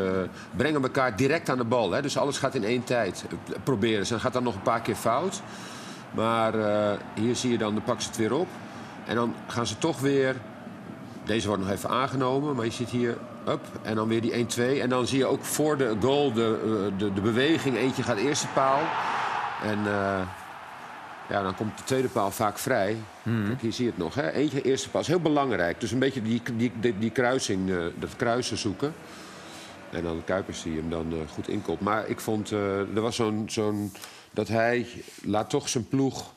brengen 0.55 0.81
elkaar 0.81 1.15
direct 1.15 1.49
aan 1.49 1.57
de 1.57 1.63
bal. 1.63 1.91
Hè. 1.91 2.01
Dus 2.01 2.17
alles 2.17 2.37
gaat 2.37 2.55
in 2.55 2.63
één 2.63 2.83
tijd 2.83 3.25
eh, 3.29 3.55
proberen. 3.63 4.05
Ze 4.05 4.19
gaat 4.19 4.33
dan 4.33 4.43
nog 4.43 4.55
een 4.55 4.61
paar 4.61 4.81
keer 4.81 4.95
fout. 4.95 5.41
Maar 6.11 6.53
eh, 6.53 6.97
hier 7.13 7.35
zie 7.35 7.51
je 7.51 7.57
dan, 7.57 7.73
dan 7.73 7.83
pakken 7.83 8.03
ze 8.03 8.09
het 8.09 8.17
weer 8.17 8.33
op. 8.33 8.47
En 9.05 9.15
dan 9.15 9.35
gaan 9.47 9.67
ze 9.67 9.77
toch 9.77 9.99
weer. 9.99 10.35
Deze 11.23 11.47
wordt 11.47 11.63
nog 11.63 11.71
even 11.71 11.89
aangenomen, 11.89 12.55
maar 12.55 12.65
je 12.65 12.71
ziet 12.71 12.89
hier. 12.89 13.17
Up, 13.47 13.65
en 13.81 13.95
dan 13.95 14.07
weer 14.07 14.21
die 14.21 14.47
1-2. 14.77 14.81
En 14.81 14.89
dan 14.89 15.07
zie 15.07 15.17
je 15.17 15.25
ook 15.25 15.43
voor 15.43 15.77
de 15.77 15.95
goal 16.01 16.33
de, 16.33 16.91
de, 16.97 17.13
de 17.13 17.21
beweging. 17.21 17.77
Eentje 17.77 18.03
gaat 18.03 18.17
eerste 18.17 18.47
paal. 18.47 18.79
En 19.63 19.77
ja, 21.29 21.43
dan 21.43 21.55
komt 21.55 21.77
de 21.77 21.83
tweede 21.83 22.07
paal 22.07 22.31
vaak 22.31 22.57
vrij. 22.57 22.97
Kijk, 23.23 23.61
hier 23.61 23.73
zie 23.73 23.85
je 23.85 23.89
het 23.89 23.99
nog. 23.99 24.15
Hè? 24.15 24.31
Eentje 24.31 24.61
eerste 24.61 24.89
paal 24.89 25.01
is 25.01 25.07
heel 25.07 25.19
belangrijk. 25.19 25.79
Dus 25.79 25.91
een 25.91 25.99
beetje 25.99 26.21
die, 26.21 26.41
die, 26.55 26.71
die, 26.79 26.97
die 26.99 27.09
kruising, 27.09 27.69
eh, 27.69 27.77
dat 27.95 28.15
kruisen 28.15 28.57
zoeken. 28.57 28.93
En 29.89 30.03
dan 30.03 30.21
Kuipers 30.25 30.63
die 30.63 30.77
hem 30.77 30.89
dan 30.89 31.11
eh, 31.11 31.17
goed 31.33 31.47
inkomt. 31.47 31.79
Maar 31.79 32.07
ik 32.07 32.19
vond, 32.19 32.51
eh, 32.51 32.79
er 32.79 33.01
was 33.01 33.15
zo'n, 33.15 33.43
zo'n... 33.47 33.91
Dat 34.31 34.47
hij 34.47 34.87
laat 35.23 35.49
toch 35.49 35.69
zijn 35.69 35.87
ploeg... 35.87 36.33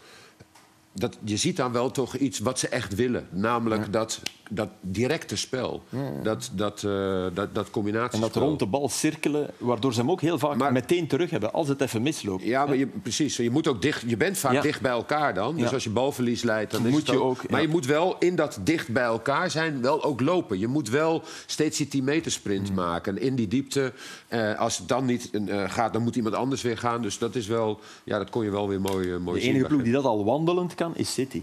Dat, 0.94 1.18
je 1.24 1.36
ziet 1.36 1.56
dan 1.56 1.72
wel 1.72 1.90
toch 1.90 2.16
iets 2.16 2.38
wat 2.38 2.58
ze 2.58 2.68
echt 2.68 2.94
willen. 2.94 3.26
Namelijk 3.30 3.92
dat, 3.92 4.20
dat 4.50 4.68
directe 4.80 5.36
spel. 5.36 5.82
Dat, 6.22 6.50
dat, 6.54 6.84
eh 6.84 7.24
dat, 7.34 7.54
dat 7.54 7.64
En 7.66 7.70
combinatiespel. 7.70 8.28
dat 8.32 8.42
rond 8.42 8.58
de 8.58 8.66
bal 8.66 8.88
cirkelen, 8.88 9.50
waardoor 9.58 9.92
ze 9.92 10.00
hem 10.00 10.10
ook 10.10 10.20
heel 10.20 10.38
vaak 10.38 10.56
Maar- 10.56 10.72
meteen 10.72 11.06
terug 11.06 11.30
hebben 11.30 11.52
als 11.52 11.68
het 11.68 11.80
even 11.80 12.02
misloopt. 12.02 12.42
Ja, 12.44 12.66
maar 12.66 12.76
je, 12.76 12.86
precies. 12.86 13.36
Je, 13.36 13.50
moet 13.50 13.66
ook 13.68 13.82
dicht, 13.82 14.02
je 14.06 14.16
bent 14.16 14.38
vaak 14.38 14.62
dicht 14.62 14.80
bij 14.80 14.90
elkaar 14.90 15.34
dan. 15.34 15.56
Dus 15.56 15.72
als 15.72 15.84
je 15.84 15.90
balverlies 15.90 16.42
leidt, 16.42 16.72
dan 16.72 16.86
is 16.86 16.90
Moet 16.92 17.00
het 17.06 17.10
je 17.16 17.22
ook... 17.22 17.50
Maar 17.50 17.60
je 17.62 17.68
moet 17.68 17.86
wel 17.86 18.16
in 18.18 18.36
dat 18.36 18.58
dicht 18.64 18.88
bij 18.92 19.02
elkaar 19.04 19.50
zijn 19.50 19.80
wel 19.82 20.04
ook 20.04 20.20
lopen. 20.20 20.58
Je 20.58 20.66
moet 20.68 20.88
wel 20.88 21.22
steeds 21.46 21.78
die 21.78 21.88
10 21.88 22.04
meter 22.04 22.30
sprint 22.32 22.68
Mm. 22.68 22.74
maken. 22.74 23.16
En 23.16 23.22
in 23.22 23.34
die 23.34 23.48
diepte, 23.48 23.92
eh, 24.28 24.58
als 24.58 24.78
het 24.78 24.88
dan 24.88 25.04
niet 25.04 25.30
eh, 25.30 25.70
gaat, 25.70 25.92
dan 25.92 26.02
moet 26.02 26.16
iemand 26.16 26.34
anders 26.34 26.62
weer 26.62 26.78
gaan. 26.78 27.02
Dus 27.02 27.18
dat 27.18 27.34
is 27.34 27.46
wel... 27.46 27.80
Ja, 28.04 28.18
dat 28.18 28.30
kon 28.30 28.44
je 28.44 28.50
wel 28.50 28.68
weer 28.68 28.80
mooi, 28.80 29.18
mooi 29.18 29.38
De 29.38 29.44
zien. 29.44 29.50
enige 29.54 29.58
bij 29.60 29.68
ploeg 29.68 29.82
die 29.82 29.92
dat 29.92 30.04
al 30.04 30.24
wandelend 30.24 30.74
kan, 30.74 30.81
is 30.94 31.12
City. 31.12 31.42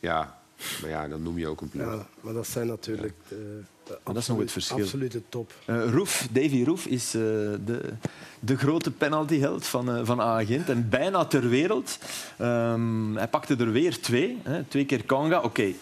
Ja, 0.00 0.38
maar 0.80 0.90
ja, 0.90 1.08
dan 1.08 1.22
noem 1.22 1.38
je 1.38 1.46
ook 1.46 1.60
een 1.60 1.68
ploeg. 1.68 1.86
Ja, 1.86 2.06
maar 2.20 2.32
dat 2.32 2.46
zijn 2.46 2.66
natuurlijk 2.66 3.14
de, 3.28 3.62
de 3.84 3.98
dat 4.02 4.16
is 4.16 4.26
nog 4.26 4.38
het 4.38 4.52
verschil. 4.52 4.76
absolute 4.76 5.22
top. 5.28 5.52
Eh 5.64 5.90
Roef, 5.90 6.28
Davy 6.30 6.64
Roef 6.64 6.86
is 6.86 7.14
eh, 7.14 7.20
de, 7.20 7.92
de 8.40 8.56
grote 8.56 8.90
penaltyheld 8.90 9.66
van, 9.66 9.90
eh 9.90 10.00
van 10.04 10.20
Agent 10.20 10.68
en 10.68 10.88
bijna 10.88 11.24
ter 11.24 11.48
wereld. 11.48 11.98
Ehm, 12.38 13.14
hij 13.14 13.28
pakte 13.28 13.56
er 13.56 13.72
weer 13.72 14.00
twee. 14.00 14.40
Hè. 14.42 14.64
Twee 14.64 14.86
keer 14.86 15.04
Kanga. 15.04 15.40
Oké, 15.40 15.72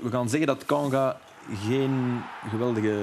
we 0.00 0.10
gaan 0.10 0.28
zeggen 0.28 0.46
dat 0.46 0.64
Kanga 0.64 1.20
geen 1.66 2.20
geweldige 2.50 2.96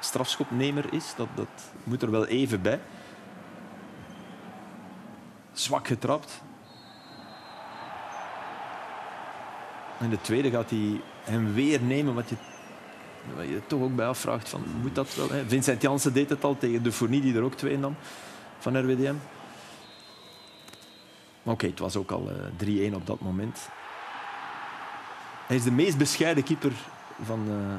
strafschopnemer 0.00 0.92
is. 0.92 1.12
Dat, 1.16 1.28
dat 1.34 1.48
moet 1.84 2.02
er 2.02 2.10
wel 2.10 2.26
even 2.26 2.62
bij. 2.62 2.80
Zwak 5.52 5.86
getrapt. 5.86 6.40
En 10.02 10.10
de 10.10 10.20
tweede 10.20 10.50
gaat 10.50 10.70
hij 10.70 11.00
hem 11.22 11.54
weer 11.54 11.82
nemen, 11.82 12.14
wat 12.14 12.28
je 12.28 12.34
waar 13.36 13.46
je 13.46 13.60
toch 13.66 13.82
ook 13.82 13.96
bij 13.96 14.06
afvraagt 14.06 14.48
van, 14.48 14.64
moet 14.82 14.94
dat 14.94 15.14
wel? 15.14 15.30
Hè? 15.30 15.44
Vincent 15.46 15.82
Janssen 15.82 16.12
deed 16.12 16.28
het 16.28 16.44
al 16.44 16.58
tegen 16.58 16.82
de 16.82 16.92
Fournie, 16.92 17.20
die 17.20 17.34
er 17.34 17.42
ook 17.42 17.54
twee 17.54 17.78
nam 17.78 17.96
van 18.58 18.78
RWDM. 18.78 19.14
Maar 21.42 21.54
oké, 21.54 21.66
het 21.66 21.78
was 21.78 21.96
ook 21.96 22.10
al 22.10 22.30
eh, 22.58 22.90
3-1 22.90 22.94
op 22.94 23.06
dat 23.06 23.20
moment. 23.20 23.58
Hij 25.46 25.56
is 25.56 25.62
de 25.62 25.70
meest 25.70 25.98
bescheiden 25.98 26.44
keeper 26.44 26.72
van 27.24 27.46
eh, 27.48 27.74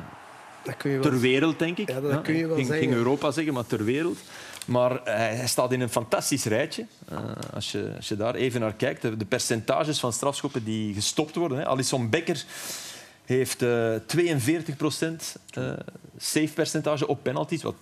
Dat 0.63 0.77
kun 0.77 0.91
je 0.91 0.99
wel 0.99 1.11
ter 1.11 1.19
wereld, 1.19 1.59
denk 1.59 1.77
ik. 1.77 1.89
Ja, 1.89 2.01
dat 2.01 2.21
kun 2.21 2.35
je 2.35 2.47
wel 2.47 2.55
ging, 2.55 2.67
zeggen. 2.67 2.85
ging 2.85 2.97
Europa 2.97 3.31
zeggen, 3.31 3.53
maar 3.53 3.65
ter 3.65 3.83
wereld. 3.83 4.17
Maar 4.65 5.03
eh, 5.03 5.15
hij 5.15 5.47
staat 5.47 5.71
in 5.71 5.81
een 5.81 5.89
fantastisch 5.89 6.45
rijtje. 6.45 6.85
Eh, 7.09 7.19
als, 7.53 7.71
je, 7.71 7.93
als 7.95 8.07
je 8.07 8.15
daar 8.15 8.35
even 8.35 8.59
naar 8.59 8.73
kijkt, 8.73 9.01
de, 9.01 9.17
de 9.17 9.25
percentages 9.25 9.99
van 9.99 10.13
strafschoppen 10.13 10.63
die 10.63 10.93
gestopt 10.93 11.35
worden. 11.35 11.57
Hè. 11.57 11.65
Alisson 11.65 12.09
Becker 12.09 12.45
heeft 13.25 13.61
eh 13.61 13.95
42 14.05 14.75
procent 14.75 15.35
safe 16.17 16.53
percentage 16.53 17.07
op 17.07 17.23
penalties, 17.23 17.63
wat 17.63 17.75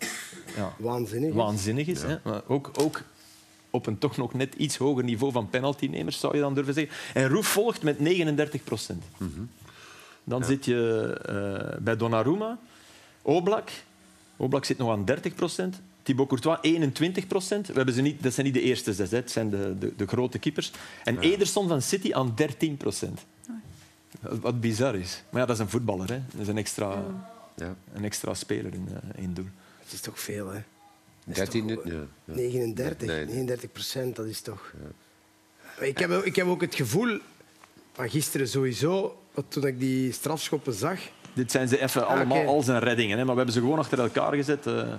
ja, 0.56 0.74
waanzinnig. 0.78 1.30
is. 1.30 1.36
waanzinnig 1.36 1.88
is. 1.88 2.02
Hè. 2.02 2.18
Maar 2.24 2.42
ook, 2.48 2.72
ook 2.74 3.04
op 3.70 3.86
een 3.86 3.98
toch 3.98 4.18
nog 4.18 4.34
net 4.34 4.56
iets 4.56 4.78
hoger 4.78 5.04
niveau 5.04 5.32
van 5.32 5.50
penaltynemers, 5.50 6.20
zou 6.20 6.36
je 6.36 6.42
dan 6.42 6.54
durven 6.54 6.74
zeggen. 6.74 6.94
En 7.14 7.30
Roef 7.30 7.48
volgt 7.48 7.84
met 7.84 8.00
39 8.00 8.64
procent. 8.64 9.04
Dan 10.24 10.44
zit 10.44 10.66
je 10.66 11.14
eh, 11.26 11.78
bij 11.82 11.98
Donnarumma, 11.98 12.58
Oblak. 13.22 13.70
Oblak 14.38 14.66
zit 14.66 14.78
nog 14.78 14.90
aan 14.90 15.06
30 15.06 15.36
procent. 15.36 15.82
Thibaut 16.04 16.28
Courtois 16.28 16.58
21 16.62 17.28
procent. 17.28 17.68
We 17.68 17.74
hebben 17.74 17.94
ze 17.94 18.02
niet, 18.02 18.24
dat 18.24 18.34
zijn 18.34 18.46
niet 18.46 18.56
de 18.56 18.62
eerste 18.62 18.94
zes, 18.94 19.12
hè. 19.12 19.18
het 19.18 19.32
zijn 19.32 19.50
de, 19.50 19.76
de, 19.80 19.94
de 19.96 20.08
grote 20.08 20.40
keepers. 20.40 20.72
En 21.04 21.20
Ederson 21.20 21.68
van 21.68 21.82
City 21.82 22.14
aan 22.14 22.32
13 22.36 22.78
procent. 22.78 23.26
Wat 24.20 24.60
bizar 24.62 24.96
is. 24.96 25.24
Maar 25.30 25.42
ja, 25.42 25.48
dat 25.48 25.56
is 25.56 25.62
een 25.62 25.70
voetballer. 25.70 26.10
Hè. 26.10 26.20
Dat 26.32 26.42
is 26.42 26.48
een 26.48 26.58
extra, 26.58 27.04
Ja. 27.56 27.76
een 27.94 28.04
extra 28.04 28.34
speler 28.34 28.74
in, 28.74 28.88
eh, 28.94 29.24
in 29.24 29.34
doel. 29.34 29.46
Het 29.84 29.94
is 29.94 30.02
toch 30.02 30.20
veel, 30.20 30.48
hè? 30.52 30.60
13, 31.26 31.68
ja. 31.68 31.78
ja. 31.84 32.04
39, 32.26 33.08
Nee. 33.08 33.26
39 33.26 33.72
procent, 33.72 34.16
dat 34.16 34.26
is 34.26 34.42
toch... 34.42 34.74
Ik, 35.80 35.98
heb, 35.98 36.12
ook- 36.12 36.26
ik 36.26 36.36
heb 36.36 36.48
ook 36.48 36.62
het 36.62 36.76
gevoel, 36.76 37.20
van 37.94 38.10
gisteren 38.10 38.48
sowieso, 38.48 39.18
want 39.34 39.52
toen 39.52 39.68
ik 39.68 39.80
die 39.80 40.12
strafschoppen 40.12 40.74
zag... 40.74 41.00
Dit 41.34 41.52
zijn 41.52 41.68
ze 41.68 41.82
even 41.82 42.08
allemaal 42.08 42.40
oké. 42.40 42.48
al 42.48 42.62
zijn 42.62 42.80
reddingen. 42.80 43.18
Hè. 43.18 43.24
Maar 43.24 43.32
we 43.34 43.38
hebben 43.38 43.54
ze 43.56 43.60
gewoon 43.62 43.80
achter 43.80 44.00
elkaar 44.00 44.34
gezet. 44.34 44.68
eh. 44.68 44.94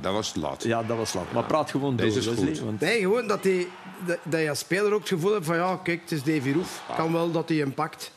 Dat 0.00 0.12
was 0.12 0.34
lat. 0.34 0.62
ja, 0.62 0.82
dat 0.82 0.96
was 0.96 1.10
slap. 1.10 1.32
Maar 1.32 1.44
praat 1.44 1.70
gewoon 1.70 1.96
Deze 1.96 2.08
door, 2.08 2.18
is 2.18 2.26
Wesley, 2.26 2.46
goed. 2.46 2.58
want- 2.64 2.80
Nee, 2.80 3.00
gewoon 3.00 3.26
dat, 3.26 3.42
die, 3.42 3.68
dat, 4.06 4.18
dat 4.22 4.40
je 4.40 4.48
als 4.48 4.58
speler 4.58 4.92
ook 4.92 4.98
het 5.00 5.08
gevoel 5.08 5.32
hebt 5.32 5.46
van 5.46 5.56
ja, 5.56 5.80
kijk, 5.82 6.00
het 6.00 6.12
is 6.12 6.22
Davy 6.22 6.52
Roef. 6.52 6.82
Kan 6.96 7.12
wel 7.12 7.30
dat 7.30 7.48
hij 7.48 7.58
hem 7.58 7.74
pakt. 7.74 8.12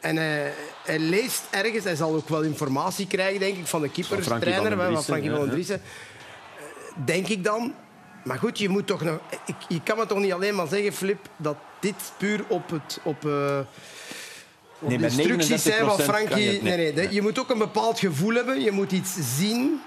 En 0.00 0.16
hij, 0.16 0.52
hij 0.84 0.98
leest 0.98 1.42
ergens, 1.50 1.84
hij 1.84 1.96
zal 1.96 2.14
ook 2.14 2.28
wel 2.28 2.42
informatie 2.42 3.06
krijgen, 3.06 3.40
denk 3.40 3.56
ik, 3.56 3.66
van 3.66 3.80
de 3.80 3.88
keeper, 3.90 4.14
Van 4.14 4.24
Frankie 4.24 4.48
trainer, 4.50 4.76
van 4.78 4.92
van 4.94 5.04
Frankie 5.04 5.30
van 5.30 5.48
Driessen. 5.50 5.80
Denk 7.04 7.28
ik 7.28 7.44
dan. 7.44 7.74
Maar 8.24 8.38
goed, 8.38 8.58
je 8.58 8.68
moet 8.68 8.86
toch 8.86 9.02
nog... 9.02 9.18
Ik, 9.46 9.54
je 9.68 9.82
kan 9.82 9.98
me 9.98 10.06
toch 10.06 10.18
niet 10.18 10.32
alleen 10.32 10.54
maar 10.54 10.66
zeggen, 10.68 10.92
Flip, 10.92 11.28
dat 11.36 11.56
dit 11.80 12.12
puur 12.16 12.44
op 12.48 12.70
het... 12.70 12.98
Op, 13.02 13.24
eh, 13.26 13.58
op 14.80 14.88
Nee, 14.88 14.98
de 14.98 15.04
instructies 15.04 15.62
zijn 15.62 15.84
wat 15.84 15.94
39% 16.02 16.04
kan 16.04 16.14
Frankie... 16.14 16.62
nee, 16.62 16.76
nee, 16.76 16.92
dat- 16.92 17.12
Je 17.12 17.22
moet 17.22 17.38
ook 17.38 17.50
een 17.50 17.58
bepaald 17.58 17.98
gevoel 17.98 18.34
hebben. 18.34 18.60
Je 18.60 18.70
moet 18.70 18.92
iets 18.92 19.14
zien 19.38 19.80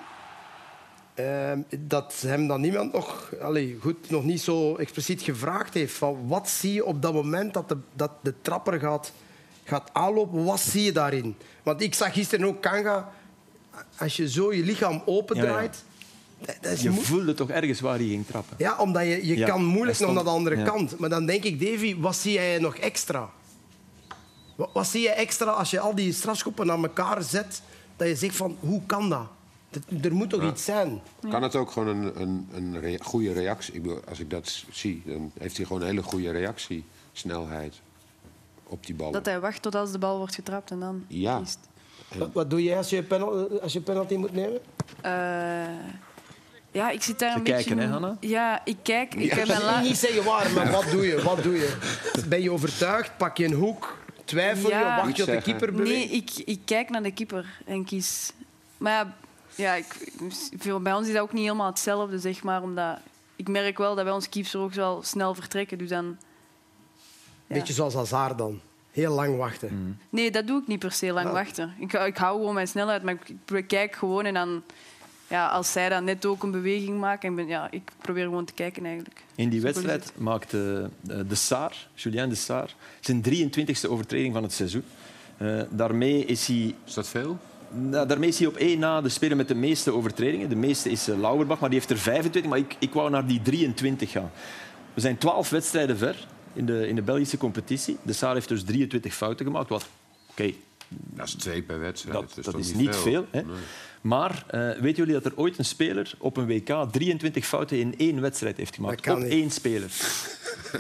Ehm, 1.14 1.60
dat 1.80 2.16
hem 2.26 2.48
dan 2.48 2.62
niemand 2.62 2.94
nog, 2.94 3.34
allee, 3.42 3.78
goed, 3.82 4.10
nog 4.10 4.24
niet 4.24 4.42
zo 4.42 4.76
expliciet 4.76 5.22
gevraagd 5.22 5.74
heeft. 5.74 5.94
Van 5.94 6.28
wat 6.28 6.50
zie 6.50 6.74
je 6.74 6.86
op 6.86 7.02
dat 7.02 7.14
moment 7.14 7.54
dat 7.54 7.70
de, 7.70 7.78
dat 7.94 8.12
de 8.22 8.34
trapper 8.42 8.80
gaat, 8.80 9.12
gaat 9.64 9.90
aanlopen? 9.94 10.44
Wat 10.44 10.60
zie 10.60 10.84
je 10.84 10.92
daarin? 10.92 11.36
Want 11.64 11.82
ik 11.82 11.94
zag 11.94 12.14
gisteren 12.14 12.46
ook 12.46 12.62
Kanga. 12.62 13.12
Als 13.98 14.16
je 14.16 14.30
zo 14.30 14.54
je 14.54 14.64
lichaam 14.64 15.02
opendraait... 15.06 15.84
dat 16.62 16.72
is 16.72 16.82
Je 16.82 16.92
voelde 16.92 17.34
toch 17.34 17.50
ergens 17.50 17.80
waar 17.80 17.98
hij 17.98 18.08
ging 18.08 18.26
trappen. 18.28 18.56
ja, 18.60 18.78
omdat 18.78 19.04
je, 19.04 19.28
je 19.28 19.38
Ja, 19.38 19.48
kan 19.48 19.66
moeilijk 19.66 20.00
nog 20.00 20.14
naar 20.14 20.24
de 20.24 20.30
andere 20.30 20.58
ja. 20.58 20.64
kant. 20.64 21.00
Maar 21.00 21.10
dan 21.10 21.26
denk 21.26 21.44
ik, 21.44 21.60
Davy, 21.60 21.98
wat 22.00 22.16
zie 22.16 22.34
jij 22.34 22.60
nog 22.60 22.76
extra? 22.76 23.30
Wat, 24.56 24.70
wat 24.74 24.88
zie 24.88 25.02
je 25.02 25.10
extra 25.10 25.52
als 25.52 25.70
je 25.70 25.80
al 25.80 25.96
die 25.96 26.14
strafschoppen 26.14 26.72
aan 26.72 26.84
elkaar 26.84 27.24
zet, 27.24 27.62
dat 27.96 28.08
je 28.08 28.16
zegt 28.16 28.36
van, 28.36 28.58
hoe 28.60 28.82
kan 28.86 29.10
dat? 29.10 29.28
Dat- 29.72 29.84
Er 30.06 30.14
moet 30.14 30.30
toch 30.30 30.44
iets 30.52 30.66
zijn? 30.66 31.02
Kan 31.30 31.44
het 31.44 31.56
ook 31.56 31.72
gewoon 31.72 31.88
een, 31.88 32.22
een, 32.22 32.48
een 32.54 32.80
rea- 32.80 32.98
goede 33.04 33.34
reactie... 33.34 33.74
Ik 33.74 33.82
bedoel, 33.82 34.00
als 34.10 34.20
ik 34.20 34.30
dat 34.30 34.64
zie, 34.72 35.02
dan 35.06 35.32
heeft 35.40 35.58
hij 35.58 35.66
gewoon 35.66 35.82
een 35.82 35.88
hele 35.88 36.04
goede 36.04 36.32
reactiesnelheid 36.32 37.82
op 38.64 38.86
die 38.86 38.96
bal. 38.96 39.12
Dat 39.12 39.26
hij 39.26 39.40
wacht 39.40 39.62
tot 39.62 39.76
als 39.76 39.92
de 39.92 39.98
bal 39.98 40.18
wordt 40.18 40.36
getrapt 40.36 40.72
en 40.72 40.80
dan 40.80 41.06
Ja. 41.08 41.38
kiest. 41.40 41.60
Wat, 42.18 42.30
wat 42.34 42.50
doe 42.50 42.64
jij 42.64 42.78
als 42.78 42.90
je, 42.90 43.04
penalty, 43.04 43.54
als 43.56 43.74
je 43.74 43.82
penalty 43.82 44.16
moet 44.16 44.34
nemen? 44.34 44.60
Uh, 45.06 45.12
ja, 46.72 46.90
ik 46.90 47.02
zit 47.04 47.20
daar 47.20 47.36
een 47.36 47.44
kijken, 47.44 47.76
beetje... 47.76 47.88
hè, 47.90 47.92
Hanna? 47.92 48.18
Ja, 48.20 48.62
ik 48.66 48.78
kijk. 48.82 49.16
Ik 49.16 49.32
heb 49.32 49.48
la- 49.48 49.82
niet 49.82 49.98
zeggen 49.98 50.24
waar, 50.24 50.52
maar 50.52 50.72
wat 50.72 50.86
doe 50.92 51.06
je? 51.08 51.22
Wat 51.22 51.44
doe 51.44 51.54
je? 51.54 51.76
Ben 52.28 52.42
je 52.42 52.52
overtuigd? 52.52 53.18
Pak 53.18 53.38
je 53.38 53.46
een 53.46 53.54
hoek? 53.54 53.98
Twijfel 54.26 54.70
je? 54.70 54.76
Ja. 54.76 55.04
Wacht 55.04 55.18
je 55.18 55.24
op 55.24 55.30
de 55.30 55.42
keeper 55.42 55.74
Nee, 55.74 56.04
ik, 56.08 56.32
ik 56.46 56.60
kijk 56.66 56.90
naar 56.90 57.04
de 57.04 57.12
keeper 57.12 57.46
en 57.66 57.86
kies. 57.86 58.32
Maar 58.78 58.92
ja, 58.94 59.16
ja 59.56 59.74
ik, 59.74 60.12
veel, 60.58 60.80
bij 60.80 60.94
ons 60.94 61.08
is 61.08 61.14
dat 61.14 61.22
ook 61.22 61.34
niet 61.34 61.44
helemaal 61.44 61.68
hetzelfde, 61.70 62.20
zeg 62.20 62.44
maar. 62.44 62.62
Omdat 62.62 62.98
ik 63.36 63.48
merk 63.48 63.78
wel 63.78 63.96
dat 63.96 64.04
bij 64.04 64.14
ons 64.14 64.30
keepers 64.30 64.56
ook 64.56 64.74
wel 64.74 65.04
snel 65.04 65.36
vertrekken. 65.36 65.78
Dus 65.78 65.90
dan... 65.90 66.18
ja. 67.48 67.56
Beetje 67.56 67.74
zoals 67.74 67.94
Hazard 67.94 68.38
dan. 68.38 68.60
Heel 68.92 69.14
lang 69.14 69.38
wachten. 69.38 70.00
Nee, 70.10 70.32
dat 70.32 70.48
doe 70.48 70.62
ik 70.62 70.68
niet 70.68 70.80
per 70.80 70.92
se 70.92 71.12
lang 71.12 71.28
Ah. 71.28 71.34
wachten. 71.34 71.74
Ik, 71.80 71.94
ik 71.94 72.18
hou 72.18 72.38
gewoon 72.40 72.54
mijn 72.54 72.68
snelheid, 72.68 73.04
maar 73.04 73.14
ik, 73.14 73.56
ik 73.56 73.68
kijk 73.68 73.96
gewoon 73.96 74.26
en 74.26 74.34
dan... 74.34 74.64
Ja, 75.28 75.48
als 75.48 75.72
zij 75.72 75.90
dan 75.90 76.04
net 76.04 76.26
ook 76.26 76.44
een 76.44 76.52
beweging 76.52 77.00
maken, 77.00 77.30
en 77.30 77.36
ben, 77.36 77.48
ja, 77.48 77.68
ik 77.72 77.92
probeer 78.02 78.24
gewoon 78.24 78.46
te 78.46 78.54
kijken 78.54 78.86
eigenlijk. 78.86 79.24
In 79.36 79.50
die 79.50 79.62
wedstrijd 79.62 80.12
maakte 80.18 80.90
eh, 81.08 81.20
de 81.28 81.36
Saar, 81.36 81.88
Julien 81.94 82.30
de 82.30 82.36
Saar, 82.36 82.76
zijn 83.00 83.24
23e 83.30 83.90
overtreding 83.90 84.34
van 84.34 84.44
het 84.44 84.54
seizoen. 84.54 84.84
Eh, 85.38 85.62
daarmee 85.70 86.26
is 86.26 86.48
hij 86.48 86.76
Is 86.86 86.94
dat 86.94 87.08
veel? 87.08 87.38
Nou, 87.74 88.08
daarmee 88.08 88.30
is 88.30 88.40
hij 88.40 88.48
op 88.48 88.56
één 88.56 88.80
na 88.80 89.02
de 89.02 89.10
speler 89.10 89.38
met 89.38 89.48
de 89.48 89.56
meeste 89.56 89.94
overtredingen. 89.94 90.50
De 90.50 90.56
meeste 90.56 90.90
is 90.90 91.10
uh, 91.10 91.20
Lauerbach, 91.20 91.60
maar 91.60 91.70
die 91.70 91.80
heeft 91.80 91.92
er 91.92 91.98
25. 91.98 92.52
Maar 92.52 92.60
ik, 92.60 92.76
ik 92.80 92.94
wou 92.94 93.10
naar 93.10 93.28
die 93.28 93.42
23 93.42 94.12
gaan. 94.12 94.32
We 94.94 95.02
zijn 95.02 95.18
12 95.18 95.50
wedstrijden 95.50 95.98
ver 95.98 96.28
in 96.54 96.66
de, 96.66 96.88
in 96.88 96.96
de 96.96 97.02
Belgische 97.02 97.38
competitie. 97.38 97.98
De 98.02 98.14
Saar 98.14 98.34
heeft 98.34 98.48
dus 98.48 98.64
23 98.64 99.14
fouten 99.14 99.46
gemaakt. 99.46 99.70
Wat, 99.70 99.86
oké, 100.32 100.52
Dat 100.88 101.28
is 101.28 101.34
twee 101.34 101.62
per 101.62 101.80
wedstrijd. 101.80 102.20
dat, 102.20 102.30
is 102.30 102.36
dat 102.36 102.54
toch 102.54 102.60
is 102.64 102.74
niet 102.74 102.96
veel. 102.96 103.26
hè. 103.32 103.42
Nee. 103.42 103.56
Maar 104.02 104.46
uh, 104.52 104.62
weten 104.72 104.96
jullie 104.96 105.14
dat 105.14 105.26
er 105.26 105.32
ooit 105.36 105.58
een 105.58 105.66
speler 105.66 106.14
op 106.18 106.38
een 106.38 106.46
WK 106.48 106.92
23 106.92 107.46
fouten 107.46 107.80
in 107.80 107.94
één 107.98 108.22
wedstrijd 108.22 108.58
heeft 108.58 108.76
gemaakt? 108.76 109.10
Op 109.10 109.18
niet. 109.18 109.28
één 109.28 109.52
speler. 109.52 109.92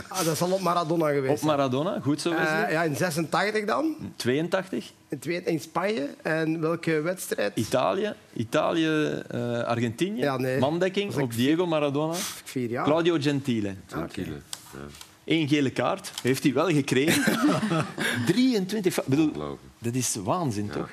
Ah, 0.07 0.25
dat 0.25 0.37
zal 0.37 0.51
op 0.51 0.61
Maradona 0.61 1.09
geweest 1.09 1.41
Op. 1.41 1.47
Maradona, 1.47 1.99
goed 2.01 2.21
zo. 2.21 2.31
Eh, 2.31 2.37
Wesley. 2.37 2.71
ja, 2.71 2.83
in 2.83 2.95
86 2.95 3.65
dan. 3.65 3.95
82, 4.15 4.91
In, 5.11 5.19
twee, 5.19 5.41
in 5.43 5.59
Spanje. 5.59 6.09
En 6.21 6.59
welke 6.61 7.01
wedstrijd? 7.01 7.51
Italië, 7.55 8.13
Italië 8.33 9.21
uh, 9.35 9.59
Argentinië, 9.63 10.19
Ja, 10.21 10.37
nee. 10.37 10.59
mandekking 10.59 11.15
op 11.15 11.33
Diego 11.33 11.65
Maradona, 11.65 12.13
Vier 12.43 12.69
jaar. 12.69 12.85
Claudio 12.85 13.17
Gentile. 13.19 13.75
Gentile. 13.87 14.31
Ja, 14.73 14.79
Eén 15.25 15.47
gele 15.47 15.69
kaart 15.69 16.11
heeft 16.21 16.43
hij 16.43 16.53
wel 16.53 16.67
gekregen. 16.69 17.23
23 18.25 18.93
fa- 18.93 19.03
bedoel. 19.05 19.57
Dat 19.79 19.93
is 19.95 20.15
waanzin, 20.23 20.65
Ja. 20.65 20.71
toch? 20.73 20.89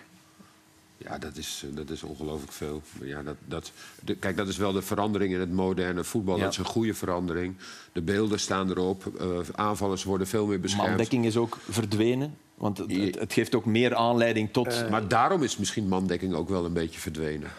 Ja, 1.09 1.19
dat 1.19 1.37
is, 1.37 1.65
eh, 1.71 1.77
dat 1.77 1.91
is 1.91 2.03
ongelooflijk 2.03 2.53
veel. 2.53 2.83
Maar 2.99 3.09
Ja, 3.09 3.23
dat, 3.23 3.37
dat, 3.45 3.73
de, 4.05 4.15
kijk, 4.15 4.37
dat 4.37 4.49
is 4.49 4.57
wel 4.57 4.73
de 4.73 4.83
verandering 4.83 5.33
in 5.33 5.41
het 5.41 5.53
moderne 5.53 6.05
voetbal. 6.05 6.37
Ja. 6.37 6.43
Dat 6.43 6.53
is 6.53 6.59
een 6.59 6.65
goede 6.65 6.95
verandering. 6.95 7.55
De 7.93 8.03
beelden 8.03 8.41
staan 8.41 8.71
erop. 8.71 9.13
eh, 9.21 9.27
aanvallers 9.55 10.05
worden 10.05 10.27
veel 10.27 10.47
meer 10.47 10.61
beschermd. 10.61 10.89
Mandekking 10.89 11.25
is 11.27 11.37
ook 11.37 11.59
verdwenen. 11.69 12.35
Want 12.55 12.79
het, 12.79 12.93
het, 12.97 13.19
het 13.19 13.33
geeft 13.33 13.55
ook 13.55 13.65
meer 13.65 13.95
aanleiding 13.95 14.53
tot... 14.53 14.67
Eh, 14.67 14.91
Maar 14.91 15.09
daarom 15.09 15.43
is 15.43 15.57
misschien 15.57 15.89
mandekking 15.89 16.35
ook 16.35 16.49
wel 16.49 16.65
een 16.65 16.73
beetje 16.73 17.01
verdwenen. 17.01 17.51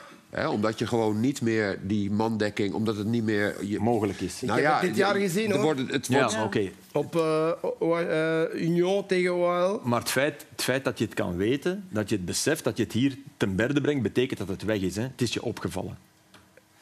Omdat 0.50 0.80
je 0.80 0.88
gewoon 0.88 1.20
niet 1.20 1.42
meer 1.42 1.80
die 1.84 2.12
mandekking... 2.12 2.74
Omdat 2.74 2.98
het 2.98 3.08
niet 3.08 3.24
meer... 3.24 3.66
Je, 3.66 3.80
mogelijk 3.80 4.22
is. 4.22 4.42
nou 4.42 4.62
heb 4.62 4.72
het 4.72 4.82
dit 4.82 4.96
jaar 4.96 5.16
gezien, 5.16 5.52
hoor. 5.52 5.62
Wordt, 5.62 5.92
het 5.92 6.08
Ja, 6.08 6.20
wordt, 6.20 6.44
oké. 6.44 6.70
Op 6.92 7.16
eh, 7.16 8.42
eh, 8.44 8.62
Union 8.62 9.06
tegen 9.06 9.34
OL. 9.36 9.80
Maar 9.84 10.00
het 10.00 10.10
feit, 10.10 10.46
het 10.52 10.64
feit 10.64 10.84
dat 10.84 10.98
je 11.00 11.06
het 11.06 11.14
kan 11.14 11.38
weten, 11.38 11.88
dat 11.90 12.10
je 12.10 12.16
het 12.16 12.26
beseft, 12.26 12.64
dat 12.64 12.78
je 12.78 12.84
het 12.84 12.92
hier 12.94 13.18
ten 13.38 13.56
berde 13.56 13.82
brengt, 13.82 14.04
betekent 14.04 14.40
dat 14.40 14.48
het 14.48 14.64
weg 14.64 14.80
is. 14.82 14.96
Hè? 14.96 15.02
Het 15.02 15.22
is 15.22 15.34
je 15.34 15.44
opgevallen. 15.44 15.98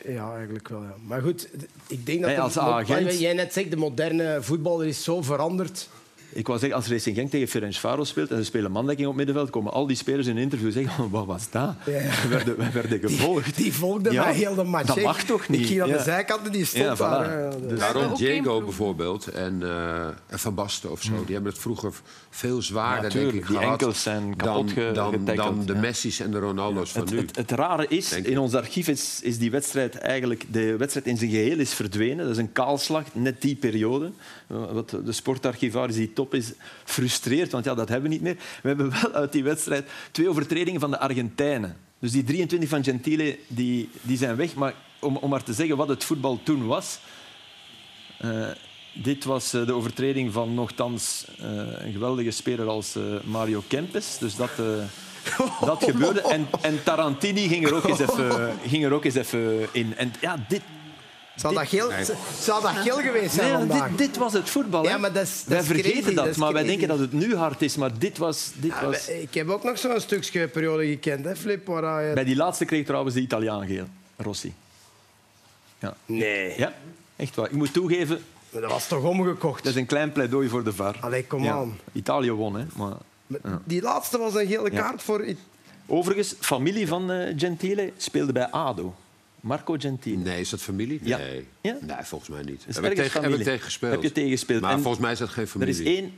Ja, 0.06 0.36
eigenlijk 0.36 0.68
wel. 0.68 0.82
Ja. 0.84 0.95
Maar 1.06 1.22
goed, 1.22 1.50
ik 1.88 2.06
denk 2.06 2.20
dat... 2.20 2.28
Hey, 2.28 2.36
de- 2.36 2.41
als 2.43 2.56
wat 2.56 2.64
agent- 2.64 3.20
jij 3.20 3.34
net 3.34 3.54
zegt, 3.54 3.72
de 3.72 3.78
moderne 3.78 4.38
voetbal 4.41 4.82
is 4.84 5.04
zo 5.04 5.22
veranderd. 5.22 5.89
Ik 6.38 6.47
wou 6.47 6.59
zeggen, 6.59 6.77
als 6.77 6.88
Racing 6.88 7.15
Genk 7.15 7.29
tegen 7.29 7.47
Ferencvaros 7.47 8.09
speelt 8.09 8.31
en 8.31 8.38
ze 8.38 8.43
spelen 8.43 8.71
mandekking 8.71 9.07
op 9.07 9.15
middenveld, 9.15 9.49
komen 9.49 9.71
al 9.73 9.88
die 9.88 9.95
spelers 9.95 10.27
in 10.27 10.35
een 10.35 10.41
interview 10.41 10.71
zeggen 10.71 11.03
"Oh, 11.05 11.11
wat 11.11 11.25
was 11.25 11.49
dat? 11.49 11.73
Ja. 11.85 11.91
We, 11.93 12.27
werden, 12.29 12.57
we 12.57 12.69
werden 12.71 12.99
gevolgd. 12.99 13.55
Die 13.57 13.73
volgden 13.73 14.11
Ja, 14.13 14.23
mij 14.23 14.33
heel 14.33 14.55
de 14.55 14.63
match. 14.63 14.85
dat 14.85 15.01
mag 15.01 15.23
toch 15.23 15.49
niet? 15.49 15.59
Ik 15.61 15.67
ging 15.67 15.81
aan 15.81 15.89
de 15.89 15.99
zijkant 15.99 16.45
en 16.45 16.51
die 16.51 16.65
stond 16.65 16.83
Ja, 16.83 16.95
voilà. 16.95 16.99
daar. 16.99 17.51
Dus- 17.67 17.79
Daarom 17.79 18.03
ook 18.03 18.17
geen 18.17 18.25
Diego 18.43 18.61
bijvoorbeeld 18.61 19.27
en, 19.27 19.59
eh, 19.63 20.05
en 20.27 20.39
Van 20.39 20.55
Basten 20.55 20.91
of 20.91 21.01
zo. 21.01 21.11
Die 21.25 21.33
hebben 21.33 21.51
het 21.51 21.61
vroeger 21.61 21.93
veel 22.29 22.61
zwaarder 22.61 23.11
Ja, 23.11 23.17
denk 23.19 23.27
ik, 23.33 23.47
Die 23.47 23.57
gehad 23.57 23.71
enkels 23.71 24.01
zijn 24.03 24.35
kapot 24.35 24.75
dan, 24.75 24.93
dan, 24.93 25.35
dan 25.35 25.65
de 25.65 25.73
ja. 25.73 25.79
Messi's 25.79 26.19
en 26.19 26.31
de 26.31 26.39
Ronaldo's 26.39 26.91
van 26.91 27.01
Het, 27.01 27.11
nu. 27.11 27.17
het, 27.17 27.35
het 27.35 27.51
rare 27.51 27.85
is, 27.89 28.09
Denk 28.09 28.25
in 28.25 28.31
ik. 28.31 28.39
ons 28.39 28.53
archief 28.53 28.88
is, 28.88 29.19
is 29.23 29.38
die 29.38 29.51
wedstrijd 29.51 29.95
eigenlijk... 29.97 30.43
De 30.51 30.75
wedstrijd 30.77 31.05
in 31.07 31.17
zijn 31.17 31.29
geheel 31.29 31.57
is 31.59 31.73
verdwenen. 31.73 32.17
Dat 32.17 32.29
is 32.33 32.38
een 32.38 32.51
kaalslag, 32.51 33.03
net 33.13 33.41
die 33.41 33.55
periode. 33.55 34.11
Uh, 34.51 34.71
Wat 34.71 34.89
de 35.05 35.11
sportarchivaris 35.11 35.95
die 35.95 36.13
top 36.13 36.26
is, 36.34 36.51
frustreert, 36.84 37.51
want 37.51 37.65
ja, 37.65 37.75
dat 37.75 37.89
hebben 37.89 38.09
we 38.09 38.15
niet 38.15 38.23
meer. 38.23 38.36
We 38.61 38.67
hebben 38.67 38.89
wel 39.01 39.13
uit 39.13 39.32
die 39.32 39.43
wedstrijd 39.43 39.89
twee 40.11 40.30
overtredingen 40.30 40.80
van 40.80 40.91
de 40.91 40.99
Argentijnen. 40.99 41.78
Dus 41.99 42.11
die 42.11 42.23
23 42.23 42.69
van 42.69 42.84
Gentile 42.84 43.38
die, 43.47 43.89
die 44.01 44.17
zijn 44.17 44.36
weg. 44.36 44.55
Maar 44.55 44.73
om, 44.99 45.17
om 45.17 45.30
maar 45.30 45.43
te 45.43 45.53
zeggen 45.53 45.78
wat 45.78 45.88
het 45.88 46.03
voetbal 46.03 46.39
toen 46.43 46.65
was... 46.65 46.99
eh, 48.17 48.47
dit 48.93 49.23
was 49.23 49.53
eh, 49.53 49.65
de 49.65 49.73
overtreding 49.73 50.34
van 50.34 50.53
nogthans 50.53 51.25
eh, 51.39 51.45
een 51.86 51.91
geweldige 51.91 52.32
speler 52.32 52.67
als 52.67 52.95
Mario 53.23 53.63
Kempes. 53.67 54.17
Dus 54.17 54.36
dat, 54.36 54.51
dat 55.65 55.84
gebeurde. 55.89 56.21
En, 56.21 56.47
en 56.61 56.84
Tarantini 56.84 57.47
ging 57.47 57.65
er 57.67 57.75
ook 57.75 57.84
eens 57.84 57.99
even, 57.99 58.53
ging 58.67 58.86
er 58.86 58.91
ook 58.91 59.05
eens 59.05 59.15
even 59.15 59.67
in. 59.71 59.95
En 59.97 60.13
ja, 60.21 60.45
dit, 60.47 60.61
Zou 61.38 61.53
dat 61.53 61.67
geel, 61.67 61.89
Nee. 61.89 62.05
zou 62.39 62.61
dat 62.61 62.71
geel 62.71 62.95
geweest 62.97 63.33
zijn 63.33 63.47
nee, 63.49 63.57
vandaag? 63.67 63.89
dit, 63.89 63.97
dit 63.97 64.17
was 64.17 64.33
het 64.33 64.49
voetbal. 64.49 64.83
hè. 64.83 64.89
Ja, 64.89 64.97
maar 64.97 65.13
dat 65.13 65.23
is- 65.23 65.39
dat 65.43 65.47
wij 65.47 65.63
vergeten 65.63 66.01
crazy, 66.01 66.15
dat, 66.15 66.35
maar 66.38 66.53
wij 66.53 66.63
denken 66.63 66.88
dat 66.88 66.99
het 66.99 67.11
nu 67.13 67.35
hard 67.35 67.61
is. 67.61 67.75
Maar 67.75 67.97
dit 67.99 68.17
was... 68.17 68.51
Dit 68.55 68.71
Ja, 68.71 68.85
was... 68.85 69.07
Ik 69.09 69.33
heb 69.33 69.49
ook 69.49 69.63
nog 69.63 69.77
zo'n 69.77 69.99
stukje 69.99 70.47
periode 70.47 70.85
gekend, 70.88 71.25
hè, 71.25 71.35
Flip. 71.35 71.67
Waar 71.67 72.03
je... 72.03 72.13
Bij 72.13 72.23
die 72.23 72.35
laatste 72.35 72.65
kreeg 72.65 72.85
trouwens 72.85 73.15
de 73.15 73.21
Italiaan 73.21 73.67
geel. 73.67 73.85
Rossi. 74.17 74.53
Ja. 75.79 75.95
Nee, 76.05 76.53
ja, 76.57 76.73
echt 77.15 77.35
waar. 77.35 77.45
Ik 77.45 77.51
moet 77.51 77.73
toegeven, 77.73 78.23
maar 78.49 78.61
dat 78.61 78.71
was 78.71 78.88
toch 78.88 79.03
omgekocht? 79.03 79.63
dat 79.63 79.73
is 79.73 79.79
een 79.79 79.85
klein 79.85 80.11
pleidooi 80.11 80.49
voor 80.49 80.63
de 80.63 80.73
VAR. 80.73 80.95
Allee, 81.01 81.25
kom 81.25 81.43
Ja. 81.43 81.51
aan. 81.53 81.79
Italië 81.91 82.31
won, 82.31 82.55
hè. 82.55 82.65
Maar... 82.75 82.93
Die 83.63 83.81
laatste 83.81 84.17
was 84.17 84.33
een 84.35 84.47
gele 84.47 84.71
Ja. 84.71 84.81
kaart 84.81 85.01
voor... 85.03 85.25
Overigens, 85.85 86.35
familie 86.39 86.88
van 86.88 87.11
eh, 87.11 87.33
Gentile 87.38 87.91
speelde 87.97 88.31
bij 88.31 88.47
ADO. 88.51 88.95
Marco 89.41 89.75
Gentile. 89.79 90.17
Nee, 90.23 90.39
is 90.39 90.49
dat 90.49 90.61
familie? 90.61 90.99
Ja. 91.03 91.17
Nee. 91.17 91.47
Ja? 91.61 91.77
nee, 91.81 91.95
volgens 92.01 92.29
mij 92.29 92.43
niet. 92.43 92.65
Heb 92.65 92.75
ik, 92.83 92.89
tegen, 92.89 92.95
heb 92.95 93.05
ik 93.05 93.11
familie. 93.21 93.43
tegen 93.45 93.63
gespeeld. 93.63 93.91
Heb 93.93 94.03
je 94.03 94.11
tegen 94.11 94.29
gespeeld. 94.29 94.61
Maar 94.61 94.71
En 94.71 94.79
volgens 94.81 95.03
mij 95.03 95.11
is 95.11 95.19
dat 95.19 95.29
geen 95.29 95.43
Er 95.43 95.49
familie. 95.49 95.73
is 95.73 95.79
één 95.95 96.13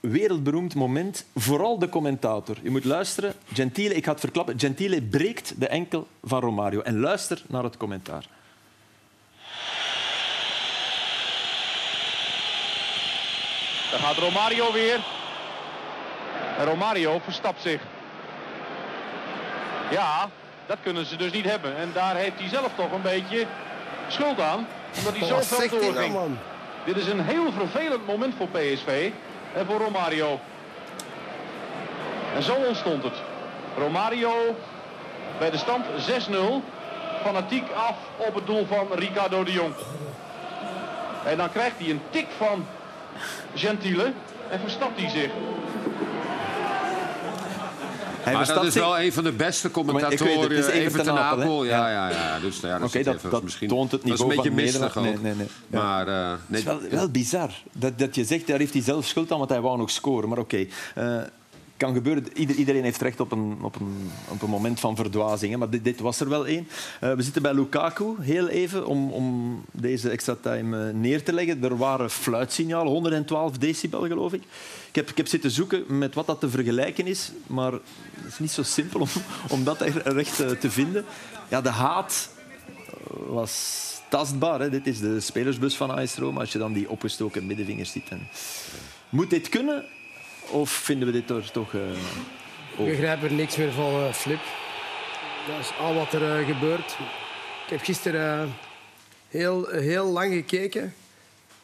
wereldberoemd 0.00 0.74
moment, 0.74 1.24
vooral 1.34 1.78
de 1.78 1.88
commentator. 1.88 2.56
Je 2.62 2.70
moet 2.70 2.84
luisteren. 2.84 3.34
Gentile, 3.52 3.94
ik 3.94 4.04
ga 4.04 4.10
het 4.10 4.20
verklappen. 4.20 4.58
Gentile 4.60 5.02
breekt 5.02 5.54
de 5.60 5.66
enkel 5.68 6.08
van 6.22 6.40
Romario. 6.40 6.80
En 6.80 7.00
luister 7.00 7.42
naar 7.48 7.64
het 7.64 7.76
commentaar. 7.76 8.26
Daar 13.90 14.00
gaat 14.00 14.16
Romario 14.16 14.72
weer. 14.72 15.00
En 16.58 16.64
Romario 16.64 17.18
verstapt 17.18 17.62
zich. 17.62 17.82
Ja, 19.90 20.30
dat 20.70 20.78
kunnen 20.82 21.06
ze 21.06 21.16
dus 21.16 21.32
niet 21.32 21.44
hebben. 21.44 21.76
En 21.76 21.90
daar 21.92 22.16
heeft 22.16 22.38
hij 22.38 22.48
zelf 22.48 22.70
toch 22.74 22.92
een 22.92 23.02
beetje 23.02 23.46
schuld 24.08 24.40
aan. 24.40 24.66
Omdat 24.98 25.16
hij 25.16 25.26
zo 25.28 25.40
veel 25.40 25.78
nou, 25.78 25.92
doorging. 25.92 26.14
man? 26.14 26.38
Dit 26.84 26.96
is 26.96 27.06
een 27.06 27.20
heel 27.20 27.52
vervelend 27.52 28.06
moment 28.06 28.34
voor 28.36 28.48
PSV 28.48 29.10
en 29.54 29.66
voor 29.66 29.78
Romario. 29.78 30.40
En 32.34 32.42
zo 32.42 32.54
ontstond 32.54 33.02
het. 33.02 33.12
Romario 33.76 34.56
bij 35.38 35.50
de 35.50 35.56
stand 35.56 35.84
6-0. 35.84 36.34
Fanatiek 37.22 37.64
af 37.72 37.96
op 38.16 38.34
het 38.34 38.46
doel 38.46 38.66
van 38.66 38.86
Ricardo 38.92 39.44
de 39.44 39.52
Jong. 39.52 39.74
En 41.24 41.36
dan 41.36 41.50
krijgt 41.50 41.78
hij 41.78 41.90
een 41.90 42.02
tik 42.10 42.26
van 42.36 42.66
Gentile 43.54 44.12
en 44.50 44.60
verstapt 44.60 45.00
hij 45.00 45.10
zich. 45.10 45.30
Hij 48.30 48.46
Maar 48.46 48.54
dat 48.54 48.64
is 48.64 48.74
wel 48.74 48.98
een 49.00 49.12
van 49.12 49.24
de 49.24 49.32
beste 49.32 49.66
ik 49.66 49.72
commentatoren. 49.72 50.26
weet 50.26 50.40
het, 50.42 50.66
het 50.66 50.74
is 50.74 50.80
Evert 50.80 51.04
ten 51.04 51.18
Apel, 51.18 51.38
hè? 51.38 51.44
Apel. 51.44 51.64
Ja, 51.64 51.90
Ja. 51.90 52.08
ja. 52.10 52.38
Dus, 52.40 52.60
ja, 52.60 52.78
dat, 52.78 52.90
zit 52.90 53.04
dat- 53.04 53.14
even- 53.14 53.30
dat 53.30 53.42
misschien, 53.42 53.68
toont 53.68 53.90
het 53.90 54.02
dat 54.02 54.12
is 54.12 54.20
een 54.20 54.26
niveau 54.28 54.50
beetje. 54.50 54.62
Nederland. 54.64 54.94
Nee, 54.94 55.16
nee, 55.22 55.34
nee. 55.34 55.46
Ja. 55.70 55.82
Maar 55.82 56.08
eh, 56.08 56.14
nee, 56.14 56.32
Het 56.46 56.58
is 56.58 56.64
wel, 56.64 56.80
wel 56.90 57.08
bizar 57.10 57.50
dat, 57.72 57.98
dat 57.98 58.14
je 58.14 58.24
zegt, 58.24 58.46
daar 58.46 58.58
heeft 58.58 58.72
hij 58.72 58.82
zelf 58.82 59.04
schuld 59.06 59.32
aan, 59.32 59.38
want 59.38 59.50
hij 59.50 59.60
wou 59.60 59.78
nog 59.78 59.90
scoren. 59.90 60.28
Maar 60.28 60.38
oké. 60.38 60.66
Eh, 60.94 61.16
kan 61.80 61.94
gebeuren. 61.94 62.38
iedereen 62.38 62.82
heeft 62.82 63.00
recht 63.00 63.20
op 63.20 63.32
een, 63.32 63.58
op 63.60 63.80
een, 63.80 64.10
een 64.40 64.50
moment 64.50 64.80
van 64.80 64.96
verdwazing. 64.96 65.56
Maar 65.56 65.70
dit, 65.70 65.84
dit, 65.84 66.00
was 66.00 66.20
er 66.20 66.28
wel 66.28 66.46
één. 66.46 66.68
Uh, 67.00 67.12
we 67.12 67.22
zitten 67.22 67.42
bij 67.42 67.54
Lukaku, 67.54 68.14
heel 68.20 68.48
even, 68.48 68.86
om, 68.86 69.10
om 69.10 69.60
deze 69.72 70.10
extra 70.10 70.36
time 70.40 70.86
uh, 70.86 70.94
neer 70.94 71.24
te 71.24 71.32
leggen. 71.32 71.64
Er 71.64 71.76
waren 71.76 72.10
fluitsignalen, 72.10 72.92
112 72.92 73.58
decibel 73.58 74.06
geloof 74.06 74.32
ik. 74.32 74.42
Ik 74.88 74.94
heb, 74.94 75.10
ik 75.10 75.16
heb 75.16 75.26
zitten 75.26 75.50
zoeken 75.50 75.98
met 75.98 76.14
wat 76.14 76.26
dat 76.26 76.40
te 76.40 76.50
vergelijken 76.50 77.06
is, 77.06 77.32
maar 77.46 77.72
het 77.72 77.82
is 78.28 78.38
niet 78.38 78.50
zo 78.50 78.62
simpel 78.62 79.06
om, 79.48 79.64
dat 79.70 79.80
recht 80.04 80.40
uh, 80.40 80.50
te 80.50 80.70
vinden. 80.70 81.04
Ja, 81.48 81.60
de 81.60 81.68
haat 81.68 82.30
was 83.26 83.84
tastbaar. 84.08 84.70
Dit 84.70 84.86
is 84.86 84.98
de 84.98 85.20
spelersbus 85.20 85.76
van 85.76 85.90
AS 85.90 86.14
Roma. 86.14 86.40
Als 86.40 86.52
je 86.52 86.58
dan 86.58 86.72
die 86.72 86.90
opgestoken 86.90 87.46
middenvingers 87.46 87.90
ziet. 87.90 88.08
Moet 89.08 89.30
dit 89.30 89.48
kunnen? 89.48 89.84
Of 90.50 90.70
vinden 90.70 91.06
we 91.06 91.14
dit 91.14 91.30
er 91.30 91.50
toch... 91.50 91.72
Uh, 91.72 91.80
ik 92.76 92.86
begrijp 92.86 93.22
er 93.22 93.32
niks 93.32 93.56
meer 93.56 93.72
van, 93.72 93.94
uh, 93.94 94.12
Flip. 94.12 94.40
Dat 95.48 95.58
is 95.60 95.70
al 95.80 95.94
wat 95.94 96.12
er 96.12 96.40
uh, 96.40 96.46
gebeurt. 96.46 96.96
Ik 97.64 97.70
heb 97.70 97.80
gisteren 97.80 98.52
heel, 99.28 99.68
heel 99.68 100.06
lang 100.06 100.32
gekeken. 100.32 100.94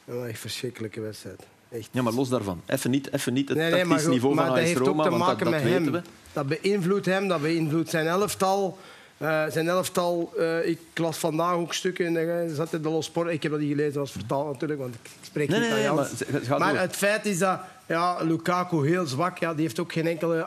Een 0.05 0.29
echt 0.29 0.39
verschrikkelijke 0.39 1.01
wedstrijd. 1.01 1.43
Echt. 1.69 1.89
Ja, 1.91 2.03
maar 2.03 2.13
los 2.13 2.29
daarvan. 2.29 2.63
Even 2.67 2.91
niet, 2.91 3.13
even 3.13 3.33
niet 3.33 3.49
het 3.49 3.59
nee, 3.59 3.71
nee, 3.71 3.85
tactisch 3.85 4.07
niveau 4.07 4.35
van 4.35 4.45
AS 4.45 4.49
Roma, 4.49 4.61
dat 4.61 4.67
heeft 4.67 4.89
ook 4.89 5.03
te 5.03 5.11
maken 5.11 5.45
dat, 5.45 5.55
met 5.55 5.63
hem. 5.63 6.03
Dat 6.33 6.47
beïnvloedt 6.47 7.07
hem, 7.07 7.29
dat 7.29 7.41
beïnvloedt 7.41 7.91
zijn 7.91 8.07
elftal. 8.07 8.79
Uh, 9.19 9.45
zijn 9.49 9.69
elftal, 9.69 10.33
uh, 10.39 10.69
ik 10.69 10.79
las 10.95 11.19
vandaag 11.19 11.55
ook 11.55 11.75
stukken 11.75 12.17
en 12.17 12.49
uh, 12.49 12.55
zat 12.55 12.73
in 12.73 12.83
de 12.83 12.89
Los 12.89 13.07
Sport. 13.07 13.31
Ik 13.31 13.43
heb 13.43 13.53
dat 13.53 13.61
niet 13.61 13.71
gelezen, 13.71 13.93
dat 13.93 14.03
was 14.03 14.13
vertaald 14.13 14.53
natuurlijk, 14.53 14.81
want 14.81 14.95
ik 14.95 15.11
spreek 15.23 15.49
niet 15.49 15.65
Italiaans. 15.65 16.11
Nee, 16.29 16.41
maar, 16.49 16.59
maar 16.59 16.81
het 16.81 16.97
feit 16.97 17.27
is 17.27 17.39
dat 17.39 17.61
ja, 17.87 18.23
Lukaku 18.23 18.87
heel 18.87 19.07
zwak, 19.07 19.39
ja, 19.39 19.55
die 19.55 19.63
heeft 19.63 19.81
ook 19.81 19.93
geen 19.93 20.07
enkele, 20.07 20.47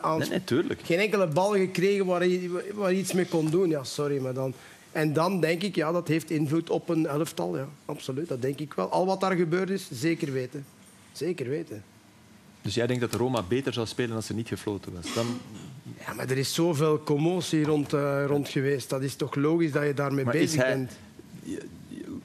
geen 0.84 1.00
enkele 1.00 1.28
bal 1.28 1.52
gekregen 1.52 2.06
waar 2.06 2.20
hij, 2.20 2.50
waar 2.74 2.90
hij 2.90 2.96
iets 2.96 3.14
mee 3.14 3.26
kon 3.26 3.50
doen. 3.50 3.70
Ja, 3.70 3.84
sorry, 3.84 4.22
maar 4.22 4.34
dan... 4.34 4.54
En 4.92 5.14
dan 5.14 5.40
denk 5.40 5.64
ik, 5.64 5.76
ja, 5.76 5.92
dat 5.92 6.08
heeft 6.08 6.32
invloed 6.32 6.70
op 6.70 6.90
een 6.90 7.08
elftal. 7.08 7.58
Ja, 7.58 7.68
absoluut, 7.86 8.28
dat 8.28 8.42
denk 8.42 8.60
ik 8.60 8.74
wel. 8.74 8.90
Al 8.90 9.06
wat 9.06 9.20
daar 9.20 9.36
gebeurd 9.36 9.70
is, 9.70 9.88
zeker 9.92 10.32
weten. 10.32 10.66
Zeker 11.12 11.50
weten. 11.50 11.84
Dus 12.62 12.74
jij 12.74 12.88
denkt 12.88 13.02
dat 13.02 13.14
Roma 13.14 13.44
beter 13.44 13.74
zou 13.74 13.88
spelen 13.88 14.16
als 14.16 14.26
ze 14.26 14.34
niet 14.34 14.48
gefloten 14.48 14.94
was? 14.94 15.14
Dan... 15.14 15.26
Ja, 16.06 16.14
maar 16.14 16.30
er 16.30 16.38
is 16.38 16.54
zoveel 16.54 17.04
commotie 17.04 17.64
rond, 17.64 17.94
uh, 17.94 18.26
rond 18.28 18.50
geweest. 18.50 18.90
Dat 18.90 19.02
is 19.02 19.16
toch 19.16 19.36
logisch 19.36 19.72
dat 19.72 19.84
je 19.84 19.94
daarmee 19.94 20.26
bezig 20.26 20.64
bent? 20.66 20.92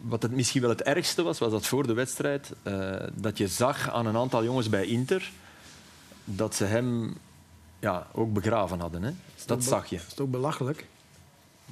Wat 0.08 0.22
het 0.22 0.32
misschien 0.32 0.60
wel 0.60 0.70
het 0.70 0.82
ergste 0.82 1.22
was, 1.22 1.38
was 1.38 1.50
dat 1.50 1.66
voor 1.66 1.86
de 1.86 1.92
wedstrijd 1.92 2.52
uh, 2.62 2.96
dat 3.14 3.38
je 3.38 3.48
zag 3.48 3.90
aan 3.90 4.06
een 4.06 4.16
aantal 4.16 4.44
jongens 4.44 4.68
bij 4.68 4.86
Inter 4.86 5.30
dat 6.24 6.54
ze 6.54 6.64
hem 6.64 7.16
ja, 7.78 8.06
ook 8.12 8.32
begraven 8.32 8.80
hadden. 8.80 9.02
Hè? 9.02 9.10
Dat 9.46 9.64
zag 9.64 9.86
je. 9.86 9.96
Dat 9.96 10.06
is 10.06 10.14
toch 10.14 10.28
belachelijk? 10.28 10.86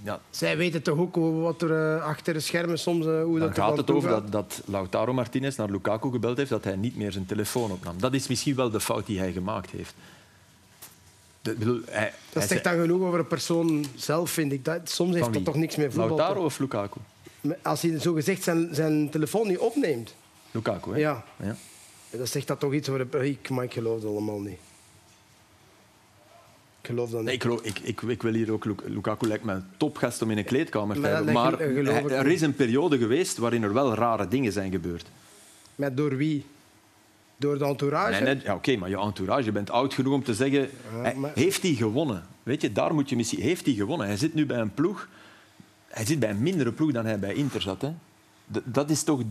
Ja. 0.02 0.20
Zij 0.30 0.56
weten 0.56 0.82
toch 0.82 0.98
ook 0.98 1.16
wat 1.42 1.62
er 1.62 1.96
uh, 1.96 2.04
achter 2.04 2.34
de 2.34 2.40
schermen 2.40 2.78
soms... 2.78 3.06
Uh, 3.06 3.22
hoe 3.22 3.38
Dan 3.38 3.48
dat 3.48 3.58
gaat 3.58 3.76
het 3.76 3.90
over 3.90 4.08
dat, 4.08 4.32
dat 4.32 4.62
Lautaro 4.64 5.12
Martinez 5.12 5.56
naar 5.56 5.70
Lukaku 5.70 6.10
gebeld 6.10 6.36
heeft 6.36 6.50
dat 6.50 6.64
hij 6.64 6.76
niet 6.76 6.96
meer 6.96 7.12
zijn 7.12 7.26
telefoon 7.26 7.70
opnam. 7.70 7.94
Dat 7.98 8.14
is 8.14 8.28
misschien 8.28 8.54
wel 8.54 8.70
de 8.70 8.80
fout 8.80 9.06
die 9.06 9.18
hij 9.18 9.32
gemaakt 9.32 9.70
heeft. 9.70 9.94
De, 11.42 11.54
bedoel, 11.54 11.80
hij, 11.90 12.12
dat 12.32 12.48
zegt 12.48 12.64
dan 12.64 12.80
genoeg 12.80 13.00
over 13.00 13.18
een 13.18 13.26
persoon 13.26 13.84
zelf, 13.94 14.30
vind 14.30 14.52
ik. 14.52 14.64
Dat, 14.64 14.90
soms 14.90 15.14
heeft 15.14 15.32
dat 15.32 15.44
toch 15.44 15.54
niks 15.54 15.76
meer 15.76 15.92
voetbal. 15.92 16.16
Lautaro 16.16 16.44
of 16.44 16.58
Lukaku? 16.58 16.98
Als 17.62 17.82
hij 17.82 17.98
zogezegd 17.98 18.42
zijn, 18.42 18.74
zijn 18.74 19.10
telefoon 19.10 19.46
niet 19.46 19.58
opneemt. 19.58 20.14
Lukaku, 20.50 20.90
hè? 20.90 20.98
Ja. 20.98 21.24
ja. 21.42 21.56
Dat 22.10 22.28
zegt 22.28 22.46
dat 22.46 22.60
toch 22.60 22.72
iets 22.72 22.88
over... 22.88 23.24
Ik, 23.24 23.48
maar 23.48 23.64
ik 23.64 23.72
geloof 23.72 23.94
het 23.94 24.04
allemaal 24.04 24.40
niet. 24.40 24.58
Ik 26.80 26.88
geloof 26.88 27.10
dat 27.10 27.22
Nee, 27.22 27.34
ik, 27.34 27.42
geloof, 27.42 27.62
ik, 27.62 27.78
ik, 27.78 28.02
ik, 28.02 28.22
wil 28.22 28.32
hier 28.32 28.52
ook... 28.52 28.64
Lukaku 28.84 29.26
lijkt 29.26 29.44
me 29.44 29.52
een 29.52 29.64
topgast 29.76 30.22
om 30.22 30.30
in 30.30 30.38
een 30.38 30.44
kleedkamer 30.44 31.00
te 31.00 31.06
hebben. 31.06 31.32
Maar, 31.32 31.60
er 31.60 32.26
is 32.26 32.40
een 32.40 32.54
periode 32.54 32.98
geweest 32.98 33.36
waarin 33.36 33.62
er 33.62 33.72
wel 33.72 33.94
rare 33.94 34.28
dingen 34.28 34.52
zijn 34.52 34.70
gebeurd. 34.70 35.06
Met 35.74 35.96
door 35.96 36.16
wie? 36.16 36.44
Door 37.36 37.58
de 37.58 37.64
entourage? 37.64 38.22
Nee, 38.22 38.40
ja, 38.44 38.54
Oké, 38.54 38.76
maar 38.76 38.88
je 38.88 38.98
entourage, 38.98 39.44
je 39.44 39.52
bent 39.52 39.70
oud 39.70 39.94
genoeg 39.94 40.14
om 40.14 40.24
te 40.24 40.34
zeggen... 40.34 40.70
Heeft 41.34 41.62
hij 41.62 41.72
gewonnen? 41.72 42.26
Weet 42.42 42.60
je, 42.60 42.72
daar 42.72 42.94
moet 42.94 43.08
je 43.08 43.16
misschien... 43.16 43.40
Heeft 43.40 43.64
hij 43.64 43.74
gewonnen? 43.74 44.06
Hij 44.06 44.16
zit 44.16 44.34
nu 44.34 44.46
bij 44.46 44.58
een 44.58 44.74
ploeg... 44.74 45.08
Hij 45.92 46.06
zit 46.06 46.18
bij 46.18 46.30
een 46.30 46.42
mindere 46.42 46.72
ploeg 46.72 46.92
dan 46.92 47.06
hij 47.06 47.18
bij 47.18 47.34
Inter 47.34 47.62
zat. 47.62 47.82
Hè? 47.82 47.92
Dat 48.64 48.90
is 48.90 49.02
toch 49.02 49.22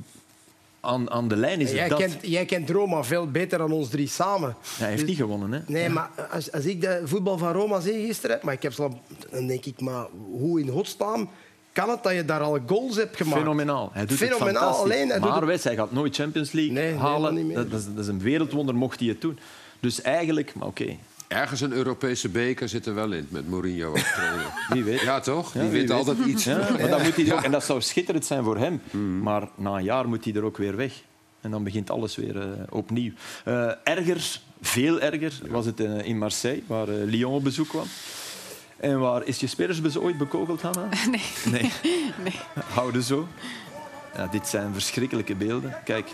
aan, 0.80 1.12
aan 1.12 1.28
de 1.28 1.36
lijn 1.36 1.60
is 1.60 1.68
het 1.68 1.78
jij 1.78 1.90
dat. 1.90 2.00
Kent, 2.00 2.18
jij 2.22 2.46
kent 2.46 2.70
Roma 2.70 3.04
veel 3.04 3.32
beter 3.32 3.58
dan 3.58 3.72
ons 3.72 3.90
drie 3.90 4.08
samen. 4.08 4.56
hij 4.78 4.90
heeft 4.90 5.06
niet 5.06 5.18
gewonnen, 5.18 5.52
hè? 5.52 5.60
Nee, 5.68 5.90
maar 5.90 6.10
als, 6.32 6.52
als 6.52 6.66
ik 6.66 6.82
de 6.82 7.02
voetbal 7.04 7.38
van 7.38 7.52
Roma 7.52 7.80
zie 7.80 8.06
gisteren... 8.06 8.40
Maar 8.42 8.54
ik 8.54 8.62
heb 8.62 8.76
dan 8.76 9.00
denk 9.48 9.66
ik, 9.66 9.82
maar 9.82 10.06
hoe 10.32 10.60
in 10.60 10.68
godsnaam 10.68 11.30
kan 11.72 11.90
het 11.90 12.04
dat 12.04 12.14
je 12.14 12.26
daar 12.26 12.42
al 12.42 12.60
goals 12.66 12.96
hebt 12.96 13.18
gemaakt? 13.18 13.42
Fenomenaal. 13.42 13.90
Hij 13.94 14.06
doet 14.06 14.18
Fenomenaal, 14.18 14.70
het 14.70 14.78
alleen. 14.78 15.10
Hij 15.10 15.20
maar 15.20 15.48
het... 15.48 15.64
hij 15.64 15.76
gaat 15.76 15.92
nooit 15.92 16.16
Champions 16.16 16.52
League 16.52 16.98
halen. 16.98 17.54
Dat, 17.54 17.72
dat, 17.72 17.80
is, 17.80 17.86
dat, 17.86 18.04
is, 18.04 18.08
een 18.08 18.20
wereldwonder, 18.20 18.76
mocht 18.76 19.00
hij 19.00 19.10
het 19.10 19.22
doen. 19.22 19.40
Dus 19.80 20.02
eigenlijk, 20.02 20.56
maar 20.56 20.68
oké, 20.68 20.98
Ergens 21.32 21.62
een 21.62 21.72
Europese 21.72 22.30
beker 22.30 22.70
zit 22.70 22.86
er 22.86 22.94
wel 22.94 23.12
in, 23.12 23.28
met 23.30 23.50
Mourinho 23.50 23.92
als 23.92 24.14
trainer. 24.14 24.46
Wie 24.74 24.84
weet. 24.84 25.00
Ja, 25.00 25.20
toch? 25.20 25.52
Die 25.52 25.70
weet, 25.70 25.90
altijd 25.90 26.18
iets. 26.18 26.44
Ja, 26.44 26.58
maar 26.58 26.90
dan 26.90 27.02
moet 27.02 27.16
hij 27.16 27.34
ook, 27.34 27.42
en 27.42 27.52
dat 27.52 27.64
zou 27.64 27.82
schitterend 27.82 28.26
zijn 28.26 28.44
voor 28.44 28.58
hem. 28.58 28.82
Mm. 28.92 29.22
Maar 29.22 29.48
na 29.56 29.76
een 29.76 29.84
jaar 29.84 30.08
moet 30.08 30.26
hij 30.26 30.34
er 30.34 30.44
ook 30.44 30.58
weer 30.58 30.76
weg. 30.76 30.94
En 31.42 31.52
dan 31.52 31.64
begint 31.64 31.90
alles 31.90 32.16
weer 32.16 32.36
uh, 32.36 32.44
opnieuw. 32.70 33.12
Uh, 33.46 33.72
erger, 33.84 34.40
veel 34.62 35.02
erger, 35.02 35.34
was 35.50 35.66
het 35.66 35.80
uh, 35.80 36.06
in 36.06 36.18
Marseille, 36.18 36.64
waar 36.68 36.88
Lyon 36.88 37.34
op 37.34 37.44
bezoek 37.44 37.68
kwam. 37.68 37.86
En 38.78 39.00
waar 39.00 39.26
is 39.26 39.40
je 39.40 39.48
spelersbus 39.48 39.98
ooit 39.98 40.18
bekogeld, 40.18 40.62
Hanna? 40.62 40.88
Nee. 41.12 41.22
nee. 41.46 41.72
nee. 42.24 42.40
Houden 42.74 43.04
zo. 43.04 43.28
Ja, 44.16 44.28
dit 44.28 44.48
zijn 44.48 44.74
verschrikkelijke 44.74 45.36
beelden. 45.36 45.76
Kijk, 45.84 46.08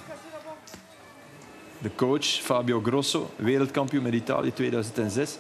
de 1.82 1.90
coach 1.96 2.26
Fabio 2.26 2.82
Grosso, 2.82 3.30
wereldkampioen 3.36 4.04
met 4.04 4.14
Italië 4.14 4.54
2006. 4.54 5.38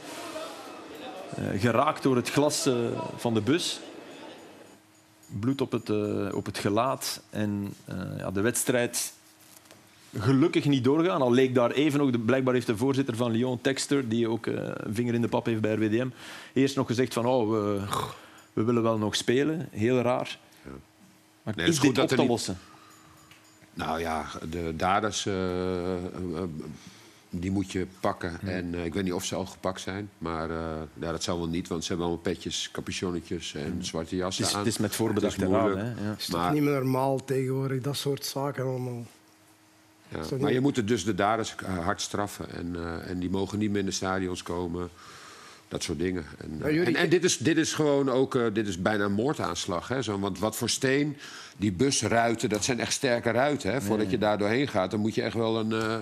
Uh, 1.40 1.62
geraakt 1.62 2.04
door 2.04 2.16
het 2.16 2.30
glas 2.30 2.68
uh, 2.68 2.76
van 3.16 3.34
de 3.34 3.42
bus. 3.42 3.80
Bloed 5.40 5.62
op 5.62 5.72
het, 5.72 5.90
uh, 5.90 6.34
op 6.34 6.46
het 6.46 6.58
gelaat. 6.58 7.22
En 7.30 7.74
ja, 8.18 8.32
de 8.32 8.42
wedstrijd 8.42 9.14
gelukkig 10.18 10.66
niet 10.66 10.84
doorgaan. 10.84 11.22
Al 11.22 11.32
leek 11.32 11.56
daar 11.56 11.72
even 11.72 12.00
nog, 12.00 12.12
de, 12.12 12.20
blijkbaar 12.20 12.54
heeft 12.54 12.68
de 12.68 12.78
voorzitter 12.78 13.16
van 13.16 13.32
Lyon, 13.32 13.62
Texter, 13.62 14.10
die 14.10 14.30
ook 14.30 14.46
een 14.46 14.94
vinger 14.94 15.14
in 15.14 15.22
de 15.22 15.28
pap 15.28 15.46
heeft 15.46 15.62
bij 15.62 15.74
RWDM, 15.74 16.08
eerst 16.54 16.76
nog 16.76 16.88
gezegd 16.88 17.14
van 17.14 17.26
oh, 17.26 17.50
we, 17.50 17.82
we 18.54 18.64
willen 18.64 18.84
wel 18.84 18.98
nog 18.98 19.16
spelen. 19.16 19.68
Heel 19.72 20.02
raar. 20.02 20.40
Ja. 20.64 20.72
Maar 21.44 21.54
nee, 21.56 21.68
is, 21.68 21.76
is 21.76 21.80
dit 21.80 21.98
op 21.98 22.08
te 22.08 22.26
lossen? 22.26 22.58
Nou 23.78 24.00
ja, 24.00 24.26
de 24.50 24.74
daders, 24.76 25.26
uh, 25.26 25.34
uh, 25.34 26.42
die 27.30 27.52
moet 27.52 27.72
je 27.72 27.88
pakken. 28.00 28.40
En 28.42 28.76
ik 28.76 28.94
weet 28.94 29.04
niet 29.04 29.14
of 29.14 29.26
ze 29.26 29.36
al 29.36 29.46
gepakt 29.46 29.82
zijn. 29.82 30.10
Maar 30.18 30.50
ja, 30.94 31.12
dat 31.12 31.24
zal 31.24 31.38
wel 31.38 31.48
niet, 31.48 31.68
want 31.68 31.82
ze 31.82 31.88
hebben 31.88 32.08
allemaal 32.08 32.24
petjes, 32.24 32.70
capuchonnetjes 32.72 33.56
en 33.56 33.86
zwarte 33.86 34.16
jassen 34.16 34.44
het 34.44 34.52
is, 34.52 34.58
aan. 34.58 34.66
Het 34.66 34.74
is 34.74 34.80
met 34.80 34.96
voorbedachte 34.96 35.48
raad. 35.48 35.78
Het 35.78 35.98
ja. 36.02 36.16
is 36.18 36.28
maar, 36.28 36.54
niet 36.54 36.64
meer 36.64 36.74
normaal 36.74 37.24
tegenwoordig, 37.24 37.82
dat 37.82 37.98
soort 37.98 38.26
zaken 38.26 38.64
allemaal. 38.64 39.06
Ja, 40.10 40.38
maar 40.40 40.54
je 40.54 40.60
moet 40.60 40.88
dus 40.88 41.04
de 41.04 41.16
daders 41.16 41.56
hard 41.66 42.02
straffen. 42.02 42.50
En, 42.50 42.76
en 43.08 43.20
die 43.20 43.30
mogen 43.30 43.60
niet 43.60 43.70
meer 43.70 43.80
in 43.80 43.86
de 43.86 43.92
stadions 43.92 44.44
komen. 44.44 44.90
Dat 45.68 45.84
soort 45.84 46.00
dingen. 46.00 46.26
En, 46.38 46.86
en, 46.86 46.96
en, 46.96 47.10
dit, 47.10 47.24
is, 47.24 47.38
dit 47.38 47.58
is 47.58 47.74
gewoon 47.74 48.10
ook 48.10 48.36
uh, 48.36 48.46
dit 48.54 48.68
is 48.68 48.82
bijna 48.82 49.04
een 49.04 49.14
moordaanslag. 49.14 49.88
Hè? 49.88 50.02
Zo, 50.02 50.20
want 50.20 50.40
wat 50.40 50.56
voor 50.56 50.70
steen, 50.70 51.18
die 51.58 51.72
busruiten, 51.72 52.50
dat 52.50 52.64
zijn 52.64 52.80
echt 52.80 52.94
sterke 52.94 53.32
ruiten. 53.32 53.72
Hè? 53.72 53.82
Voordat 53.82 54.12
je 54.12 54.18
daar 54.18 54.38
doorheen 54.38 54.68
gaat, 54.68 54.92
dan 54.92 55.00
moet 55.00 55.16
je 55.16 55.22
echt 55.22 55.36
wel 55.36 55.60
een, 55.60 55.72
uh, 55.72 56.00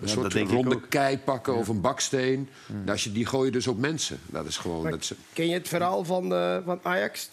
een 0.00 0.08
soort 0.08 0.34
ronde 0.34 0.80
kei 0.88 1.18
pakken 1.18 1.54
of 1.54 1.68
een 1.68 1.80
baksteen. 1.80 2.48
Ja. 2.84 2.92
Als 2.92 3.04
je, 3.04 3.12
die 3.12 3.26
gooi 3.26 3.46
je 3.46 3.52
dus 3.52 3.66
op 3.66 3.78
mensen. 3.78 4.18
Dat 4.26 4.46
is 4.46 4.56
gewoon, 4.56 4.90
dat 4.90 5.00
is... 5.00 5.12
Ken 5.32 5.48
je 5.48 5.54
het 5.54 5.68
verhaal 5.68 6.04
van, 6.04 6.32
uh, 6.32 6.56
van 6.64 6.80
Ajax 6.82 7.30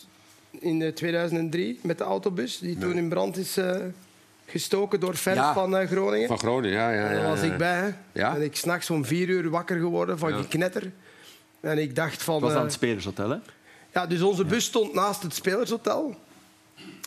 in 0.52 0.94
2003 0.94 1.80
met 1.84 1.98
de 1.98 2.04
autobus 2.04 2.60
die 2.60 2.78
nee. 2.78 2.90
toen 2.90 2.98
in 2.98 3.10
brand 3.10 3.38
is 3.38 3.58
gestoken 4.46 5.00
door 5.00 5.16
ja, 5.24 5.54
van 5.54 5.88
Groningen? 5.88 6.28
Van 6.28 6.40
Groningen, 6.40 6.78
ja. 6.78 6.92
ja, 6.92 7.12
ja 7.12 7.20
Daar 7.20 7.30
was 7.30 7.42
ik 7.42 7.58
bij. 7.58 7.80
Hè? 7.80 7.90
Ja? 8.22 8.36
En 8.36 8.42
ik 8.42 8.56
s'nachts 8.56 8.90
om 8.90 9.06
vier 9.06 9.30
uur 9.30 9.50
wakker 9.50 9.80
geworden 9.80 10.18
van 10.18 10.34
geknetter. 10.34 10.92
En 11.62 11.78
ik 11.78 11.95
dacht 11.95 12.24
van... 12.24 12.36
Het 12.36 12.43
was 12.43 12.53
aan 12.53 12.64
het 12.64 12.74
Spelershotel, 12.74 13.30
hè? 13.30 13.38
Ja, 13.93 14.07
dus 14.07 14.22
onze 14.22 14.45
bus 14.45 14.66
stond 14.66 14.93
naast 14.93 15.24
het 15.24 15.36
Spelershotel. 15.36 16.16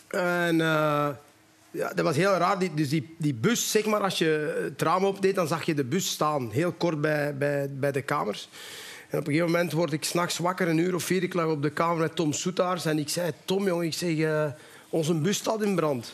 En 0.07 0.55
uh, 0.55 1.07
ja, 1.71 1.93
dat 1.95 1.99
was 1.99 2.15
heel 2.15 2.33
raar. 2.33 2.59
Die, 2.59 2.73
dus 2.73 2.89
die, 2.89 3.15
die 3.17 3.33
bus, 3.33 3.71
zeg 3.71 3.85
maar, 3.85 4.01
als 4.01 4.17
je 4.17 4.61
het 4.71 4.81
raam 4.81 5.03
opdeed, 5.03 5.35
dan 5.35 5.47
zag 5.47 5.63
je 5.63 5.73
de 5.73 5.83
bus 5.83 6.09
staan. 6.09 6.51
Heel 6.51 6.71
kort 6.71 7.01
bij, 7.01 7.37
bij, 7.37 7.69
bij 7.71 7.91
de 7.91 8.01
kamers. 8.01 8.49
En 9.09 9.19
op 9.19 9.27
een 9.27 9.33
gegeven 9.33 9.51
moment 9.51 9.71
word 9.71 9.93
ik 9.93 10.03
s'nachts 10.03 10.37
wakker, 10.37 10.67
een 10.67 10.77
uur 10.77 10.95
of 10.95 11.03
vier. 11.03 11.23
Ik 11.23 11.33
lag 11.33 11.47
op 11.47 11.61
de 11.61 11.69
kamer 11.69 11.97
met 11.97 12.15
Tom 12.15 12.33
Soetaars. 12.33 12.85
En 12.85 12.99
ik 12.99 13.09
zei, 13.09 13.31
Tom, 13.45 13.65
jongen, 13.65 13.85
ik 13.85 13.93
zeg, 13.93 14.09
uh, 14.09 14.45
onze 14.89 15.13
bus 15.13 15.37
staat 15.37 15.61
in 15.61 15.75
brand. 15.75 16.13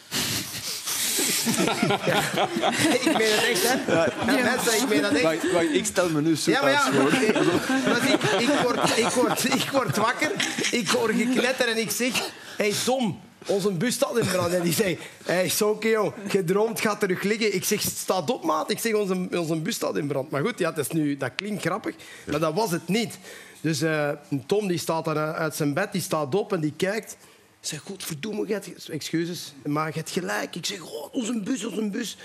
ik 3.05 3.17
meen 3.17 3.31
het 3.31 3.43
echt, 3.49 3.63
hè. 3.63 3.93
Ja. 3.93 4.09
Mensen, 4.25 4.81
ik 4.81 4.87
meen 4.89 5.01
dat 5.01 5.11
echt. 5.11 5.43
Ik 5.73 5.85
stel 5.85 6.09
me 6.09 6.21
nu 6.21 6.35
zo 6.35 6.51
ja, 6.51 6.61
maar 6.61 6.71
ja, 6.71 6.87
ik, 6.87 6.93
ik, 8.39 8.49
word, 8.63 8.97
ik, 8.97 9.07
word, 9.07 9.53
ik 9.53 9.69
word 9.71 9.97
wakker, 9.97 10.31
ik 10.71 10.87
hoor 10.87 11.09
geknetter 11.09 11.67
en 11.67 11.77
ik 11.77 11.91
zeg... 11.91 12.31
Hey, 12.57 12.73
Tom, 12.85 13.19
onze 13.45 13.71
bus 13.71 13.93
staat 13.93 14.17
in 14.17 14.27
brand. 14.27 14.53
En 14.53 14.61
die 14.61 14.73
zei, 14.73 14.97
hey, 15.23 15.49
Sonke, 15.49 15.89
jong, 15.89 16.13
gedroomd, 16.27 16.81
gaat 16.81 16.99
terug 16.99 17.23
liggen. 17.23 17.55
Ik 17.55 17.63
zeg, 17.63 17.81
staat 17.81 18.29
op, 18.29 18.43
maat. 18.43 18.71
Ik 18.71 18.79
zeg, 18.79 18.93
onze, 18.93 19.27
onze 19.31 19.55
bus 19.55 19.75
staat 19.75 19.97
in 19.97 20.07
brand. 20.07 20.29
Maar 20.29 20.41
goed, 20.41 20.59
ja, 20.59 20.71
dat, 20.71 20.85
is 20.85 20.91
nu, 20.91 21.17
dat 21.17 21.31
klinkt 21.35 21.61
grappig, 21.61 21.95
maar 22.25 22.39
dat 22.39 22.53
was 22.53 22.71
het 22.71 22.87
niet. 22.87 23.17
Dus 23.61 23.81
uh, 23.81 24.09
Tom 24.45 24.67
die 24.67 24.77
staat 24.77 25.05
dan 25.05 25.17
uit 25.17 25.55
zijn 25.55 25.73
bed, 25.73 25.91
die 25.91 26.01
staat 26.01 26.35
op 26.35 26.53
en 26.53 26.59
die 26.59 26.73
kijkt... 26.77 27.17
Ik 27.61 27.67
zeg, 27.67 27.79
godverdomme, 27.79 28.47
je 28.47 28.53
hebt... 28.53 28.89
Excuses, 28.89 29.53
maar 29.65 29.87
je 29.87 29.93
hebt 29.93 30.09
gelijk. 30.09 30.55
Ik 30.55 30.65
zeg, 30.65 30.81
oh, 30.81 31.13
onze 31.13 31.39
bus, 31.39 31.65
onze 31.65 31.89
bus. 31.89 32.17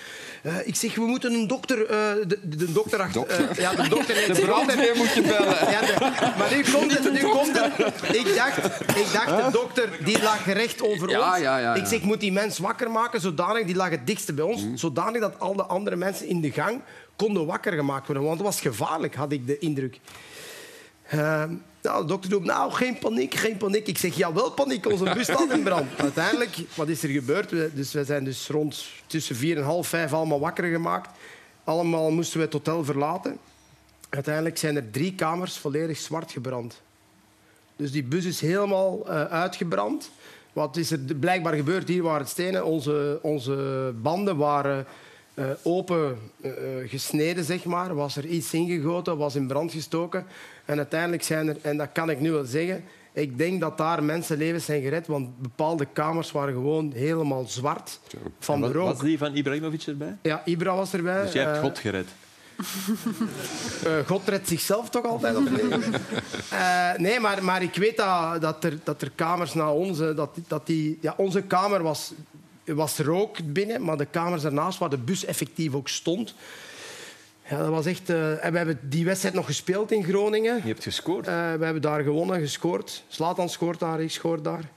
Uh, 0.42 0.66
ik 0.66 0.74
zeg, 0.74 0.94
we 0.94 1.06
moeten 1.06 1.32
een 1.32 1.46
dokter... 1.46 1.78
Uh, 1.78 1.88
de, 2.26 2.38
de, 2.42 2.72
dokter 2.72 3.00
achter... 3.00 3.40
Uh, 3.40 3.56
ja, 3.56 3.74
de 3.74 3.88
dokter... 3.88 4.34
De 4.34 4.40
brandweer 4.40 4.96
moet 4.96 5.14
je 5.14 5.22
bellen. 5.22 5.70
Ja, 5.70 5.80
de, 5.80 5.94
maar 6.38 6.54
nu 6.54 6.62
komt 6.72 6.98
het, 6.98 7.12
nu 7.12 7.20
komt 7.20 7.60
het. 7.60 8.16
Ik 8.16 8.34
dacht, 8.34 8.80
ik 8.80 9.12
dacht 9.12 9.44
de 9.44 9.48
dokter 9.52 10.04
die 10.04 10.22
lag 10.22 10.42
gerecht 10.42 10.82
over 10.82 11.08
ja, 11.08 11.30
ons. 11.30 11.40
Ja, 11.40 11.58
ja, 11.58 11.74
ik 11.74 11.86
zeg, 11.86 12.02
moet 12.02 12.20
die 12.20 12.32
mens 12.32 12.58
wakker 12.58 12.90
maken, 12.90 13.20
zodanig... 13.20 13.64
Die 13.64 13.76
lag 13.76 13.90
het 13.90 14.06
dichtste 14.06 14.32
bij 14.32 14.44
ons. 14.44 14.62
Mm. 14.62 14.76
Zodanig 14.76 15.20
dat 15.20 15.38
al 15.38 15.56
de 15.56 15.64
andere 15.64 15.96
mensen 15.96 16.26
in 16.26 16.40
de 16.40 16.50
gang 16.50 16.80
konden 17.16 17.46
wakker 17.46 17.72
gemaakt 17.72 18.06
worden. 18.06 18.24
Want 18.24 18.36
het 18.36 18.46
was 18.46 18.60
gevaarlijk, 18.60 19.14
had 19.14 19.32
ik 19.32 19.46
de 19.46 19.58
indruk. 19.58 20.00
Nou, 21.86 22.00
de 22.00 22.06
dokter 22.06 22.30
roept, 22.30 22.44
nou, 22.44 22.72
geen 22.72 22.98
paniek, 22.98 23.34
geen 23.34 23.56
paniek. 23.56 23.86
Ik 23.86 23.98
zeg, 23.98 24.16
ja, 24.16 24.32
wel 24.32 24.50
paniek, 24.50 24.90
onze 24.90 25.04
bus 25.14 25.22
staat 25.22 25.50
in 25.50 25.62
brand. 25.62 25.86
Uiteindelijk, 25.96 26.56
wat 26.74 26.88
is 26.88 27.02
er 27.02 27.08
gebeurd? 27.08 27.50
We, 27.50 27.70
dus 27.74 27.92
we 27.92 28.04
zijn 28.04 28.24
dus 28.24 28.48
rond 28.48 28.84
tussen 29.06 29.36
vier 29.36 29.56
en 29.56 29.62
half 29.62 29.88
vijf 29.88 30.12
allemaal 30.12 30.40
wakker 30.40 30.64
gemaakt. 30.64 31.10
Allemaal 31.64 32.10
moesten 32.10 32.38
we 32.38 32.44
het 32.44 32.52
hotel 32.52 32.84
verlaten. 32.84 33.38
Uiteindelijk 34.08 34.58
zijn 34.58 34.76
er 34.76 34.90
drie 34.90 35.14
kamers 35.14 35.58
volledig 35.58 35.98
zwart 35.98 36.32
gebrand. 36.32 36.80
Dus 37.76 37.92
die 37.92 38.04
bus 38.04 38.24
is 38.24 38.40
helemaal 38.40 39.00
uh, 39.06 39.24
uitgebrand. 39.24 40.10
Wat 40.52 40.76
is 40.76 40.90
er 40.90 40.98
blijkbaar 40.98 41.54
gebeurd? 41.54 41.88
Hier 41.88 42.02
waren 42.02 42.20
het 42.20 42.30
stenen. 42.30 42.64
Onze, 42.64 43.18
onze 43.22 43.92
banden 44.02 44.36
waren 44.36 44.86
uh, 45.38 45.44
open 45.62 46.18
uh, 46.40 46.50
gesneden, 46.86 47.44
zeg 47.44 47.64
maar. 47.64 47.94
Was 47.94 48.16
er 48.16 48.26
iets 48.26 48.52
ingegoten, 48.52 49.16
was 49.16 49.34
in 49.34 49.46
brand 49.46 49.72
gestoken. 49.72 50.26
En 50.64 50.76
uiteindelijk 50.76 51.22
zijn 51.22 51.48
er, 51.48 51.56
en 51.62 51.76
dat 51.76 51.88
kan 51.92 52.10
ik 52.10 52.20
nu 52.20 52.32
wel 52.32 52.44
zeggen, 52.44 52.84
ik 53.12 53.38
denk 53.38 53.60
dat 53.60 53.78
daar 53.78 54.04
mensenlevens 54.04 54.64
zijn 54.64 54.82
gered, 54.82 55.06
want 55.06 55.38
bepaalde 55.38 55.86
kamers 55.92 56.32
waren 56.32 56.54
gewoon 56.54 56.92
helemaal 56.94 57.44
zwart 57.44 58.00
van 58.38 58.60
de 58.60 58.72
rook. 58.72 58.86
Was 58.86 59.00
die 59.00 59.18
van 59.18 59.34
Ibrahimovic 59.34 59.82
erbij? 59.82 60.16
Ja, 60.22 60.42
Ibra 60.44 60.74
was 60.74 60.92
erbij. 60.92 61.22
Dus 61.22 61.32
jij 61.32 61.44
hebt 61.44 61.58
God 61.58 61.78
gered? 61.78 62.08
Uh, 63.86 64.06
God 64.10 64.28
redt 64.28 64.48
zichzelf 64.48 64.90
toch 64.90 65.04
altijd 65.04 65.36
op 65.36 65.46
uh, 65.46 66.96
Nee, 67.06 67.20
maar, 67.20 67.44
maar 67.44 67.62
ik 67.62 67.74
weet 67.74 67.96
dat, 67.96 68.40
dat, 68.40 68.64
er, 68.64 68.78
dat 68.84 69.02
er 69.02 69.10
kamers 69.14 69.54
na 69.54 69.72
onze... 69.72 70.14
Dat, 70.14 70.38
dat 70.46 70.66
die, 70.66 70.98
ja, 71.00 71.14
onze 71.16 71.42
kamer 71.42 71.82
was, 71.82 72.12
was 72.66 72.98
rook 72.98 73.52
binnen, 73.52 73.82
maar 73.82 73.96
de 73.96 74.06
kamers 74.06 74.42
daarnaast, 74.42 74.78
waar 74.78 74.90
de 74.90 74.98
bus 74.98 75.24
effectief 75.24 75.74
ook 75.74 75.88
stond... 75.88 76.34
Ja, 77.48 77.58
dat 77.58 77.68
was 77.68 77.86
echt... 77.86 78.10
Uh, 78.10 78.44
en 78.44 78.52
we 78.52 78.56
hebben 78.56 78.78
die 78.82 79.04
wedstrijd 79.04 79.34
nog 79.34 79.46
gespeeld 79.46 79.92
in 79.92 80.04
Groningen. 80.04 80.56
Je 80.56 80.68
hebt 80.68 80.82
gescoord? 80.82 81.28
Uh, 81.28 81.32
we 81.34 81.64
hebben 81.64 81.82
daar 81.82 82.02
gewonnen, 82.02 82.40
gescoord. 82.40 83.02
Slatan 83.08 83.48
scoort 83.48 83.78
daar, 83.78 84.00
ik 84.00 84.10
scoort 84.10 84.44
daar. 84.44 84.70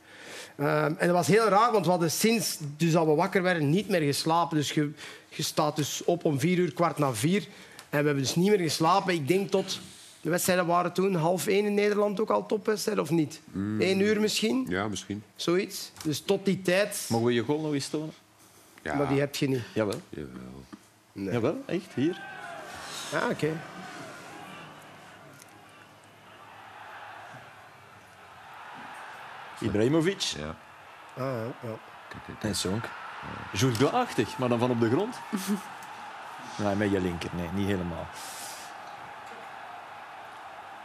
Uh, 0.57 0.83
en 0.83 0.97
dat 0.99 1.09
was 1.09 1.27
heel 1.27 1.47
raar, 1.47 1.71
want 1.71 1.85
we 1.85 1.91
hadden 1.91 2.11
sinds 2.11 2.57
dus 2.77 2.95
al 2.95 3.07
we 3.07 3.13
wakker 3.13 3.41
werden 3.41 3.69
niet 3.69 3.89
meer 3.89 4.01
geslapen. 4.01 4.57
Dus 4.57 4.71
je, 4.71 4.91
je 5.29 5.43
staat 5.43 5.75
dus 5.75 6.03
op 6.05 6.25
om 6.25 6.39
vier 6.39 6.57
uur, 6.57 6.73
kwart 6.73 6.97
na 6.97 7.13
vier. 7.13 7.41
En 7.41 7.99
we 7.99 8.05
hebben 8.05 8.17
dus 8.17 8.35
niet 8.35 8.49
meer 8.49 8.59
geslapen. 8.59 9.13
Ik 9.13 9.27
denk 9.27 9.49
tot... 9.49 9.79
De 10.21 10.29
wedstrijden 10.29 10.65
waren 10.65 10.93
toen 10.93 11.15
half 11.15 11.47
één 11.47 11.65
in 11.65 11.73
Nederland 11.73 12.19
ook 12.19 12.29
al 12.29 12.45
topwedstrijden, 12.45 13.03
of 13.03 13.09
niet? 13.09 13.41
Mm. 13.51 13.81
Eén 13.81 13.99
uur 13.99 14.19
misschien? 14.19 14.65
Ja, 14.69 14.87
misschien. 14.87 15.23
Zoiets. 15.35 15.91
Dus 16.03 16.21
tot 16.21 16.45
die 16.45 16.61
tijd... 16.61 17.05
Mogen 17.09 17.25
we 17.25 17.33
je 17.33 17.43
goal 17.43 17.61
nog 17.61 17.73
eens 17.73 17.87
tonen? 17.87 18.13
Ja. 18.81 18.95
Maar 18.95 19.07
die 19.07 19.19
heb 19.19 19.35
je 19.35 19.49
niet. 19.49 19.63
Jawel. 19.73 20.01
Jawel. 20.09 20.63
Nee. 21.11 21.33
Jawel, 21.33 21.63
echt? 21.65 21.93
Hier? 21.93 22.21
Ah, 23.13 23.23
oké. 23.23 23.31
Okay. 23.31 23.55
Ibrahimovic. 29.59 30.21
Ja. 30.21 30.55
Ah, 31.17 31.45
ja. 31.61 31.67
ja. 31.67 31.77
En 32.39 32.55
Sonk. 32.55 32.83
Jourdain-achtig, 33.53 34.37
maar 34.37 34.49
dan 34.49 34.59
van 34.59 34.71
op 34.71 34.79
de 34.79 34.89
grond. 34.89 35.15
nee, 36.63 36.75
met 36.75 36.91
je 36.91 37.01
linker. 37.01 37.29
Nee, 37.35 37.47
niet 37.53 37.67
helemaal. 37.67 38.07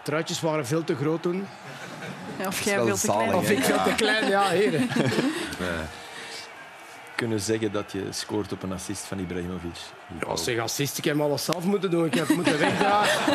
Truitjes 0.04 0.40
waren 0.40 0.66
veel 0.66 0.84
te 0.84 0.96
groot 0.96 1.22
toen. 1.22 1.46
Ja, 2.38 2.46
of 2.46 2.60
jij 2.60 2.74
veel 2.74 2.96
te 2.96 3.06
klein. 3.06 3.34
Of 3.34 3.50
ik 3.50 3.64
veel 3.64 3.82
te 3.82 3.94
klein, 3.96 4.28
ja, 4.28 4.48
heren. 4.48 4.88
kunnen 7.14 7.40
zeggen 7.40 7.72
dat 7.72 7.92
je 7.92 8.06
scoort 8.10 8.52
op 8.52 8.62
een 8.62 8.72
assist 8.72 9.04
van 9.04 9.18
Ibrahimovic. 9.18 9.76
Ja, 10.20 10.36
zeg 10.36 10.58
assist. 10.58 10.98
Ik 10.98 11.04
heb 11.04 11.20
alles 11.20 11.44
zelf 11.44 11.64
moeten 11.64 11.90
doen. 11.90 12.06
Ik 12.06 12.14
heb 12.14 12.28
moeten 12.28 12.58
wegdragen. 12.58 13.34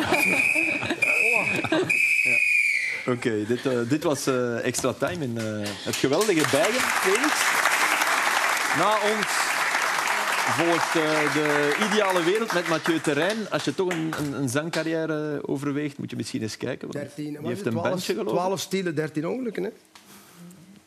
ja. 2.24 2.36
Oké, 3.00 3.10
okay, 3.10 3.46
dit, 3.46 3.64
uh, 3.64 3.88
dit 3.88 4.02
was 4.02 4.28
uh, 4.28 4.64
extra 4.64 4.92
time 4.92 5.24
in 5.24 5.36
uh, 5.38 5.68
het 5.84 5.96
geweldige 5.96 6.44
Bijgen, 6.50 6.80
Felix. 6.80 7.34
Na 8.78 8.92
ons 8.92 9.49
volgt 10.50 10.92
de 10.92 11.76
ideale 11.90 12.24
wereld 12.24 12.52
met 12.52 12.68
Mathieu 12.68 13.00
Terrein. 13.00 13.50
Als 13.50 13.64
je 13.64 13.74
toch 13.74 13.88
een, 13.92 14.12
een, 14.18 14.32
een 14.32 14.48
zangcarrière 14.48 15.40
overweegt, 15.42 15.98
moet 15.98 16.10
je 16.10 16.16
misschien 16.16 16.42
eens 16.42 16.56
kijken. 16.56 16.90
13, 16.90 17.24
die 17.24 17.38
heeft 17.42 17.66
een 17.66 17.72
12, 17.72 17.88
bandje, 17.88 18.14
geloof 18.14 18.32
12 18.32 18.60
stielen, 18.60 18.94
13 18.94 19.28
ongelukken. 19.28 19.62
Hè? 19.62 19.70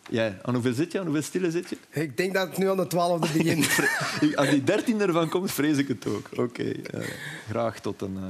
Ja, 0.10 0.34
aan 0.42 0.54
hoeveel 0.54 0.74
zit 0.74 0.92
je? 0.92 1.00
Aan 1.00 1.06
hoeveel 1.06 1.24
stille 1.24 1.52
zit 1.52 1.70
je? 1.70 1.78
Ik 1.90 2.18
denk 2.18 2.34
dat 2.34 2.48
het 2.48 2.58
nu 2.58 2.70
aan 2.70 2.78
de 2.78 2.88
twaalfde 2.88 3.28
begint. 3.38 3.80
Als 4.36 4.50
die 4.50 4.64
dertien 4.64 5.02
ervan 5.02 5.30
komt, 5.30 5.52
vrees 5.52 5.78
ik 5.78 5.88
het 5.88 6.08
ook. 6.08 6.28
Oké, 6.32 6.42
okay, 6.42 6.80
uh, 6.94 7.08
graag 7.50 7.80
tot 7.80 8.02
een 8.02 8.16
uh, 8.16 8.24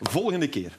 volgende 0.00 0.48
keer. 0.48 0.72